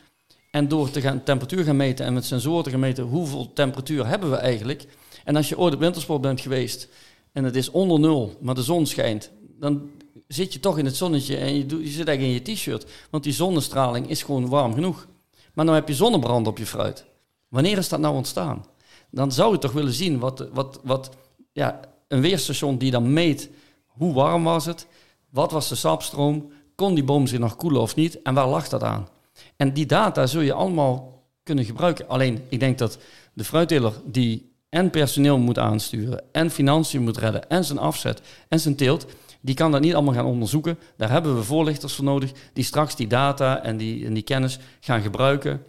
En 0.51 0.67
door 0.67 0.89
te 0.89 1.01
gaan 1.01 1.23
temperatuur 1.23 1.63
gaan 1.63 1.75
meten 1.75 2.05
en 2.05 2.13
met 2.13 2.25
sensoren 2.25 2.63
te 2.63 2.69
gaan 2.69 2.79
meten 2.79 3.03
hoeveel 3.03 3.53
temperatuur 3.53 4.07
hebben 4.07 4.29
we 4.29 4.35
eigenlijk. 4.35 4.85
En 5.23 5.35
als 5.35 5.49
je 5.49 5.57
ooit 5.57 5.73
op 5.73 5.79
wintersport 5.79 6.21
bent 6.21 6.41
geweest 6.41 6.87
en 7.31 7.43
het 7.43 7.55
is 7.55 7.69
onder 7.69 7.99
nul, 7.99 8.37
maar 8.41 8.55
de 8.55 8.63
zon 8.63 8.85
schijnt, 8.85 9.31
dan 9.59 9.89
zit 10.27 10.53
je 10.53 10.59
toch 10.59 10.77
in 10.77 10.85
het 10.85 10.95
zonnetje 10.95 11.37
en 11.37 11.55
je, 11.55 11.65
je 11.67 11.89
zit 11.89 12.07
eigenlijk 12.07 12.21
in 12.21 12.53
je 12.53 12.55
t-shirt. 12.55 12.85
Want 13.09 13.23
die 13.23 13.33
zonnestraling 13.33 14.09
is 14.09 14.23
gewoon 14.23 14.49
warm 14.49 14.73
genoeg. 14.73 15.07
Maar 15.53 15.65
dan 15.65 15.75
heb 15.75 15.87
je 15.87 15.93
zonnebrand 15.93 16.47
op 16.47 16.57
je 16.57 16.65
fruit. 16.65 17.05
Wanneer 17.47 17.77
is 17.77 17.89
dat 17.89 17.99
nou 17.99 18.15
ontstaan? 18.15 18.65
Dan 19.09 19.31
zou 19.31 19.51
je 19.51 19.57
toch 19.57 19.71
willen 19.71 19.93
zien 19.93 20.19
wat, 20.19 20.47
wat, 20.53 20.79
wat 20.83 21.09
ja, 21.51 21.79
een 22.07 22.21
weerstation 22.21 22.77
die 22.77 22.91
dan 22.91 23.13
meet 23.13 23.49
hoe 23.85 24.13
warm 24.13 24.43
was 24.43 24.65
het, 24.65 24.87
wat 25.29 25.51
was 25.51 25.69
de 25.69 25.75
sapstroom, 25.75 26.51
kon 26.75 26.93
die 26.93 27.03
boom 27.03 27.27
zich 27.27 27.39
nog 27.39 27.55
koelen 27.55 27.81
of 27.81 27.95
niet 27.95 28.21
en 28.21 28.33
waar 28.33 28.47
lag 28.47 28.69
dat 28.69 28.83
aan? 28.83 29.07
En 29.55 29.73
die 29.73 29.85
data 29.85 30.27
zul 30.27 30.41
je 30.41 30.53
allemaal 30.53 31.23
kunnen 31.43 31.65
gebruiken. 31.65 32.07
Alleen, 32.07 32.43
ik 32.49 32.59
denk 32.59 32.77
dat 32.77 32.97
de 33.33 33.43
fruitteler 33.43 33.93
die 34.05 34.49
en 34.69 34.89
personeel 34.89 35.37
moet 35.37 35.59
aansturen, 35.59 36.23
en 36.31 36.51
financiën 36.51 37.01
moet 37.01 37.17
redden, 37.17 37.49
en 37.49 37.65
zijn 37.65 37.79
afzet, 37.79 38.21
en 38.47 38.59
zijn 38.59 38.75
teelt, 38.75 39.05
die 39.41 39.55
kan 39.55 39.71
dat 39.71 39.81
niet 39.81 39.93
allemaal 39.93 40.13
gaan 40.13 40.25
onderzoeken. 40.25 40.77
Daar 40.97 41.09
hebben 41.09 41.35
we 41.35 41.43
voorlichters 41.43 41.93
voor 41.93 42.05
nodig, 42.05 42.31
die 42.53 42.63
straks 42.63 42.95
die 42.95 43.07
data 43.07 43.63
en 43.63 43.77
die, 43.77 44.05
en 44.05 44.13
die 44.13 44.23
kennis 44.23 44.59
gaan 44.79 45.01
gebruiken 45.01 45.63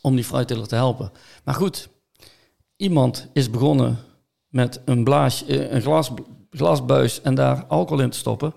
om 0.00 0.14
die 0.14 0.24
fruitteler 0.24 0.66
te 0.66 0.74
helpen. 0.74 1.12
Maar 1.44 1.54
goed, 1.54 1.88
iemand 2.76 3.28
is 3.32 3.50
begonnen 3.50 3.98
met 4.48 4.80
een, 4.84 5.04
blaas, 5.04 5.46
eh, 5.46 5.70
een 5.70 5.82
glas, 5.82 6.10
glasbuis 6.50 7.20
en 7.22 7.34
daar 7.34 7.64
alcohol 7.66 8.02
in 8.02 8.10
te 8.10 8.18
stoppen. 8.18 8.54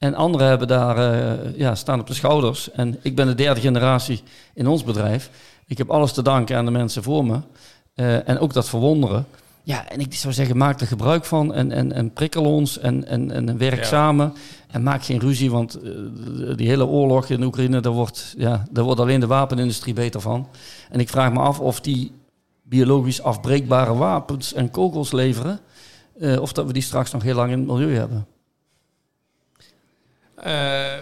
En 0.00 0.14
anderen 0.14 0.46
hebben 0.46 0.68
daar, 0.68 0.96
eh, 0.96 1.56
ja, 1.58 1.74
staan 1.74 2.00
op 2.00 2.06
de 2.06 2.14
schouders. 2.14 2.70
En 2.70 2.98
ik 3.02 3.14
ben 3.14 3.26
de 3.26 3.34
derde 3.34 3.60
generatie 3.60 4.22
in 4.54 4.66
ons 4.66 4.84
bedrijf. 4.84 5.30
Ik 5.66 5.78
heb 5.78 5.90
alles 5.90 6.12
te 6.12 6.22
danken 6.22 6.56
aan 6.56 6.64
de 6.64 6.70
mensen 6.70 7.02
voor 7.02 7.24
me. 7.24 7.38
Eh, 7.94 8.28
en 8.28 8.38
ook 8.38 8.52
dat 8.52 8.68
verwonderen. 8.68 9.26
Ja, 9.62 9.88
en 9.88 10.00
ik 10.00 10.14
zou 10.14 10.34
zeggen, 10.34 10.56
maak 10.56 10.80
er 10.80 10.86
gebruik 10.86 11.24
van 11.24 11.54
en, 11.54 11.72
en, 11.72 11.92
en 11.92 12.12
prikkel 12.12 12.44
ons 12.44 12.78
en, 12.78 13.06
en, 13.06 13.30
en 13.30 13.58
werk 13.58 13.78
Ja. 13.78 13.84
samen. 13.84 14.34
En 14.70 14.82
maak 14.82 15.04
geen 15.04 15.18
ruzie, 15.20 15.50
want 15.50 15.74
eh, 15.74 15.90
die 16.56 16.68
hele 16.68 16.86
oorlog 16.86 17.28
in 17.28 17.42
Oekraïne, 17.42 17.80
daar 17.80 17.92
wordt, 17.92 18.34
ja, 18.38 18.66
daar 18.70 18.84
wordt 18.84 19.00
alleen 19.00 19.20
de 19.20 19.26
wapenindustrie 19.26 19.94
beter 19.94 20.20
van. 20.20 20.48
En 20.90 21.00
ik 21.00 21.08
vraag 21.08 21.32
me 21.32 21.38
af 21.38 21.60
of 21.60 21.80
die 21.80 22.12
biologisch 22.62 23.22
afbreekbare 23.22 23.94
wapens 23.94 24.52
en 24.52 24.70
kogels 24.70 25.12
leveren, 25.12 25.60
of 26.40 26.52
dat 26.52 26.66
we 26.66 26.72
die 26.72 26.82
straks 26.82 27.10
nog 27.10 27.22
heel 27.22 27.34
lang 27.34 27.50
in 27.52 27.58
het 27.58 27.66
milieu 27.68 27.94
hebben. 27.94 28.26
Eh, 30.40 30.92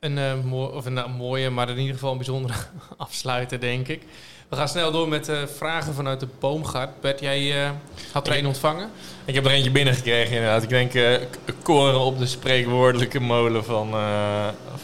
een, 0.00 0.18
eh, 0.18 0.32
mooi, 0.44 0.72
of 0.72 0.86
een 0.86 0.92
nou, 0.92 1.10
mooie, 1.10 1.50
maar 1.50 1.68
in 1.68 1.78
ieder 1.78 1.94
geval 1.94 2.10
een 2.10 2.16
bijzondere 2.16 2.54
afsluiter, 2.96 3.60
denk 3.60 3.88
ik. 3.88 4.02
We 4.48 4.56
gaan 4.56 4.68
snel 4.68 4.92
door 4.92 5.08
met 5.08 5.28
eh, 5.28 5.36
vragen 5.56 5.94
vanuit 5.94 6.20
de 6.20 6.28
boomgaard. 6.38 7.00
Bert, 7.00 7.20
jij 7.20 7.72
had 8.12 8.28
er 8.28 8.38
een 8.38 8.46
ontvangen? 8.46 8.90
Ik 9.24 9.34
heb 9.34 9.44
er 9.44 9.50
eentje 9.50 9.70
binnengekregen 9.70 10.34
inderdaad. 10.36 10.62
Ik 10.62 10.68
denk 10.68 11.18
koren 11.62 12.00
op 12.00 12.18
de 12.18 12.26
spreekwoordelijke 12.26 13.20
molen 13.20 13.64
van, 13.64 13.94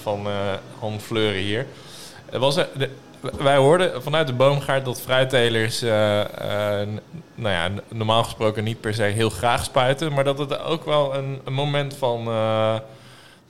van 0.02 0.26
Han 0.78 1.00
Fleuren 1.00 1.40
hier. 1.40 1.66
Er 2.30 2.38
was, 2.38 2.54
de- 2.54 2.90
wij 3.38 3.56
hoorden 3.56 4.02
vanuit 4.02 4.26
de 4.26 4.32
boomgaard 4.32 4.84
dat 4.84 5.00
fruittelers 5.00 5.80
nou 5.80 7.54
ja, 7.54 7.70
normaal 7.88 8.24
gesproken 8.24 8.64
niet 8.64 8.80
per 8.80 8.94
se 8.94 9.02
heel 9.02 9.30
graag 9.30 9.64
spuiten. 9.64 10.12
Maar 10.12 10.24
dat 10.24 10.38
het 10.38 10.58
ook 10.58 10.84
wel 10.84 11.14
een, 11.14 11.40
een 11.44 11.52
moment 11.52 11.96
van, 11.96 12.28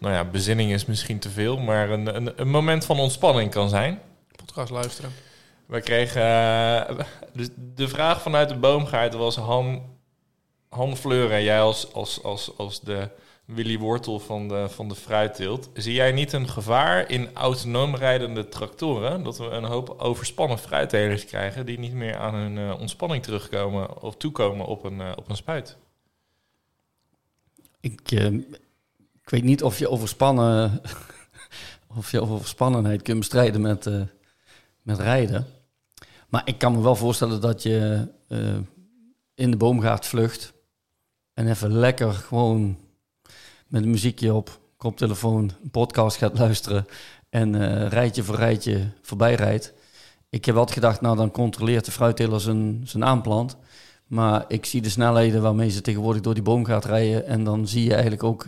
nou 0.03 0.15
ja, 0.15 0.25
bezinning 0.25 0.73
is 0.73 0.87
misschien 0.87 1.19
te 1.19 1.31
veel. 1.31 1.59
Maar 1.59 1.91
een, 1.91 2.17
een, 2.17 2.33
een 2.37 2.51
moment 2.51 2.85
van 2.85 2.99
ontspanning 2.99 3.51
kan 3.51 3.69
zijn. 3.69 4.01
Podcast 4.37 4.71
luisteren. 4.71 5.11
We 5.67 5.81
kregen. 5.81 6.23
eh, 6.23 7.05
dus 7.33 7.49
de 7.75 7.89
vraag 7.89 8.23
vanuit 8.23 8.49
de 8.49 8.57
boomgaard 8.57 9.15
was: 9.15 9.37
Han, 9.37 9.83
Han 10.69 10.97
Fleuren, 10.97 11.43
jij 11.43 11.61
als, 11.61 11.93
als, 11.93 12.23
als, 12.23 12.57
als 12.57 12.81
de 12.81 13.09
Willy 13.45 13.79
Wortel 13.79 14.21
van 14.21 14.49
de, 14.49 14.69
van 14.69 14.89
de 14.89 14.95
fruitteelt. 14.95 15.71
Zie 15.75 15.95
jij 15.95 16.13
niet 16.13 16.33
een 16.33 16.49
gevaar 16.49 17.11
in 17.11 17.35
autonoom 17.35 17.97
rijdende 17.97 18.49
tractoren? 18.49 19.23
Dat 19.23 19.39
we 19.39 19.45
een 19.45 19.65
hoop 19.65 19.95
overspannen 19.99 20.59
fruittelers 20.59 21.25
krijgen 21.25 21.67
die 21.67 21.79
niet 21.79 21.93
meer 21.93 22.17
aan 22.17 22.35
hun 22.35 22.59
eh, 22.59 22.81
ontspanning 22.81 23.23
terugkomen 23.23 24.03
of 24.03 24.17
toekomen 24.17 24.67
op 24.67 24.85
een, 24.85 25.01
eh, 25.01 25.13
op 25.17 25.29
een 25.29 25.37
spuit? 25.37 25.77
Ik, 27.81 28.11
eh, 28.11 28.27
ik 28.27 28.61
weet 29.33 29.43
niet 29.43 29.63
of 29.63 29.79
je 29.79 29.89
overspannen, 29.89 30.81
of 31.99 32.11
je 32.11 32.21
overspannenheid 32.21 33.03
kunt 33.03 33.19
bestrijden 33.19 33.61
met, 33.61 33.87
eh, 33.87 34.01
met 34.83 34.99
rijden. 34.99 35.47
Maar 36.29 36.43
ik 36.45 36.59
kan 36.59 36.73
me 36.73 36.83
wel 36.83 36.97
voorstellen 36.97 37.41
dat 37.41 37.63
je 37.63 38.09
eh, 38.29 38.57
in 39.35 39.51
de 39.51 39.57
boomgaard 39.57 40.07
vlucht 40.07 40.53
en 41.35 41.49
even 41.49 41.73
lekker 41.73 42.13
gewoon 42.13 42.79
met 43.67 43.83
een 43.83 43.91
muziekje 43.91 44.35
op, 44.35 44.61
koptelefoon, 44.77 45.53
een 45.63 45.71
podcast 45.71 46.17
gaat 46.17 46.39
luisteren 46.39 46.87
en 47.29 47.55
eh 47.55 47.89
rijtje 47.89 48.23
voor 48.23 48.37
rijtje 48.37 48.91
voorbij 49.03 49.35
rijdt. 49.35 49.73
Ik 50.29 50.45
heb 50.45 50.57
altijd 50.57 50.79
gedacht, 50.79 51.01
nou 51.01 51.17
dan 51.17 51.31
controleert 51.31 51.85
de 51.85 51.91
fruitteler 51.91 52.41
zijn, 52.41 52.81
zijn 52.85 53.05
aanplant. 53.05 53.57
Maar 54.07 54.45
ik 54.49 54.65
zie 54.65 54.83
de 54.83 54.89
snelheden 54.89 55.43
waarmee 55.43 55.71
ze 55.71 55.81
tegenwoordig 55.81 56.23
door 56.23 56.35
die 56.35 56.43
boom 56.43 56.65
gaat 56.65 56.85
rijden. 56.85 57.27
En 57.27 57.45
dan 57.45 57.69
zie 57.69 57.85
je 57.85 57.93
eigenlijk 57.93 58.23
ook, 58.23 58.45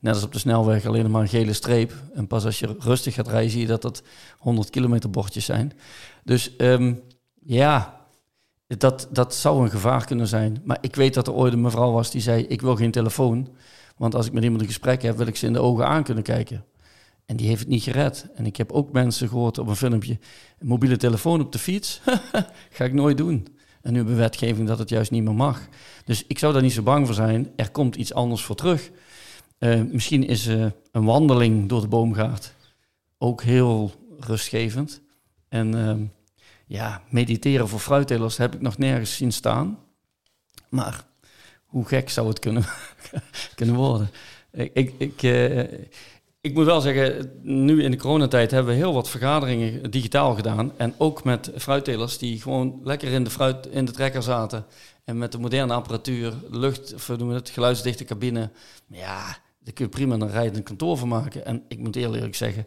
net 0.00 0.14
als 0.14 0.24
op 0.24 0.32
de 0.32 0.38
snelweg, 0.38 0.86
alleen 0.86 1.10
maar 1.10 1.22
een 1.22 1.28
gele 1.28 1.52
streep. 1.52 1.92
En 2.14 2.26
pas 2.26 2.44
als 2.44 2.58
je 2.58 2.76
rustig 2.78 3.14
gaat 3.14 3.28
rijden, 3.28 3.50
zie 3.50 3.60
je 3.60 3.66
dat 3.66 3.82
dat 3.82 4.02
100 4.38 4.70
kilometer 4.70 5.10
bordjes 5.10 5.44
zijn. 5.44 5.72
Dus 6.24 6.56
ehm, 6.56 6.94
ja, 7.42 8.00
dat, 8.66 9.08
dat 9.10 9.34
zou 9.34 9.62
een 9.62 9.70
gevaar 9.70 10.04
kunnen 10.04 10.26
zijn. 10.26 10.62
Maar 10.64 10.78
ik 10.80 10.96
weet 10.96 11.14
dat 11.14 11.26
er 11.26 11.32
ooit 11.32 11.52
een 11.52 11.60
mevrouw 11.60 11.92
was 11.92 12.10
die 12.10 12.20
zei, 12.20 12.42
ik 12.42 12.60
wil 12.60 12.76
geen 12.76 12.90
telefoon. 12.90 13.48
Want 13.96 14.14
als 14.14 14.26
ik 14.26 14.32
met 14.32 14.42
iemand 14.42 14.60
een 14.60 14.66
gesprek 14.66 15.02
heb, 15.02 15.16
wil 15.16 15.26
ik 15.26 15.36
ze 15.36 15.46
in 15.46 15.52
de 15.52 15.60
ogen 15.60 15.86
aan 15.86 16.02
kunnen 16.02 16.22
kijken. 16.22 16.64
En 17.26 17.36
die 17.36 17.46
heeft 17.48 17.60
het 17.60 17.68
niet 17.68 17.82
gered. 17.82 18.26
En 18.34 18.46
ik 18.46 18.56
heb 18.56 18.72
ook 18.72 18.92
mensen 18.92 19.28
gehoord 19.28 19.58
op 19.58 19.68
een 19.68 19.76
filmpje, 19.76 20.18
een 20.58 20.66
mobiele 20.66 20.96
telefoon 20.96 21.40
op 21.40 21.52
de 21.52 21.58
fiets, 21.58 22.00
ga 22.76 22.84
ik 22.84 22.92
nooit 22.92 23.16
doen. 23.16 23.46
En 23.82 23.90
nu 23.90 23.96
hebben 23.96 24.14
we 24.14 24.20
wetgeving 24.20 24.68
dat 24.68 24.78
het 24.78 24.88
juist 24.88 25.10
niet 25.10 25.22
meer 25.22 25.34
mag. 25.34 25.68
Dus 26.04 26.24
ik 26.26 26.38
zou 26.38 26.52
daar 26.52 26.62
niet 26.62 26.72
zo 26.72 26.82
bang 26.82 27.06
voor 27.06 27.14
zijn. 27.14 27.52
Er 27.56 27.70
komt 27.70 27.96
iets 27.96 28.14
anders 28.14 28.44
voor 28.44 28.56
terug. 28.56 28.90
Eh, 29.60 29.80
misschien 29.82 30.26
is 30.26 30.46
eh, 30.46 30.66
een 30.92 31.04
wandeling 31.04 31.68
door 31.68 31.80
de 31.80 31.88
boomgaard 31.88 32.54
ook 33.18 33.42
heel 33.42 33.92
rustgevend. 34.18 35.00
En 35.48 35.74
ehm, 35.74 36.02
ja, 36.66 37.02
mediteren 37.08 37.68
voor 37.68 37.78
fruittelers 37.78 38.36
heb 38.36 38.54
ik 38.54 38.60
nog 38.60 38.78
nergens 38.78 39.16
zien 39.16 39.32
staan. 39.32 39.78
Maar 40.68 41.04
hoe 41.64 41.86
gek 41.86 42.10
zou 42.10 42.28
het 42.28 42.38
kunnen, 42.38 42.64
kunnen 43.54 43.74
worden? 43.74 44.10
Ik, 44.52 44.70
ik, 44.74 44.94
ik, 44.98 45.22
eh, 45.22 45.58
ik 46.40 46.54
moet 46.54 46.64
wel 46.64 46.80
zeggen, 46.80 47.32
nu 47.42 47.82
in 47.82 47.90
de 47.90 47.96
coronatijd 47.96 48.50
hebben 48.50 48.72
we 48.72 48.78
heel 48.78 48.94
wat 48.94 49.10
vergaderingen 49.10 49.90
digitaal 49.90 50.34
gedaan. 50.34 50.72
En 50.78 50.94
ook 50.98 51.24
met 51.24 51.52
fruittelers 51.56 52.18
die 52.18 52.40
gewoon 52.40 52.80
lekker 52.84 53.08
in 53.08 53.24
de, 53.24 53.30
fruit, 53.30 53.66
in 53.66 53.84
de 53.84 53.92
trekker 53.92 54.22
zaten. 54.22 54.66
En 55.04 55.18
met 55.18 55.32
de 55.32 55.38
moderne 55.38 55.72
apparatuur, 55.72 56.34
lucht, 56.50 56.94
het, 57.06 57.50
geluidsdichte 57.50 58.04
cabine. 58.04 58.50
Ja, 58.86 59.38
daar 59.60 59.74
kun 59.74 59.84
je 59.84 59.90
prima 59.90 60.14
een 60.14 60.30
rijdend 60.30 60.64
kantoor 60.64 60.96
van 60.96 61.08
maken. 61.08 61.44
En 61.44 61.64
ik 61.68 61.78
moet 61.78 61.96
eerlijk 61.96 62.34
zeggen, 62.34 62.66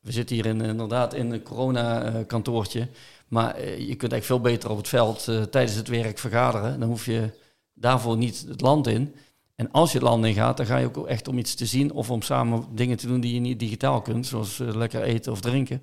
we 0.00 0.12
zitten 0.12 0.36
hier 0.36 0.46
in, 0.46 0.60
inderdaad 0.60 1.14
in 1.14 1.30
een 1.30 1.42
corona-kantoortje. 1.42 2.88
Maar 3.28 3.54
eh, 3.54 3.88
je 3.88 3.94
kunt 3.94 4.12
echt 4.12 4.26
veel 4.26 4.40
beter 4.40 4.70
op 4.70 4.76
het 4.76 4.88
veld 4.88 5.28
eh, 5.28 5.42
tijdens 5.42 5.76
het 5.76 5.88
werk 5.88 6.18
vergaderen. 6.18 6.80
Dan 6.80 6.88
hoef 6.88 7.04
je 7.04 7.30
daarvoor 7.74 8.16
niet 8.16 8.44
het 8.48 8.60
land 8.60 8.86
in. 8.86 9.14
En 9.60 9.70
als 9.70 9.92
je 9.92 9.98
het 9.98 10.06
land 10.06 10.24
in 10.24 10.34
gaat, 10.34 10.56
dan 10.56 10.66
ga 10.66 10.76
je 10.76 10.86
ook 10.86 11.06
echt 11.06 11.28
om 11.28 11.38
iets 11.38 11.54
te 11.54 11.66
zien 11.66 11.92
of 11.92 12.10
om 12.10 12.22
samen 12.22 12.64
dingen 12.74 12.96
te 12.96 13.06
doen 13.06 13.20
die 13.20 13.34
je 13.34 13.40
niet 13.40 13.58
digitaal 13.58 14.00
kunt, 14.00 14.26
zoals 14.26 14.60
eh, 14.60 14.74
lekker 14.74 15.02
eten 15.02 15.32
of 15.32 15.40
drinken. 15.40 15.82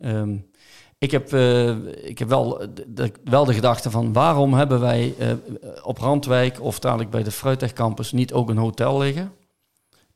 Ehm, 0.00 0.36
ik 0.98 1.10
heb, 1.10 1.32
eh, 1.32 1.76
ik 2.08 2.18
heb 2.18 2.28
wel, 2.28 2.66
de, 2.88 3.12
wel 3.24 3.44
de 3.44 3.54
gedachte 3.54 3.90
van 3.90 4.12
waarom 4.12 4.54
hebben 4.54 4.80
wij 4.80 5.14
eh, 5.18 5.32
op 5.82 5.98
Randwijk 5.98 6.60
of 6.60 6.78
dadelijk 6.78 7.10
bij 7.10 7.22
de 7.22 7.30
Fruittech 7.30 7.72
Campus 7.72 8.12
niet 8.12 8.32
ook 8.32 8.48
een 8.48 8.56
hotel 8.56 8.98
liggen? 8.98 9.32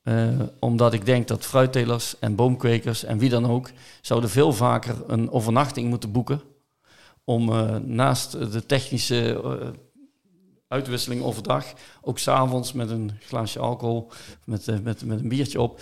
Eh, 0.02 0.28
omdat 0.58 0.92
ik 0.92 1.06
denk 1.06 1.28
dat 1.28 1.46
fruittelers 1.46 2.18
en 2.18 2.34
boomkwekers 2.34 3.04
en 3.04 3.18
wie 3.18 3.30
dan 3.30 3.46
ook 3.46 3.70
zouden 4.00 4.30
veel 4.30 4.52
vaker 4.52 4.94
een 5.06 5.30
overnachting 5.30 5.88
moeten 5.88 6.12
boeken 6.12 6.40
om 7.24 7.52
eh, 7.52 7.76
naast 7.76 8.52
de 8.52 8.66
technische 8.66 9.42
eh, 9.42 9.68
uitwisseling 10.68 11.22
overdag, 11.22 11.64
ook 12.00 12.18
s'avonds 12.18 12.72
met 12.72 12.90
een 12.90 13.10
glaasje 13.20 13.58
alcohol, 13.58 14.10
met, 14.44 14.82
met, 14.82 15.04
met 15.04 15.20
een 15.20 15.28
biertje 15.28 15.60
op, 15.60 15.80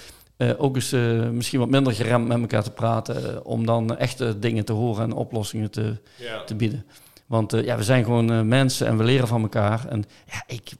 ook 0.56 0.74
eens 0.76 0.90
misschien 1.32 1.58
wat 1.58 1.70
minder 1.70 1.92
geremd 1.92 2.28
met 2.28 2.40
elkaar 2.40 2.62
te 2.62 2.70
praten, 2.70 3.44
om 3.44 3.66
dan 3.66 3.96
echte 3.96 4.38
dingen 4.38 4.64
te 4.64 4.72
horen 4.72 5.02
en 5.02 5.12
oplossingen 5.12 5.70
te, 5.70 6.00
te 6.46 6.54
bieden. 6.54 6.86
Want 7.26 7.52
ja, 7.52 7.76
we 7.76 7.82
zijn 7.82 8.04
gewoon 8.04 8.48
mensen 8.48 8.86
en 8.86 8.96
we 8.96 9.04
leren 9.04 9.28
van 9.28 9.42
elkaar. 9.42 9.88
En 9.88 10.04
ja, 10.26 10.42
ik, 10.46 10.70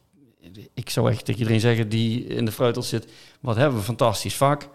ik 0.78 0.90
zou 0.90 1.10
echt 1.10 1.24
tegen 1.24 1.40
iedereen 1.40 1.60
zeggen 1.60 1.88
die 1.88 2.26
in 2.26 2.44
de 2.44 2.52
fruitel 2.52 2.82
zit, 2.82 3.12
wat 3.40 3.56
hebben 3.56 3.78
we 3.78 3.84
fantastisch 3.84 4.36
vak. 4.36 4.68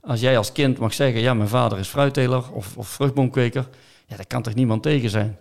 Als 0.00 0.20
jij 0.20 0.36
als 0.36 0.52
kind 0.52 0.78
mag 0.78 0.94
zeggen, 0.94 1.20
ja, 1.20 1.34
mijn 1.34 1.48
vader 1.48 1.78
is 1.78 1.88
fruitteler 1.88 2.52
of, 2.52 2.76
of 2.76 2.88
vruchtboomkweker, 2.88 3.68
ja, 4.06 4.16
daar 4.16 4.26
kan 4.26 4.42
toch 4.42 4.54
niemand 4.54 4.82
tegen 4.82 5.10
zijn. 5.10 5.38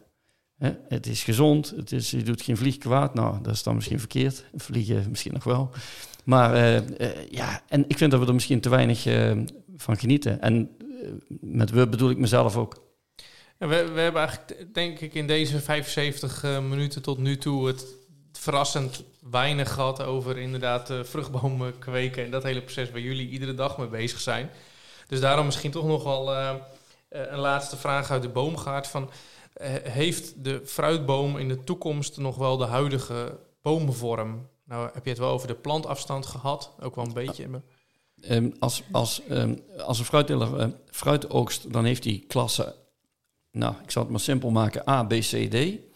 Hè? 0.57 0.71
Het 0.87 1.07
is 1.07 1.23
gezond, 1.23 1.73
het 1.75 1.91
is, 1.91 2.11
je 2.11 2.23
doet 2.23 2.41
geen 2.41 2.57
vlieg 2.57 2.77
kwaad. 2.77 3.13
Nou, 3.13 3.41
dat 3.41 3.53
is 3.53 3.63
dan 3.63 3.75
misschien 3.75 3.99
verkeerd. 3.99 4.45
Vliegen 4.55 5.05
misschien 5.09 5.33
nog 5.33 5.43
wel. 5.43 5.69
Maar 6.23 6.53
eh, 6.53 6.77
eh, 6.77 7.09
ja, 7.29 7.61
en 7.67 7.85
ik 7.87 7.97
vind 7.97 8.11
dat 8.11 8.19
we 8.19 8.25
er 8.25 8.33
misschien 8.33 8.61
te 8.61 8.69
weinig 8.69 9.05
eh, 9.05 9.37
van 9.77 9.97
genieten. 9.97 10.41
En 10.41 10.69
met 11.41 11.69
we 11.69 11.87
bedoel 11.87 12.09
ik 12.09 12.17
mezelf 12.17 12.57
ook. 12.57 12.89
We, 13.59 13.67
we 13.67 13.99
hebben 13.99 14.21
eigenlijk, 14.21 14.73
denk 14.73 14.99
ik, 14.99 15.13
in 15.13 15.27
deze 15.27 15.59
75 15.59 16.43
eh, 16.43 16.59
minuten 16.59 17.01
tot 17.01 17.17
nu 17.17 17.37
toe 17.37 17.67
het 17.67 17.85
verrassend 18.39 19.03
weinig 19.19 19.73
gehad 19.73 20.01
over 20.01 20.37
inderdaad 20.37 20.89
eh, 20.89 21.03
vruchtbomen 21.03 21.79
kweken 21.79 22.23
en 22.23 22.31
dat 22.31 22.43
hele 22.43 22.61
proces 22.61 22.91
waar 22.91 22.99
jullie 22.99 23.29
iedere 23.29 23.53
dag 23.53 23.77
mee 23.77 23.87
bezig 23.87 24.19
zijn. 24.19 24.49
Dus 25.07 25.19
daarom 25.19 25.45
misschien 25.45 25.71
toch 25.71 25.85
nog 25.85 26.03
wel 26.03 26.33
eh, 26.33 26.49
eh, 26.49 26.57
een 27.09 27.39
laatste 27.39 27.77
vraag 27.77 28.11
uit 28.11 28.21
de 28.21 28.29
boomgaard 28.29 28.87
van 28.87 29.09
heeft 29.83 30.43
de 30.43 30.61
fruitboom 30.65 31.37
in 31.37 31.47
de 31.47 31.63
toekomst 31.63 32.17
nog 32.17 32.35
wel 32.35 32.57
de 32.57 32.65
huidige 32.65 33.37
bomenvorm? 33.61 34.47
Nou 34.63 34.89
heb 34.93 35.03
je 35.03 35.09
het 35.09 35.19
wel 35.19 35.31
over 35.31 35.47
de 35.47 35.55
plantafstand 35.55 36.25
gehad, 36.25 36.71
ook 36.79 36.95
wel 36.95 37.05
een 37.05 37.13
beetje. 37.13 37.47
Ehm, 38.21 38.49
als, 38.59 38.83
als, 38.91 39.21
ehm, 39.29 39.55
als 39.85 39.99
een 39.99 40.05
fruitteler 40.05 40.73
fruit 40.89 41.29
oogst, 41.29 41.73
dan 41.73 41.85
heeft 41.85 42.03
hij 42.03 42.23
klasse, 42.27 42.75
nou, 43.51 43.73
ik 43.83 43.91
zal 43.91 44.01
het 44.01 44.11
maar 44.11 44.19
simpel 44.19 44.49
maken, 44.49 44.89
A, 44.89 45.03
B, 45.03 45.09
C, 45.09 45.51
D. 45.51 45.88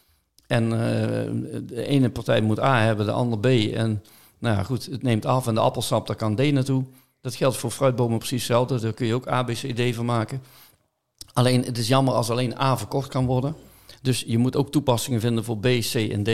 En 0.48 0.64
eh, 0.64 1.60
de 1.64 1.86
ene 1.86 2.10
partij 2.10 2.42
moet 2.42 2.60
A 2.60 2.82
hebben, 2.82 3.06
de 3.06 3.12
andere 3.12 3.40
B. 3.40 3.74
En 3.76 4.04
nou 4.40 4.56
ja, 4.56 4.64
goed, 4.64 4.86
het 4.86 5.04
neemt 5.04 5.26
af 5.26 5.48
en 5.48 5.54
de 5.54 5.60
appelsap, 5.60 6.08
daar 6.08 6.16
kan 6.16 6.36
D 6.36 6.52
naartoe. 6.52 6.84
Dat 7.22 7.36
geldt 7.36 7.58
voor 7.58 7.72
fruitbomen 7.72 8.18
precies 8.18 8.38
hetzelfde. 8.38 8.80
Daar 8.80 8.94
kun 8.94 9.08
je 9.08 9.14
ook 9.14 9.28
A, 9.28 9.44
B, 9.44 9.52
C, 9.52 9.76
D 9.76 9.96
van 9.96 10.06
maken. 10.06 10.42
Alleen, 11.34 11.64
het 11.64 11.78
is 11.78 11.88
jammer 11.88 12.14
als 12.14 12.30
alleen 12.30 12.60
A 12.60 12.78
verkocht 12.78 13.10
kan 13.10 13.26
worden. 13.26 13.56
Dus 14.02 14.24
je 14.28 14.38
moet 14.38 14.56
ook 14.56 14.72
toepassingen 14.72 15.20
vinden 15.20 15.44
voor 15.44 15.58
B, 15.58 15.66
C 15.66 15.94
en 15.94 16.24
D. 16.24 16.30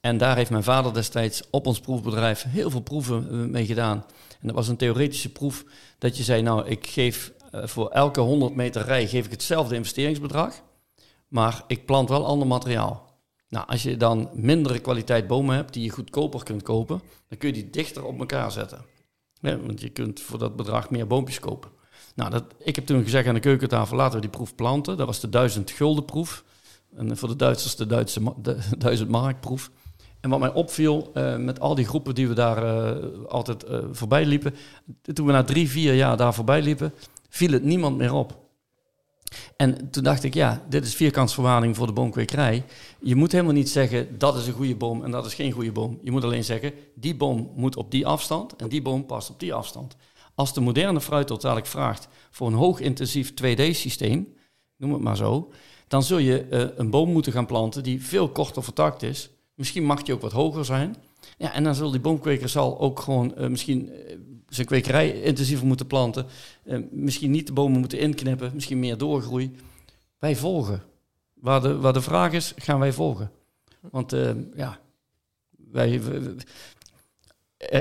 En 0.00 0.18
daar 0.18 0.36
heeft 0.36 0.50
mijn 0.50 0.62
vader 0.62 0.94
destijds 0.94 1.42
op 1.50 1.66
ons 1.66 1.80
proefbedrijf 1.80 2.44
heel 2.48 2.70
veel 2.70 2.80
proeven 2.80 3.28
eh, 3.30 3.36
mee 3.36 3.66
gedaan. 3.66 4.04
En 4.40 4.46
dat 4.46 4.54
was 4.54 4.68
een 4.68 4.76
theoretische 4.76 5.32
proef 5.32 5.64
dat 5.98 6.16
je 6.16 6.22
zei, 6.22 6.42
nou, 6.42 6.66
ik 6.68 6.86
geef 6.86 7.32
uh, 7.54 7.66
voor 7.66 7.88
elke 7.88 8.20
100 8.20 8.54
meter 8.54 8.82
rij 8.82 9.06
geef 9.06 9.24
ik 9.24 9.30
hetzelfde 9.30 9.74
investeringsbedrag, 9.74 10.62
maar 11.28 11.64
ik 11.66 11.86
plant 11.86 12.08
wel 12.08 12.26
ander 12.26 12.46
materiaal. 12.46 13.03
Nou, 13.54 13.66
als 13.66 13.82
je 13.82 13.96
dan 13.96 14.30
mindere 14.32 14.78
kwaliteit 14.78 15.26
bomen 15.26 15.56
hebt 15.56 15.72
die 15.72 15.84
je 15.84 15.90
goedkoper 15.90 16.42
kunt 16.42 16.62
kopen, 16.62 17.00
dan 17.28 17.38
kun 17.38 17.48
je 17.48 17.54
die 17.54 17.70
dichter 17.70 18.04
op 18.04 18.18
elkaar 18.18 18.52
zetten. 18.52 18.84
Ja, 19.40 19.58
want 19.58 19.80
je 19.80 19.88
kunt 19.88 20.20
voor 20.20 20.38
dat 20.38 20.56
bedrag 20.56 20.90
meer 20.90 21.06
boompjes 21.06 21.40
kopen. 21.40 21.70
Nou, 22.14 22.30
dat, 22.30 22.44
ik 22.58 22.76
heb 22.76 22.86
toen 22.86 23.02
gezegd 23.02 23.28
aan 23.28 23.34
de 23.34 23.40
keukentafel, 23.40 23.96
laten 23.96 24.14
we 24.14 24.20
die 24.20 24.30
proef 24.30 24.54
planten. 24.54 24.96
Dat 24.96 25.06
was 25.06 25.20
de 25.20 25.28
1000 25.28 25.70
gulden 25.70 26.04
proef. 26.04 26.44
En 26.96 27.16
voor 27.16 27.28
de 27.28 27.36
Duitsers 27.36 27.76
de 27.76 27.86
Duitse 27.86 28.34
de 28.42 28.58
1000 28.78 29.08
markproef. 29.08 29.70
En 30.20 30.30
wat 30.30 30.38
mij 30.38 30.52
opviel 30.52 31.10
uh, 31.14 31.36
met 31.36 31.60
al 31.60 31.74
die 31.74 31.86
groepen 31.86 32.14
die 32.14 32.28
we 32.28 32.34
daar 32.34 32.64
uh, 32.64 33.26
altijd 33.28 33.64
uh, 33.70 33.78
voorbij 33.90 34.26
liepen, 34.26 34.54
toen 35.12 35.26
we 35.26 35.32
na 35.32 35.44
drie, 35.44 35.70
vier 35.70 35.94
jaar 35.94 36.16
daar 36.16 36.34
voorbij 36.34 36.62
liepen, 36.62 36.92
viel 37.28 37.52
het 37.52 37.64
niemand 37.64 37.96
meer 37.96 38.12
op. 38.12 38.43
En 39.56 39.90
toen 39.90 40.02
dacht 40.02 40.22
ik, 40.22 40.34
ja, 40.34 40.64
dit 40.68 40.84
is 40.86 40.94
vierkantsverwarning 40.94 41.76
voor 41.76 41.86
de 41.86 41.92
boomkwekerij. 41.92 42.64
Je 43.00 43.14
moet 43.14 43.32
helemaal 43.32 43.52
niet 43.52 43.68
zeggen, 43.68 44.18
dat 44.18 44.36
is 44.36 44.46
een 44.46 44.52
goede 44.52 44.76
boom 44.76 45.04
en 45.04 45.10
dat 45.10 45.26
is 45.26 45.34
geen 45.34 45.52
goede 45.52 45.72
boom. 45.72 45.98
Je 46.02 46.10
moet 46.10 46.24
alleen 46.24 46.44
zeggen, 46.44 46.72
die 46.94 47.16
boom 47.16 47.50
moet 47.54 47.76
op 47.76 47.90
die 47.90 48.06
afstand 48.06 48.56
en 48.56 48.68
die 48.68 48.82
boom 48.82 49.06
past 49.06 49.30
op 49.30 49.40
die 49.40 49.54
afstand. 49.54 49.96
Als 50.34 50.54
de 50.54 50.60
moderne 50.60 51.00
fruitteelt 51.00 51.40
dadelijk 51.40 51.66
vraagt 51.66 52.08
voor 52.30 52.46
een 52.46 52.54
hoogintensief 52.54 53.30
2D-systeem, 53.30 54.26
noem 54.76 54.92
het 54.92 55.02
maar 55.02 55.16
zo, 55.16 55.50
dan 55.88 56.02
zul 56.02 56.18
je 56.18 56.46
uh, 56.50 56.66
een 56.76 56.90
boom 56.90 57.10
moeten 57.10 57.32
gaan 57.32 57.46
planten 57.46 57.82
die 57.82 58.02
veel 58.02 58.28
korter 58.28 58.62
vertakt 58.62 59.02
is. 59.02 59.30
Misschien 59.54 59.84
mag 59.84 60.02
die 60.02 60.14
ook 60.14 60.20
wat 60.20 60.32
hoger 60.32 60.64
zijn. 60.64 60.96
Ja, 61.38 61.52
en 61.52 61.64
dan 61.64 61.74
zal 61.74 61.90
die 61.90 62.00
boomkweker 62.00 62.48
zal 62.48 62.80
ook 62.80 63.00
gewoon 63.00 63.34
uh, 63.38 63.46
misschien 63.46 63.88
uh, 63.88 64.16
zijn 64.54 64.66
kwekerij 64.66 65.10
intensiever 65.22 65.66
moeten 65.66 65.86
planten. 65.86 66.26
misschien 66.90 67.30
niet 67.30 67.46
de 67.46 67.52
bomen 67.52 67.80
moeten 67.80 67.98
inknippen, 67.98 68.50
misschien 68.54 68.78
meer 68.78 68.98
doorgroei. 68.98 69.56
Wij 70.18 70.36
volgen. 70.36 70.82
Waar 71.34 71.60
de, 71.60 71.78
waar 71.78 71.92
de 71.92 72.02
vraag 72.02 72.32
is, 72.32 72.52
gaan 72.56 72.78
wij 72.78 72.92
volgen. 72.92 73.30
Want 73.80 74.14
ja, 74.54 74.78
wij, 75.72 76.02
wij 76.02 76.34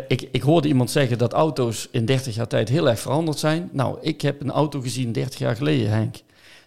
ik, 0.08 0.22
ik, 0.32 0.42
hoorde 0.42 0.68
iemand 0.68 0.92
zeggen 0.92 1.18
dat 1.18 1.34
auto's 1.34 1.88
in 1.92 2.06
30 2.06 2.36
jaar 2.36 2.48
tijd 2.48 2.70
heel 2.70 2.90
erg 2.90 3.00
veranderd 3.00 3.40
zijn. 3.40 3.70
Nou, 3.72 3.98
ik 4.02 4.22
heb 4.22 4.42
een 4.42 4.52
auto 4.52 4.82
gezien 4.82 5.12
30 5.12 5.40
jaar 5.40 5.56
geleden, 5.56 5.90
Henk. 5.90 6.16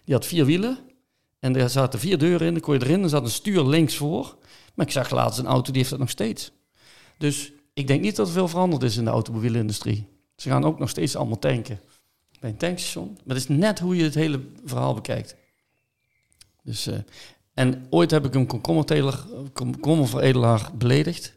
Die 0.03 0.13
had 0.13 0.25
vier 0.25 0.45
wielen. 0.45 0.77
En 1.39 1.55
er 1.55 1.69
zaten 1.69 1.99
vier 1.99 2.17
deuren 2.17 2.47
in, 2.47 2.53
dan 2.53 2.61
kon 2.61 2.73
je 2.73 2.85
erin. 2.85 3.03
Er 3.03 3.09
zat 3.09 3.23
een 3.23 3.29
stuur 3.29 3.63
links 3.63 3.95
voor. 3.95 4.37
Maar 4.73 4.85
ik 4.85 4.91
zag 4.91 5.09
laatst 5.09 5.39
een 5.39 5.45
auto, 5.45 5.71
die 5.71 5.77
heeft 5.77 5.89
dat 5.89 5.99
nog 5.99 6.09
steeds. 6.09 6.51
Dus 7.17 7.51
ik 7.77 7.87
denk 7.87 8.01
niet 8.01 8.15
dat 8.15 8.27
er 8.27 8.33
veel 8.33 8.47
veranderd 8.47 8.83
is 8.83 8.97
in 8.97 9.03
de 9.03 9.09
automobielindustrie. 9.09 10.07
Ze 10.35 10.49
gaan 10.49 10.63
ook 10.63 10.79
nog 10.79 10.89
steeds 10.89 11.15
allemaal 11.15 11.39
tanken. 11.39 11.79
Bij 12.39 12.49
een 12.49 12.57
tankstation. 12.57 13.07
Maar 13.07 13.35
het 13.35 13.49
is 13.49 13.57
net 13.57 13.79
hoe 13.79 13.95
je 13.95 14.03
het 14.03 14.13
hele 14.13 14.41
verhaal 14.65 14.93
bekijkt. 14.93 15.35
Dus, 16.63 16.87
uh, 16.87 16.97
en 17.53 17.87
ooit 17.89 18.11
heb 18.11 18.25
ik 18.25 18.35
een 18.35 18.47
komkommerveredelaar 19.53 20.71
beledigd. 20.77 21.35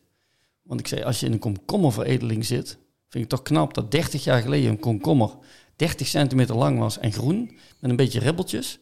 Want 0.63 0.81
ik 0.81 0.87
zei, 0.87 1.03
als 1.03 1.21
je 1.21 1.27
in 1.27 1.33
een 1.33 1.39
komkommerveredeling 1.39 2.45
zit, 2.45 2.79
vind 3.09 3.25
ik 3.25 3.31
toch 3.31 3.43
knap 3.43 3.75
dat 3.75 3.91
30 3.91 4.25
jaar 4.25 4.43
geleden 4.43 4.71
een 4.71 4.81
komkommer 4.81 5.31
30 5.77 6.07
centimeter 6.07 6.57
lang 6.57 6.79
was 6.79 6.99
en 6.99 7.13
groen, 7.13 7.59
met 7.79 7.91
een 7.91 7.97
beetje 7.97 8.21
ribbeltjes. 8.21 8.79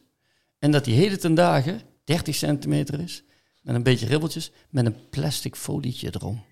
En 0.59 0.71
dat 0.71 0.85
die 0.85 0.95
heden 0.95 1.19
ten 1.19 1.33
dagen 1.33 1.81
30 2.03 2.35
centimeter 2.35 2.99
is, 2.99 3.23
met 3.61 3.75
een 3.75 3.83
beetje 3.83 4.05
ribbeltjes, 4.05 4.51
met 4.69 4.85
een 4.85 5.09
plastic 5.09 5.55
folietje 5.55 6.09
erom. 6.11 6.47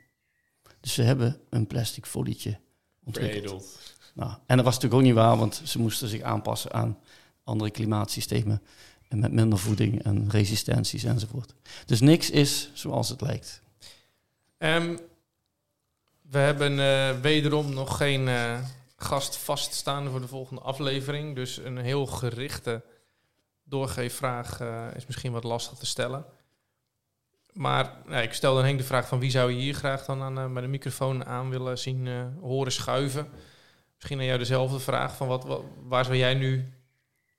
Dus 0.80 0.94
ze 0.94 1.02
hebben 1.02 1.40
een 1.50 1.68
plastic 1.68 2.06
folietje 2.06 2.60
ontwikkeld. 3.04 3.80
Nou, 4.14 4.32
en 4.46 4.56
dat 4.56 4.66
was 4.66 4.76
natuurlijk 4.76 5.02
ook 5.02 5.08
niet 5.08 5.18
waar, 5.18 5.38
want 5.38 5.62
ze 5.64 5.80
moesten 5.80 6.08
zich 6.08 6.22
aanpassen 6.22 6.74
aan 6.74 7.00
andere 7.44 7.72
klimaatsystemen. 7.72 8.62
En 9.08 9.20
met 9.20 9.32
minder 9.32 9.60
voeding 9.60 10.04
en 10.04 10.30
resistenties 10.30 11.04
enzovoort. 11.04 11.54
Dus 11.86 12.00
niks 12.00 12.30
is 12.30 12.70
zoals 12.74 13.10
het 13.10 13.22
lijkt. 13.22 13.62
Um, 14.58 15.00
we 16.22 16.38
hebben 16.38 16.72
uh, 16.72 17.22
wederom 17.22 17.74
nog 17.74 17.98
geen 17.98 18.28
uh, 18.28 18.60
gast 18.96 19.36
vaststaande 19.36 20.10
voor 20.10 20.22
de 20.22 20.28
volgende 20.28 20.62
aflevering. 20.62 21.36
Dus 21.36 21.58
een 21.58 21.78
heel 21.78 22.06
gerichte 22.06 22.84
doorgeefvraag 23.64 24.62
uh, 24.62 24.86
is 24.96 25.06
misschien 25.06 25.32
wat 25.32 25.44
lastig 25.44 25.78
te 25.78 25.86
stellen. 25.86 26.26
Maar 27.58 27.92
nou, 28.08 28.24
ik 28.24 28.34
stel 28.34 28.56
dan 28.56 28.64
Henk 28.64 28.78
de 28.78 28.84
vraag 28.84 29.08
van 29.08 29.20
wie 29.20 29.32
zou 29.32 29.52
je 29.52 29.58
hier 29.58 29.74
graag 29.74 30.06
dan 30.06 30.22
aan, 30.22 30.54
bij 30.54 30.62
de 30.62 30.68
microfoon 30.68 31.26
aan 31.26 31.50
willen 31.50 31.78
zien 31.78 32.08
horen 32.42 32.72
schuiven. 32.72 33.28
Misschien 33.96 34.20
aan 34.20 34.26
jou 34.26 34.38
dezelfde 34.38 34.80
vraag 34.80 35.16
van 35.16 35.28
wat, 35.28 35.44
wat, 35.46 35.62
waar 35.88 36.06
zou 36.06 36.18
jij 36.18 36.34
nu 36.34 36.66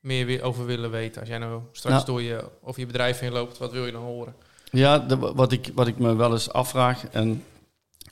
meer 0.01 0.43
over 0.43 0.67
willen 0.67 0.91
weten? 0.91 1.21
Als 1.21 1.29
jij 1.29 1.39
nou 1.39 1.63
straks 1.73 1.95
nou, 1.95 2.07
door 2.07 2.23
je, 2.23 2.45
of 2.61 2.77
je 2.77 2.87
bedrijf 2.87 3.19
heen 3.19 3.33
loopt, 3.33 3.59
wat 3.59 3.73
wil 3.73 3.87
je 3.87 3.93
dan 3.93 4.03
horen? 4.03 4.35
Ja, 4.71 4.99
de, 4.99 5.19
wat, 5.19 5.53
ik, 5.53 5.71
wat 5.75 5.87
ik 5.87 5.99
me 5.99 6.17
wel 6.17 6.33
eens 6.33 6.53
afvraag, 6.53 7.09
en 7.09 7.45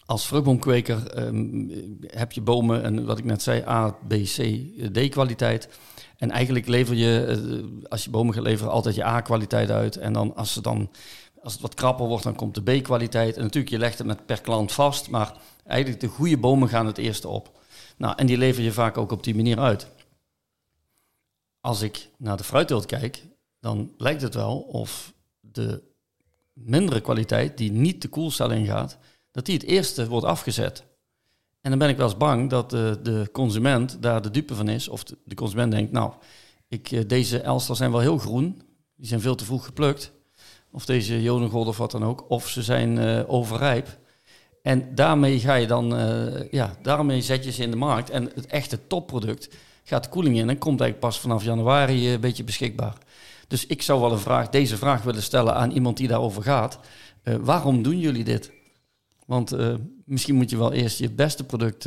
als 0.07 0.27
vruchtboomkweker 0.27 1.19
um, 1.19 1.99
heb 2.07 2.33
je 2.33 2.41
bomen, 2.41 2.83
en 2.83 3.05
wat 3.05 3.19
ik 3.19 3.25
net 3.25 3.43
zei, 3.43 3.63
A, 3.69 3.91
B, 3.91 4.13
C, 4.13 4.65
D 4.93 5.09
kwaliteit. 5.09 5.69
En 6.17 6.31
eigenlijk 6.31 6.67
lever 6.67 6.95
je, 6.95 7.41
uh, 7.47 7.89
als 7.89 8.05
je 8.05 8.11
bomen 8.11 8.35
gaat 8.35 8.43
leveren, 8.43 8.73
altijd 8.73 8.95
je 8.95 9.05
A 9.05 9.21
kwaliteit 9.21 9.71
uit. 9.71 9.97
En 9.97 10.13
dan 10.13 10.37
als, 10.37 10.53
ze 10.53 10.61
dan, 10.61 10.91
als 11.47 11.55
het 11.55 11.63
wat 11.65 11.75
krapper 11.75 12.07
wordt, 12.07 12.25
dan 12.25 12.35
komt 12.35 12.55
de 12.55 12.79
B 12.79 12.83
kwaliteit. 12.83 13.37
En 13.37 13.43
natuurlijk, 13.43 13.73
je 13.73 13.79
legt 13.79 13.99
het 13.99 14.07
met 14.07 14.27
per 14.27 14.41
klant 14.41 14.73
vast, 14.73 15.11
maar 15.11 15.37
eigenlijk 15.67 16.01
de 16.01 16.09
goede 16.09 16.39
bomen 16.39 16.69
gaan 16.69 16.87
het 16.87 16.99
eerste 16.99 17.29
op. 17.29 17.61
Nou, 17.97 18.15
en 18.17 18.27
die 18.27 18.39
lever 18.39 18.63
je 18.63 18.73
vaak 18.73 18.99
ook 18.99 19.13
op 19.13 19.23
die 19.23 19.35
manier 19.35 19.59
uit. 19.59 19.89
Als 21.61 21.83
ik 21.83 22.09
naar 22.19 22.37
de 22.37 22.45
fruitteelt 22.45 22.87
kijk, 22.87 23.27
dan 23.61 23.93
lijkt 23.97 24.23
het 24.23 24.35
wel 24.35 24.59
of 24.59 25.13
de 25.41 25.83
mindere 26.53 27.01
kwaliteit, 27.01 27.59
die 27.59 27.73
niet 27.73 28.03
de 28.03 28.09
koelcel 28.09 28.51
ingaat, 28.51 28.99
dat 29.31 29.47
die 29.47 29.55
het 29.55 29.67
eerste 29.67 30.09
wordt 30.09 30.27
afgezet. 30.27 30.85
En 31.61 31.71
dan 31.71 31.79
ben 31.79 31.89
ik 31.89 31.97
wel 31.97 32.07
eens 32.07 32.17
bang 32.17 32.51
dat 32.51 32.71
de, 32.71 32.99
de 33.03 33.29
consument 33.33 34.03
daar 34.03 34.23
de 34.23 34.31
dupe 34.31 34.55
van 34.55 34.69
is. 34.69 34.89
Of 34.89 35.05
de, 35.05 35.19
de 35.25 35.35
consument 35.35 35.73
denkt, 35.73 35.93
nou, 35.93 36.13
ik, 36.69 36.91
eh, 36.91 37.01
deze 37.07 37.41
Elsters 37.41 37.79
zijn 37.79 37.91
wel 37.91 38.01
heel 38.01 38.19
groen. 38.19 38.63
Die 38.97 39.07
zijn 39.07 39.21
veel 39.21 39.35
te 39.35 39.45
vroeg 39.45 39.65
geplukt. 39.65 40.15
Of 40.77 40.85
deze 40.85 41.23
Jonengolden 41.23 41.69
of 41.69 41.77
wat 41.77 41.91
dan 41.91 42.05
ook. 42.05 42.25
Of 42.29 42.49
ze 42.49 42.63
zijn 42.63 42.97
uh, 42.97 43.21
overrijp. 43.27 43.99
En 44.63 44.95
daarmee 44.95 45.39
ga 45.41 45.55
je 45.55 45.67
dan, 45.67 46.01
uh, 46.01 46.51
ja, 46.51 46.77
daarmee 46.83 47.23
zet 47.23 47.45
je 47.45 47.53
ze 47.53 47.63
in 47.63 47.71
de 47.71 47.77
markt. 47.77 48.11
En 48.11 48.31
het 48.35 48.47
echte 48.47 48.87
topproduct 48.87 49.49
gaat 49.85 50.09
koeling 50.09 50.37
in 50.37 50.49
en 50.49 50.59
komt 50.59 50.81
eigenlijk 50.81 51.01
pas 51.01 51.21
vanaf 51.21 51.45
januari 51.45 52.13
een 52.13 52.21
beetje 52.21 52.45
beschikbaar. 52.45 52.99
Dus 53.49 53.67
ik 53.67 53.83
zou 53.83 54.01
wel 54.01 54.13
een 54.13 54.19
vraag, 54.19 54.49
deze 54.49 54.77
vraag 54.77 55.03
willen 55.03 55.23
stellen 55.23 55.55
aan 55.55 55.71
iemand 55.71 55.97
die 55.97 56.09
daarover 56.09 56.43
gaat. 56.43 56.79
Waarom 57.23 57.83
doen 57.83 57.99
jullie 57.99 58.25
dit? 58.25 58.53
Want 59.27 59.57
misschien 60.05 60.35
moet 60.35 60.51
je 60.51 60.57
wel 60.57 60.73
eerst 60.73 60.99
je 60.99 61.11
beste 61.11 61.45
product 61.45 61.87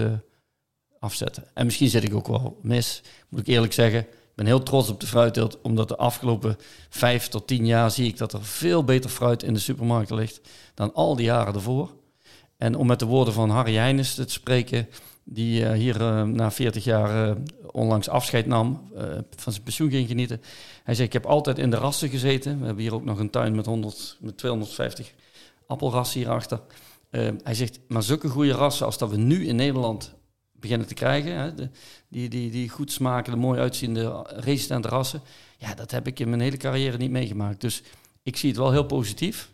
afzetten. 0.99 1.43
En 1.53 1.65
misschien 1.65 1.89
zit 1.89 2.03
ik 2.03 2.15
ook 2.15 2.27
wel 2.27 2.59
mis, 2.61 3.01
moet 3.29 3.39
ik 3.39 3.47
eerlijk 3.47 3.73
zeggen. 3.73 4.07
Ben 4.39 4.47
heel 4.47 4.63
trots 4.63 4.89
op 4.89 4.99
de 4.99 5.07
fruitteelt, 5.07 5.61
omdat 5.61 5.87
de 5.87 5.95
afgelopen 5.95 6.57
vijf 6.89 7.27
tot 7.27 7.47
tien 7.47 7.65
jaar 7.65 7.91
zie 7.91 8.07
ik 8.07 8.17
dat 8.17 8.33
er 8.33 8.43
veel 8.43 8.83
beter 8.83 9.09
fruit 9.09 9.43
in 9.43 9.53
de 9.53 9.59
supermarkten 9.59 10.15
ligt 10.15 10.41
dan 10.73 10.93
al 10.93 11.15
die 11.15 11.25
jaren 11.25 11.53
ervoor. 11.53 11.89
En 12.57 12.75
om 12.75 12.87
met 12.87 12.99
de 12.99 13.05
woorden 13.05 13.33
van 13.33 13.49
Harry 13.49 13.75
Heijnes 13.75 14.15
te 14.15 14.23
spreken, 14.27 14.87
die 15.23 15.61
uh, 15.61 15.71
hier 15.71 16.27
na 16.27 16.51
40 16.51 16.83
jaar 16.83 17.37
onlangs 17.71 18.09
afscheid 18.09 18.45
nam, 18.45 18.91
van 19.35 19.53
zijn 19.53 19.63
pensioen 19.63 19.89
ging 19.89 20.07
genieten. 20.07 20.41
Hij 20.83 20.95
zei, 20.95 21.07
ik 21.07 21.13
heb 21.13 21.25
altijd 21.25 21.57
in 21.57 21.69
de 21.69 21.77
rassen 21.77 22.09
gezeten. 22.09 22.59
We 22.59 22.65
hebben 22.65 22.83
hier 22.83 22.93
ook 22.93 23.05
nog 23.05 23.19
een 23.19 23.29
tuin 23.29 23.55
met, 23.55 23.65
100, 23.65 24.17
met 24.19 24.37
250 24.37 25.13
appelrassen 25.67 26.19
hierachter. 26.19 26.61
Uh, 27.11 27.29
hij 27.43 27.53
zegt, 27.53 27.79
maar 27.87 28.03
zulke 28.03 28.27
goede 28.27 28.51
rassen 28.53 28.85
als 28.85 28.97
dat 28.97 29.09
we 29.09 29.17
nu 29.17 29.47
in 29.47 29.55
Nederland 29.55 30.17
beginnen 30.59 30.87
te 30.87 30.93
krijgen, 30.93 31.35
hè, 31.35 31.55
de, 31.55 31.69
die, 32.07 32.29
die, 32.29 32.51
die 32.51 32.69
goed 32.69 32.91
smaken, 32.91 33.31
de 33.31 33.39
mooi 33.39 33.59
uitziende, 33.59 34.25
resistente 34.27 34.87
rassen, 34.87 35.21
ja, 35.57 35.73
dat 35.73 35.91
heb 35.91 36.07
ik 36.07 36.19
in 36.19 36.29
mijn 36.29 36.41
hele 36.41 36.57
carrière 36.57 36.97
niet 36.97 37.11
meegemaakt. 37.11 37.61
Dus 37.61 37.81
ik 38.23 38.37
zie 38.37 38.49
het 38.49 38.57
wel 38.57 38.71
heel 38.71 38.85
positief. 38.85 39.49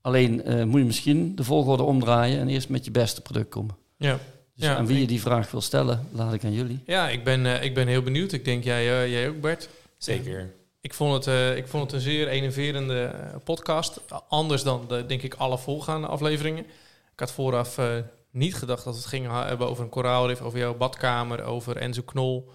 Alleen 0.00 0.42
uh, 0.50 0.64
moet 0.64 0.80
je 0.80 0.86
misschien 0.86 1.34
de 1.34 1.44
volgorde 1.44 1.82
omdraaien 1.82 2.40
en 2.40 2.48
eerst 2.48 2.68
met 2.68 2.84
je 2.84 2.90
beste 2.90 3.20
product 3.20 3.48
komen. 3.48 3.76
Ja. 3.96 4.18
Dus 4.54 4.66
ja, 4.66 4.76
aan 4.76 4.86
wie 4.86 5.00
je 5.00 5.06
die 5.06 5.20
vraag 5.20 5.50
wil 5.50 5.60
stellen, 5.60 6.08
laat 6.12 6.34
ik 6.34 6.44
aan 6.44 6.52
jullie. 6.52 6.80
Ja, 6.86 7.08
ik 7.08 7.24
ben, 7.24 7.44
uh, 7.44 7.62
ik 7.62 7.74
ben 7.74 7.86
heel 7.86 8.02
benieuwd. 8.02 8.32
Ik 8.32 8.44
denk 8.44 8.64
jij, 8.64 9.10
jij 9.10 9.28
ook, 9.28 9.40
Bert. 9.40 9.68
Zeker. 9.98 10.52
Ik 10.80 10.94
vond, 10.94 11.24
het, 11.24 11.56
ik 11.56 11.68
vond 11.68 11.82
het 11.82 11.92
een 11.92 12.00
zeer 12.00 12.28
enerverende 12.28 13.14
podcast. 13.44 14.00
Anders 14.28 14.62
dan, 14.62 14.84
de, 14.88 15.06
denk 15.06 15.22
ik, 15.22 15.34
alle 15.34 15.58
voorgaande 15.58 16.06
afleveringen. 16.06 16.64
Ik 17.12 17.20
had 17.20 17.32
vooraf 17.32 17.78
uh, 17.78 17.86
niet 18.32 18.54
gedacht 18.54 18.84
dat 18.84 18.94
we 18.94 18.98
het 19.00 19.08
gingen 19.08 19.30
ha- 19.30 19.46
hebben 19.46 19.68
over 19.68 19.84
een 19.84 19.90
koraalrif, 19.90 20.40
over 20.40 20.58
jouw 20.58 20.76
badkamer, 20.76 21.42
over 21.42 21.76
Enzo 21.76 22.02
Knol. 22.02 22.50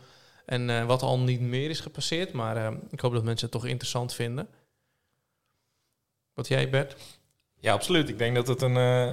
En 0.45 0.69
eh, 0.69 0.85
wat 0.85 1.01
al 1.01 1.19
niet 1.19 1.41
meer 1.41 1.69
is 1.69 1.79
gepasseerd. 1.79 2.31
Maar 2.33 2.57
eh, 2.57 2.73
ik 2.89 2.99
hoop 2.99 3.13
dat 3.13 3.23
mensen 3.23 3.49
het 3.49 3.59
toch 3.61 3.65
interessant 3.69 4.13
vinden. 4.13 4.47
Wat 6.33 6.47
jij, 6.47 6.69
Bert? 6.69 6.95
Ja, 7.59 7.73
absoluut. 7.73 8.09
Ik 8.09 8.17
denk 8.17 8.35
dat 8.35 8.47
het 8.47 8.61
een, 8.61 8.77
eh, 8.77 9.05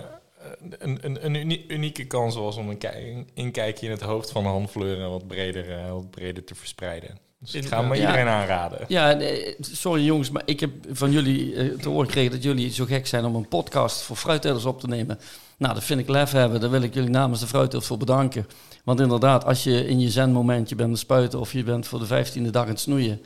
een, 0.79 0.99
een, 1.05 1.25
een 1.25 1.35
uni- 1.35 1.65
unieke 1.69 2.07
kans 2.07 2.35
was 2.35 2.57
om 2.57 2.69
een 2.69 2.79
ki- 2.79 2.89
een 2.89 3.29
inkijkje 3.35 3.87
in 3.87 3.93
het 3.93 4.01
hoofd 4.01 4.31
van 4.31 4.45
Han 4.45 4.69
Fleuren 4.69 5.11
wat 5.11 5.27
breder, 5.27 5.93
wat 5.93 6.11
breder 6.11 6.45
te 6.45 6.55
verspreiden. 6.55 7.19
Dus 7.45 7.55
ik 7.55 7.67
ga 7.67 7.83
maar 7.83 7.97
Ja. 7.97 8.03
iedereen 8.07 8.27
aanraden. 8.29 8.79
Ja, 8.89 9.13
nee, 9.13 9.57
sorry 9.61 10.05
jongens, 10.05 10.31
maar 10.31 10.43
ik 10.45 10.61
heb 10.61 10.71
van 10.93 11.11
jullie 11.11 11.55
eh, 11.55 11.79
te 11.79 11.89
horen 11.89 12.07
gekregen 12.07 12.31
dat 12.31 12.43
jullie 12.43 12.71
zo 12.71 12.85
gek 12.85 13.07
zijn 13.07 13.25
om 13.25 13.35
een 13.35 13.49
podcast 13.49 14.03
voor 14.03 14.17
fruittelers 14.17 14.65
op 14.65 14.81
te 14.81 14.87
nemen. 14.87 15.19
Nou, 15.57 15.75
dat 15.75 15.85
vind 15.85 16.01
ik 16.01 16.09
lef 16.09 16.31
hebben. 16.31 16.61
Daar 16.61 16.71
wil 16.71 16.83
ik 16.83 16.95
jullie 16.95 17.11
namens 17.11 17.41
de 17.41 17.47
fruittelers 17.47 17.87
voor 17.87 17.99
bedanken. 17.99 18.47
Want 18.85 19.01
inderdaad, 19.01 19.45
als 19.45 19.65
je 19.65 19.87
in 19.87 20.01
je 20.01 20.11
zenmomentje 20.11 20.75
bent 20.75 20.91
het 20.91 20.99
spuiten 20.99 21.41
of 21.41 21.53
je 21.53 21.63
bent 21.65 21.87
voor 21.87 21.99
de 21.99 22.07
vijftiende 22.07 22.51
dag 22.51 22.63
aan 22.63 22.69
het 22.69 22.81
snoeien... 22.81 23.21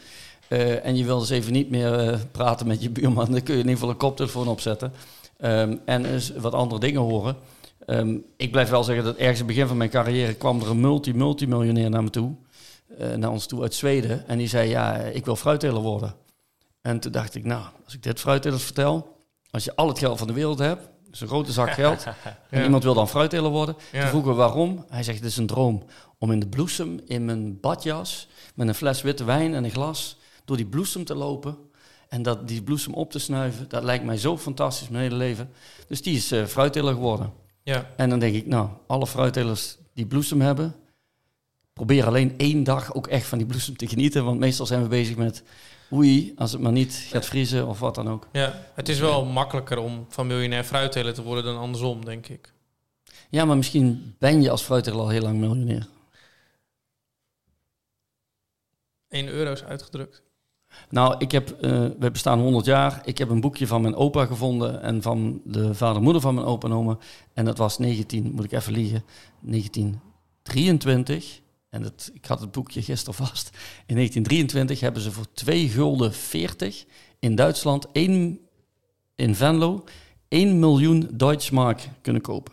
eh, 0.49 0.85
en 0.86 0.97
je 0.97 1.05
wil 1.05 1.19
dus 1.19 1.31
even 1.31 1.53
niet 1.53 1.70
meer 1.70 1.95
eh, 1.95 2.19
praten 2.32 2.66
met 2.66 2.82
je 2.82 2.90
buurman, 2.90 3.31
dan 3.32 3.43
kun 3.43 3.55
je 3.55 3.61
in 3.61 3.69
ieder 3.69 3.73
geval 3.73 3.89
een 3.89 3.97
koptelefoon 3.97 4.49
opzetten. 4.49 4.93
Ehm, 5.39 5.77
en 5.85 6.05
eens 6.12 6.32
wat 6.36 6.53
andere 6.55 6.81
dingen 6.81 7.01
horen. 7.01 7.36
Ehm, 7.86 8.15
ik 8.36 8.51
blijf 8.51 8.69
wel 8.70 8.85
zeggen 8.85 9.05
dat 9.05 9.16
ergens 9.16 9.39
in 9.40 9.45
het 9.45 9.55
begin 9.55 9.66
van 9.69 9.77
mijn 9.77 9.90
carrière 9.90 10.35
kwam 10.35 10.61
er 10.61 10.70
een 10.70 10.81
multi-multimiljonair 10.81 11.90
naar 11.90 12.03
me 12.03 12.11
toe. 12.11 12.32
Eh, 12.97 13.12
naar 13.12 13.31
ons 13.31 13.47
toe 13.47 13.62
uit 13.62 13.74
Zweden. 13.74 14.28
En 14.28 14.39
die 14.39 14.48
zei, 14.48 14.69
ja, 14.69 14.94
ik 14.94 15.24
wil 15.24 15.36
fruitteler 15.36 15.82
worden. 15.82 16.15
En 16.81 17.01
toen 17.01 17.12
dacht 17.12 17.35
ik, 17.35 17.44
nou, 17.44 17.65
als 17.85 17.94
ik 17.94 18.02
dit 18.02 18.20
fruittelers 18.20 18.62
vertel... 18.62 19.16
als 19.51 19.65
je 19.65 19.77
al 19.77 19.89
het 19.89 19.98
geld 19.98 20.19
van 20.19 20.27
de 20.27 20.32
wereld 20.32 20.59
hebt, 20.59 20.89
dus 21.10 21.20
een 21.20 21.28
grote 21.28 21.52
zak 21.52 21.70
geld... 21.70 22.06
en 22.51 22.65
iemand 22.65 22.82
wil 22.82 22.94
dan 22.94 23.09
fruitteler 23.09 23.51
worden... 23.51 23.77
Ja. 23.93 24.01
toen 24.01 24.09
vroegen 24.09 24.31
we 24.31 24.36
waarom. 24.36 24.85
Hij 24.89 25.02
zegt, 25.02 25.19
het 25.19 25.27
is 25.27 25.36
een 25.36 25.47
droom 25.47 25.85
om 26.19 26.32
in 26.32 26.40
de 26.40 26.48
bloesem, 26.48 27.01
in 27.06 27.24
mijn 27.24 27.60
badjas... 27.60 28.28
met 28.55 28.69
een 28.69 28.74
fles 28.74 29.02
witte 29.02 29.24
wijn 29.24 29.55
en 29.55 29.65
een 29.65 29.70
glas... 29.70 30.19
door 30.44 30.56
die 30.56 30.66
bloesem 30.66 31.05
te 31.05 31.15
lopen... 31.15 31.56
en 32.09 32.23
dat, 32.23 32.48
die 32.48 32.62
bloesem 32.62 32.94
op 32.94 33.10
te 33.10 33.19
snuiven... 33.19 33.69
dat 33.69 33.82
lijkt 33.82 34.05
mij 34.05 34.16
zo 34.16 34.39
fantastisch 34.39 34.89
mijn 34.89 35.02
hele 35.02 35.16
leven. 35.16 35.51
Dus 35.89 36.02
die 36.02 36.16
is 36.16 36.32
eh 36.32 36.44
fruitteler 36.44 36.93
geworden. 36.93 37.32
Ja, 37.62 37.90
En 37.97 38.10
dan 38.10 38.19
denk 38.19 38.35
ik, 38.35 38.47
nou, 38.47 38.69
alle 38.86 39.06
fruittelers 39.06 39.77
die 39.94 40.06
bloesem 40.06 40.40
hebben, 40.40 40.74
probeer 41.79 42.07
alleen 42.07 42.35
één 42.37 42.65
dag 42.65 42.95
ook 42.95 43.07
echt 43.07 43.27
van 43.27 43.39
die 43.39 43.47
bloesem 43.47 43.77
te 43.77 43.89
genieten. 43.89 44.25
Want 44.25 44.39
meestal 44.39 44.67
zijn 44.67 44.83
we 44.83 44.89
bezig 44.89 45.17
met 45.17 45.43
oei, 45.93 46.33
als 46.37 46.53
het 46.53 46.61
maar 46.61 46.73
niet 46.73 47.07
gaat 47.11 47.27
vriezen 47.27 47.67
of 47.67 47.79
wat 47.79 47.95
dan 47.95 48.09
ook. 48.09 48.29
ja, 48.33 48.71
het 48.75 48.89
is 48.89 48.99
wel 48.99 49.25
makkelijker 49.25 49.79
om 49.79 50.07
van 50.09 50.27
miljonair 50.27 50.65
fruitteler 50.65 51.15
te 51.15 51.23
worden 51.23 51.45
dan 51.45 51.59
andersom, 51.59 52.05
denk 52.05 52.29
ik. 52.29 52.53
Ja, 53.31 53.45
maar 53.45 53.57
misschien 53.57 54.15
ben 54.19 54.43
je 54.43 54.51
als 54.51 54.63
fruitteler 54.63 55.01
al 55.01 55.09
heel 55.09 55.23
lang 55.23 55.39
miljonair. 55.39 55.87
1 59.09 59.29
euro 59.29 59.53
is 59.53 59.65
uitgedrukt. 59.65 60.23
Nou, 60.91 61.15
ik 61.19 61.31
heb, 61.31 61.51
eh, 61.51 61.87
we 61.99 62.11
bestaan 62.11 62.41
100 62.41 62.67
jaar. 62.67 63.01
Ik 63.05 63.19
heb 63.19 63.29
een 63.29 63.41
boekje 63.41 63.67
van 63.67 63.83
mijn 63.83 63.95
opa 63.95 64.27
gevonden 64.27 64.83
en 64.83 65.03
van 65.03 65.41
de 65.45 65.75
vader 65.75 65.97
en 65.97 66.03
moeder 66.03 66.23
van 66.23 66.35
mijn 66.35 66.47
opa 66.47 66.69
en 66.69 66.75
oma. 66.75 66.99
En 67.33 67.45
dat 67.45 67.59
was 67.59 67.79
19, 67.79 68.33
moet 68.35 68.45
ik 68.45 68.53
even 68.53 68.73
liegen, 68.73 69.05
1923. 69.41 71.41
En 71.69 71.82
het, 71.82 72.11
ik 72.15 72.24
had 72.24 72.40
het 72.40 72.51
boekje 72.53 72.82
gisteren 72.82 73.15
vast. 73.27 73.49
In 73.86 73.95
1923 73.95 74.81
hebben 74.81 75.03
ze 75.03 75.11
voor 75.12 75.32
2 75.32 75.69
gulden 75.69 76.15
40 76.15 76.85
in 77.19 77.35
Duitsland, 77.35 77.86
één, 77.93 78.39
in 79.15 79.35
Venlo, 79.35 79.85
1 80.28 80.59
miljoen 80.59 81.09
Deutschmark 81.12 81.89
kunnen 82.01 82.23
kopen. 82.23 82.53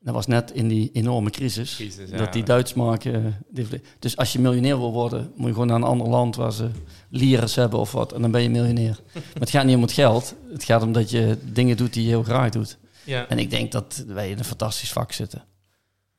Dat 0.00 0.14
was 0.14 0.26
net 0.26 0.50
in 0.50 0.68
die 0.68 0.90
enorme 0.92 1.30
crisis. 1.30 1.74
Crisis, 1.74 2.10
ja. 2.10 2.16
Dat 2.16 2.32
die 2.32 2.42
eh, 2.44 3.24
die- 3.48 3.80
dus 3.98 4.16
als 4.16 4.32
je 4.32 4.38
miljonair 4.38 4.78
wil 4.78 4.92
worden, 4.92 5.32
moet 5.36 5.46
je 5.46 5.52
gewoon 5.52 5.66
naar 5.66 5.76
een 5.76 5.82
ander 5.82 6.08
land 6.08 6.36
waar 6.36 6.52
ze 6.52 6.70
lires 7.10 7.54
hebben 7.54 7.78
of 7.78 7.92
wat. 7.92 8.12
En 8.12 8.22
dan 8.22 8.30
ben 8.30 8.42
je 8.42 8.50
miljonair. 8.50 9.00
maar 9.12 9.22
het 9.40 9.50
gaat 9.50 9.64
niet 9.64 9.76
om 9.76 9.82
het 9.82 9.92
geld. 9.92 10.34
Het 10.52 10.64
gaat 10.64 10.82
om 10.82 10.92
dat 10.92 11.10
je 11.10 11.38
dingen 11.52 11.76
doet 11.76 11.92
die 11.92 12.02
je 12.02 12.08
heel 12.08 12.22
graag 12.22 12.50
doet. 12.50 12.78
Ja, 13.04 13.28
En 13.28 13.38
ik 13.38 13.50
denk 13.50 13.72
dat 13.72 14.04
wij 14.06 14.30
in 14.30 14.38
een 14.38 14.44
fantastisch 14.44 14.92
vak 14.92 15.12
zitten. 15.12 15.44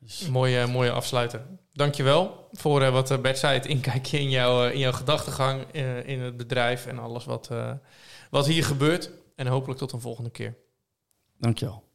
Dus, 0.08 0.28
mooie, 0.28 0.66
mooie 0.66 0.90
afsluiter. 0.90 1.46
Dankjewel 1.72 2.48
voor 2.52 2.82
eh, 2.82 2.90
wat 2.92 3.10
eh, 3.10 3.18
Bert 3.18 3.38
zei, 3.38 3.54
het 3.54 3.66
inkijkje 3.66 4.18
in, 4.18 4.30
jouw 4.30 4.66
eh, 4.66 4.72
in 4.72 4.78
jouw 4.78 4.92
gedachtegang 4.92 5.72
in 6.04 6.20
het 6.20 6.36
bedrijf 6.36 6.86
en 6.86 6.98
alles 6.98 7.24
wat, 7.24 7.50
wat 8.30 8.46
hier 8.46 8.64
gebeurt. 8.64 9.10
En 9.36 9.46
hopelijk 9.46 9.78
tot 9.78 9.92
een 9.92 10.00
volgende 10.00 10.30
keer. 10.30 10.56
dankjewel. 11.38 11.87